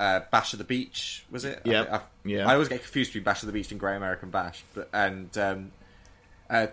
uh, 0.00 0.20
Bash 0.32 0.54
of 0.54 0.58
the 0.58 0.64
Beach. 0.64 1.24
Was 1.30 1.44
it? 1.44 1.60
Yeah. 1.64 1.82
I, 1.82 1.96
I, 1.96 2.00
Yeah. 2.24 2.48
I 2.48 2.54
always 2.54 2.68
get 2.68 2.80
confused 2.80 3.10
between 3.10 3.24
Bash 3.24 3.42
of 3.42 3.46
the 3.46 3.52
Beach 3.52 3.70
and 3.70 3.78
Great 3.78 3.96
American 3.96 4.30
Bash, 4.30 4.64
but 4.74 4.88
and 4.94 5.36
um, 5.36 5.72
uh, 6.48 6.68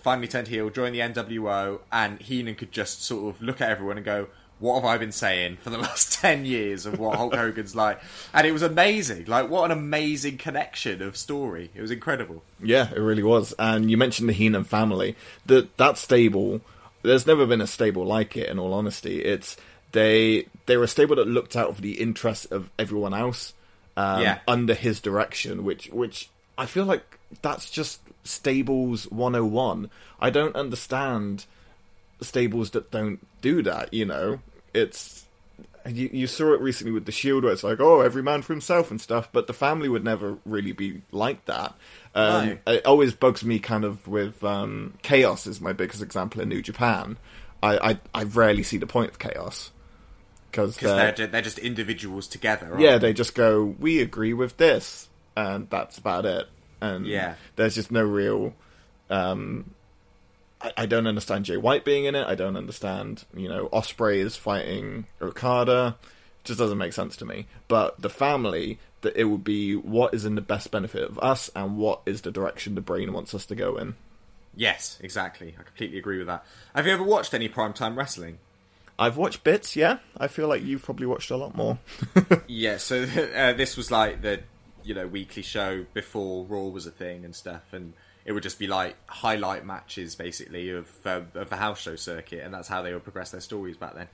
finally 0.00 0.26
turned 0.26 0.48
heel, 0.48 0.70
joined 0.70 0.94
the 0.94 1.00
NWO, 1.00 1.80
and 1.92 2.20
Heenan 2.20 2.54
could 2.54 2.72
just 2.72 3.04
sort 3.04 3.34
of 3.34 3.42
look 3.42 3.60
at 3.60 3.68
everyone 3.68 3.98
and 3.98 4.04
go, 4.04 4.28
"What 4.60 4.76
have 4.76 4.86
I 4.86 4.96
been 4.96 5.12
saying 5.12 5.58
for 5.58 5.68
the 5.68 5.76
last 5.86 6.14
ten 6.14 6.46
years 6.46 6.86
of 6.86 6.98
what 6.98 7.16
Hulk 7.16 7.34
Hogan's 7.34 7.76
like?" 7.76 8.00
And 8.32 8.46
it 8.46 8.52
was 8.52 8.62
amazing. 8.62 9.26
Like, 9.26 9.50
what 9.50 9.70
an 9.70 9.76
amazing 9.76 10.38
connection 10.38 11.02
of 11.02 11.18
story. 11.18 11.70
It 11.74 11.82
was 11.82 11.90
incredible. 11.90 12.42
Yeah, 12.62 12.90
it 12.90 12.98
really 12.98 13.22
was. 13.22 13.52
And 13.58 13.90
you 13.90 13.98
mentioned 13.98 14.30
the 14.30 14.32
Heenan 14.32 14.64
family. 14.64 15.16
That 15.44 15.76
that 15.76 15.98
stable, 15.98 16.62
there's 17.02 17.26
never 17.26 17.44
been 17.44 17.60
a 17.60 17.66
stable 17.66 18.06
like 18.06 18.38
it. 18.38 18.48
In 18.48 18.58
all 18.58 18.72
honesty, 18.72 19.22
it's 19.22 19.58
they 19.92 20.46
they 20.66 20.76
were 20.76 20.84
a 20.84 20.88
stable 20.88 21.16
that 21.16 21.26
looked 21.28 21.56
out 21.56 21.74
for 21.74 21.82
the 21.82 22.00
interests 22.00 22.44
of 22.46 22.70
everyone 22.78 23.14
else 23.14 23.54
um, 23.96 24.22
Yeah. 24.22 24.38
under 24.46 24.74
his 24.74 25.00
direction. 25.00 25.64
Which 25.64 25.88
which 25.88 26.28
I 26.58 26.66
feel 26.66 26.84
like 26.84 27.18
that's 27.42 27.70
just 27.70 28.00
stables 28.24 29.04
101. 29.10 29.90
I 30.20 30.30
don't 30.30 30.54
understand 30.56 31.46
stables 32.20 32.70
that 32.70 32.90
don't 32.90 33.26
do 33.40 33.62
that. 33.62 33.92
You 33.94 34.04
know, 34.06 34.40
it's 34.74 35.24
you, 35.88 36.10
you 36.12 36.26
saw 36.26 36.52
it 36.52 36.60
recently 36.60 36.92
with 36.92 37.06
the 37.06 37.12
Shield, 37.12 37.42
where 37.44 37.52
it's 37.52 37.64
like, 37.64 37.80
oh, 37.80 38.00
every 38.00 38.22
man 38.22 38.42
for 38.42 38.52
himself 38.52 38.90
and 38.90 39.00
stuff. 39.00 39.28
But 39.32 39.46
the 39.46 39.54
family 39.54 39.88
would 39.88 40.04
never 40.04 40.36
really 40.44 40.72
be 40.72 41.00
like 41.10 41.44
that. 41.46 41.74
Um, 42.14 42.46
No. 42.66 42.72
It 42.74 42.84
always 42.86 43.14
bugs 43.14 43.42
me, 43.44 43.58
kind 43.58 43.84
of 43.84 44.06
with 44.06 44.44
um, 44.44 44.94
Chaos 45.02 45.46
is 45.46 45.60
my 45.60 45.72
biggest 45.72 46.02
example 46.02 46.42
in 46.42 46.48
New 46.50 46.60
Japan. 46.62 47.16
I, 47.62 47.90
I, 47.92 47.98
I 48.14 48.22
rarely 48.24 48.62
see 48.62 48.76
the 48.76 48.86
point 48.86 49.10
of 49.10 49.18
Chaos 49.18 49.70
because 50.50 50.76
they're, 50.76 51.12
ju- 51.12 51.26
they're 51.26 51.42
just 51.42 51.58
individuals 51.58 52.26
together. 52.26 52.74
yeah, 52.78 52.92
they? 52.98 53.08
they 53.08 53.12
just 53.12 53.34
go, 53.34 53.64
we 53.78 54.00
agree 54.00 54.32
with 54.32 54.56
this, 54.56 55.08
and 55.36 55.68
that's 55.70 55.98
about 55.98 56.26
it. 56.26 56.46
And 56.80 57.06
Yeah. 57.06 57.34
there's 57.56 57.74
just 57.74 57.90
no 57.92 58.02
real. 58.02 58.54
Um, 59.10 59.74
I, 60.60 60.72
I 60.78 60.86
don't 60.86 61.06
understand 61.06 61.44
Jay 61.44 61.56
White 61.56 61.84
being 61.84 62.04
in 62.04 62.14
it. 62.14 62.26
I 62.26 62.34
don't 62.34 62.56
understand, 62.56 63.24
you 63.34 63.48
know, 63.48 63.68
Osprey 63.72 64.20
is 64.20 64.36
fighting 64.36 65.06
Okada. 65.20 65.96
It 66.02 66.44
just 66.44 66.58
doesn't 66.58 66.78
make 66.78 66.92
sense 66.92 67.16
to 67.18 67.24
me. 67.24 67.46
But 67.68 68.00
the 68.00 68.08
family, 68.10 68.78
that 69.02 69.16
it 69.16 69.24
would 69.24 69.44
be 69.44 69.74
what 69.76 70.14
is 70.14 70.24
in 70.24 70.34
the 70.36 70.40
best 70.40 70.70
benefit 70.70 71.02
of 71.08 71.18
us, 71.18 71.50
and 71.54 71.76
what 71.76 72.00
is 72.06 72.22
the 72.22 72.30
direction 72.30 72.74
the 72.74 72.80
brain 72.80 73.12
wants 73.12 73.34
us 73.34 73.46
to 73.46 73.54
go 73.54 73.76
in. 73.76 73.94
Yes, 74.56 74.98
exactly. 75.00 75.54
I 75.58 75.62
completely 75.62 75.98
agree 75.98 76.18
with 76.18 76.26
that. 76.26 76.44
Have 76.74 76.86
you 76.86 76.92
ever 76.92 77.04
watched 77.04 77.34
any 77.34 77.48
primetime 77.48 77.96
wrestling? 77.96 78.38
I've 79.00 79.16
watched 79.16 79.42
bits, 79.44 79.74
yeah. 79.76 79.98
I 80.18 80.28
feel 80.28 80.46
like 80.46 80.62
you've 80.62 80.84
probably 80.84 81.06
watched 81.06 81.30
a 81.30 81.36
lot 81.36 81.56
more. 81.56 81.78
Yeah, 82.46 82.76
so 82.76 83.02
uh, 83.36 83.52
this 83.54 83.76
was 83.76 83.90
like 83.90 84.22
the 84.22 84.40
you 84.82 84.94
know 84.94 85.06
weekly 85.06 85.42
show 85.42 85.86
before 85.94 86.44
Raw 86.44 86.64
was 86.64 86.86
a 86.86 86.90
thing 86.90 87.24
and 87.24 87.34
stuff, 87.34 87.62
and 87.72 87.94
it 88.24 88.32
would 88.32 88.42
just 88.42 88.58
be 88.58 88.66
like 88.66 88.96
highlight 89.08 89.64
matches 89.64 90.14
basically 90.14 90.70
of 90.70 90.88
uh, 91.06 91.22
of 91.34 91.48
the 91.48 91.56
house 91.56 91.80
show 91.80 91.96
circuit, 91.96 92.42
and 92.44 92.52
that's 92.52 92.68
how 92.68 92.82
they 92.82 92.92
would 92.92 93.04
progress 93.04 93.30
their 93.30 93.40
stories 93.40 93.76
back 93.76 93.94
then. 93.94 94.08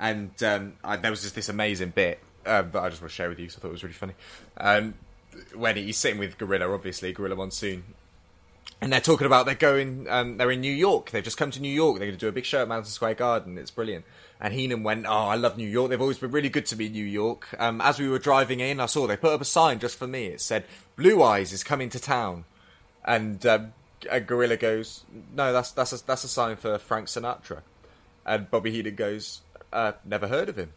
And 0.00 0.42
um, 0.42 0.74
I, 0.82 0.96
there 0.96 1.10
was 1.10 1.22
just 1.22 1.34
this 1.34 1.48
amazing 1.48 1.90
bit 1.90 2.20
um, 2.46 2.70
that 2.70 2.82
I 2.82 2.88
just 2.88 3.02
want 3.02 3.10
to 3.10 3.14
share 3.14 3.28
with 3.28 3.38
you, 3.38 3.48
so 3.48 3.58
I 3.58 3.60
thought 3.60 3.68
it 3.68 3.72
was 3.72 3.82
really 3.82 3.94
funny. 3.94 4.14
Um, 4.56 4.94
when 5.54 5.76
he's 5.76 5.98
sitting 5.98 6.18
with 6.18 6.38
Gorilla, 6.38 6.72
obviously 6.72 7.12
Gorilla 7.12 7.36
Monsoon, 7.36 7.84
and 8.80 8.92
they're 8.92 9.00
talking 9.00 9.26
about 9.26 9.46
they're 9.46 9.54
going, 9.54 10.06
um, 10.08 10.36
they're 10.36 10.50
in 10.50 10.60
New 10.60 10.72
York. 10.72 11.10
They've 11.10 11.22
just 11.22 11.36
come 11.36 11.50
to 11.52 11.60
New 11.60 11.72
York. 11.72 11.98
They're 11.98 12.08
going 12.08 12.18
to 12.18 12.24
do 12.24 12.28
a 12.28 12.32
big 12.32 12.44
show 12.44 12.62
at 12.62 12.68
Madison 12.68 12.92
Square 12.92 13.14
Garden. 13.14 13.58
It's 13.58 13.70
brilliant. 13.70 14.04
And 14.42 14.52
Heenan 14.52 14.82
went, 14.82 15.06
"Oh, 15.06 15.28
I 15.28 15.36
love 15.36 15.56
New 15.56 15.68
York. 15.68 15.88
They've 15.88 16.00
always 16.00 16.18
been 16.18 16.32
really 16.32 16.48
good 16.50 16.66
to 16.66 16.76
me, 16.76 16.88
New 16.88 17.04
York." 17.04 17.48
Um, 17.58 17.80
as 17.80 17.98
we 17.98 18.08
were 18.08 18.18
driving 18.18 18.60
in, 18.60 18.80
I 18.80 18.86
saw 18.86 19.06
they 19.06 19.16
put 19.16 19.32
up 19.32 19.40
a 19.40 19.46
sign 19.46 19.78
just 19.78 19.96
for 19.96 20.06
me. 20.06 20.26
It 20.26 20.40
said, 20.40 20.64
"Blue 20.96 21.22
Eyes 21.22 21.52
is 21.52 21.62
coming 21.62 21.88
to 21.90 22.00
town," 22.00 22.44
and 23.04 23.46
um, 23.46 23.72
a 24.10 24.20
gorilla 24.20 24.56
goes, 24.56 25.04
"No, 25.34 25.52
that's 25.52 25.70
that's 25.70 25.92
a, 25.92 26.04
that's 26.04 26.24
a 26.24 26.28
sign 26.28 26.56
for 26.56 26.76
Frank 26.78 27.06
Sinatra." 27.06 27.62
And 28.26 28.50
Bobby 28.50 28.72
Heenan 28.72 28.96
goes, 28.96 29.42
uh, 29.72 29.92
"Never 30.04 30.26
heard 30.26 30.48
of 30.48 30.58
him." 30.58 30.72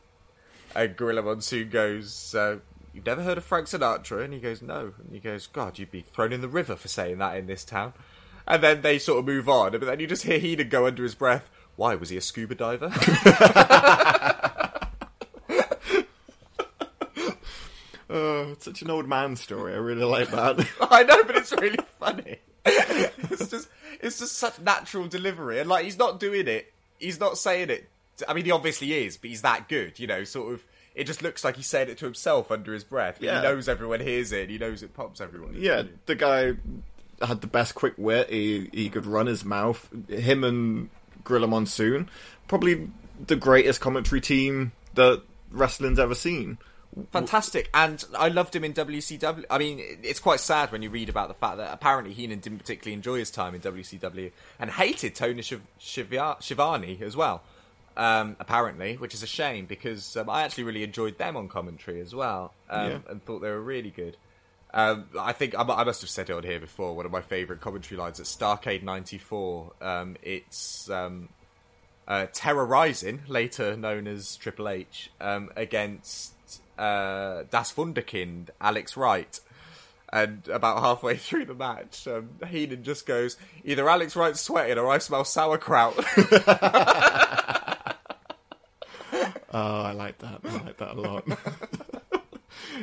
And 0.75 0.97
Gorilla 0.97 1.21
Monsoon 1.21 1.69
goes, 1.69 2.35
uh, 2.35 2.57
You've 2.95 3.05
never 3.05 3.23
heard 3.23 3.37
of 3.37 3.43
Frank 3.43 3.67
Sinatra? 3.67 4.23
And 4.23 4.33
he 4.33 4.39
goes, 4.39 4.61
No. 4.61 4.93
And 4.97 5.11
he 5.11 5.19
goes, 5.19 5.47
God, 5.47 5.77
you'd 5.77 5.91
be 5.91 6.01
thrown 6.01 6.31
in 6.31 6.39
the 6.39 6.47
river 6.47 6.77
for 6.77 6.87
saying 6.87 7.17
that 7.17 7.35
in 7.37 7.45
this 7.45 7.65
town. 7.65 7.93
And 8.47 8.63
then 8.63 8.81
they 8.81 8.99
sort 8.99 9.19
of 9.19 9.25
move 9.25 9.49
on, 9.49 9.71
but 9.71 9.81
then 9.81 9.99
you 9.99 10.07
just 10.07 10.23
hear 10.23 10.39
Heenan 10.39 10.69
go 10.69 10.85
under 10.85 11.03
his 11.03 11.15
breath, 11.15 11.49
Why, 11.75 11.95
was 11.95 12.09
he 12.09 12.17
a 12.17 12.21
scuba 12.21 12.55
diver? 12.55 12.91
Oh, 18.07 18.49
it's 18.51 18.65
such 18.65 18.81
an 18.83 18.89
old 18.91 19.07
man 19.07 19.35
story. 19.35 19.73
I 19.73 19.77
really 19.77 20.03
like 20.03 20.29
that. 20.31 20.65
I 20.81 21.03
know, 21.03 21.23
but 21.23 21.35
it's 21.37 21.51
really 21.53 21.79
funny. 21.99 22.37
it's 22.65 23.49
just 23.49 23.67
it's 23.99 24.19
just 24.19 24.37
such 24.37 24.59
natural 24.59 25.07
delivery. 25.07 25.59
And 25.59 25.67
like 25.69 25.85
he's 25.85 25.97
not 25.97 26.19
doing 26.19 26.47
it. 26.47 26.71
He's 26.99 27.19
not 27.19 27.37
saying 27.37 27.69
it. 27.71 27.89
I 28.27 28.33
mean, 28.33 28.45
he 28.45 28.51
obviously 28.51 28.93
is, 28.93 29.17
but 29.17 29.29
he's 29.31 29.41
that 29.41 29.67
good, 29.67 29.99
you 29.99 30.05
know, 30.07 30.23
sort 30.23 30.53
of 30.53 30.63
it 30.93 31.05
just 31.05 31.23
looks 31.23 31.43
like 31.43 31.57
he's 31.57 31.65
saying 31.67 31.89
it 31.89 31.97
to 31.97 32.05
himself 32.05 32.51
under 32.51 32.73
his 32.73 32.83
breath. 32.83 33.15
But 33.19 33.25
Yeah. 33.25 33.37
he 33.41 33.47
knows 33.47 33.67
everyone 33.67 33.99
hears 34.01 34.31
it, 34.31 34.43
and 34.43 34.51
he 34.51 34.57
knows 34.59 34.83
it 34.83 34.93
pops 34.93 35.19
everyone. 35.19 35.55
Yeah, 35.57 35.83
the 36.05 36.15
guy 36.15 36.53
had 37.21 37.41
the 37.41 37.47
best 37.47 37.73
quick 37.75 37.95
wit. 37.97 38.29
He 38.29 38.69
he 38.71 38.89
could 38.89 39.07
run 39.07 39.25
his 39.25 39.43
mouth. 39.43 39.89
Him 40.09 40.43
and 40.43 40.89
Gorilla 41.25 41.47
Monsoon, 41.47 42.09
probably 42.47 42.89
the 43.27 43.35
greatest 43.35 43.81
commentary 43.81 44.21
team 44.21 44.71
that 44.93 45.21
wrestling's 45.51 45.99
ever 45.99 46.15
seen. 46.15 46.57
fantastic. 47.11 47.69
And 47.73 48.03
I 48.17 48.29
loved 48.29 48.55
him 48.55 48.63
in 48.63 48.73
WCW. 48.73 49.43
I 49.49 49.57
mean, 49.57 49.81
it's 50.01 50.19
quite 50.21 50.39
sad 50.39 50.71
when 50.71 50.81
you 50.81 50.89
read 50.89 51.09
about 51.09 51.27
the 51.27 51.33
fact 51.33 51.57
that 51.57 51.73
apparently 51.73 52.13
Heenan 52.13 52.39
didn't 52.39 52.59
particularly 52.59 52.93
enjoy 52.93 53.19
his 53.19 53.31
time 53.31 53.53
in 53.55 53.61
WCW 53.61 54.31
and 54.59 54.69
hated 54.71 55.13
Tony 55.15 55.41
Shiv- 55.41 55.67
Shivia- 55.79 56.39
Shivani 56.39 57.01
as 57.01 57.15
well. 57.17 57.41
Um, 57.97 58.35
apparently, 58.41 58.95
which 58.97 59.13
is 59.13 59.23
a 59.23 59.27
shame 59.27 59.65
because 59.65 60.17
um, 60.17 60.29
I 60.29 60.43
actually 60.43 60.65
really 60.65 60.83
enjoyed 60.83 61.17
them 61.17 61.37
on 61.37 61.47
commentary 61.47 62.01
as 62.01 62.13
well, 62.13 62.53
um, 62.69 62.89
Yeah. 62.91 62.97
and 63.09 63.23
thought 63.23 63.39
they 63.39 63.49
were 63.49 63.61
really 63.61 63.89
good. 63.91 64.17
Um, 64.75 65.05
I 65.17 65.31
think 65.31 65.55
I, 65.55 65.61
I 65.61 65.83
must 65.85 66.01
have 66.01 66.09
said 66.09 66.29
it 66.29 66.33
on 66.33 66.43
here 66.43 66.59
before. 66.59 66.95
One 66.95 67.05
of 67.05 67.11
my 67.11 67.21
favourite 67.21 67.61
commentary 67.61 67.97
lines 67.97 68.19
at 68.19 68.25
Starcade 68.25 68.83
'94. 68.83 69.71
Um, 69.81 70.17
it's 70.21 70.89
um, 70.89 71.29
uh, 72.07 72.27
Terra 72.33 72.67
Ryzing, 72.67 73.21
later 73.27 73.77
known 73.77 74.05
as 74.05 74.35
Triple 74.35 74.67
H, 74.67 75.11
um, 75.21 75.49
against 75.55 76.33
uh, 76.77 77.43
Das 77.49 77.73
Wunderkind, 77.73 78.49
Alex 78.59 78.97
Wright. 78.97 79.39
And 80.11 80.47
about 80.49 80.81
halfway 80.81 81.15
through 81.17 81.45
the 81.45 81.55
match, 81.55 82.07
um, 82.07 82.31
Heenan 82.45 82.83
just 82.83 83.05
goes, 83.05 83.37
either 83.63 83.89
Alex 83.89 84.15
Wright's 84.15 84.41
sweating 84.41 84.77
or 84.77 84.89
I 84.91 84.97
smell 84.99 85.23
sauerkraut. 85.23 85.95
Oh, 89.57 89.83
I 89.83 89.93
like 89.93 90.17
that. 90.17 90.41
I 90.43 90.51
like 90.65 90.77
that 90.77 90.97
a 90.97 90.99
lot. 90.99 91.25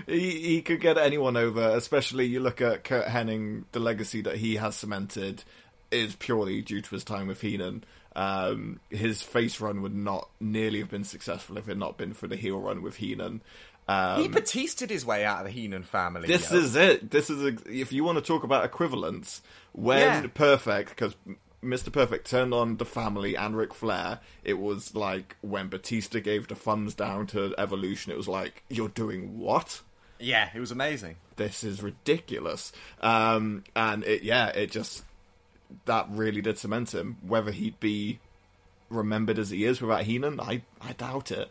he 0.06 0.31
he 0.40 0.62
could 0.62 0.81
get 0.81 0.98
anyone 0.98 1.36
over, 1.36 1.60
especially 1.77 2.27
you 2.27 2.40
look 2.40 2.60
at 2.60 2.85
Curt 2.85 3.06
Hennig. 3.06 3.64
The 3.73 3.81
legacy 3.81 4.20
that 4.23 4.36
he 4.36 4.56
has 4.56 4.77
cemented 4.77 5.44
is 5.90 6.14
purely 6.16 6.62
due 6.62 6.81
to 6.81 6.90
his 6.90 7.05
time 7.05 7.27
with 7.27 7.40
Heenan. 7.40 7.85
Um, 8.14 8.81
his 8.90 9.23
face 9.23 9.60
run 9.60 9.81
would 9.82 9.94
not 9.94 10.28
nearly 10.40 10.81
have 10.81 10.90
been 10.90 11.05
successful 11.05 11.56
if 11.56 11.66
it 11.66 11.73
had 11.73 11.78
not 11.78 11.97
been 11.97 12.12
for 12.14 12.27
the 12.28 12.36
heel 12.36 12.60
run 12.60 12.82
with 12.82 12.97
Heenan. 12.97 13.43
Um, 13.89 14.23
he 14.23 14.28
Batistaed 14.28 14.90
his 14.90 15.05
way 15.05 15.24
out 15.24 15.40
of 15.40 15.47
the 15.47 15.51
Heenan 15.51 15.82
family. 15.82 16.28
this 16.28 16.51
yo. 16.52 16.59
is 16.59 16.77
it. 16.77 17.10
This 17.10 17.31
is 17.31 17.43
a, 17.43 17.56
if 17.69 17.93
you 17.93 18.05
want 18.05 18.16
to 18.19 18.23
talk 18.23 18.44
about 18.44 18.64
equivalence. 18.64 19.43
When 19.73 19.98
Yeah. 20.24 20.27
perfect, 20.32 20.90
because 20.90 21.14
Mr. 21.62 21.93
Perfect 21.93 22.28
turned 22.28 22.52
on 22.52 22.76
the 22.78 22.84
family 22.84 23.36
and 23.36 23.56
Ric 23.56 23.72
Flair, 23.72 24.20
it 24.43 24.55
was 24.55 24.94
like 24.94 25.36
when 25.40 25.68
Batista 25.68 26.18
gave 26.20 26.48
the 26.48 26.55
thumbs 26.55 26.94
down 26.94 27.26
to 27.28 27.55
Evolution. 27.56 28.12
It 28.12 28.16
was 28.16 28.28
like, 28.28 28.64
you're 28.68 28.89
doing 28.89 29.39
what? 29.39 29.80
Yeah, 30.18 30.51
it 30.55 30.60
was 30.60 30.70
amazing. 30.70 31.16
This 31.36 31.64
is 31.64 31.82
ridiculous. 31.82 32.72
Um, 33.01 33.64
and 33.74 34.05
it, 34.05 34.22
yeah, 34.22 34.48
it 34.48 34.70
just 34.70 35.05
that 35.86 36.06
really 36.10 36.40
did 36.40 36.59
cement 36.59 36.94
him. 36.94 37.16
Whether 37.26 37.51
he'd 37.51 37.80
be 37.80 38.20
remembered 38.89 39.39
as 39.39 39.51
he 39.51 39.64
is 39.64 39.80
without 39.80 40.05
Heenan, 40.05 40.40
I 40.40 40.62
I 40.80 40.93
doubt 40.93 41.30
it. 41.30 41.51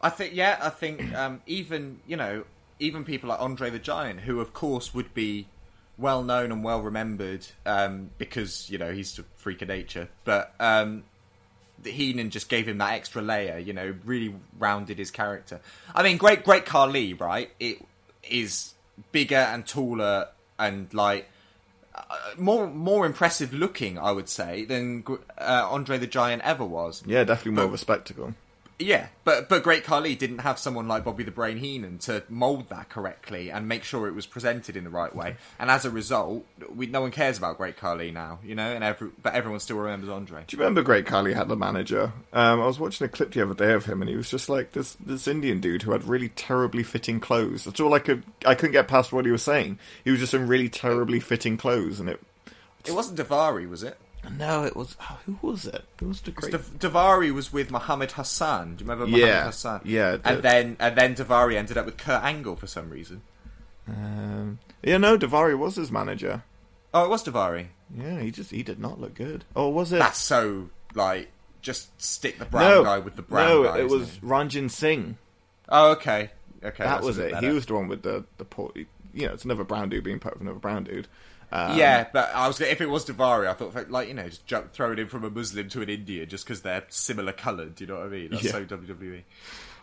I 0.00 0.10
think 0.10 0.34
yeah, 0.34 0.58
I 0.60 0.68
think 0.68 1.14
um, 1.14 1.40
even 1.46 2.00
you 2.06 2.16
know 2.16 2.44
even 2.78 3.04
people 3.04 3.30
like 3.30 3.40
Andre 3.40 3.70
the 3.70 3.78
Giant, 3.78 4.20
who 4.20 4.40
of 4.40 4.52
course 4.52 4.92
would 4.92 5.14
be 5.14 5.46
well 5.96 6.22
known 6.22 6.52
and 6.52 6.64
well 6.64 6.80
remembered 6.80 7.46
um, 7.66 8.10
because 8.18 8.68
you 8.70 8.78
know 8.78 8.92
he's 8.92 9.18
a 9.18 9.24
freak 9.36 9.62
of 9.62 9.68
nature, 9.68 10.08
but 10.24 10.54
um, 10.60 11.04
the 11.82 11.90
Heenan 11.90 12.30
just 12.30 12.48
gave 12.48 12.68
him 12.68 12.78
that 12.78 12.92
extra 12.92 13.22
layer. 13.22 13.58
You 13.58 13.72
know, 13.72 13.94
really 14.04 14.34
rounded 14.58 14.98
his 14.98 15.10
character. 15.10 15.60
I 15.94 16.02
mean, 16.02 16.16
great 16.16 16.44
great 16.44 16.66
Khali, 16.66 17.14
right? 17.14 17.50
It 17.60 17.84
is 18.22 18.74
bigger 19.12 19.36
and 19.36 19.66
taller 19.66 20.28
and 20.58 20.92
like 20.94 21.28
uh, 21.94 22.02
more 22.36 22.66
more 22.66 23.06
impressive 23.06 23.52
looking, 23.52 23.98
I 23.98 24.12
would 24.12 24.28
say, 24.28 24.64
than 24.64 25.04
uh, 25.38 25.68
Andre 25.70 25.98
the 25.98 26.06
Giant 26.06 26.42
ever 26.42 26.64
was. 26.64 27.02
Yeah, 27.06 27.24
definitely 27.24 27.52
more 27.52 27.64
of 27.66 27.74
a 27.74 27.78
spectacle. 27.78 28.34
Yeah, 28.78 29.06
but 29.22 29.48
but 29.48 29.62
Great 29.62 29.84
Khali 29.84 30.16
didn't 30.16 30.38
have 30.38 30.58
someone 30.58 30.88
like 30.88 31.04
Bobby 31.04 31.22
the 31.22 31.30
Brain 31.30 31.58
Heenan 31.58 31.98
to 31.98 32.24
mould 32.28 32.68
that 32.70 32.88
correctly 32.88 33.50
and 33.50 33.68
make 33.68 33.84
sure 33.84 34.08
it 34.08 34.14
was 34.14 34.26
presented 34.26 34.76
in 34.76 34.82
the 34.82 34.90
right 34.90 35.14
way. 35.14 35.36
And 35.60 35.70
as 35.70 35.84
a 35.84 35.90
result, 35.90 36.44
we 36.74 36.86
no 36.86 37.00
one 37.00 37.12
cares 37.12 37.38
about 37.38 37.56
Great 37.56 37.76
Khali 37.76 38.10
now, 38.10 38.40
you 38.42 38.56
know, 38.56 38.72
and 38.72 38.82
every, 38.82 39.10
but 39.22 39.34
everyone 39.34 39.60
still 39.60 39.76
remembers 39.76 40.08
Andre. 40.08 40.44
Do 40.46 40.56
you 40.56 40.60
remember 40.60 40.82
Great 40.82 41.06
Khali 41.06 41.34
had 41.34 41.48
the 41.48 41.56
manager? 41.56 42.12
Um, 42.32 42.60
I 42.60 42.66
was 42.66 42.80
watching 42.80 43.04
a 43.04 43.08
clip 43.08 43.32
the 43.32 43.42
other 43.42 43.54
day 43.54 43.72
of 43.74 43.84
him, 43.84 44.02
and 44.02 44.08
he 44.08 44.16
was 44.16 44.28
just 44.28 44.48
like 44.48 44.72
this 44.72 44.94
this 44.94 45.28
Indian 45.28 45.60
dude 45.60 45.82
who 45.82 45.92
had 45.92 46.04
really 46.04 46.30
terribly 46.30 46.82
fitting 46.82 47.20
clothes. 47.20 47.64
That's 47.64 47.78
all 47.78 47.94
I 47.94 48.00
could 48.00 48.24
I 48.44 48.56
couldn't 48.56 48.72
get 48.72 48.88
past 48.88 49.12
what 49.12 49.24
he 49.24 49.30
was 49.30 49.42
saying. 49.42 49.78
He 50.04 50.10
was 50.10 50.20
just 50.20 50.34
in 50.34 50.48
really 50.48 50.68
terribly 50.68 51.20
fitting 51.20 51.56
clothes, 51.56 52.00
and 52.00 52.08
it. 52.08 52.20
It 52.86 52.92
wasn't 52.92 53.18
Daivari, 53.18 53.66
was 53.66 53.82
it? 53.82 53.96
No, 54.38 54.64
it 54.64 54.74
was. 54.76 54.96
Oh, 55.00 55.18
who 55.26 55.38
was 55.42 55.66
it? 55.66 55.84
Who 56.00 56.08
was 56.08 56.20
the 56.20 56.30
great? 56.30 56.52
Da- 56.52 56.58
Daivari 56.88 57.32
was 57.32 57.52
with 57.52 57.70
Muhammad 57.70 58.12
Hassan. 58.12 58.76
Do 58.76 58.84
you 58.84 58.90
remember 58.90 59.06
Muhammad 59.10 59.28
Yeah, 59.28 59.44
Hassan? 59.46 59.80
yeah, 59.84 60.16
I 60.24 60.30
And 60.32 60.36
did. 60.36 60.42
then 60.42 60.76
and 60.80 60.96
then 60.96 61.14
Daivari 61.14 61.56
ended 61.56 61.76
up 61.78 61.86
with 61.86 61.96
Kurt 61.96 62.22
Angle 62.22 62.56
for 62.56 62.66
some 62.66 62.90
reason. 62.90 63.22
Um, 63.88 64.58
yeah, 64.82 64.96
no, 64.96 65.16
Daivari 65.18 65.58
was 65.58 65.76
his 65.76 65.90
manager. 65.90 66.42
Oh, 66.92 67.04
it 67.04 67.08
was 67.10 67.24
Daivari. 67.24 67.66
Yeah, 67.96 68.20
he 68.20 68.30
just 68.30 68.50
he 68.50 68.62
did 68.62 68.78
not 68.78 69.00
look 69.00 69.14
good. 69.14 69.44
Oh, 69.54 69.68
was 69.68 69.92
it? 69.92 69.98
That's 69.98 70.18
so 70.18 70.70
like 70.94 71.30
just 71.60 72.00
stick 72.00 72.38
the 72.38 72.44
brown 72.44 72.70
no, 72.70 72.84
guy 72.84 72.98
with 72.98 73.16
the 73.16 73.22
brown 73.22 73.48
no, 73.48 73.64
guy. 73.64 73.78
it 73.78 73.86
isn't 73.86 73.98
was 73.98 74.18
Ranjin 74.18 74.70
Singh. 74.70 75.16
Oh, 75.68 75.92
okay, 75.92 76.30
okay. 76.62 76.84
that 76.84 77.02
was 77.02 77.18
it. 77.18 77.32
better. 77.32 77.46
He 77.46 77.52
was 77.52 77.66
the 77.66 77.74
one 77.74 77.88
with 77.88 78.02
the 78.02 78.24
the 78.38 78.44
poor. 78.44 78.72
You 79.14 79.26
know, 79.28 79.34
it's 79.34 79.44
another 79.44 79.64
brown 79.64 79.88
dude 79.88 80.04
being 80.04 80.18
put 80.18 80.34
with 80.34 80.42
another 80.42 80.58
brown 80.58 80.84
dude. 80.84 81.06
Um, 81.52 81.78
yeah, 81.78 82.06
but 82.12 82.30
I 82.34 82.48
was 82.48 82.60
if 82.60 82.80
it 82.80 82.90
was 82.90 83.04
Daivari, 83.06 83.46
I 83.48 83.52
thought 83.52 83.90
like 83.90 84.08
you 84.08 84.14
know 84.14 84.28
just 84.28 84.44
jump, 84.46 84.72
throw 84.72 84.92
it 84.92 84.98
in 84.98 85.06
from 85.08 85.24
a 85.24 85.30
Muslim 85.30 85.68
to 85.70 85.82
an 85.82 85.88
Indian 85.88 86.28
just 86.28 86.44
because 86.44 86.62
they're 86.62 86.82
similar 86.88 87.32
coloured. 87.32 87.76
Do 87.76 87.84
you 87.84 87.88
know 87.88 87.98
what 87.98 88.06
I 88.06 88.08
mean? 88.08 88.30
That's 88.30 88.44
Yeah. 88.44 88.50
so. 88.52 88.64
WWE. 88.64 89.22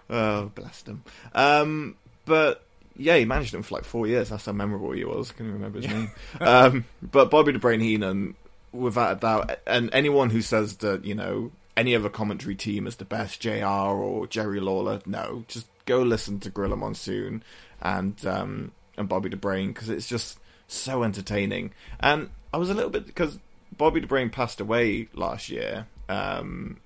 Oh, 0.09 0.51
bless 0.53 0.83
him. 0.83 1.03
Um, 1.33 1.95
but 2.25 2.63
yeah, 2.97 3.15
he 3.17 3.25
managed 3.25 3.53
him 3.53 3.63
for 3.63 3.75
like 3.75 3.85
four 3.85 4.05
years. 4.07 4.29
That's 4.29 4.45
how 4.45 4.51
memorable 4.51 4.91
he 4.91 5.05
was. 5.05 5.29
I 5.29 5.33
can't 5.33 5.41
even 5.49 5.53
remember 5.53 5.79
his 5.79 5.89
name. 5.89 6.11
Um, 6.41 6.85
but 7.01 7.31
Bobby 7.31 7.53
the 7.53 7.59
Brain 7.59 7.79
Heenan, 7.79 8.35
without 8.73 9.13
a 9.17 9.19
doubt, 9.19 9.59
and 9.65 9.89
anyone 9.93 10.29
who 10.31 10.41
says 10.41 10.77
that 10.77 11.05
you 11.05 11.15
know 11.15 11.51
any 11.77 11.95
other 11.95 12.09
commentary 12.09 12.55
team 12.55 12.85
is 12.87 12.97
the 12.97 13.05
best, 13.05 13.39
Jr. 13.39 13.65
or 13.65 14.27
Jerry 14.27 14.59
Lawler, 14.59 14.99
no, 15.05 15.45
just 15.47 15.67
go 15.85 16.01
listen 16.01 16.39
to 16.41 16.49
Gorilla 16.49 16.75
Monsoon 16.75 17.43
and 17.81 18.23
um, 18.25 18.71
and 19.01 19.09
Bobby 19.09 19.27
the 19.29 19.35
Brain 19.35 19.73
because 19.73 19.89
it's 19.89 20.07
just 20.07 20.39
so 20.67 21.03
entertaining. 21.03 21.73
And 21.99 22.29
I 22.53 22.57
was 22.57 22.69
a 22.69 22.73
little 22.73 22.89
bit 22.89 23.05
because 23.05 23.37
Bobby 23.77 23.99
the 23.99 24.07
Brain 24.07 24.29
passed 24.29 24.61
away 24.61 25.09
last 25.13 25.49
year. 25.49 25.87
Um, 26.07 26.77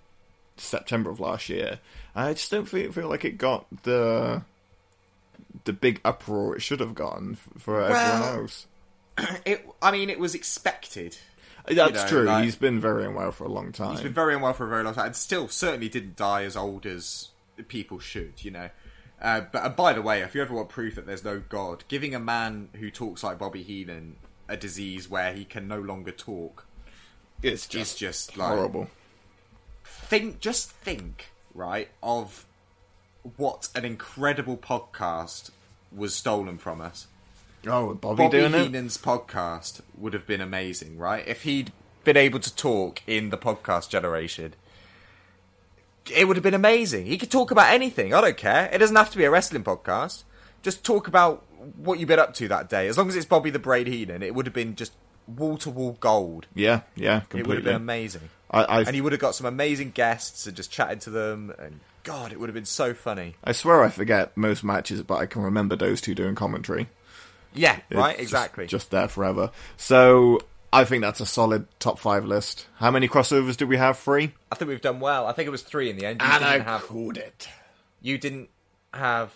September 0.57 1.09
of 1.09 1.19
last 1.19 1.49
year. 1.49 1.79
I 2.15 2.33
just 2.33 2.49
don't 2.49 2.65
feel, 2.65 2.91
feel 2.91 3.09
like 3.09 3.25
it 3.25 3.37
got 3.37 3.65
the 3.83 4.41
the 5.63 5.73
big 5.73 5.99
uproar 6.05 6.55
it 6.55 6.61
should 6.61 6.79
have 6.79 6.93
gotten 6.95 7.35
for 7.57 7.81
everyone 7.81 8.21
Well, 8.21 8.39
else. 8.41 8.67
It, 9.45 9.65
I 9.81 9.91
mean, 9.91 10.09
it 10.09 10.19
was 10.19 10.35
expected. 10.35 11.17
That's 11.67 12.03
know, 12.03 12.07
true. 12.07 12.23
like- 12.25 12.43
He's 12.43 12.55
been 12.57 12.79
very 12.81 13.05
unwell 13.05 13.31
for 13.31 13.45
a 13.45 13.49
long 13.49 13.71
time. 13.71 13.91
He's 13.91 14.01
been 14.01 14.13
very 14.13 14.35
unwell 14.35 14.53
for 14.53 14.65
a 14.65 14.69
very 14.69 14.83
long 14.83 14.93
time, 14.93 15.07
and 15.07 15.15
still 15.15 15.47
certainly 15.47 15.87
didn't 15.89 16.15
die 16.17 16.43
as 16.43 16.55
old 16.57 16.85
as 16.85 17.29
people 17.67 17.99
should. 17.99 18.43
You 18.43 18.51
know. 18.51 18.69
Uh, 19.21 19.41
but 19.51 19.63
and 19.65 19.75
by 19.75 19.93
the 19.93 20.01
way, 20.01 20.21
if 20.21 20.35
you 20.35 20.41
ever 20.41 20.53
want 20.53 20.69
proof 20.69 20.95
that 20.95 21.05
there's 21.05 21.23
no 21.23 21.41
God, 21.49 21.83
giving 21.87 22.13
a 22.13 22.19
man 22.19 22.69
who 22.79 22.91
talks 22.91 23.23
like 23.23 23.39
Bobby 23.39 23.63
Heenan 23.63 24.17
a 24.47 24.57
disease 24.57 25.09
where 25.09 25.33
he 25.33 25.43
can 25.45 25.67
no 25.67 25.79
longer 25.79 26.11
talk 26.11 26.65
it's 27.41 27.63
is 27.63 27.67
just, 27.67 27.97
just 27.97 28.37
like 28.37 28.49
horrible. 28.49 28.87
think 29.83 30.39
just 30.39 30.69
think 30.69 31.29
right 31.53 31.89
of 32.03 32.45
what 33.37 33.69
an 33.73 33.83
incredible 33.85 34.55
podcast 34.57 35.49
was 35.91 36.13
stolen 36.13 36.57
from 36.59 36.79
us 36.81 37.07
Oh, 37.67 37.95
Bobby, 37.95 38.23
bobby 38.25 38.37
doing 38.37 38.53
it. 38.53 38.63
heenan's 38.65 38.97
podcast 38.99 39.81
would 39.97 40.13
have 40.13 40.27
been 40.27 40.41
amazing 40.41 40.99
right 40.99 41.27
if 41.27 41.41
he'd 41.41 41.71
been 42.03 42.17
able 42.17 42.39
to 42.39 42.55
talk 42.55 43.01
in 43.07 43.31
the 43.31 43.37
podcast 43.37 43.89
generation 43.89 44.53
it 46.11 46.27
would 46.27 46.37
have 46.37 46.43
been 46.43 46.53
amazing. 46.53 47.05
He 47.05 47.17
could 47.17 47.31
talk 47.31 47.51
about 47.51 47.73
anything. 47.73 48.13
I 48.13 48.21
don't 48.21 48.37
care. 48.37 48.69
It 48.71 48.77
doesn't 48.79 48.95
have 48.95 49.09
to 49.11 49.17
be 49.17 49.23
a 49.25 49.31
wrestling 49.31 49.63
podcast. 49.63 50.23
Just 50.61 50.83
talk 50.83 51.07
about 51.07 51.43
what 51.77 51.99
you've 51.99 52.07
been 52.07 52.19
up 52.19 52.33
to 52.35 52.47
that 52.49 52.69
day. 52.69 52.87
As 52.87 52.97
long 52.97 53.07
as 53.09 53.15
it's 53.15 53.25
bobby 53.25 53.49
the 53.49 53.59
brain 53.59 53.87
heenan 53.87 54.21
it 54.21 54.35
would 54.35 54.45
have 54.45 54.53
been 54.53 54.75
just 54.75 54.93
wall-to-wall 55.27 55.97
gold. 55.99 56.45
Yeah, 56.53 56.81
yeah, 56.95 57.21
it 57.33 57.47
would 57.47 57.55
have 57.57 57.63
been 57.65 57.75
amazing. 57.75 58.29
I, 58.51 58.81
and 58.81 58.93
he 58.95 59.01
would 59.01 59.11
have 59.11 59.19
got 59.21 59.35
some 59.35 59.47
amazing 59.47 59.91
guests 59.91 60.45
and 60.47 60.55
just 60.55 60.71
chatted 60.71 61.01
to 61.01 61.09
them 61.09 61.53
and 61.57 61.79
god 62.03 62.31
it 62.31 62.39
would 62.39 62.47
have 62.47 62.53
been 62.53 62.63
so 62.65 62.93
funny. 62.93 63.35
I 63.43 63.51
swear 63.51 63.83
I 63.83 63.89
forget 63.89 64.37
most 64.37 64.63
matches, 64.63 65.01
but 65.01 65.15
I 65.15 65.25
can 65.25 65.41
remember 65.41 65.75
those 65.75 65.99
two 66.01 66.13
doing 66.15 66.35
commentary. 66.35 66.87
yeah 67.53 67.79
It's 67.89 67.97
right 67.97 68.11
just- 68.17 68.21
exactly. 68.21 68.67
Just, 68.67 68.91
there 68.91 69.07
forever. 69.07 69.49
So 69.77 70.39
I 70.75 70.85
think 70.85 71.01
that's 71.03 71.19
a 71.19 71.25
solid 71.25 71.67
top 71.79 71.97
five 71.99 72.25
list. 72.25 72.67
How 72.75 72.91
many 72.91 73.07
crossovers 73.07 73.57
do 73.57 73.65
we 73.67 73.77
have? 73.77 73.97
Three. 73.97 74.33
i 74.51 74.55
think 74.55 74.69
we've 74.69 74.81
done 74.81 74.99
well 74.99 75.25
i 75.27 75.31
think 75.31 75.47
it 75.47 75.51
was 75.51 75.61
three 75.63 75.89
in 75.89 75.97
the 75.97 76.05
end 76.05 76.21
you 76.21 76.27
And 76.27 76.43
I 76.45 76.53
didn't 76.53 76.67
have 76.67 76.81
called 76.83 77.17
it. 77.17 77.47
you 78.01 78.17
didn't 78.17 78.49
have 78.93 79.33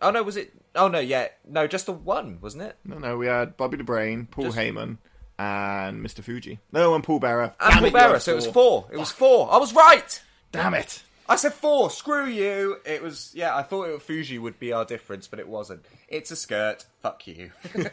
oh 0.00 0.10
no 0.10 0.22
was 0.22 0.36
it 0.36 0.52
oh 0.74 0.88
no 0.88 0.98
yeah 0.98 1.28
no 1.48 1.66
just 1.66 1.86
the 1.86 1.92
one 1.92 2.38
wasn't 2.40 2.62
it 2.64 2.76
No, 2.84 2.98
no, 2.98 3.16
we 3.16 3.26
had 3.26 3.56
Bobby 3.56 3.76
the 3.76 3.84
Brain, 3.84 4.26
Paul 4.30 4.44
Just- 4.46 4.56
Heyman, 4.58 4.98
and 5.38 6.04
Mr. 6.04 6.22
Fuji. 6.22 6.58
No, 6.72 6.94
and 6.94 7.02
Paul 7.04 7.18
Bearer. 7.18 7.54
and 7.60 7.70
Damn 7.72 7.78
Paul 7.78 7.84
it, 7.86 7.92
Bearer, 7.92 8.20
so 8.20 8.32
it 8.32 8.36
was 8.36 8.46
four 8.46 8.86
it 8.92 8.96
was 8.98 9.10
four 9.10 9.52
i 9.52 9.56
was 9.58 9.74
right 9.74 10.22
Damn 10.52 10.74
it. 10.74 11.02
I 11.28 11.36
said 11.36 11.54
four. 11.54 11.90
Screw 11.90 12.26
you. 12.26 12.78
It 12.84 13.02
was 13.02 13.30
yeah. 13.34 13.56
I 13.56 13.62
thought 13.62 13.84
it, 13.88 14.02
Fuji 14.02 14.38
would 14.38 14.58
be 14.58 14.72
our 14.72 14.84
difference, 14.84 15.28
but 15.28 15.38
it 15.38 15.48
wasn't. 15.48 15.84
It's 16.08 16.30
a 16.30 16.36
skirt. 16.36 16.84
Fuck 17.02 17.26
you. 17.26 17.50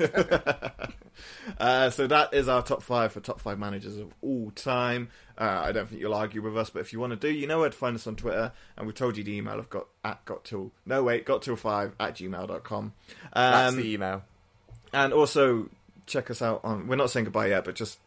Uh, 1.60 1.90
so 1.90 2.08
that 2.08 2.34
is 2.34 2.48
our 2.48 2.64
top 2.64 2.82
five 2.82 3.12
for 3.12 3.20
top 3.20 3.42
five 3.42 3.60
managers 3.60 3.98
of 3.98 4.14
all 4.22 4.52
time. 4.52 5.10
Uh, 5.38 5.64
I 5.66 5.74
don't 5.74 5.90
think 5.90 6.00
you'll 6.00 6.14
argue 6.14 6.42
with 6.42 6.58
us, 6.58 6.70
but 6.70 6.80
if 6.80 6.94
you 6.94 7.00
want 7.02 7.12
to 7.12 7.18
do, 7.18 7.30
you 7.30 7.46
know 7.46 7.60
where 7.60 7.70
to 7.70 7.76
find 7.76 7.94
us 7.94 8.08
on 8.08 8.16
Twitter, 8.16 8.54
and 8.78 8.86
we've 8.86 8.96
told 8.96 9.18
you 9.18 9.24
the 9.26 9.36
email 9.36 9.56
I've 9.56 9.70
got 9.70 9.88
at 10.06 10.24
got 10.24 10.46
till 10.46 10.72
no 10.86 11.04
wait 11.04 11.26
got 11.26 11.42
till 11.42 11.58
five 11.58 11.94
at 12.00 12.16
gmail.com. 12.16 12.84
Um, 12.86 12.94
That's 13.34 13.76
the 13.76 13.94
email. 13.94 14.24
and 14.94 15.12
also 15.12 15.70
check 16.06 16.32
us 16.32 16.42
out 16.42 16.62
on 16.64 16.88
we're 16.88 16.96
not 16.96 17.10
saying 17.12 17.26
goodbye 17.26 17.48
yet 17.48 17.66
but 17.66 17.76
just 17.76 18.00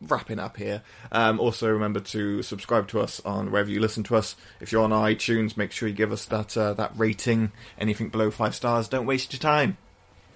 wrapping 0.00 0.38
up 0.38 0.56
here 0.56 0.82
um, 1.12 1.38
also 1.38 1.68
remember 1.68 2.00
to 2.00 2.42
subscribe 2.42 2.88
to 2.88 3.00
us 3.00 3.20
on 3.24 3.50
wherever 3.50 3.70
you 3.70 3.80
listen 3.80 4.02
to 4.02 4.16
us 4.16 4.34
if 4.60 4.72
you're 4.72 4.82
on 4.82 4.90
itunes 4.90 5.56
make 5.56 5.72
sure 5.72 5.88
you 5.88 5.94
give 5.94 6.12
us 6.12 6.24
that 6.24 6.56
uh, 6.56 6.72
that 6.72 6.90
rating 6.96 7.52
anything 7.78 8.08
below 8.08 8.30
five 8.30 8.54
stars 8.54 8.88
don't 8.88 9.06
waste 9.06 9.32
your 9.32 9.40
time 9.40 9.76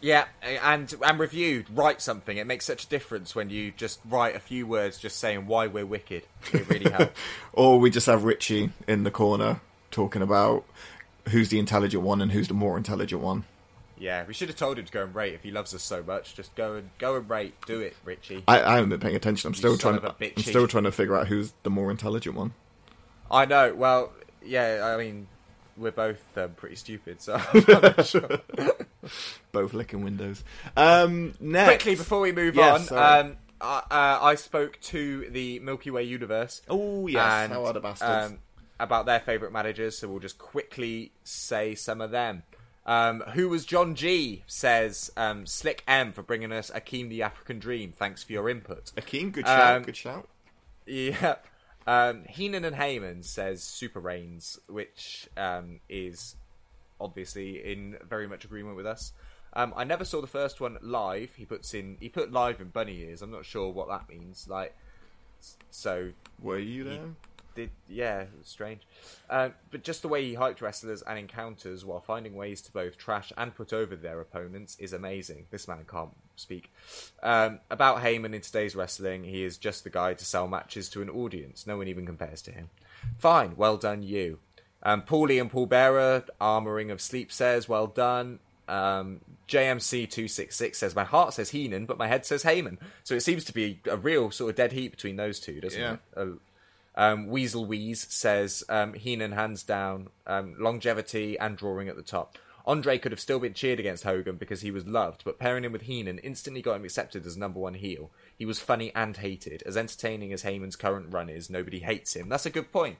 Yeah, 0.04 0.26
and 0.42 0.94
and 1.02 1.18
review. 1.18 1.64
Write 1.72 2.02
something. 2.02 2.36
It 2.36 2.46
makes 2.46 2.66
such 2.66 2.84
a 2.84 2.88
difference 2.88 3.34
when 3.34 3.48
you 3.48 3.72
just 3.74 4.00
write 4.06 4.36
a 4.36 4.38
few 4.38 4.66
words, 4.66 4.98
just 4.98 5.18
saying 5.18 5.46
why 5.46 5.66
we're 5.66 5.86
wicked. 5.86 6.24
It 6.52 6.68
really 6.68 6.90
helps. 6.90 7.18
or 7.54 7.80
we 7.80 7.88
just 7.88 8.04
have 8.04 8.22
richie 8.22 8.68
in 8.86 9.04
the 9.04 9.10
corner 9.10 9.62
talking 9.90 10.20
about 10.20 10.66
who's 11.30 11.48
the 11.48 11.58
intelligent 11.58 12.02
one 12.02 12.20
and 12.20 12.32
who's 12.32 12.48
the 12.48 12.54
more 12.54 12.76
intelligent 12.76 13.22
one 13.22 13.44
yeah, 13.98 14.24
we 14.26 14.34
should 14.34 14.48
have 14.48 14.56
told 14.56 14.78
him 14.78 14.84
to 14.84 14.92
go 14.92 15.02
and 15.04 15.14
rate 15.14 15.34
if 15.34 15.42
he 15.42 15.50
loves 15.50 15.74
us 15.74 15.82
so 15.82 16.02
much. 16.02 16.34
Just 16.34 16.54
go 16.54 16.74
and 16.74 16.90
go 16.98 17.16
and 17.16 17.28
rate. 17.28 17.54
Do 17.66 17.80
it, 17.80 17.94
Richie. 18.04 18.44
I, 18.48 18.62
I 18.62 18.74
haven't 18.76 18.90
been 18.90 19.00
paying 19.00 19.16
attention 19.16 19.48
i'm 19.48 19.54
still 19.54 19.76
trying 19.76 19.96
a 19.96 20.14
i'm 20.20 20.42
still 20.42 20.66
trying 20.66 20.84
to 20.84 20.92
figure 20.92 21.16
out 21.16 21.28
who's 21.28 21.52
the 21.62 21.70
more 21.70 21.90
intelligent 21.90 22.34
one 22.36 22.52
I 23.30 23.46
know. 23.46 23.74
Well, 23.74 24.12
yeah. 24.44 24.80
I 24.94 25.02
mean, 25.02 25.26
we're 25.76 25.90
both 25.90 26.22
um, 26.36 26.50
pretty 26.54 26.76
stupid. 26.76 27.20
So 27.20 27.34
I'm 27.34 27.64
not 27.68 28.06
sure. 28.06 28.40
both 29.52 29.74
licking 29.74 30.02
windows 30.02 30.42
um 30.76 31.34
next 31.38 31.68
quickly 31.68 31.94
before 31.94 32.20
we 32.20 32.32
move 32.32 32.54
Yes, 32.54 32.90
on, 32.90 33.26
um, 33.26 33.36
uh, 33.60 33.80
uh, 33.90 34.18
I 34.22 34.34
spoke 34.36 34.78
to 34.82 35.28
the 35.30 35.58
Milky 35.60 35.90
Way 35.90 36.04
universe. 36.04 36.62
Oh, 36.68 37.06
yes, 37.06 37.22
and, 37.44 37.52
how 37.52 37.64
are 37.66 37.72
the 37.72 37.80
bastards? 37.80 38.32
um, 38.32 38.38
about 38.78 39.06
their 39.06 39.20
favourite 39.20 39.52
managers, 39.52 39.98
so 39.98 40.08
we'll 40.08 40.20
just 40.20 40.38
quickly 40.38 41.12
say 41.22 41.74
some 41.74 42.00
of 42.00 42.10
them. 42.10 42.42
Um, 42.86 43.20
who 43.32 43.48
was 43.48 43.64
John 43.64 43.94
G? 43.94 44.44
Says 44.46 45.10
um, 45.16 45.46
Slick 45.46 45.82
M 45.88 46.12
for 46.12 46.22
bringing 46.22 46.52
us 46.52 46.70
Akeem 46.70 47.08
the 47.08 47.22
African 47.22 47.58
Dream. 47.58 47.92
Thanks 47.92 48.22
for 48.22 48.32
your 48.32 48.48
input. 48.48 48.92
Akeem, 48.96 49.32
good 49.32 49.46
shout, 49.46 49.76
Um, 49.76 49.82
good 49.82 49.96
shout. 49.96 50.28
Yeah. 50.86 51.36
Um, 51.86 52.24
Heenan 52.28 52.64
and 52.64 52.76
Heyman 52.76 53.24
says 53.24 53.62
Super 53.62 54.00
Reigns, 54.00 54.58
which 54.68 55.28
um, 55.36 55.80
is 55.88 56.36
obviously 57.00 57.56
in 57.56 57.96
very 58.08 58.26
much 58.26 58.44
agreement 58.44 58.76
with 58.76 58.86
us. 58.86 59.12
Um, 59.54 59.72
I 59.76 59.84
never 59.84 60.04
saw 60.04 60.20
the 60.20 60.26
first 60.26 60.60
one 60.60 60.78
live. 60.82 61.34
He 61.36 61.44
puts 61.44 61.74
in 61.74 61.96
he 62.00 62.08
put 62.08 62.32
live 62.32 62.60
in 62.60 62.68
bunny 62.68 63.00
ears. 63.02 63.22
I'm 63.22 63.30
not 63.30 63.44
sure 63.44 63.70
what 63.70 63.88
that 63.88 64.08
means. 64.08 64.46
Like, 64.48 64.74
so 65.70 66.10
Were 66.42 66.58
you 66.58 66.84
there? 66.84 67.00
Did 67.54 67.70
yeah, 67.88 68.24
strange. 68.42 68.82
Uh, 69.30 69.50
but 69.70 69.82
just 69.82 70.02
the 70.02 70.08
way 70.08 70.24
he 70.24 70.34
hyped 70.34 70.60
wrestlers 70.60 71.02
and 71.02 71.18
encounters 71.18 71.84
while 71.84 72.00
finding 72.00 72.34
ways 72.34 72.60
to 72.62 72.72
both 72.72 72.96
trash 72.96 73.32
and 73.36 73.54
put 73.54 73.72
over 73.72 73.94
their 73.96 74.20
opponents 74.20 74.76
is 74.78 74.92
amazing. 74.92 75.46
This 75.50 75.68
man 75.68 75.84
can't 75.88 76.10
speak. 76.36 76.72
Um, 77.22 77.60
about 77.70 78.02
Heyman 78.02 78.34
in 78.34 78.40
today's 78.40 78.74
wrestling, 78.74 79.24
he 79.24 79.44
is 79.44 79.56
just 79.56 79.84
the 79.84 79.90
guy 79.90 80.14
to 80.14 80.24
sell 80.24 80.48
matches 80.48 80.88
to 80.90 81.02
an 81.02 81.08
audience. 81.08 81.66
No 81.66 81.76
one 81.78 81.88
even 81.88 82.06
compares 82.06 82.42
to 82.42 82.50
him. 82.52 82.70
Fine, 83.18 83.54
well 83.56 83.76
done, 83.76 84.02
you. 84.02 84.38
Um, 84.82 85.02
Paulie 85.02 85.40
and 85.40 85.50
Paul 85.50 85.66
Bearer, 85.66 86.24
Armoring 86.40 86.90
of 86.92 87.00
Sleep 87.00 87.32
says, 87.32 87.68
well 87.68 87.86
done. 87.86 88.38
Um, 88.68 89.20
JMC266 89.48 90.74
says, 90.74 90.94
my 90.94 91.04
heart 91.04 91.34
says 91.34 91.50
Heenan, 91.50 91.86
but 91.86 91.98
my 91.98 92.06
head 92.06 92.24
says 92.26 92.44
Heyman. 92.44 92.78
So 93.02 93.14
it 93.14 93.20
seems 93.20 93.44
to 93.44 93.52
be 93.52 93.80
a 93.90 93.96
real 93.96 94.30
sort 94.30 94.50
of 94.50 94.56
dead 94.56 94.72
heat 94.72 94.90
between 94.90 95.16
those 95.16 95.40
two, 95.40 95.60
doesn't 95.60 95.80
Yeah. 95.80 95.96
it? 96.16 96.28
Um, 96.94 97.26
Weasel 97.26 97.66
Wheeze 97.66 98.06
says 98.12 98.64
um, 98.68 98.94
Heenan 98.94 99.32
hands 99.32 99.62
down, 99.62 100.08
um, 100.26 100.56
longevity 100.58 101.38
and 101.38 101.56
drawing 101.56 101.88
at 101.88 101.96
the 101.96 102.02
top. 102.02 102.38
Andre 102.66 102.98
could 102.98 103.12
have 103.12 103.20
still 103.20 103.38
been 103.38 103.52
cheered 103.52 103.78
against 103.78 104.04
Hogan 104.04 104.36
because 104.36 104.62
he 104.62 104.70
was 104.70 104.86
loved, 104.86 105.22
but 105.24 105.38
pairing 105.38 105.64
him 105.64 105.72
with 105.72 105.82
Heenan 105.82 106.18
instantly 106.18 106.62
got 106.62 106.76
him 106.76 106.84
accepted 106.84 107.26
as 107.26 107.36
number 107.36 107.60
one 107.60 107.74
heel. 107.74 108.10
He 108.38 108.46
was 108.46 108.58
funny 108.58 108.90
and 108.94 109.16
hated. 109.16 109.62
As 109.66 109.76
entertaining 109.76 110.32
as 110.32 110.42
Heyman's 110.42 110.76
current 110.76 111.12
run 111.12 111.28
is, 111.28 111.50
nobody 111.50 111.80
hates 111.80 112.16
him. 112.16 112.30
That's 112.30 112.46
a 112.46 112.50
good 112.50 112.72
point. 112.72 112.96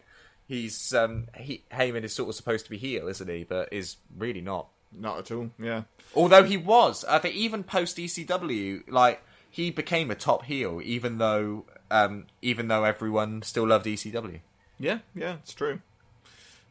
He's 0.47 0.93
um, 0.93 1.29
he, 1.37 1.65
Heyman 1.73 2.03
is 2.03 2.12
sort 2.12 2.29
of 2.29 2.35
supposed 2.35 2.66
to 2.66 2.71
be 2.71 2.77
heel, 2.77 3.09
isn't 3.09 3.31
he? 3.31 3.45
But 3.45 3.73
is 3.73 3.97
really 4.16 4.43
not. 4.43 4.69
Not 4.97 5.19
at 5.19 5.31
all, 5.33 5.51
yeah. 5.59 5.83
Although 6.15 6.45
he 6.45 6.57
was, 6.57 7.05
I 7.07 7.19
think 7.19 7.35
even 7.35 7.65
post 7.65 7.97
ECW, 7.97 8.85
like 8.89 9.23
he 9.51 9.71
became 9.71 10.11
a 10.11 10.15
top 10.15 10.45
heel, 10.45 10.81
even 10.85 11.19
though 11.19 11.65
um, 11.95 12.27
even 12.43 12.66
though 12.66 12.83
everyone 12.83 13.43
still 13.43 13.69
loved 13.69 13.87
ECW. 13.87 14.41
Yeah, 14.81 14.99
yeah, 15.15 15.35
it's 15.35 15.55
true. 15.55 15.81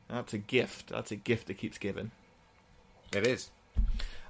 That's 0.09 0.33
a 0.33 0.37
gift. 0.37 0.89
That's 0.89 1.11
a 1.11 1.15
gift 1.15 1.47
that 1.47 1.53
keeps 1.53 1.77
giving. 1.77 2.11
It 3.15 3.25
is. 3.25 3.49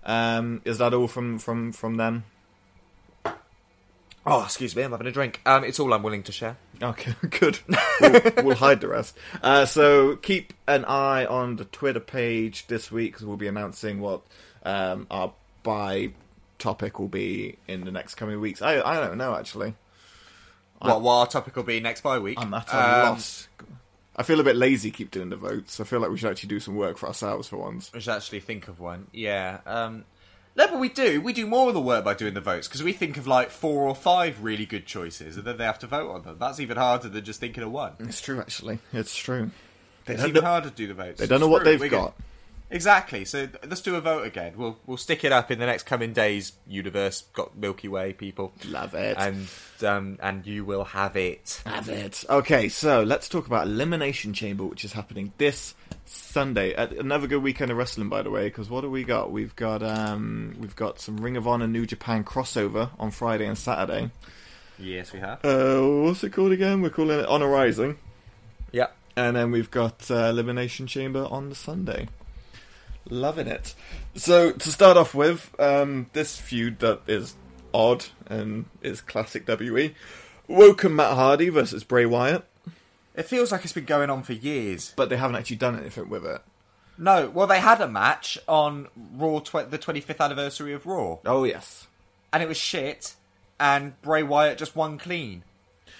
Um, 0.05 0.61
is 0.65 0.77
that 0.77 0.93
all 0.93 1.07
from 1.07 1.39
from 1.39 1.71
from 1.71 1.97
them? 1.97 2.25
Oh, 4.25 4.43
excuse 4.43 4.75
me, 4.75 4.83
I'm 4.83 4.91
having 4.91 5.07
a 5.07 5.11
drink. 5.11 5.41
Um, 5.45 5.63
it's 5.63 5.79
all 5.79 5.91
I'm 5.93 6.03
willing 6.03 6.23
to 6.23 6.31
share. 6.31 6.57
Okay, 6.81 7.13
good. 7.39 7.59
we'll, 7.99 8.21
we'll 8.43 8.55
hide 8.55 8.79
the 8.79 8.87
rest. 8.87 9.17
Uh, 9.41 9.65
so 9.65 10.15
keep 10.15 10.53
an 10.67 10.85
eye 10.85 11.25
on 11.25 11.57
the 11.57 11.65
Twitter 11.65 11.99
page 11.99 12.67
this 12.67 12.91
week 12.91 13.13
because 13.13 13.25
we'll 13.25 13.35
be 13.35 13.47
announcing 13.47 13.99
what 13.99 14.21
um, 14.63 15.07
our 15.09 15.33
bye 15.63 16.11
topic 16.59 16.99
will 16.99 17.07
be 17.09 17.57
in 17.67 17.83
the 17.83 17.91
next 17.91 18.15
coming 18.15 18.39
weeks. 18.39 18.61
I 18.61 18.79
I 18.79 18.99
don't 18.99 19.17
know 19.17 19.35
actually. 19.35 19.73
What, 20.79 21.01
what 21.01 21.13
our 21.13 21.27
topic 21.27 21.55
will 21.55 21.63
be 21.63 21.79
next 21.79 22.01
bye 22.01 22.19
week? 22.19 22.37
I'm 22.39 22.53
at 22.53 22.67
a 22.73 22.77
Um, 22.77 23.09
loss. 23.11 23.47
I 24.15 24.23
feel 24.23 24.39
a 24.39 24.43
bit 24.43 24.55
lazy. 24.55 24.91
Keep 24.91 25.11
doing 25.11 25.29
the 25.29 25.35
votes. 25.37 25.79
I 25.79 25.85
feel 25.85 25.99
like 25.99 26.11
we 26.11 26.17
should 26.17 26.29
actually 26.29 26.49
do 26.49 26.59
some 26.59 26.75
work 26.75 26.97
for 26.97 27.07
ourselves 27.07 27.47
for 27.47 27.57
once. 27.57 27.91
We 27.93 27.99
should 28.01 28.13
actually 28.13 28.41
think 28.41 28.67
of 28.67 28.79
one. 28.79 29.07
Yeah. 29.11 29.61
Um, 29.65 30.05
no, 30.55 30.67
but 30.67 30.79
we 30.79 30.89
do. 30.89 31.19
We 31.19 31.33
do 31.33 31.47
more 31.47 31.69
of 31.69 31.73
the 31.73 31.81
work 31.81 32.05
by 32.05 32.13
doing 32.13 32.35
the 32.35 32.41
votes 32.41 32.67
because 32.67 32.83
we 32.83 32.93
think 32.93 33.17
of 33.17 33.25
like 33.25 33.49
four 33.49 33.87
or 33.87 33.95
five 33.95 34.43
really 34.43 34.67
good 34.67 34.85
choices, 34.85 35.35
and 35.35 35.45
then 35.45 35.57
they 35.57 35.63
have 35.63 35.79
to 35.79 35.87
vote 35.87 36.11
on 36.11 36.21
them. 36.23 36.37
That's 36.39 36.59
even 36.59 36.77
harder 36.77 37.09
than 37.09 37.23
just 37.25 37.39
thinking 37.39 37.63
of 37.63 37.71
one. 37.71 37.93
It's 37.99 38.21
true, 38.21 38.39
actually. 38.39 38.77
It's 38.91 39.15
true. 39.17 39.49
They 40.05 40.13
It's 40.13 40.23
even 40.25 40.43
know, 40.43 40.49
harder 40.49 40.69
to 40.69 40.75
do 40.75 40.85
the 40.87 40.93
votes. 40.93 41.19
they 41.19 41.25
don't 41.27 41.39
know 41.39 41.47
what 41.47 41.63
they've 41.63 41.79
got. 41.89 42.15
good. 42.17 42.23
Exactly. 42.73 43.23
So 43.23 43.45
th- 43.45 43.63
let's 43.69 43.81
do 43.81 43.95
a 43.95 44.01
vote 44.01 44.25
again. 44.25 44.53
We'll 44.57 44.77
we'll 44.85 44.97
stick 44.97 45.23
it 45.23 45.31
up 45.31 45.51
in 45.51 45.59
the 45.59 45.65
next 45.65 45.83
coming 45.83 46.11
days. 46.11 46.53
Universe 46.67 47.21
got 47.33 47.55
Milky 47.55 47.87
Way 47.87 48.13
people, 48.13 48.51
Love 48.67 48.95
it. 48.95 49.15
and 49.19 49.47
um, 49.87 50.17
and 50.21 50.45
you 50.45 50.65
will 50.65 50.83
have 50.83 51.15
it. 51.15 51.61
Have 51.65 51.87
it. 51.87 52.25
Okay, 52.29 52.67
so 52.69 53.03
let's 53.03 53.29
talk 53.29 53.45
about 53.47 53.67
Elimination 53.67 54.33
Chamber, 54.33 54.63
which 54.65 54.83
is 54.83 54.93
happening 54.93 55.31
this 55.37 55.75
Sunday. 56.05 56.73
Uh, 56.73 56.87
Another 56.99 57.27
good 57.27 57.43
weekend 57.43 57.69
of 57.71 57.77
wrestling, 57.77 58.09
by 58.09 58.23
the 58.23 58.29
way. 58.31 58.45
Because 58.45 58.69
what 58.69 58.81
do 58.81 58.89
we 58.89 59.03
got? 59.03 59.31
We've 59.31 59.55
got 59.55 59.83
um, 59.83 60.55
we've 60.59 60.75
got 60.75 60.99
some 60.99 61.17
Ring 61.17 61.37
of 61.37 61.47
Honor 61.47 61.67
New 61.67 61.85
Japan 61.85 62.23
crossover 62.23 62.89
on 62.99 63.11
Friday 63.11 63.45
and 63.45 63.57
Saturday. 63.57 64.09
Yes, 64.79 65.13
we 65.13 65.19
have. 65.19 65.45
Uh, 65.45 65.79
what's 66.03 66.23
it 66.23 66.31
called 66.33 66.51
again? 66.51 66.81
We're 66.81 66.89
calling 66.89 67.19
it 67.19 67.27
Honor 67.27 67.47
Rising, 67.47 67.97
Yeah. 68.71 68.87
and 69.15 69.35
then 69.35 69.51
we've 69.51 69.69
got 69.69 70.09
uh, 70.09 70.15
Elimination 70.15 70.87
Chamber 70.87 71.27
on 71.29 71.49
the 71.49 71.55
Sunday. 71.55 72.07
Loving 73.09 73.47
it. 73.47 73.75
So 74.15 74.51
to 74.51 74.71
start 74.71 74.97
off 74.97 75.13
with, 75.13 75.53
um, 75.59 76.07
this 76.13 76.37
feud 76.39 76.79
that 76.79 77.01
is 77.07 77.35
odd 77.73 78.05
and 78.27 78.65
is 78.81 79.01
classic 79.01 79.47
WE. 79.47 79.93
Woken 80.47 80.95
Matt 80.95 81.13
Hardy 81.13 81.49
versus 81.49 81.83
Bray 81.83 82.05
Wyatt. 82.05 82.45
It 83.15 83.23
feels 83.25 83.51
like 83.51 83.63
it's 83.63 83.73
been 83.73 83.85
going 83.85 84.09
on 84.09 84.23
for 84.23 84.33
years. 84.33 84.93
but 84.95 85.09
they 85.09 85.17
haven't 85.17 85.35
actually 85.35 85.57
done 85.57 85.77
anything 85.79 86.09
with 86.09 86.25
it. 86.25 86.41
No, 86.97 87.29
well, 87.29 87.47
they 87.47 87.59
had 87.59 87.81
a 87.81 87.87
match 87.87 88.37
on 88.47 88.87
Raw, 89.15 89.39
tw- 89.39 89.69
the 89.69 89.79
25th 89.79 90.19
anniversary 90.19 90.73
of 90.73 90.85
Raw, 90.85 91.17
Oh 91.25 91.43
yes, 91.43 91.87
and 92.31 92.43
it 92.43 92.47
was 92.47 92.57
shit, 92.57 93.15
and 93.59 93.99
Bray 94.03 94.21
Wyatt 94.21 94.59
just 94.59 94.75
won 94.75 94.97
clean. 94.99 95.43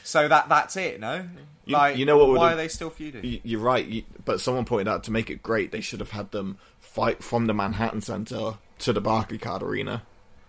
So 0.04 0.28
that 0.28 0.50
that's 0.50 0.76
it, 0.78 1.00
no? 1.00 1.26
You- 1.66 1.74
like, 1.78 1.98
you 1.98 2.06
know 2.06 2.18
what 2.18 2.38
Why 2.38 2.54
are 2.54 2.56
they 2.58 2.68
still 2.68 2.90
feuding? 2.90 3.40
You're 3.44 3.62
right. 3.62 3.86
You, 3.86 4.04
but 4.26 4.42
someone 4.42 4.66
pointed 4.66 4.90
out 4.90 5.06
to 5.06 5.12
make 5.12 5.30
it 5.30 5.42
great, 5.42 5.72
they 5.72 5.80
should 5.80 6.02
have 6.02 6.12
had 6.12 6.32
them 6.32 6.58
fight 6.80 7.24
from 7.24 7.48
the 7.48 7.54
Manhattan 7.54 8.02
Center 8.02 8.56
to 8.80 8.94
the 8.94 9.02
Barclaycard 9.02 9.62
Arena. 9.62 10.04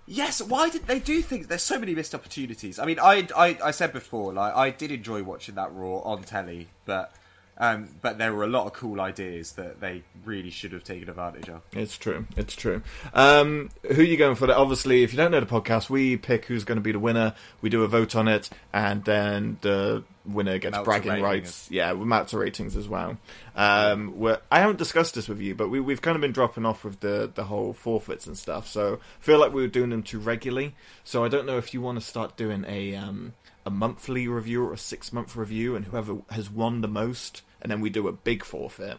Yes, 0.06 0.43
why 0.43 0.68
did 0.68 0.86
they 0.86 0.98
do 0.98 1.22
things? 1.22 1.47
There's 1.47 1.62
so 1.62 1.78
many 1.78 1.94
missed 1.94 2.14
opportunities. 2.14 2.78
I 2.78 2.85
mean, 2.85 2.98
I, 3.01 3.26
I, 3.35 3.56
I 3.64 3.70
said 3.70 3.93
before, 3.93 4.32
like 4.32 4.55
I 4.55 4.70
did 4.70 4.90
enjoy 4.90 5.22
watching 5.22 5.55
that 5.55 5.72
Raw 5.72 5.98
on 6.01 6.24
telly, 6.24 6.68
but 6.85 7.12
um, 7.56 7.89
but 8.02 8.18
there 8.18 8.32
were 8.32 8.44
a 8.44 8.48
lot 8.48 8.66
of 8.66 8.72
cool 8.72 9.01
ideas 9.01 9.52
that 9.52 9.81
they 9.81 10.02
really 10.24 10.51
should 10.51 10.72
have 10.72 10.82
taken 10.82 11.09
advantage 11.09 11.48
of. 11.48 11.62
It's 11.72 11.97
true. 11.97 12.26
It's 12.36 12.55
true. 12.55 12.82
Um, 13.12 13.70
who 13.82 14.01
are 14.01 14.05
you 14.05 14.16
going 14.16 14.35
for? 14.35 14.51
Obviously, 14.51 15.05
if 15.05 15.12
you 15.12 15.16
don't 15.16 15.31
know 15.31 15.40
the 15.40 15.47
podcast, 15.47 15.89
we 15.89 16.16
pick 16.16 16.47
who's 16.47 16.64
going 16.64 16.76
to 16.76 16.82
be 16.82 16.93
the 16.93 16.98
winner. 16.98 17.35
We 17.60 17.70
do 17.70 17.85
a 17.85 17.89
vote 17.89 18.16
on 18.16 18.26
it, 18.26 18.51
and 18.72 19.05
then 19.05 19.59
the 19.60 20.02
winner 20.26 20.59
gets 20.59 20.72
Meltzer 20.72 20.85
bragging 20.85 21.22
rights. 21.22 21.68
Yeah, 21.70 21.93
with 21.93 22.09
Meltzer 22.09 22.39
ratings 22.39 22.76
as 22.76 22.89
well. 22.89 23.18
Um, 23.55 24.18
we're, 24.18 24.40
I 24.51 24.59
haven't 24.59 24.78
discussed 24.78 25.14
this 25.14 25.28
with 25.28 25.40
you, 25.40 25.55
but 25.55 25.68
we, 25.68 25.78
we've 25.78 26.02
kind 26.02 26.16
of 26.16 26.22
been 26.22 26.32
dropping 26.32 26.66
off 26.66 26.82
with 26.85 27.01
the 27.01 27.31
the 27.32 27.44
whole 27.44 27.72
forfeits 27.72 28.26
and 28.26 28.36
stuff. 28.36 28.66
So 28.66 28.94
I 28.94 29.24
feel 29.24 29.39
like 29.39 29.52
we 29.52 29.62
were 29.62 29.68
doing 29.68 29.90
them 29.90 30.02
too 30.02 30.18
regularly. 30.18 30.74
So 31.05 31.24
I 31.24 31.28
don't 31.28 31.47
know 31.47 31.59
if 31.59 31.72
you 31.72 31.81
want 31.81 32.01
to 32.01 32.05
start 32.05 32.36
doing 32.36 32.64
a 32.66 32.97
um, 32.97 33.35
a 33.66 33.70
monthly 33.70 34.28
review 34.28 34.65
or 34.65 34.73
a 34.73 34.78
six 34.78 35.12
month 35.12 35.36
review, 35.36 35.77
and 35.77 35.86
whoever 35.86 36.19
has 36.31 36.51
won 36.51 36.81
the 36.81 36.89
most, 36.89 37.43
and 37.61 37.70
then 37.70 37.81
we 37.81 37.91
do 37.91 38.09
a 38.09 38.12
big 38.12 38.45
forfeit. 38.45 38.99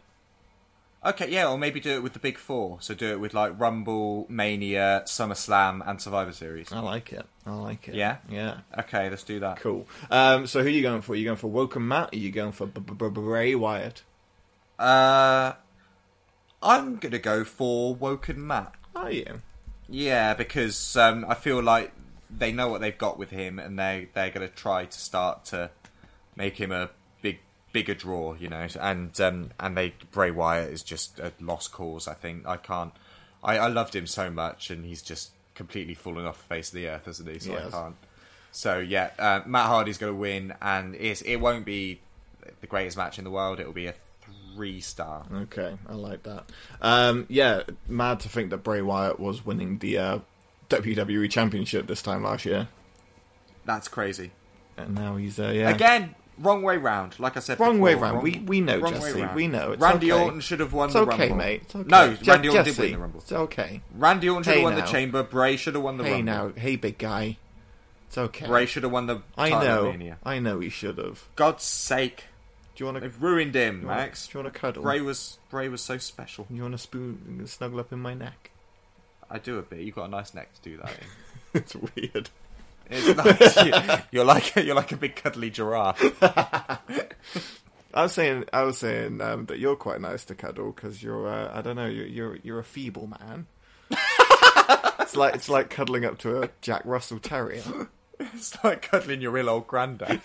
Okay, 1.06 1.30
yeah, 1.30 1.48
or 1.48 1.56
maybe 1.56 1.80
do 1.80 1.92
it 1.92 2.02
with 2.02 2.14
the 2.14 2.20
big 2.20 2.40
four. 2.40 2.78
So 2.82 2.96
do 2.96 3.12
it 3.12 3.20
with 3.20 3.36
like 3.36 3.60
Rumble, 3.60 4.26
Mania, 4.28 5.04
SummerSlam, 5.06 5.88
and 5.88 6.02
Survivor 6.02 6.32
Series. 6.32 6.72
I 6.72 6.80
like 6.80 7.14
it. 7.14 7.28
I 7.46 7.54
like 7.54 7.88
it. 7.88 7.94
Yeah? 7.94 8.18
Yeah. 8.28 8.62
Okay, 8.80 9.08
let's 9.12 9.24
do 9.24 9.40
that. 9.42 9.60
Cool. 9.60 9.88
Um, 10.10 10.48
so 10.48 10.62
who 10.62 10.68
are 10.68 10.72
you 10.72 10.82
going 10.82 11.02
for? 11.02 11.14
Are 11.14 11.16
you 11.16 11.26
going 11.26 11.38
for 11.38 11.52
Woken 11.52 11.88
Matt? 11.88 12.14
Are 12.14 12.18
you 12.18 12.32
going 12.32 12.54
for 12.54 12.66
Bray 12.66 13.54
Wyatt? 13.54 14.02
Uh, 14.80 15.54
I'm 16.64 16.96
gonna 16.96 17.20
go 17.20 17.44
for 17.44 17.94
Woken 17.94 18.46
Matt. 18.46 18.74
Are 18.96 19.12
you? 19.12 19.42
Yeah, 19.88 20.34
because 20.34 20.98
um, 20.98 21.24
I 21.30 21.36
feel 21.36 21.62
like 21.62 21.94
they 22.38 22.52
know 22.52 22.68
what 22.68 22.82
they've 22.82 22.98
got 22.98 23.18
with 23.18 23.30
him, 23.30 23.60
and 23.60 23.78
they 23.78 24.10
they're 24.14 24.30
going 24.30 24.48
to 24.48 24.53
try 24.53 24.86
to 24.86 24.99
start 24.99 25.45
to 25.45 25.72
make 26.36 26.57
him 26.60 26.72
a 26.72 26.90
big 27.22 27.40
bigger 27.72 27.94
draw, 27.94 28.34
you 28.36 28.49
know. 28.49 28.68
And 28.80 29.20
um, 29.22 29.52
and 29.60 29.78
they 29.78 29.94
Bray 30.12 30.32
Wyatt 30.32 30.72
is 30.72 30.84
just 30.84 31.20
a 31.20 31.32
lost 31.40 31.72
cause. 31.72 32.07
I 32.07 32.14
think 32.14 32.45
I 32.48 32.57
can't. 32.57 32.94
I, 33.44 33.57
I 33.57 33.68
loved 33.68 33.95
him 33.95 34.07
so 34.07 34.30
much, 34.30 34.70
and 34.70 34.86
he's 34.86 35.02
just 35.02 35.32
completely 35.53 35.94
fallen 35.94 36.26
off 36.26 36.38
the 36.40 36.56
face 36.56 36.70
of 36.70 36.76
the 36.76 36.88
earth, 36.90 37.07
isn't 37.07 37.28
he? 37.30 37.40
So 37.40 37.52
Yes. 37.52 37.68
I 37.68 37.70
can't. 37.70 37.95
So 38.52 38.78
yeah, 38.80 39.10
uh, 39.20 39.41
Matt 39.45 39.68
Hardy's 39.68 39.98
going 39.98 40.14
to 40.14 40.18
win, 40.18 40.53
and 40.62 40.95
it's, 40.95 41.22
it 41.22 41.38
won't 41.38 41.66
be 41.66 41.99
the 42.62 42.68
greatest 42.68 42.95
match 42.95 43.18
in 43.18 43.24
the 43.24 43.30
world. 43.30 43.60
It 43.60 43.66
will 43.66 43.74
be 43.74 43.88
a 43.88 43.94
three 44.56 44.80
star. 44.80 45.26
Okay, 45.32 45.78
I 45.88 45.94
like 45.94 46.24
that. 46.24 46.45
Um, 46.82 47.26
yeah, 47.30 47.64
mad 47.88 48.22
to 48.22 48.30
think 48.30 48.52
that 48.52 48.60
Bray 48.60 48.82
Wyatt 48.82 49.20
was 49.20 49.45
winning 49.45 49.80
the 49.80 49.98
uh, 49.98 50.20
WWE 50.70 51.30
Championship 51.30 51.88
this 51.88 52.02
time 52.02 52.24
last 52.24 52.46
year. 52.46 52.68
That's 53.66 53.88
crazy. 53.88 54.32
And 54.78 54.94
now 54.96 55.16
he's 55.16 55.40
uh, 55.40 55.52
yeah. 55.56 55.70
Again, 55.70 56.16
wrong 56.38 56.62
way 56.62 56.78
round. 56.78 57.20
Like 57.20 57.38
I 57.38 57.40
said, 57.40 57.60
Wrong 57.60 57.80
way 57.80 57.94
before, 57.94 58.04
round. 58.04 58.16
wrong- 58.16 58.24
We- 58.24 58.40
we 58.40 58.62
know, 58.62 58.80
wrong 58.80 58.94
way 58.94 59.00
Jesse. 59.00 59.22
round. 59.22 59.36
We 59.36 59.48
know. 59.48 59.72
It's 59.72 59.82
Randy 59.82 60.12
okay. 60.12 60.22
Orton 60.24 60.40
should 60.42 60.60
have 60.60 60.74
won 60.74 60.88
It's 60.88 60.94
the 60.94 61.02
okay, 61.02 61.18
Rumble. 61.30 61.36
mate. 61.38 61.62
It's 61.64 61.76
okay. 61.76 61.88
No, 61.90 62.14
Je- 62.14 62.32
Randy 62.32 62.48
Orton 62.50 62.66
Jesse, 62.66 62.76
did 62.76 62.82
win 62.82 62.92
the 62.92 62.98
Rumble. 63.00 63.20
It's 63.22 63.32
okay. 63.32 63.82
Randy 63.96 64.30
Orton 64.30 64.44
should 64.44 64.50
Hey 64.52 64.56
have 64.60 64.64
won 64.66 64.76
now. 64.78 64.86
the 64.86 64.92
Chamber. 64.92 65.24
Bray 65.24 65.56
should 65.58 65.76
have 65.76 65.84
won 65.84 65.98
the 65.98 66.04
Hey 66.04 66.12
Rumble. 66.22 66.26
now, 66.26 66.52
hey 66.56 66.76
big 66.76 66.98
guy. 66.98 67.38
It's 68.08 68.18
okay. 68.18 68.46
Bray 68.48 68.66
should 68.66 68.84
have 68.84 68.92
won 68.92 69.08
the 69.08 69.22
I 69.38 69.50
know. 69.50 69.92
Mania. 69.92 70.18
I 70.24 70.40
know 70.40 70.60
he 70.60 70.70
should 70.70 70.98
have. 71.00 71.28
God's 71.36 71.64
sake, 71.64 72.26
Do 72.76 72.84
you 72.84 72.86
want 72.86 72.98
to? 72.98 73.02
they've 73.02 73.22
ruined 73.22 73.56
him, 73.56 73.82
you 73.82 73.88
wanna- 73.88 74.00
Max. 74.02 74.28
Do 74.28 74.38
you 74.38 74.44
want 74.44 74.54
to 74.54 74.60
cuddle? 74.60 74.84
Bray 74.84 75.02
was 75.02 75.40
Bray 75.50 75.70
was 75.70 75.82
so 75.82 75.98
special. 75.98 76.46
You 76.50 76.62
want 76.64 76.74
to 76.74 76.78
spoon 76.78 77.42
snuggle 77.48 77.80
up 77.80 77.92
in 77.94 78.00
my 78.00 78.14
neck? 78.14 78.52
I 79.30 79.39
do 79.39 79.57
a 79.57 79.61
bit. 79.61 79.80
You've 79.81 79.95
got 79.95 80.06
a 80.06 80.10
nice 80.10 80.34
neck 80.34 80.53
to 80.53 80.61
do 80.69 80.77
that 80.77 80.89
in. 80.91 81.07
it's 81.61 81.76
weird. 81.76 82.30
It's 82.89 83.18
nice. 83.18 83.65
You- 83.65 84.03
You're 84.11 84.26
like 84.26 84.56
you're 84.56 84.76
like 84.76 84.91
a 84.91 84.97
big 84.97 85.15
cuddly 85.15 85.49
giraffe. 85.49 86.02
I 87.93 88.03
was 88.03 88.11
saying, 88.11 88.43
I 88.52 88.64
was 88.64 88.77
saying 88.77 89.22
um, 89.22 89.45
that 89.45 89.57
you're 89.60 89.77
quite 89.77 90.02
nice 90.02 90.26
to 90.26 90.35
cuddle 90.35 90.72
because 90.73 91.02
you're, 91.02 91.27
uh, 91.30 91.57
I 91.57 91.61
don't 91.61 91.77
know, 91.77 91.85
you're, 91.85 92.06
you're 92.07 92.35
you're 92.43 92.60
a 92.60 92.64
feeble 92.64 93.07
man. 93.07 93.47
it's 94.99 95.15
like 95.15 95.34
it's 95.35 95.47
like 95.49 95.69
cuddling 95.69 96.03
up 96.06 96.18
to 96.19 96.41
a 96.43 96.49
Jack 96.61 96.81
Russell 96.85 97.19
Terrier. 97.19 97.64
It's 98.19 98.57
like 98.64 98.81
cuddling 98.81 99.22
your 99.22 99.31
real 99.31 99.49
old 99.49 99.68
granddad. 99.68 100.22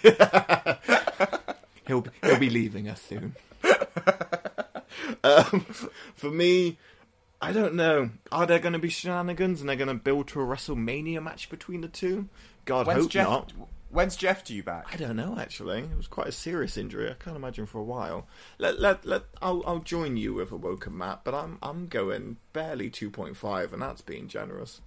He'll 1.87 2.05
he'll 2.23 2.39
be 2.39 2.51
leaving 2.51 2.89
us 2.89 3.01
soon. 3.03 3.35
um, 5.25 5.61
for 6.15 6.31
me, 6.31 6.79
I 7.43 7.53
don't 7.53 7.75
know. 7.75 8.11
Are 8.31 8.47
there 8.47 8.59
going 8.59 8.75
to 8.75 8.79
be 8.79 8.91
shenanigans 8.91 9.61
and 9.61 9.69
they're 9.69 9.77
going 9.77 9.89
to 9.89 9.95
build 9.95 10.29
to 10.29 10.41
a 10.41 10.45
WrestleMania 10.45 11.23
match 11.23 11.49
between 11.49 11.81
the 11.81 11.89
two? 11.89 12.29
God, 12.67 12.87
When's 12.87 13.03
hope 13.03 13.11
Jeff? 13.11 13.29
not. 13.29 13.53
When's 13.91 14.15
Jeff 14.15 14.45
due 14.45 14.63
back? 14.63 14.87
I 14.93 14.97
don't 14.97 15.17
know. 15.17 15.37
Actually, 15.39 15.81
it 15.81 15.97
was 15.97 16.07
quite 16.07 16.29
a 16.29 16.33
serious 16.33 16.77
injury. 16.77 17.11
I 17.11 17.15
can't 17.15 17.35
imagine 17.37 17.67
for 17.67 17.79
a 17.79 17.83
while. 17.85 18.29
Let 18.59 18.79
let 18.79 19.05
let. 19.05 19.23
I'll 19.43 19.65
I'll 19.67 19.81
join 19.81 20.17
you 20.17 20.35
with 20.35 20.53
a 20.53 20.57
Woken 20.57 20.97
Matt, 20.97 21.25
but 21.25 21.35
I'm 21.35 21.59
I'm 21.61 21.89
going 21.89 22.37
barely 22.53 22.89
two 22.89 23.11
point 23.11 23.37
five, 23.37 23.73
and 23.73 23.83
that's 23.83 24.01
being 24.01 24.29
generous. 24.29 24.81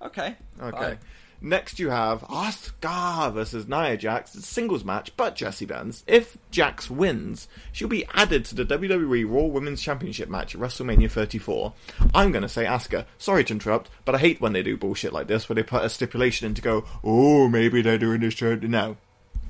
Okay. 0.00 0.36
Okay. 0.60 0.76
fine. 0.78 0.98
Next, 1.40 1.78
you 1.78 1.90
have 1.90 2.22
Asuka 2.22 3.32
versus 3.32 3.68
Nia 3.68 3.96
Jax. 3.96 4.34
It's 4.34 4.44
a 4.44 4.52
singles 4.52 4.84
match, 4.84 5.12
but 5.16 5.36
Jesse 5.36 5.66
Benz. 5.66 6.02
If 6.06 6.38
Jax 6.50 6.90
wins, 6.90 7.48
she'll 7.72 7.88
be 7.88 8.06
added 8.14 8.44
to 8.46 8.54
the 8.54 8.64
WWE 8.64 9.24
Raw 9.28 9.46
Women's 9.46 9.82
Championship 9.82 10.28
match 10.28 10.54
at 10.54 10.60
WrestleMania 10.60 11.10
34. 11.10 11.72
I'm 12.14 12.32
going 12.32 12.42
to 12.42 12.48
say 12.48 12.64
Asuka. 12.64 13.04
Sorry 13.18 13.44
to 13.44 13.52
interrupt, 13.52 13.90
but 14.04 14.14
I 14.14 14.18
hate 14.18 14.40
when 14.40 14.52
they 14.52 14.62
do 14.62 14.76
bullshit 14.76 15.12
like 15.12 15.26
this, 15.26 15.48
where 15.48 15.54
they 15.54 15.62
put 15.62 15.84
a 15.84 15.88
stipulation 15.88 16.46
in 16.46 16.54
to 16.54 16.62
go, 16.62 16.84
oh, 17.04 17.48
maybe 17.48 17.82
they're 17.82 17.98
doing 17.98 18.20
this. 18.20 18.34
to-" 18.36 18.56
No. 18.56 18.96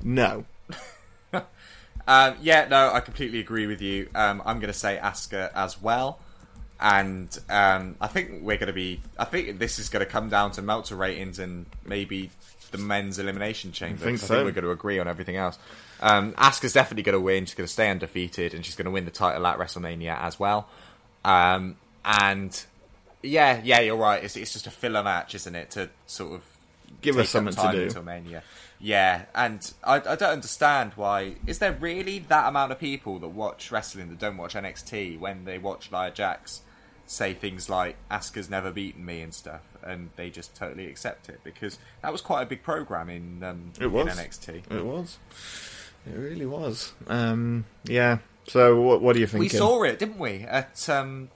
No. 0.03 0.45
Um, 2.09 2.35
yeah, 2.41 2.65
no, 2.69 2.93
I 2.93 3.01
completely 3.01 3.41
agree 3.41 3.67
with 3.67 3.81
you. 3.81 4.07
Um, 4.15 4.41
I'm 4.45 4.59
going 4.59 4.71
to 4.71 4.79
say 4.79 4.97
Asuka 5.03 5.51
as 5.53 5.81
well, 5.81 6.19
and 6.79 7.37
um, 7.49 7.95
I 7.99 8.07
think 8.07 8.41
we're 8.43 8.57
going 8.57 8.67
to 8.67 8.73
be. 8.73 9.01
I 9.17 9.25
think 9.25 9.59
this 9.59 9.79
is 9.79 9.89
going 9.89 10.05
to 10.05 10.11
come 10.11 10.29
down 10.29 10.51
to 10.53 10.61
Meltzer 10.61 10.95
ratings 10.95 11.39
and 11.39 11.65
maybe 11.85 12.29
the 12.71 12.77
men's 12.77 13.17
elimination 13.19 13.71
chamber. 13.71 13.97
think 14.03 14.19
'cause 14.19 14.25
I 14.25 14.27
so. 14.27 14.33
think 14.35 14.45
we're 14.45 14.51
going 14.61 14.65
to 14.65 14.71
agree 14.71 14.99
on 14.99 15.07
everything 15.07 15.35
else. 15.37 15.57
Um, 16.01 16.33
Asuka's 16.33 16.73
definitely 16.73 17.03
going 17.03 17.13
to 17.13 17.19
win. 17.19 17.45
She's 17.45 17.55
going 17.55 17.65
to 17.67 17.71
stay 17.73 17.89
undefeated, 17.89 18.53
and 18.53 18.65
she's 18.65 18.75
going 18.75 18.85
to 18.85 18.91
win 18.91 19.05
the 19.05 19.11
title 19.11 19.45
at 19.47 19.57
WrestleMania 19.57 20.19
as 20.21 20.39
well. 20.39 20.67
Um, 21.25 21.77
and 22.05 22.63
yeah, 23.23 23.59
yeah, 23.63 23.79
you're 23.81 23.97
right. 23.97 24.23
It's, 24.23 24.35
it's 24.35 24.53
just 24.53 24.67
a 24.67 24.71
filler 24.71 25.03
match, 25.03 25.33
isn't 25.35 25.55
it? 25.55 25.71
To 25.71 25.89
sort 26.05 26.33
of 26.33 26.43
Give 27.01 27.17
us 27.17 27.29
something 27.29 27.53
time 27.53 27.73
to 27.73 27.79
do. 27.79 27.83
until 27.85 28.03
Mania. 28.03 28.43
Yeah, 28.79 29.25
and 29.33 29.73
I, 29.83 29.95
I 29.95 30.15
don't 30.15 30.21
understand 30.33 30.91
why. 30.95 31.35
Is 31.47 31.57
there 31.59 31.71
really 31.73 32.19
that 32.19 32.47
amount 32.47 32.71
of 32.71 32.79
people 32.79 33.17
that 33.19 33.29
watch 33.29 33.71
wrestling 33.71 34.09
that 34.09 34.19
don't 34.19 34.37
watch 34.37 34.53
NXT 34.53 35.19
when 35.19 35.45
they 35.45 35.57
watch 35.57 35.91
Nia 35.91 36.11
Jax 36.11 36.61
say 37.07 37.33
things 37.33 37.69
like 37.69 37.95
"Asuka's 38.11 38.49
never 38.49 38.69
beaten 38.71 39.03
me" 39.05 39.21
and 39.21 39.33
stuff, 39.33 39.61
and 39.83 40.09
they 40.15 40.29
just 40.29 40.55
totally 40.55 40.85
accept 40.87 41.29
it 41.29 41.39
because 41.43 41.79
that 42.03 42.11
was 42.11 42.21
quite 42.21 42.43
a 42.43 42.45
big 42.45 42.61
program 42.61 43.09
in 43.09 43.43
um, 43.43 43.71
It 43.79 43.87
was. 43.87 44.07
in 44.07 44.23
NXT. 44.25 44.71
It 44.71 44.85
was. 44.85 45.17
It 46.05 46.15
really 46.17 46.45
was. 46.45 46.93
Um, 47.07 47.65
yeah. 47.85 48.19
So, 48.47 48.79
what, 48.79 49.01
what 49.01 49.13
do 49.13 49.19
you 49.19 49.27
think? 49.27 49.39
We 49.41 49.49
saw 49.49 49.83
it, 49.83 49.99
didn't 49.99 50.19
we, 50.19 50.43
at 50.43 50.87
um, 50.89 51.29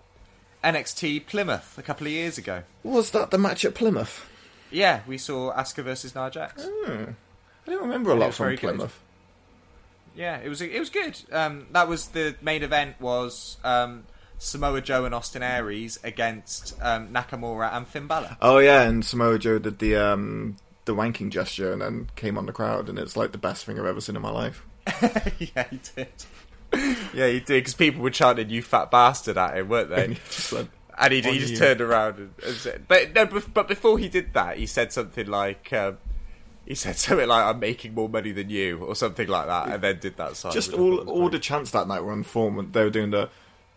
NXT 0.63 1.25
Plymouth 1.25 1.77
a 1.77 1.81
couple 1.81 2.07
of 2.07 2.13
years 2.13 2.37
ago? 2.37 2.63
Was 2.83 3.11
that 3.11 3.31
the 3.31 3.37
match 3.37 3.65
at 3.65 3.75
Plymouth? 3.75 4.29
Yeah, 4.71 5.01
we 5.05 5.17
saw 5.17 5.53
Asuka 5.53 5.83
versus 5.83 6.15
Nia 6.15 6.29
Jax. 6.31 6.65
I 6.87 7.07
don't 7.65 7.81
remember 7.81 8.11
a 8.11 8.15
lot 8.15 8.33
from 8.33 8.45
very 8.45 8.55
good. 8.55 8.75
Plymouth. 8.75 8.99
Yeah, 10.15 10.37
it 10.37 10.47
was 10.49 10.61
it 10.61 10.79
was 10.79 10.89
good. 10.89 11.17
Um, 11.31 11.67
that 11.71 11.87
was 11.89 12.07
the 12.09 12.35
main 12.41 12.63
event 12.63 12.99
was 13.01 13.57
um, 13.63 14.03
Samoa 14.41 14.81
Joe 14.81 15.05
and 15.05 15.13
Austin 15.13 15.43
Aries 15.43 15.99
against 16.03 16.75
um, 16.81 17.09
Nakamura 17.09 17.71
and 17.75 17.87
Finn 17.87 18.07
Balor. 18.07 18.37
Oh 18.41 18.57
yeah, 18.57 18.81
and 18.81 19.05
Samoa 19.05 19.37
Joe 19.37 19.59
did 19.59 19.77
the 19.77 19.95
um 19.95 20.57
the 20.85 20.95
wanking 20.95 21.29
gesture 21.29 21.71
and 21.71 21.79
then 21.79 22.09
came 22.15 22.39
on 22.39 22.47
the 22.47 22.51
crowd, 22.51 22.89
and 22.89 22.97
it's 22.97 23.15
like 23.15 23.33
the 23.33 23.37
best 23.37 23.65
thing 23.65 23.79
I've 23.79 23.85
ever 23.85 24.01
seen 24.01 24.15
in 24.15 24.21
my 24.23 24.31
life. 24.31 24.65
yeah, 25.39 25.65
he 25.69 25.79
did. 25.95 26.07
yeah, 27.13 27.27
he 27.27 27.39
did 27.39 27.47
because 27.47 27.75
people 27.75 28.01
were 28.01 28.09
chanting 28.09 28.49
"You 28.49 28.63
fat 28.63 28.89
bastard" 28.89 29.37
at 29.37 29.57
him, 29.57 29.69
weren't 29.69 29.91
they? 29.91 30.05
And 30.05 30.13
he 30.17 30.19
just 30.25 30.51
went, 30.51 30.71
And 30.97 31.13
he, 31.13 31.21
he 31.21 31.37
just 31.37 31.57
turned 31.57 31.79
around 31.79 32.17
and, 32.17 32.33
and 32.43 32.55
said, 32.55 32.85
but 32.87 33.13
no, 33.13 33.27
but 33.27 33.67
before 33.67 33.99
he 33.99 34.09
did 34.09 34.33
that, 34.33 34.57
he 34.57 34.65
said 34.65 34.91
something 34.91 35.27
like, 35.27 35.71
um, 35.71 35.99
he 36.65 36.73
said 36.73 36.95
something 36.97 37.27
like, 37.27 37.45
"I'm 37.45 37.59
making 37.59 37.93
more 37.93 38.09
money 38.09 38.31
than 38.31 38.49
you" 38.49 38.79
or 38.79 38.95
something 38.95 39.27
like 39.27 39.45
that, 39.45 39.69
and 39.69 39.83
then 39.83 39.99
did 39.99 40.17
that 40.17 40.35
sign. 40.35 40.51
just 40.51 40.73
all 40.73 40.97
all 41.07 41.29
the 41.29 41.37
chants 41.37 41.69
that 41.71 41.87
night 41.87 42.03
were 42.03 42.11
on 42.11 42.23
form. 42.23 42.57
and 42.57 42.73
They 42.73 42.83
were 42.83 42.89
doing 42.89 43.11
the 43.11 43.29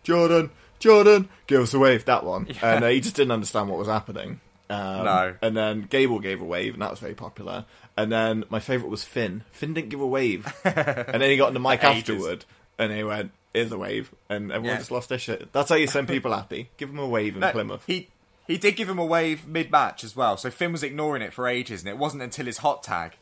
Jordan, 0.05 0.51
Jordan, 0.79 1.27
give 1.47 1.61
us 1.61 1.73
a 1.73 1.79
wave. 1.79 2.05
That 2.05 2.23
one, 2.23 2.47
and 2.61 2.83
uh, 2.83 2.87
he 2.87 3.01
just 3.01 3.15
didn't 3.15 3.31
understand 3.31 3.67
what 3.69 3.77
was 3.79 3.87
happening. 3.89 4.39
Um, 4.69 5.03
No. 5.05 5.35
And 5.41 5.57
then 5.57 5.81
Gable 5.89 6.19
gave 6.19 6.39
a 6.41 6.45
wave, 6.45 6.73
and 6.73 6.81
that 6.81 6.89
was 6.91 6.99
very 6.99 7.13
popular. 7.15 7.65
And 7.97 8.11
then 8.11 8.45
my 8.49 8.59
favourite 8.59 8.89
was 8.89 9.03
Finn. 9.03 9.43
Finn 9.51 9.73
didn't 9.73 9.89
give 9.89 9.99
a 10.01 10.07
wave, 10.07 10.51
and 10.65 11.21
then 11.21 11.29
he 11.29 11.37
got 11.37 11.47
on 11.49 11.53
the 11.53 11.59
mic 11.59 11.83
afterward, 11.83 12.45
and 12.79 12.91
he 12.93 13.03
went, 13.03 13.31
"Here's 13.53 13.71
a 13.71 13.77
wave," 13.77 14.13
and 14.29 14.51
everyone 14.51 14.75
Yeah. 14.75 14.77
just 14.79 14.91
lost 14.91 15.09
their 15.09 15.17
shit. 15.19 15.51
That's 15.53 15.69
how 15.69 15.75
you 15.75 15.87
send 15.87 16.07
people 16.07 16.33
happy. 16.33 16.69
Give 16.77 16.89
them 16.89 16.99
a 16.99 17.07
wave 17.07 17.35
in 17.35 17.41
No, 17.41 17.51
Plymouth. 17.51 17.83
He 17.87 18.09
he 18.47 18.57
did 18.57 18.75
give 18.75 18.87
him 18.89 18.99
a 18.99 19.05
wave 19.05 19.47
mid 19.47 19.71
match 19.71 20.03
as 20.03 20.15
well. 20.15 20.37
So 20.37 20.51
Finn 20.51 20.71
was 20.71 20.83
ignoring 20.83 21.21
it 21.23 21.33
for 21.33 21.47
ages, 21.47 21.81
and 21.81 21.89
it 21.89 21.97
wasn't 21.97 22.21
until 22.23 22.45
his 22.45 22.57
hot 22.59 22.83
tag 22.83 23.13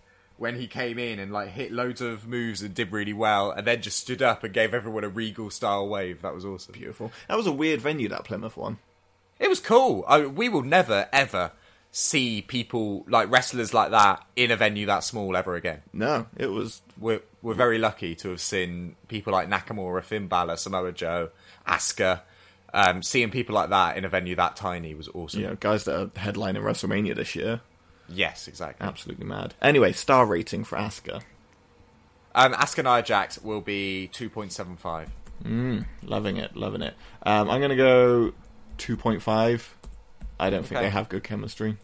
when 0.44 0.60
he 0.60 0.68
came 0.68 1.00
in 1.00 1.20
and 1.20 1.32
like 1.32 1.48
hit 1.48 1.72
loads 1.72 2.02
of 2.02 2.28
moves 2.28 2.62
and 2.62 2.76
did 2.76 2.92
really 2.92 3.14
well, 3.14 3.50
and 3.52 3.66
then 3.66 3.82
just 3.82 3.98
stood 3.98 4.22
up 4.22 4.44
and 4.44 4.54
gave 4.54 4.74
everyone 4.74 5.06
a 5.06 5.08
regal 5.08 5.50
style 5.50 5.88
wave. 5.88 6.22
That 6.22 6.36
was 6.36 6.44
awesome. 6.44 6.74
Beautiful. 6.74 7.14
That 7.30 7.38
was 7.38 7.48
a 7.48 7.52
weird 7.54 7.80
venue. 7.80 8.10
That 8.10 8.26
Plymouth 8.26 8.58
one. 8.58 8.80
It 9.40 9.48
was 9.48 9.62
cool. 9.62 10.04
I, 10.06 10.26
we 10.26 10.50
will 10.50 10.62
never 10.62 11.08
ever 11.14 11.54
see 11.92 12.42
people 12.42 13.06
like 13.08 13.32
wrestlers 13.32 13.74
like 13.74 13.92
that 13.92 14.26
in 14.36 14.52
a 14.52 14.58
venue 14.58 14.86
that 14.88 15.06
small 15.06 15.38
ever 15.38 15.56
again. 15.56 15.82
No, 15.94 16.26
it 16.36 16.48
was 16.48 16.82
We're 17.00 17.22
we're 17.42 17.54
very 17.54 17.78
lucky 17.78 18.14
to 18.16 18.32
have 18.32 18.42
seen 18.42 18.98
people 19.08 19.32
like 19.32 19.48
Nakamura, 19.50 20.04
Finn 20.04 20.28
Balor, 20.28 20.58
Samoa 20.58 20.92
Joe, 20.92 21.30
Asuka. 21.66 22.20
Um, 22.74 23.02
seeing 23.02 23.32
people 23.32 23.56
like 23.56 23.70
that 23.70 23.96
in 23.96 24.04
a 24.04 24.10
venue 24.10 24.36
that 24.36 24.58
tiny 24.58 24.94
was 24.94 25.08
awesome. 25.14 25.40
you 25.40 25.48
know 25.48 25.56
guys 25.56 25.86
that 25.86 25.96
are 25.98 26.08
headlining 26.08 26.64
WrestleMania 26.64 27.16
this 27.16 27.34
year. 27.34 27.62
Yes, 28.10 28.48
exactly. 28.48 28.86
Absolutely 28.88 29.26
mad. 29.26 29.54
Anyway, 29.62 29.92
star 29.94 30.26
rating 30.26 30.64
for 30.64 30.78
Asuka. 30.78 31.22
Um, 32.36 32.54
Asuka 32.54 32.84
Nia 32.84 33.04
Jax 33.04 33.42
will 33.42 33.62
be 33.62 34.10
2.75. 34.14 35.08
Mm, 35.44 35.86
Loving 36.04 36.38
it, 36.38 36.56
loving 36.56 36.82
it. 36.82 36.96
Um, 37.24 37.50
I'm 37.50 37.60
going 37.60 37.70
to 37.70 37.76
go 37.76 38.34
2.5. 38.78 39.68
I 40.40 40.50
don't 40.50 40.66
think 40.66 40.82
they 40.82 40.90
have 40.90 41.10
good 41.10 41.24
chemistry. 41.24 41.78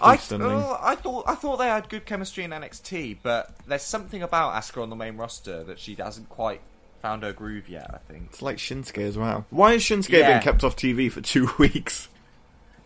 I, 0.00 0.18
oh, 0.32 0.78
I 0.82 0.96
thought 0.96 1.24
I 1.28 1.36
thought 1.36 1.58
they 1.58 1.68
had 1.68 1.88
good 1.88 2.06
chemistry 2.06 2.42
in 2.42 2.50
NXT, 2.50 3.18
but 3.22 3.54
there's 3.68 3.82
something 3.82 4.20
about 4.20 4.52
Asuka 4.54 4.82
on 4.82 4.90
the 4.90 4.96
main 4.96 5.16
roster 5.16 5.62
that 5.64 5.78
she 5.78 5.94
hasn't 5.94 6.28
quite 6.28 6.60
found 7.00 7.22
her 7.22 7.32
groove 7.32 7.68
yet. 7.68 7.88
I 7.94 7.98
think 7.98 8.24
It's 8.30 8.42
like 8.42 8.56
Shinsuke 8.56 8.98
as 9.06 9.16
well. 9.16 9.46
Why 9.50 9.72
has 9.72 9.82
Shinsuke 9.82 10.10
Yeah. 10.10 10.32
been 10.32 10.42
kept 10.42 10.64
off 10.64 10.74
TV 10.74 11.08
for 11.10 11.20
two 11.20 11.50
weeks? 11.58 12.08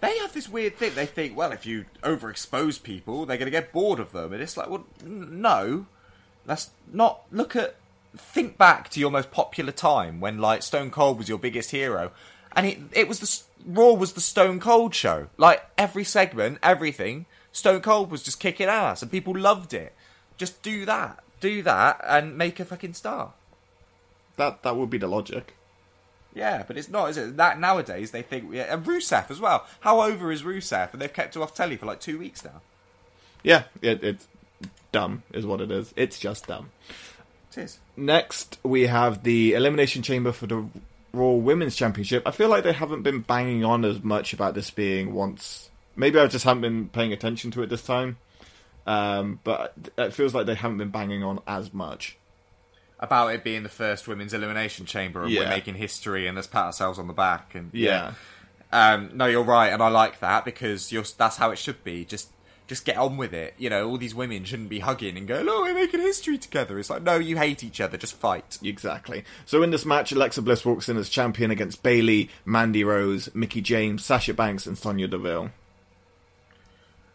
They 0.06 0.18
have 0.18 0.32
this 0.32 0.48
weird 0.48 0.76
thing. 0.76 0.94
They 0.94 1.06
think, 1.06 1.36
well, 1.36 1.52
if 1.52 1.66
you 1.66 1.86
overexpose 2.02 2.82
people, 2.82 3.26
they're 3.26 3.38
going 3.38 3.46
to 3.46 3.50
get 3.50 3.72
bored 3.72 3.98
of 3.98 4.12
them, 4.12 4.32
and 4.32 4.40
it's 4.40 4.56
like, 4.56 4.70
well, 4.70 4.86
no, 5.04 5.86
that's 6.44 6.70
not. 6.92 7.22
Look 7.32 7.56
at, 7.56 7.76
think 8.16 8.56
back 8.56 8.88
to 8.90 9.00
your 9.00 9.10
most 9.10 9.30
popular 9.30 9.72
time 9.72 10.20
when 10.20 10.38
like 10.38 10.62
Stone 10.62 10.90
Cold 10.90 11.18
was 11.18 11.28
your 11.28 11.38
biggest 11.38 11.72
hero, 11.72 12.12
and 12.52 12.66
it 12.66 12.78
it 12.92 13.08
was 13.08 13.20
the 13.20 13.42
Raw 13.66 13.92
was 13.92 14.12
the 14.12 14.20
Stone 14.20 14.60
Cold 14.60 14.94
show. 14.94 15.28
Like 15.36 15.64
every 15.76 16.04
segment, 16.04 16.58
everything, 16.62 17.26
Stone 17.50 17.80
Cold 17.80 18.10
was 18.10 18.22
just 18.22 18.38
kicking 18.38 18.68
ass, 18.68 19.02
and 19.02 19.10
people 19.10 19.36
loved 19.36 19.74
it. 19.74 19.92
Just 20.36 20.62
do 20.62 20.84
that, 20.84 21.22
do 21.40 21.62
that, 21.62 22.00
and 22.06 22.38
make 22.38 22.60
a 22.60 22.64
fucking 22.64 22.94
star. 22.94 23.32
That 24.36 24.62
that 24.62 24.76
would 24.76 24.90
be 24.90 24.98
the 24.98 25.08
logic. 25.08 25.56
Yeah, 26.36 26.64
but 26.66 26.76
it's 26.76 26.90
not, 26.90 27.08
is 27.08 27.16
it? 27.16 27.38
That 27.38 27.58
nowadays 27.58 28.10
they 28.10 28.20
think, 28.20 28.52
yeah, 28.52 28.74
and 28.74 28.84
Rusev 28.84 29.30
as 29.30 29.40
well. 29.40 29.66
How 29.80 30.02
over 30.02 30.30
is 30.30 30.42
Rusev? 30.42 30.92
And 30.92 31.00
they've 31.00 31.12
kept 31.12 31.34
him 31.34 31.40
off 31.40 31.54
telly 31.54 31.78
for 31.78 31.86
like 31.86 31.98
two 31.98 32.18
weeks 32.18 32.44
now. 32.44 32.60
Yeah, 33.42 33.64
it, 33.80 34.04
it's 34.04 34.28
dumb, 34.92 35.22
is 35.32 35.46
what 35.46 35.62
it 35.62 35.70
is. 35.70 35.94
It's 35.96 36.18
just 36.18 36.46
dumb. 36.46 36.72
It 37.52 37.58
is. 37.58 37.78
Next, 37.96 38.58
we 38.62 38.86
have 38.86 39.22
the 39.22 39.54
Elimination 39.54 40.02
Chamber 40.02 40.30
for 40.30 40.46
the 40.46 40.66
Raw 41.14 41.30
Women's 41.30 41.74
Championship. 41.74 42.22
I 42.26 42.32
feel 42.32 42.50
like 42.50 42.64
they 42.64 42.74
haven't 42.74 43.00
been 43.00 43.20
banging 43.20 43.64
on 43.64 43.86
as 43.86 44.02
much 44.02 44.34
about 44.34 44.54
this 44.54 44.70
being 44.70 45.14
once. 45.14 45.70
Maybe 45.96 46.18
I 46.18 46.26
just 46.26 46.44
haven't 46.44 46.60
been 46.60 46.90
paying 46.90 47.14
attention 47.14 47.50
to 47.52 47.62
it 47.62 47.70
this 47.70 47.82
time. 47.82 48.18
Um, 48.86 49.40
but 49.42 49.72
it 49.96 50.12
feels 50.12 50.34
like 50.34 50.44
they 50.44 50.54
haven't 50.54 50.76
been 50.76 50.90
banging 50.90 51.22
on 51.24 51.40
as 51.46 51.72
much. 51.72 52.18
About 52.98 53.34
it 53.34 53.44
being 53.44 53.62
the 53.62 53.68
first 53.68 54.08
women's 54.08 54.32
elimination 54.32 54.86
chamber, 54.86 55.22
and 55.22 55.30
we're 55.44 55.48
making 55.50 55.74
history, 55.74 56.26
and 56.26 56.34
let's 56.34 56.46
pat 56.48 56.64
ourselves 56.64 56.98
on 56.98 57.06
the 57.06 57.12
back. 57.12 57.54
And 57.54 57.70
Yeah. 57.74 58.12
Um, 58.72 59.10
no, 59.14 59.26
you're 59.26 59.44
right, 59.44 59.72
and 59.72 59.82
I 59.82 59.88
like 59.88 60.20
that 60.20 60.44
because 60.44 60.90
you're, 60.90 61.04
that's 61.16 61.36
how 61.36 61.50
it 61.50 61.58
should 61.58 61.84
be. 61.84 62.04
Just, 62.04 62.28
just 62.66 62.84
get 62.84 62.96
on 62.96 63.16
with 63.16 63.32
it. 63.32 63.54
You 63.58 63.70
know, 63.70 63.88
all 63.88 63.96
these 63.96 64.14
women 64.14 64.44
shouldn't 64.44 64.70
be 64.70 64.80
hugging 64.80 65.16
and 65.16 65.28
going, 65.28 65.46
"Oh, 65.48 65.62
we're 65.62 65.74
making 65.74 66.00
history 66.00 66.36
together." 66.36 66.78
It's 66.78 66.90
like, 66.90 67.02
no, 67.02 67.16
you 67.16 67.36
hate 67.36 67.62
each 67.62 67.80
other. 67.80 67.96
Just 67.96 68.14
fight. 68.14 68.58
Exactly. 68.62 69.24
So 69.44 69.62
in 69.62 69.70
this 69.70 69.84
match, 69.86 70.10
Alexa 70.10 70.42
Bliss 70.42 70.64
walks 70.64 70.88
in 70.88 70.96
as 70.96 71.08
champion 71.08 71.50
against 71.50 71.82
Bayley, 71.82 72.28
Mandy 72.44 72.82
Rose, 72.82 73.28
Mickie 73.34 73.60
James, 73.60 74.04
Sasha 74.04 74.34
Banks, 74.34 74.66
and 74.66 74.76
Sonya 74.76 75.06
Deville. 75.06 75.50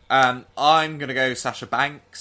Um, 0.09 0.45
I'm 0.57 0.97
gonna 0.97 1.13
go 1.13 1.33
Sasha 1.33 1.65
Banks, 1.67 2.19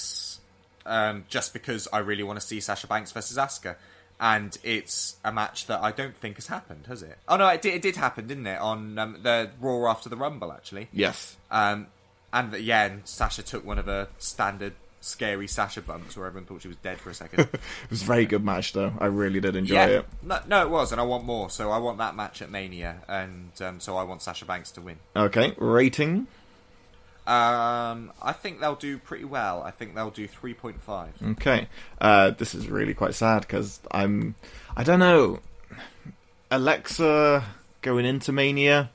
um, 0.85 1.25
just 1.29 1.53
because 1.53 1.87
I 1.91 1.99
really 1.99 2.23
want 2.23 2.39
to 2.39 2.45
see 2.45 2.59
Sasha 2.59 2.87
Banks 2.87 3.11
versus 3.11 3.37
Asuka, 3.37 3.75
and 4.19 4.57
it's 4.63 5.15
a 5.25 5.31
match 5.31 5.67
that 5.67 5.81
I 5.81 5.91
don't 5.91 6.15
think 6.15 6.35
has 6.35 6.47
happened, 6.47 6.85
has 6.87 7.01
it? 7.01 7.17
Oh 7.27 7.37
no, 7.37 7.47
it 7.47 7.61
did, 7.61 7.73
it 7.73 7.81
did 7.81 7.95
happen, 7.95 8.27
didn't 8.27 8.47
it? 8.47 8.59
On 8.59 8.97
um, 8.99 9.17
the 9.21 9.49
Raw 9.59 9.89
after 9.89 10.09
the 10.09 10.17
Rumble, 10.17 10.51
actually. 10.51 10.89
Yes. 10.93 11.35
Um, 11.49 11.87
and 12.31 12.53
yeah, 12.53 12.85
and 12.85 13.07
Sasha 13.07 13.43
took 13.43 13.65
one 13.65 13.79
of 13.79 13.87
her 13.87 14.07
standard 14.17 14.73
scary 15.01 15.47
Sasha 15.47 15.81
bumps 15.81 16.15
where 16.15 16.27
everyone 16.27 16.45
thought 16.45 16.61
she 16.61 16.67
was 16.67 16.77
dead 16.77 16.99
for 16.99 17.09
a 17.09 17.13
second. 17.13 17.49
It 17.53 17.89
was 17.89 18.03
a 18.03 18.05
very 18.05 18.25
good 18.25 18.45
match, 18.45 18.73
though. 18.73 18.93
I 18.99 19.07
really 19.07 19.41
did 19.41 19.55
enjoy 19.55 19.75
yeah, 19.75 19.87
it. 19.87 20.05
no, 20.21 20.39
no, 20.47 20.61
it 20.61 20.69
was, 20.69 20.91
and 20.91 21.01
I 21.01 21.03
want 21.03 21.25
more. 21.25 21.49
So 21.49 21.71
I 21.71 21.79
want 21.79 21.97
that 21.97 22.15
match 22.15 22.41
at 22.41 22.49
Mania, 22.49 23.01
and 23.07 23.51
um, 23.61 23.79
so 23.79 23.97
I 23.97 24.03
want 24.03 24.21
Sasha 24.21 24.45
Banks 24.45 24.71
to 24.71 24.81
win. 24.81 24.97
Okay, 25.15 25.53
rating. 25.57 26.27
Um, 27.27 28.11
I 28.21 28.33
think 28.33 28.59
they'll 28.59 28.75
do 28.75 28.97
pretty 28.97 29.25
well. 29.25 29.61
I 29.63 29.71
think 29.71 29.93
they'll 29.95 30.09
do 30.09 30.27
three 30.27 30.53
point 30.53 30.81
five. 30.81 31.13
Okay, 31.23 31.67
uh, 31.99 32.31
this 32.31 32.55
is 32.55 32.67
really 32.67 32.93
quite 32.93 33.13
sad 33.13 33.41
because 33.41 33.79
I'm, 33.91 34.35
I 34.75 34.83
don't 34.83 34.99
know, 34.99 35.39
Alexa 36.49 37.43
going 37.81 38.05
into 38.05 38.31
Mania. 38.31 38.89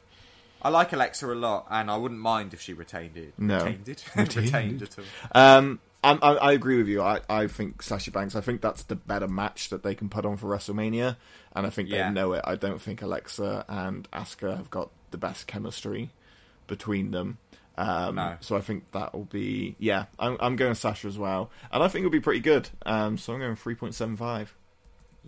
I 0.63 0.69
like 0.71 0.93
Alexa 0.93 1.33
a 1.33 1.35
lot, 1.35 1.67
and 1.71 1.91
I 1.91 1.97
wouldn't 1.97 2.21
mind 2.21 2.53
if 2.53 2.61
she 2.61 2.73
retained 2.73 3.17
it. 3.17 3.35
No. 3.39 3.59
Retained 3.59 3.89
it? 3.89 4.05
Retained 4.17 4.37
retained 4.45 4.83
it. 4.83 4.99
at 4.99 5.05
all. 5.35 5.41
Um, 5.59 5.81
I'm, 6.03 6.19
I, 6.23 6.31
I 6.37 6.53
agree 6.53 6.79
with 6.79 6.89
you. 6.89 7.03
I, 7.03 7.21
I 7.29 7.47
think 7.47 7.83
Sasha 7.83 8.11
Banks. 8.11 8.35
I 8.35 8.41
think 8.41 8.61
that's 8.61 8.83
the 8.83 8.97
better 8.97 9.29
match 9.29 9.69
that 9.71 9.83
they 9.83 9.95
can 9.95 10.09
put 10.09 10.27
on 10.27 10.37
for 10.37 10.49
WrestleMania, 10.49 11.17
and 11.55 11.67
I 11.67 11.71
think 11.71 11.89
Yeah. 11.89 12.09
they 12.09 12.15
know 12.15 12.33
it. 12.33 12.43
I 12.45 12.57
don't 12.57 12.81
think 12.83 13.03
Alexa 13.03 13.65
and 13.69 14.11
Asuka 14.11 14.57
have 14.57 14.71
got 14.71 14.91
the 15.13 15.19
best 15.19 15.47
chemistry 15.47 16.11
between 16.67 17.13
them. 17.13 17.39
Um, 17.77 18.15
No. 18.15 18.37
So 18.41 18.57
I 18.57 18.61
think 18.61 18.91
that 18.93 19.15
will 19.15 19.25
be 19.25 19.77
yeah. 19.79 20.07
I'm, 20.19 20.37
I'm 20.41 20.57
going 20.57 20.75
Sasha 20.75 21.09
as 21.09 21.19
well, 21.19 21.51
and 21.71 21.83
I 21.83 21.89
think 21.89 22.03
it'll 22.03 22.13
be 22.13 22.21
pretty 22.21 22.41
good. 22.41 22.69
Um, 22.85 23.19
so 23.19 23.33
I'm 23.33 23.41
going 23.41 23.57
three 23.57 23.75
point 23.75 23.95
seven 23.95 24.17
five. 24.17 24.55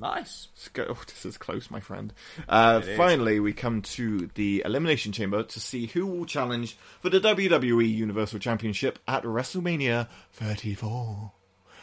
Nice. 0.00 0.48
Oh, 0.78 1.02
this 1.06 1.26
is 1.26 1.36
close, 1.36 1.70
my 1.70 1.80
friend. 1.80 2.12
Uh, 2.48 2.80
finally, 2.96 3.40
we 3.40 3.52
come 3.52 3.82
to 3.82 4.30
the 4.34 4.62
Elimination 4.64 5.12
Chamber 5.12 5.42
to 5.42 5.60
see 5.60 5.86
who 5.86 6.06
will 6.06 6.24
challenge 6.24 6.76
for 7.00 7.10
the 7.10 7.20
WWE 7.20 7.92
Universal 7.92 8.38
Championship 8.38 8.98
at 9.08 9.24
WrestleMania 9.24 10.08
34. 10.32 11.32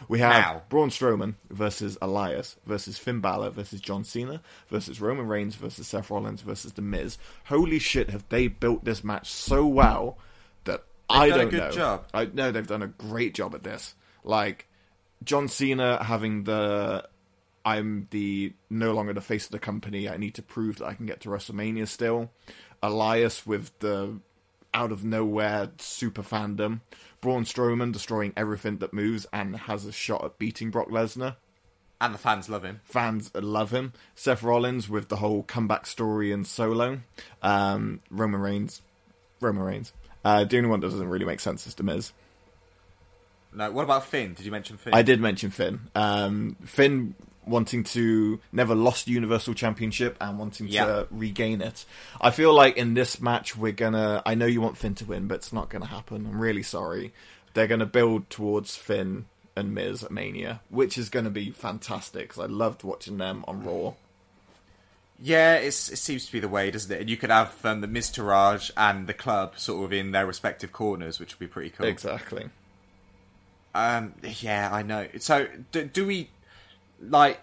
We 0.08 0.20
have 0.20 0.32
Now. 0.32 0.62
Braun 0.70 0.90
Strowman 0.90 1.36
versus 1.50 1.98
Elias 2.02 2.58
versus 2.66 2.98
Finn 2.98 3.22
Balor 3.22 3.50
versus 3.52 3.82
John 3.82 4.04
Cena 4.04 4.42
versus 4.68 5.00
Roman 5.00 5.28
Reigns 5.28 5.56
versus 5.56 5.88
Seth 5.88 6.10
Rollins 6.10 6.42
versus 6.42 6.74
The 6.74 6.82
Miz. 6.82 7.18
Holy 7.46 7.80
shit, 7.80 8.10
have 8.10 8.28
they 8.30 8.48
built 8.48 8.84
this 8.84 9.04
match 9.04 9.30
so 9.30 9.66
well 9.66 10.18
that 11.10 11.15
I 11.15 11.30
done 11.30 11.40
a 11.40 11.41
don't 11.44 11.52
good 11.52 11.60
know. 11.60 11.72
job. 11.72 12.07
I 12.14 12.26
know 12.26 12.52
they've 12.52 12.68
done 12.68 12.84
a 12.84 12.88
great 12.88 13.34
job 13.34 13.56
at 13.56 13.64
this. 13.64 13.95
Like 14.23 14.68
John 15.23 15.48
Cena 15.48 16.03
having 16.03 16.44
the 16.44 17.07
I'm 17.64 18.07
the 18.11 18.53
no 18.69 18.94
longer 18.94 19.14
the 19.14 19.22
face 19.22 19.45
of 19.45 19.52
the 19.52 19.60
company. 19.60 20.07
I 20.07 20.18
need 20.18 20.36
to 20.36 20.41
prove 20.41 20.77
that 20.77 20.86
I 20.86 20.94
can 20.94 21.06
get 21.06 21.22
to 21.22 21.30
WrestleMania 21.30 21.88
still. 21.88 22.32
Elias 22.84 23.45
with 23.45 23.77
the 23.80 24.19
out 24.73 24.91
of 24.91 25.03
nowhere 25.03 25.72
super 25.80 26.22
fandom. 26.22 26.82
Braun 27.22 27.44
Strowman 27.45 27.91
destroying 27.91 28.34
everything 28.38 28.77
that 28.80 28.94
moves 28.94 29.26
and 29.34 29.56
has 29.56 29.86
a 29.86 29.91
shot 29.91 30.23
at 30.23 30.38
beating 30.38 30.69
Brock 30.69 30.90
Lesnar. 30.90 31.38
And 32.02 32.14
the 32.14 32.18
fans 32.19 32.49
love 32.49 32.64
him. 32.64 32.82
Fans 32.84 33.32
love 33.34 33.72
him. 33.72 33.94
Seth 34.15 34.44
Rollins 34.44 34.90
with 34.90 35.07
the 35.07 35.15
whole 35.15 35.44
comeback 35.44 35.88
story 35.88 36.32
and 36.32 36.45
solo. 36.45 36.99
Um, 37.41 38.02
Roman 38.11 38.41
Reigns. 38.41 38.82
Roman 39.40 39.64
Reigns. 39.64 39.94
Uh, 40.26 40.43
the 40.43 40.57
only 40.57 40.69
one 40.69 40.80
that 40.81 40.89
doesn't 40.89 41.07
really 41.07 41.23
make 41.26 41.39
sense 41.39 41.65
is 41.68 41.76
The 41.76 41.84
Miz. 41.84 42.11
No, 43.53 43.72
what 43.72 43.84
about 43.84 44.06
Finn? 44.06 44.34
Did 44.34 44.45
you 44.45 44.52
mention 44.52 44.76
Finn? 44.77 44.93
I 44.93 45.02
did 45.02 45.22
mention 45.22 45.49
Finn. 45.52 45.80
Um, 45.95 46.57
Finn 46.65 47.15
wanting 47.45 47.84
to 47.84 48.39
never 48.52 48.73
lost 48.76 49.07
Universal 49.07 49.53
Championship 49.53 50.18
and 50.19 50.38
wanting 50.39 50.68
Yeah. 50.68 50.85
to 50.85 51.07
regain 51.11 51.61
it. 51.61 51.85
I 52.19 52.31
feel 52.31 52.53
like 52.53 52.76
in 52.76 52.95
this 52.95 53.22
match 53.22 53.56
we're 53.56 53.72
gonna. 53.72 54.22
I 54.26 54.34
know 54.35 54.45
you 54.47 54.60
want 54.61 54.77
Finn 54.77 54.95
to 54.95 55.06
win, 55.06 55.27
but 55.27 55.35
it's 55.35 55.53
not 55.53 55.69
gonna 55.69 55.85
happen. 55.85 56.26
I'm 56.26 56.39
really 56.41 56.64
sorry. 56.64 57.14
They're 57.53 57.68
gonna 57.68 57.85
build 57.85 58.30
towards 58.30 58.76
Finn 58.76 59.26
and 59.56 59.73
Miz 59.73 60.03
at 60.03 60.11
Mania, 60.11 60.60
which 60.69 60.97
is 60.97 61.10
gonna 61.10 61.30
be 61.30 61.52
fantastic 61.52 62.30
because 62.30 62.43
I 62.43 62.47
loved 62.47 62.84
watching 62.84 63.19
them 63.19 63.45
on 63.47 63.64
Raw. 63.64 63.93
Yeah, 65.22 65.56
it's, 65.56 65.90
it 65.90 65.98
seems 65.98 66.26
to 66.26 66.32
be 66.32 66.40
the 66.40 66.50
way, 66.50 66.72
doesn't 66.72 66.92
it? 66.92 67.02
And 67.02 67.10
you 67.10 67.18
could 67.18 67.30
have 67.30 67.54
um, 67.66 67.82
the 67.82 67.88
Miztourage 67.88 68.70
and 68.76 69.08
the 69.08 69.14
club 69.14 69.58
sort 69.58 69.86
of 69.86 69.94
in 69.94 70.12
their 70.12 70.26
respective 70.26 70.74
corners, 70.74 71.20
which 71.20 71.34
would 71.34 71.40
be 71.40 71.52
pretty 71.52 71.70
cool. 71.70 71.86
Exactly. 71.86 72.50
Um, 73.74 74.14
yeah, 74.40 74.70
I 74.72 74.82
know. 74.84 75.08
So, 75.20 75.48
do, 75.72 75.86
do 75.86 76.06
we 76.06 76.30
like? 77.02 77.42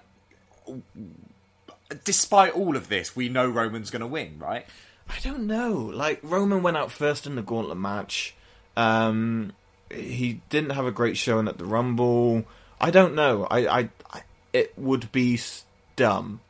Despite 2.04 2.54
all 2.54 2.76
of 2.76 2.88
this, 2.88 3.16
we 3.16 3.28
know 3.28 3.48
Roman's 3.48 3.90
going 3.90 4.00
to 4.00 4.06
win, 4.06 4.38
right? 4.38 4.66
I 5.08 5.18
don't 5.20 5.46
know. 5.46 5.72
Like 5.72 6.20
Roman 6.22 6.62
went 6.62 6.76
out 6.76 6.90
first 6.90 7.26
in 7.26 7.34
the 7.34 7.42
gauntlet 7.42 7.76
match. 7.76 8.34
Um, 8.76 9.52
he 9.90 10.40
didn't 10.48 10.70
have 10.70 10.86
a 10.86 10.90
great 10.92 11.16
showing 11.16 11.48
at 11.48 11.58
the 11.58 11.66
Rumble. 11.66 12.44
I 12.80 12.90
don't 12.90 13.14
know. 13.14 13.46
I, 13.50 13.66
I, 13.66 13.88
I 14.10 14.22
it 14.52 14.72
would 14.78 15.12
be 15.12 15.38
dumb 15.96 16.40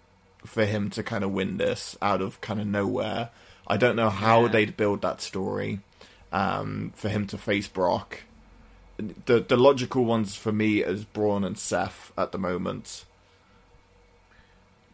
for 0.44 0.64
him 0.64 0.90
to 0.90 1.02
kind 1.02 1.23
of 1.24 1.31
win 1.32 1.56
this 1.59 1.97
out 2.02 2.20
of 2.20 2.40
kind 2.40 2.60
of 2.60 2.66
nowhere. 2.66 3.31
I 3.66 3.77
don't 3.77 3.97
know 3.97 4.10
how 4.10 4.43
Yeah. 4.43 4.48
they'd 4.48 4.77
build 4.77 5.02
that 5.02 5.20
story 5.20 5.81
um, 6.32 6.93
for 6.97 7.09
him 7.09 7.27
to 7.28 7.39
face 7.39 7.69
Brock. 7.69 8.20
The 8.98 9.40
the 9.40 9.56
logical 9.56 10.05
ones 10.05 10.36
for 10.36 10.52
me 10.52 10.82
is 10.82 11.05
Braun 11.05 11.44
and 11.44 11.59
Seth 11.59 12.12
at 12.19 12.32
the 12.32 12.39
moment. 12.39 13.05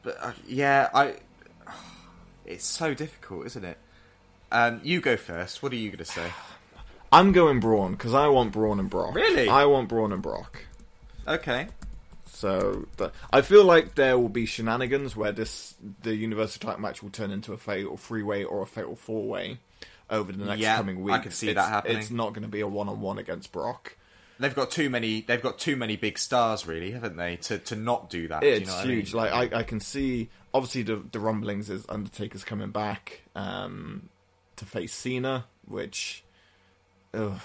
But 0.03 0.16
uh, 0.20 0.33
yeah, 0.47 0.89
I. 0.95 1.15
It's 2.47 2.65
so 2.65 2.95
difficult, 2.95 3.45
isn't 3.45 3.65
it? 3.65 3.77
Um, 4.51 4.81
you 4.83 5.03
go 5.03 5.19
first. 5.19 5.62
What 5.62 5.70
are 5.73 5.77
you 5.77 5.91
going 5.91 5.99
to 5.99 6.05
say? 6.07 6.33
I'm 7.12 7.33
going 7.33 7.61
Braun 7.61 7.93
because 7.93 8.15
I 8.15 8.29
want 8.29 8.53
Braun 8.53 8.81
and 8.81 8.89
Brock. 8.89 9.15
Really? 9.15 9.49
I 9.51 9.66
want 9.66 9.89
Braun 9.91 10.12
and 10.15 10.23
Brock. 10.23 10.62
Okay. 11.27 11.69
So 12.39 12.86
th- 12.98 13.10
I 13.32 13.40
feel 13.40 13.65
like 13.65 13.97
there 13.97 14.16
will 14.16 14.28
be 14.28 14.47
shenanigans 14.47 15.16
where 15.16 15.32
this 15.32 15.74
the 16.02 16.15
Universal 16.15 16.60
Title 16.60 16.81
match 16.81 17.02
will 17.02 17.10
turn 17.10 17.31
into 17.32 17.52
a 17.52 17.56
fatal 17.59 17.97
three 17.97 18.23
way 18.23 18.44
or 18.44 18.62
a 18.62 18.66
fatal 18.66 18.94
four 18.94 19.27
way 19.27 19.59
over 20.09 20.31
the 20.31 20.44
next 20.44 20.60
Yeah, 20.60 20.77
coming 20.77 21.02
weeks. 21.02 21.19
I 21.19 21.23
can 21.23 21.32
see 21.32 21.48
It's- 21.51 21.65
that 21.65 21.69
happening. 21.70 21.98
It's 21.98 22.10
not 22.12 22.31
going 22.35 22.43
to 22.43 22.48
be 22.48 22.60
a 22.60 22.66
one 22.69 22.89
on 22.89 23.01
one 23.01 23.19
against 23.19 23.51
Brock. 23.51 23.97
They've 24.40 24.55
got 24.55 24.70
too 24.70 24.89
many. 24.89 25.23
They've 25.23 25.43
got 25.43 25.59
too 25.59 25.74
many 25.74 25.97
big 25.97 26.16
stars, 26.16 26.65
really, 26.65 26.93
haven't 26.93 27.16
they? 27.16 27.36
To 27.36 27.59
to 27.59 27.74
not 27.74 28.09
do 28.09 28.28
that. 28.28 28.43
do 28.43 28.47
It's 28.47 28.60
you 28.60 28.66
know 28.66 28.82
huge. 28.94 29.15
I 29.15 29.23
mean? 29.24 29.32
Like 29.32 29.52
I, 29.52 29.59
I 29.59 29.62
can 29.65 29.81
see 29.81 30.28
obviously 30.55 30.82
the 30.85 31.02
the 31.10 31.19
rumblings 31.19 31.69
is 31.70 31.85
Undertaker's 31.89 32.44
coming 32.44 32.70
back 32.70 33.23
um, 33.35 34.10
to 34.55 34.65
face 34.65 34.94
Cena, 34.94 35.47
which, 35.66 36.23
ugh, 37.12 37.40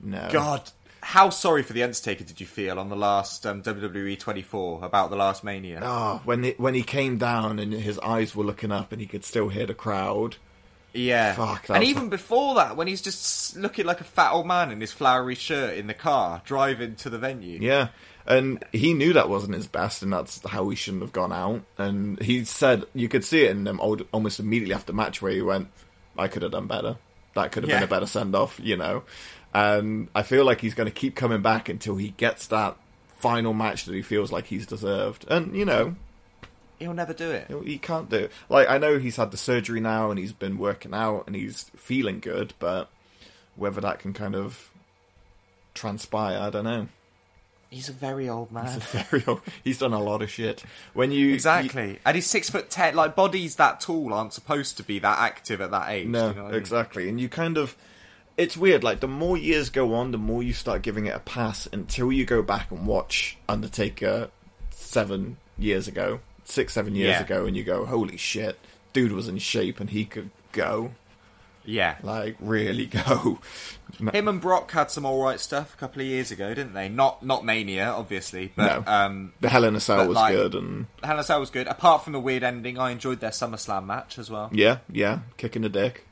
no. 0.00 0.28
God, 0.32 0.70
how 1.02 1.30
sorry 1.30 1.62
for 1.62 1.72
the 1.72 1.82
Undertaker 1.82 2.24
did 2.24 2.40
you 2.40 2.46
feel 2.46 2.78
on 2.78 2.88
the 2.88 2.96
last 2.96 3.44
um, 3.44 3.62
WWE 3.62 4.18
24 4.18 4.84
about 4.84 5.10
the 5.10 5.16
last 5.16 5.42
Mania? 5.42 5.80
Ah, 5.82 6.20
when 6.24 6.44
it, 6.44 6.60
when 6.60 6.74
he 6.74 6.82
came 6.82 7.18
down 7.18 7.58
and 7.58 7.72
his 7.72 7.98
eyes 7.98 8.36
were 8.36 8.44
looking 8.44 8.70
up 8.70 8.92
and 8.92 9.00
he 9.00 9.06
could 9.06 9.24
still 9.24 9.48
hear 9.48 9.66
the 9.66 9.74
crowd. 9.74 10.36
Yeah, 10.94 11.34
Fuck, 11.34 11.70
and 11.70 11.82
even 11.84 12.10
before 12.10 12.54
that, 12.56 12.76
when 12.76 12.86
he's 12.86 13.00
just 13.00 13.56
looking 13.56 13.86
like 13.86 14.02
a 14.02 14.04
fat 14.04 14.32
old 14.32 14.46
man 14.46 14.70
in 14.70 14.80
his 14.80 14.92
flowery 14.92 15.34
shirt 15.34 15.78
in 15.78 15.86
the 15.86 15.94
car 15.94 16.42
driving 16.44 16.96
to 16.96 17.08
the 17.08 17.16
venue. 17.16 17.58
Yeah, 17.60 17.88
and 18.26 18.62
he 18.72 18.92
knew 18.92 19.14
that 19.14 19.30
wasn't 19.30 19.54
his 19.54 19.66
best, 19.66 20.02
and 20.02 20.12
that's 20.12 20.46
how 20.46 20.68
he 20.68 20.76
shouldn't 20.76 21.02
have 21.02 21.12
gone 21.12 21.32
out. 21.32 21.62
And 21.78 22.20
he 22.20 22.44
said 22.44 22.84
you 22.94 23.08
could 23.08 23.24
see 23.24 23.44
it 23.44 23.52
in 23.52 23.64
them 23.64 23.80
old, 23.80 24.06
almost 24.12 24.38
immediately 24.38 24.74
after 24.74 24.88
the 24.88 24.92
match 24.92 25.22
where 25.22 25.32
he 25.32 25.40
went, 25.40 25.68
"I 26.18 26.28
could 26.28 26.42
have 26.42 26.52
done 26.52 26.66
better. 26.66 26.96
That 27.34 27.52
could 27.52 27.62
have 27.62 27.70
been 27.70 27.82
a 27.82 27.86
better 27.86 28.04
send 28.04 28.34
off," 28.36 28.60
you 28.62 28.76
know. 28.76 29.04
And 29.54 30.08
I 30.14 30.22
feel 30.22 30.44
like 30.44 30.60
he's 30.60 30.74
going 30.74 30.88
to 30.88 30.94
keep 30.94 31.14
coming 31.14 31.42
back 31.42 31.68
until 31.68 31.96
he 31.96 32.10
gets 32.10 32.46
that 32.48 32.76
final 33.18 33.52
match 33.54 33.84
that 33.84 33.94
he 33.94 34.02
feels 34.02 34.32
like 34.32 34.46
he's 34.46 34.66
deserved. 34.66 35.24
And 35.28 35.54
you 35.56 35.64
know, 35.64 35.96
He'll 36.78 36.94
never 36.94 37.12
do 37.12 37.30
it. 37.30 37.48
he 37.64 37.78
can't 37.78 38.10
do 38.10 38.16
it. 38.16 38.32
Like 38.48 38.68
I 38.68 38.78
know 38.78 38.98
he's 38.98 39.16
had 39.16 39.30
the 39.30 39.36
surgery 39.36 39.80
now 39.80 40.10
and 40.10 40.18
he's 40.18 40.32
been 40.32 40.58
working 40.58 40.92
out 40.92 41.24
and 41.26 41.36
he's 41.36 41.70
feeling 41.76 42.18
good, 42.18 42.54
but 42.58 42.90
whether 43.54 43.80
that 43.80 44.00
can 44.00 44.12
kind 44.12 44.34
of 44.34 44.70
transpire, 45.74 46.38
I 46.38 46.50
don't 46.50 46.64
know. 46.64 46.88
He's 47.70 47.88
a 47.88 47.92
very 47.92 48.28
old 48.28 48.52
man. 48.52 48.64
He's 48.66 49.02
Very 49.04 49.24
old. 49.26 49.40
He's 49.64 49.78
done 49.78 49.94
a 49.94 50.02
lot 50.02 50.20
of 50.20 50.30
shit. 50.30 50.62
When 50.92 51.10
you 51.10 51.32
Exactly, 51.32 51.98
and 52.04 52.14
he's 52.14 52.26
six 52.26 52.50
foot 52.50 52.68
ten. 52.68 52.94
Like 52.94 53.14
bodies 53.14 53.56
that 53.56 53.80
tall 53.80 54.12
aren't 54.12 54.34
supposed 54.34 54.76
to 54.76 54.82
be 54.82 54.98
that 54.98 55.18
active 55.20 55.60
at 55.60 55.70
that 55.70 55.88
age. 55.88 56.08
No, 56.08 56.28
you 56.28 56.34
know 56.34 56.42
what 56.42 56.48
I 56.48 56.52
mean? 56.52 56.60
exactly. 56.60 57.08
And 57.08 57.20
you 57.20 57.28
kind 57.28 57.56
of. 57.56 57.76
It's 58.36 58.56
weird, 58.56 58.82
like, 58.82 59.00
the 59.00 59.08
more 59.08 59.36
years 59.36 59.68
go 59.70 59.94
on, 59.94 60.10
the 60.10 60.18
more 60.18 60.42
you 60.42 60.52
start 60.52 60.82
giving 60.82 61.06
it 61.06 61.14
a 61.14 61.18
pass 61.20 61.68
until 61.72 62.10
you 62.10 62.24
go 62.24 62.42
back 62.42 62.70
and 62.70 62.86
watch 62.86 63.36
Undertaker 63.48 64.30
seven 64.70 65.36
years 65.58 65.86
ago, 65.88 66.20
six, 66.44 66.72
seven 66.72 66.94
years 66.94 67.10
Yeah. 67.16 67.22
ago, 67.22 67.46
and 67.46 67.56
you 67.56 67.62
go, 67.64 67.84
holy 67.84 68.16
shit, 68.16 68.58
dude 68.92 69.12
was 69.12 69.28
in 69.28 69.38
shape 69.38 69.80
and 69.80 69.90
he 69.90 70.04
could 70.04 70.30
go. 70.52 70.92
Yeah, 71.64 71.94
Like, 72.02 72.36
really 72.40 72.86
go. 73.06 73.38
him 74.12 74.26
and 74.26 74.40
Brock 74.40 74.72
had 74.72 74.90
some 74.90 75.04
all 75.06 75.22
right 75.22 75.38
stuff 75.38 75.74
a 75.74 75.76
couple 75.76 76.00
of 76.02 76.08
years 76.08 76.32
ago, 76.32 76.52
didn't 76.54 76.72
they? 76.74 76.88
Not 76.88 77.22
not 77.22 77.44
Mania, 77.44 77.86
obviously, 77.90 78.50
but 78.56 78.84
No. 78.84 78.92
um, 78.92 79.32
The 79.40 79.48
Hell 79.48 79.62
in 79.64 79.76
a 79.76 79.80
Cell 79.80 80.08
was 80.08 80.16
like- 80.16 80.34
good, 80.34 80.54
and 80.56 80.86
Hell 81.04 81.14
in 81.14 81.20
a 81.20 81.22
Cell 81.22 81.38
was 81.38 81.50
good. 81.50 81.68
Apart 81.68 82.02
from 82.02 82.14
the 82.14 82.18
weird 82.20 82.42
ending, 82.42 82.78
I 82.80 82.90
enjoyed 82.90 83.20
their 83.20 83.30
SummerSlam 83.30 83.84
match 83.86 84.18
as 84.18 84.28
well. 84.28 84.50
yeah, 84.52 84.78
yeah, 84.90 85.20
kicking 85.36 85.62
the 85.62 85.68
dick. 85.68 86.04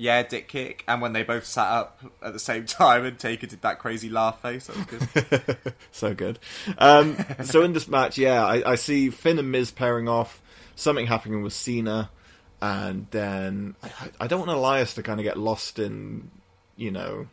Yeah, 0.00 0.22
dick 0.22 0.48
kick, 0.48 0.82
and 0.88 1.02
when 1.02 1.12
they 1.12 1.24
both 1.24 1.44
sat 1.44 1.68
up 1.68 2.00
at 2.22 2.32
the 2.32 2.38
same 2.38 2.64
time 2.66 3.04
and 3.04 3.18
Taker 3.18 3.46
did 3.46 3.60
that 3.60 3.78
crazy 3.78 4.08
laugh 4.08 4.40
face, 4.40 4.68
that 4.68 4.76
was 4.76 4.86
good. 4.86 5.74
so 5.92 6.14
good. 6.14 6.38
Um, 6.78 7.18
so 7.44 7.62
in 7.62 7.74
this 7.74 7.86
match, 7.86 8.16
yeah, 8.16 8.42
I, 8.42 8.70
I 8.70 8.74
see 8.76 9.10
Finn 9.10 9.38
and 9.38 9.52
Miz 9.52 9.70
pairing 9.70 10.08
off. 10.08 10.40
Something 10.74 11.06
happening 11.06 11.42
with 11.42 11.52
Cena, 11.52 12.08
and 12.62 13.08
then 13.10 13.76
I, 13.82 13.90
I 14.20 14.26
don't 14.26 14.38
want 14.38 14.50
Elias 14.50 14.94
to 14.94 15.02
kind 15.02 15.20
of 15.20 15.24
get 15.24 15.38
lost 15.38 15.78
in, 15.78 16.30
you 16.76 16.90
know, 16.90 17.26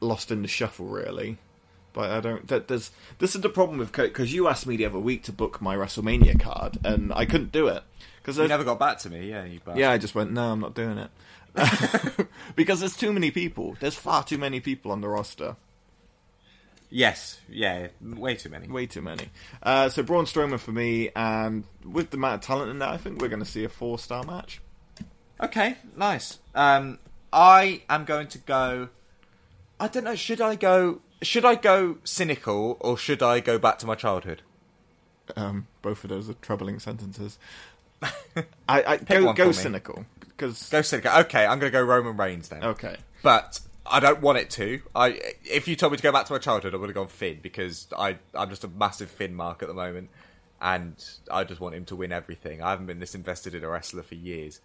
lost 0.00 0.30
in 0.30 0.42
the 0.42 0.48
shuffle 0.48 0.84
really. 0.84 1.38
But 1.94 2.10
I 2.10 2.20
don't. 2.20 2.46
That, 2.48 2.68
there's 2.68 2.90
this 3.20 3.34
is 3.34 3.40
the 3.40 3.48
problem 3.48 3.78
with 3.78 3.90
because 3.90 4.34
you 4.34 4.48
asked 4.48 4.66
me 4.66 4.76
the 4.76 4.84
other 4.84 4.98
week 4.98 5.22
to 5.22 5.32
book 5.32 5.62
my 5.62 5.76
WrestleMania 5.76 6.38
card, 6.38 6.76
and 6.84 7.10
I 7.14 7.24
couldn't 7.24 7.52
do 7.52 7.68
it 7.68 7.84
because 8.24 8.38
you 8.38 8.48
never 8.48 8.64
got 8.64 8.78
back 8.78 8.98
to 8.98 9.10
me, 9.10 9.30
yeah. 9.30 9.44
You 9.44 9.60
yeah, 9.74 9.90
I 9.90 9.98
just 9.98 10.14
went, 10.14 10.32
no, 10.32 10.50
I'm 10.50 10.60
not 10.60 10.74
doing 10.74 10.96
it. 10.96 11.10
because 12.56 12.80
there's 12.80 12.96
too 12.96 13.12
many 13.12 13.30
people. 13.30 13.76
There's 13.80 13.94
far 13.94 14.24
too 14.24 14.38
many 14.38 14.60
people 14.60 14.90
on 14.92 15.00
the 15.00 15.08
roster. 15.08 15.56
Yes, 16.90 17.40
yeah, 17.48 17.88
way 18.00 18.36
too 18.36 18.50
many. 18.50 18.68
Way 18.68 18.86
too 18.86 19.02
many. 19.02 19.28
Uh, 19.62 19.88
so 19.88 20.02
Braun 20.02 20.26
Strowman 20.26 20.60
for 20.60 20.70
me, 20.70 21.10
and 21.16 21.64
with 21.84 22.10
the 22.10 22.16
amount 22.16 22.36
of 22.36 22.40
talent 22.42 22.70
in 22.70 22.78
there, 22.78 22.88
I 22.88 22.98
think 22.98 23.20
we're 23.20 23.28
going 23.28 23.42
to 23.42 23.50
see 23.50 23.64
a 23.64 23.68
four 23.68 23.98
star 23.98 24.22
match. 24.22 24.60
Okay, 25.40 25.76
nice. 25.96 26.38
Um, 26.54 26.98
I 27.32 27.82
am 27.88 28.04
going 28.04 28.28
to 28.28 28.38
go. 28.38 28.90
I 29.80 29.88
don't 29.88 30.04
know. 30.04 30.14
Should 30.14 30.40
I 30.40 30.54
go? 30.54 31.00
Should 31.22 31.44
I 31.44 31.56
go 31.56 31.98
cynical 32.04 32.76
or 32.80 32.96
should 32.96 33.22
I 33.22 33.40
go 33.40 33.58
back 33.58 33.78
to 33.80 33.86
my 33.86 33.96
childhood? 33.96 34.42
Um, 35.36 35.66
both 35.82 36.04
of 36.04 36.10
those 36.10 36.28
are 36.28 36.34
troubling 36.34 36.78
sentences. 36.78 37.38
I, 38.68 38.82
I 38.84 38.96
go 38.98 39.32
go 39.32 39.52
cynical 39.52 40.04
because 40.20 40.68
Go 40.70 40.82
cynical. 40.82 41.12
Okay, 41.20 41.44
I'm 41.44 41.58
going 41.58 41.70
to 41.72 41.78
go 41.78 41.82
Roman 41.82 42.16
Reigns 42.16 42.48
then. 42.48 42.64
okay. 42.64 42.96
But 43.22 43.60
I 43.86 44.00
don't 44.00 44.20
want 44.20 44.38
it 44.38 44.50
to. 44.50 44.80
I 44.94 45.20
if 45.44 45.68
you 45.68 45.76
told 45.76 45.92
me 45.92 45.96
to 45.96 46.02
go 46.02 46.12
back 46.12 46.26
to 46.26 46.32
my 46.32 46.38
childhood, 46.38 46.74
I 46.74 46.76
would 46.78 46.88
have 46.88 46.94
gone 46.94 47.08
Finn 47.08 47.38
because 47.42 47.86
I 47.96 48.16
I'm 48.34 48.50
just 48.50 48.64
a 48.64 48.68
massive 48.68 49.10
Finn 49.10 49.34
mark 49.34 49.62
at 49.62 49.68
the 49.68 49.74
moment, 49.74 50.10
and 50.60 50.94
I 51.30 51.44
just 51.44 51.60
want 51.60 51.74
him 51.74 51.84
to 51.86 51.96
win 51.96 52.12
everything. 52.12 52.62
I 52.62 52.70
haven't 52.70 52.86
been 52.86 53.00
this 53.00 53.14
invested 53.14 53.54
in 53.54 53.64
a 53.64 53.68
wrestler 53.68 54.02
for 54.02 54.14
years, 54.14 54.60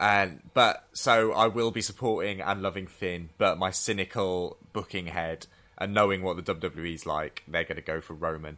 and 0.00 0.40
but 0.54 0.86
so 0.92 1.32
I 1.32 1.48
will 1.48 1.70
be 1.70 1.82
supporting 1.82 2.40
and 2.40 2.62
loving 2.62 2.86
Finn. 2.86 3.30
But 3.38 3.58
my 3.58 3.70
cynical 3.70 4.56
booking 4.72 5.06
head 5.06 5.46
and 5.78 5.92
knowing 5.94 6.22
what 6.22 6.36
the 6.36 6.54
WWE's 6.54 7.06
like, 7.06 7.42
they're 7.48 7.64
going 7.64 7.76
to 7.76 7.82
go 7.82 8.00
for 8.00 8.14
Roman, 8.14 8.56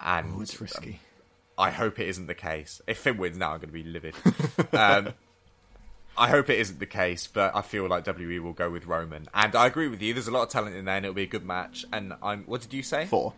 and 0.00 0.34
Oh, 0.36 0.40
it's 0.42 0.60
risky. 0.60 1.00
I 1.56 1.70
hope 1.70 1.98
it 1.98 2.08
isn't 2.08 2.26
the 2.26 2.34
case. 2.34 2.80
If 2.86 2.98
Finn 2.98 3.16
wins 3.16 3.36
now, 3.36 3.52
I'm 3.52 3.58
going 3.58 3.68
to 3.68 3.72
be 3.72 3.84
livid. 3.84 4.14
um, 4.72 5.14
I 6.16 6.28
hope 6.28 6.50
it 6.50 6.58
isn't 6.58 6.78
the 6.78 6.86
case, 6.86 7.26
but 7.26 7.54
I 7.54 7.62
feel 7.62 7.88
like 7.88 8.04
WWE 8.04 8.40
will 8.40 8.52
go 8.52 8.70
with 8.70 8.86
Roman. 8.86 9.26
And 9.34 9.54
I 9.54 9.66
agree 9.66 9.88
with 9.88 10.00
you. 10.02 10.14
There's 10.14 10.28
a 10.28 10.32
lot 10.32 10.42
of 10.42 10.48
talent 10.48 10.76
in 10.76 10.84
there, 10.84 10.96
and 10.96 11.04
it'll 11.04 11.14
be 11.14 11.22
a 11.22 11.26
good 11.26 11.44
match. 11.44 11.84
And 11.92 12.14
I'm. 12.22 12.44
What 12.44 12.60
did 12.60 12.72
you 12.72 12.82
say? 12.82 13.06
Four. 13.06 13.34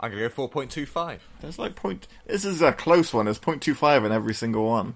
I'm 0.00 0.10
going 0.10 0.22
to 0.22 0.28
go 0.28 0.34
four 0.34 0.48
point 0.48 0.70
two 0.70 0.86
five. 0.86 1.22
There's 1.40 1.58
like 1.58 1.76
point. 1.76 2.08
This 2.26 2.44
is 2.44 2.62
a 2.62 2.72
close 2.72 3.12
one. 3.12 3.26
There's 3.26 3.38
point 3.38 3.62
two 3.62 3.74
five 3.74 4.04
in 4.04 4.12
every 4.12 4.34
single 4.34 4.66
one. 4.66 4.94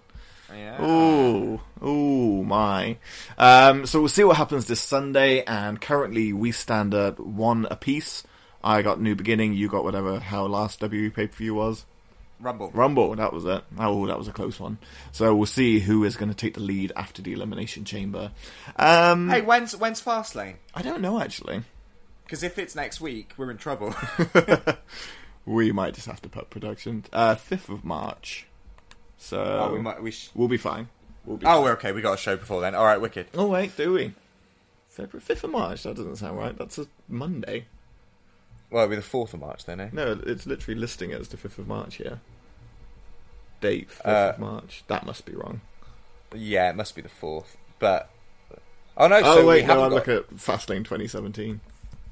Yeah. 0.55 0.77
Oh, 0.81 1.60
ooh, 1.85 2.43
my. 2.43 2.97
Um, 3.36 3.85
so 3.86 4.01
we'll 4.01 4.09
see 4.09 4.24
what 4.24 4.36
happens 4.36 4.66
this 4.66 4.81
Sunday, 4.81 5.43
and 5.44 5.81
currently 5.81 6.32
we 6.32 6.52
stand 6.52 6.94
at 6.94 7.20
one 7.20 7.66
apiece. 7.70 8.24
I 8.65 8.82
got 8.82 9.01
New 9.01 9.15
Beginning, 9.15 9.52
you 9.52 9.69
got 9.69 9.85
whatever 9.85 10.19
how 10.19 10.47
last 10.47 10.81
WWE 10.81 11.15
pay 11.15 11.27
per 11.27 11.36
view 11.36 11.55
was. 11.55 11.85
Rumble. 12.40 12.70
Rumble, 12.73 13.16
that 13.16 13.32
was 13.32 13.44
it. 13.44 13.65
Oh, 13.78 14.06
that 14.06 14.19
was 14.19 14.28
a 14.28 14.32
close 14.32 14.60
one. 14.60 14.78
So 15.10 15.35
we'll 15.35 15.47
see 15.47 15.81
who 15.81 16.05
is 16.05 16.16
going 16.16 16.28
to 16.28 16.36
take 16.36 16.55
the 16.55 16.60
lead 16.60 16.93
after 16.94 17.20
the 17.20 17.32
Elimination 17.32 17.85
Chamber. 17.85 18.31
Um, 18.77 19.28
Hey, 19.28 19.40
when's 19.40 19.77
when's 19.77 20.01
Fastlane? 20.01 20.56
I 20.74 20.82
don't 20.82 21.01
know 21.01 21.20
actually. 21.20 21.62
Because 22.24 22.43
if 22.43 22.59
it's 22.59 22.77
next 22.77 23.01
week, 23.01 23.32
we're 23.36 23.51
in 23.51 23.56
trouble. 23.56 23.94
We 25.48 25.73
might 25.73 25.94
just 25.94 26.06
have 26.06 26.20
to 26.23 26.28
put 26.28 26.51
production. 26.51 27.06
Uh, 27.10 27.35
5th 27.35 27.70
of 27.70 27.82
March. 27.82 28.47
So 29.16 29.40
oh, 29.40 29.73
we 29.73 29.81
might. 29.81 30.02
We 30.02 30.10
sh- 30.10 30.28
we'll 30.35 30.47
be 30.47 30.59
fine. 30.59 30.89
We'll 31.24 31.39
be 31.39 31.47
oh, 31.47 31.55
fine. 31.55 31.62
we're 31.62 31.73
okay. 31.73 31.93
We 31.93 32.02
got 32.02 32.12
a 32.12 32.19
show 32.19 32.36
before 32.36 32.60
then. 32.60 32.74
All 32.74 32.85
right, 32.85 33.01
wicked. 33.01 33.28
Oh 33.35 33.47
wait, 33.47 33.74
do 33.74 33.94
we? 33.94 34.15
February 34.90 35.23
fifth 35.23 35.44
of 35.44 35.51
March. 35.51 35.85
That 35.85 35.97
doesn't 35.97 36.16
sound 36.16 36.36
right. 36.36 36.56
That's 36.56 36.78
a 36.78 36.86
Monday. 37.09 37.65
Well, 38.70 38.85
it'll 38.85 38.90
be 38.90 38.97
the 38.97 39.03
fourth 39.03 39.32
of 39.35 39.40
March 39.40 39.65
then, 39.65 39.81
eh? 39.81 39.89
No, 39.93 40.20
it's 40.27 40.47
literally 40.47 40.78
listing 40.78 41.11
it 41.11 41.20
as 41.20 41.28
the 41.28 41.36
fifth 41.36 41.59
of 41.59 41.66
March 41.66 41.97
here. 41.97 42.20
Date 43.61 43.90
fifth 43.90 44.07
Uh, 44.07 44.32
of 44.35 44.39
March. 44.39 44.85
That 44.89 45.07
must 45.07 45.24
be 45.24 45.32
wrong. 45.32 45.61
Yeah, 46.35 46.69
it 46.70 46.77
must 46.77 46.95
be 46.95 47.01
the 47.03 47.09
fourth. 47.09 47.57
But 47.78 48.11
oh 48.97 49.09
no, 49.09 49.16
Oh 49.24 49.36
so 49.36 49.40
we 49.43 49.47
wait, 49.49 49.66
no, 49.66 49.82
I'm 49.85 49.90
got- 49.90 49.93
looking 50.07 50.15
at 50.15 50.31
Fastlane 50.36 50.85
2017. 50.85 51.61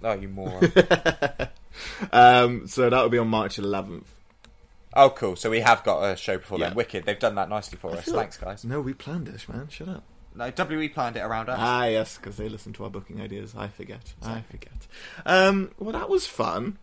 Oh, 0.02 0.12
you 0.14 0.28
moron. 0.28 0.70
Um, 2.10 2.66
so 2.68 2.88
that 2.88 3.02
will 3.02 3.10
be 3.10 3.18
on 3.18 3.28
March 3.28 3.56
11th. 3.58 4.04
oh, 4.94 5.10
cool. 5.10 5.36
So 5.36 5.50
we 5.50 5.60
have 5.60 5.84
got 5.84 6.02
a 6.04 6.16
show 6.16 6.38
before 6.38 6.58
Yeah. 6.58 6.68
then. 6.68 6.76
Wicked. 6.76 7.04
They've 7.04 7.18
done 7.18 7.34
that 7.34 7.50
nicely 7.50 7.76
for 7.78 7.90
I 7.90 7.98
us. 7.98 8.04
Thanks, 8.06 8.40
like- 8.40 8.40
guys. 8.40 8.64
No, 8.64 8.80
we 8.80 8.94
planned 8.94 9.26
this, 9.26 9.46
man. 9.46 9.68
Shut 9.68 9.88
up. 9.88 10.02
No, 10.36 10.52
WE 10.56 10.88
planned 10.88 11.16
it 11.16 11.20
around 11.20 11.48
us. 11.48 11.58
Ah, 11.60 11.86
yes, 11.86 12.16
because 12.16 12.36
they 12.36 12.48
listen 12.48 12.72
to 12.74 12.84
our 12.84 12.90
booking 12.90 13.20
ideas. 13.20 13.54
I 13.56 13.68
forget. 13.68 14.14
I 14.22 14.42
forget. 14.50 14.86
Um, 15.24 15.70
well, 15.78 15.92
that 15.92 16.08
was 16.08 16.26
fun. 16.26 16.78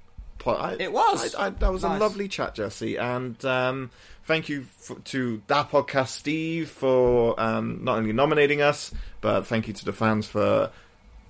I, 0.46 0.76
It 0.80 0.92
was. 0.92 1.36
I, 1.36 1.48
I, 1.48 1.50
that 1.52 1.72
was 1.72 1.84
a 1.84 1.90
lovely 1.90 2.28
chat, 2.28 2.56
Jesse. 2.56 2.98
And 2.98 3.44
um, 3.46 3.92
thank 4.24 4.50
you 4.50 4.66
f 4.90 4.92
to 5.06 5.42
that 5.48 5.72
podcast, 5.72 6.10
Steve, 6.10 6.70
for 6.70 7.40
um, 7.40 7.84
not 7.84 7.98
only 7.98 8.12
nominating 8.12 8.62
us, 8.62 8.92
but 9.22 9.48
thank 9.48 9.68
you 9.68 9.74
to 9.74 9.86
the 9.86 9.94
fans 9.94 10.28
for 10.28 10.72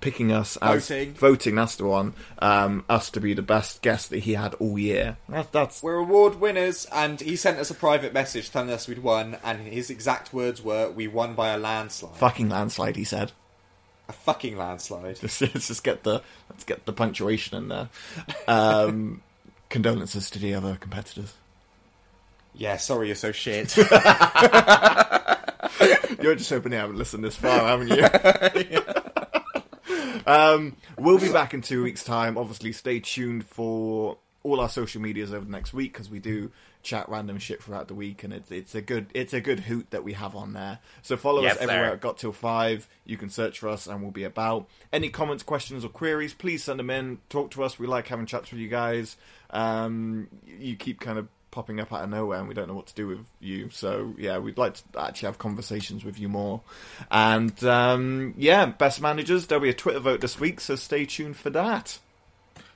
picking 0.04 0.30
us 0.30 0.58
as 0.58 0.86
Voting. 0.88 1.14
voting. 1.14 1.54
That's 1.54 1.76
the 1.76 1.86
one. 1.86 2.12
Um, 2.38 2.84
us 2.90 3.08
to 3.10 3.20
be 3.20 3.32
the 3.32 3.40
best 3.40 3.80
guest 3.80 4.10
that 4.10 4.18
he 4.18 4.34
had 4.34 4.52
all 4.54 4.78
year. 4.78 5.16
That's 5.30 5.48
that's 5.48 5.82
We're 5.82 5.94
award 5.94 6.36
winners, 6.36 6.86
and 6.92 7.18
he 7.20 7.36
sent 7.36 7.58
us 7.58 7.70
a 7.70 7.74
private 7.74 8.12
message 8.12 8.50
telling 8.50 8.68
us 8.68 8.86
we'd 8.86 8.98
won, 8.98 9.38
and 9.42 9.66
his 9.66 9.88
exact 9.88 10.34
words 10.34 10.62
were, 10.62 10.90
"We 10.90 11.08
won 11.08 11.32
by 11.34 11.48
a 11.48 11.58
landslide, 11.58 12.16
fucking 12.16 12.50
landslide. 12.50 12.96
He 12.96 13.04
said. 13.04 13.32
a 14.06 14.12
fucking 14.12 14.58
landslide." 14.58 15.22
Let's, 15.22 15.40
let's 15.40 15.68
just 15.68 15.82
get 15.82 16.02
the 16.04 16.20
let's 16.50 16.64
get 16.64 16.84
the 16.84 16.92
punctuation 16.92 17.56
in 17.56 17.68
there. 17.68 17.88
Um, 18.46 19.22
condolences 19.70 20.28
to 20.30 20.38
the 20.38 20.52
other 20.52 20.76
competitors. 20.76 21.32
Yeah, 22.54 22.76
sorry 22.76 23.06
you're 23.06 23.16
so 23.16 23.32
shit. 23.32 23.74
You're 26.22 26.36
just 26.36 26.48
hoping 26.50 26.72
you 26.72 26.78
haven't 26.78 26.96
listened 26.96 27.24
this 27.24 27.36
far, 27.36 27.58
haven't 27.66 27.88
you? 27.88 28.74
Um, 30.26 30.76
we'll 30.98 31.18
be 31.18 31.32
back 31.32 31.54
in 31.54 31.60
two 31.62 31.82
weeks' 31.82 32.04
time. 32.04 32.36
Obviously, 32.38 32.72
stay 32.72 33.00
tuned 33.00 33.46
for 33.46 34.18
all 34.42 34.60
our 34.60 34.68
social 34.68 35.00
medias 35.00 35.32
over 35.32 35.44
the 35.44 35.50
next 35.50 35.72
week 35.72 35.92
because 35.92 36.10
we 36.10 36.18
do 36.18 36.50
chat 36.82 37.08
random 37.08 37.38
shit 37.38 37.62
throughout 37.62 37.88
the 37.88 37.94
week, 37.94 38.22
and 38.24 38.32
it's 38.32 38.50
it's 38.50 38.74
a 38.74 38.82
good 38.82 39.06
it's 39.14 39.32
a 39.32 39.40
good 39.40 39.60
hoot 39.60 39.86
that 39.90 40.04
we 40.04 40.12
have 40.12 40.36
on 40.36 40.52
there. 40.52 40.78
So 41.02 41.16
follow 41.16 41.42
Yes, 41.42 41.56
us 41.56 41.62
everywhere 41.62 41.88
sir. 41.88 41.94
at 41.94 42.00
Got 42.00 42.18
Till 42.18 42.32
Five. 42.32 42.86
You 43.04 43.16
can 43.16 43.30
search 43.30 43.58
for 43.58 43.68
us, 43.68 43.86
and 43.86 44.02
we'll 44.02 44.10
be 44.10 44.24
about. 44.24 44.68
Any 44.92 45.08
comments, 45.08 45.42
questions, 45.42 45.84
or 45.84 45.88
queries, 45.88 46.34
please 46.34 46.62
send 46.62 46.78
them 46.78 46.90
in. 46.90 47.18
Talk 47.30 47.50
to 47.52 47.62
us. 47.64 47.78
We 47.78 47.86
like 47.86 48.08
having 48.08 48.26
chats 48.26 48.50
with 48.50 48.60
you 48.60 48.68
guys. 48.68 49.16
Um, 49.50 50.28
you 50.46 50.76
keep 50.76 51.00
kind 51.00 51.18
of 51.18 51.28
popping 51.54 51.78
up 51.78 51.92
out 51.92 52.02
of 52.02 52.10
nowhere, 52.10 52.40
and 52.40 52.48
we 52.48 52.54
don't 52.54 52.68
know 52.68 52.74
what 52.74 52.88
to 52.88 52.94
do 52.94 53.06
with 53.06 53.26
you. 53.40 53.70
So 53.70 54.14
yeah, 54.18 54.38
we'd 54.38 54.58
like 54.58 54.74
to 54.74 54.82
actually 54.98 55.26
have 55.26 55.38
conversations 55.38 56.04
with 56.04 56.18
you 56.18 56.28
more. 56.28 56.60
And 57.10 57.62
um, 57.64 58.34
yeah, 58.36 58.66
best 58.66 59.00
managers. 59.00 59.46
There'll 59.46 59.62
be 59.62 59.70
a 59.70 59.74
Twitter 59.74 60.00
vote 60.00 60.20
this 60.20 60.38
week, 60.38 60.60
so 60.60 60.74
stay 60.76 61.06
tuned 61.06 61.36
for 61.36 61.50
that. 61.50 61.98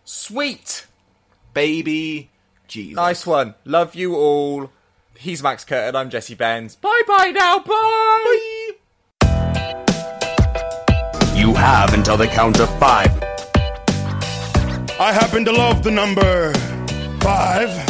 Sweet. 0.05 0.87
Baby 1.53 2.31
Jesus. 2.69 2.95
Nice 2.95 3.27
one. 3.27 3.55
Love 3.65 3.95
you 3.95 4.15
all. 4.15 4.71
He's 5.19 5.43
Max 5.43 5.65
Curtin. 5.65 5.97
I'm 5.97 6.11
Jesse 6.11 6.35
Benz. 6.35 6.77
Bye 6.77 7.03
bye 7.07 7.33
now. 7.35 7.59
Bye. 7.59 8.71
You 11.35 11.55
have 11.55 11.95
until 11.95 12.17
the 12.17 12.29
count 12.29 12.61
of 12.61 12.69
five. 12.79 13.11
I 15.01 15.13
happen 15.13 15.45
to 15.45 15.53
love 15.53 15.83
the 15.83 15.91
number 15.91 16.53
five. 17.21 17.88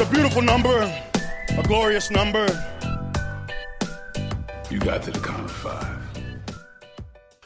It's 0.00 0.08
a 0.08 0.12
beautiful 0.12 0.42
number, 0.42 0.78
a 0.78 1.62
glorious 1.64 2.08
number. 2.08 2.46
You 4.70 4.78
got 4.78 5.02
to 5.02 5.10
the 5.10 5.18
count 5.18 5.46
of 5.46 5.50
five. 5.50 5.97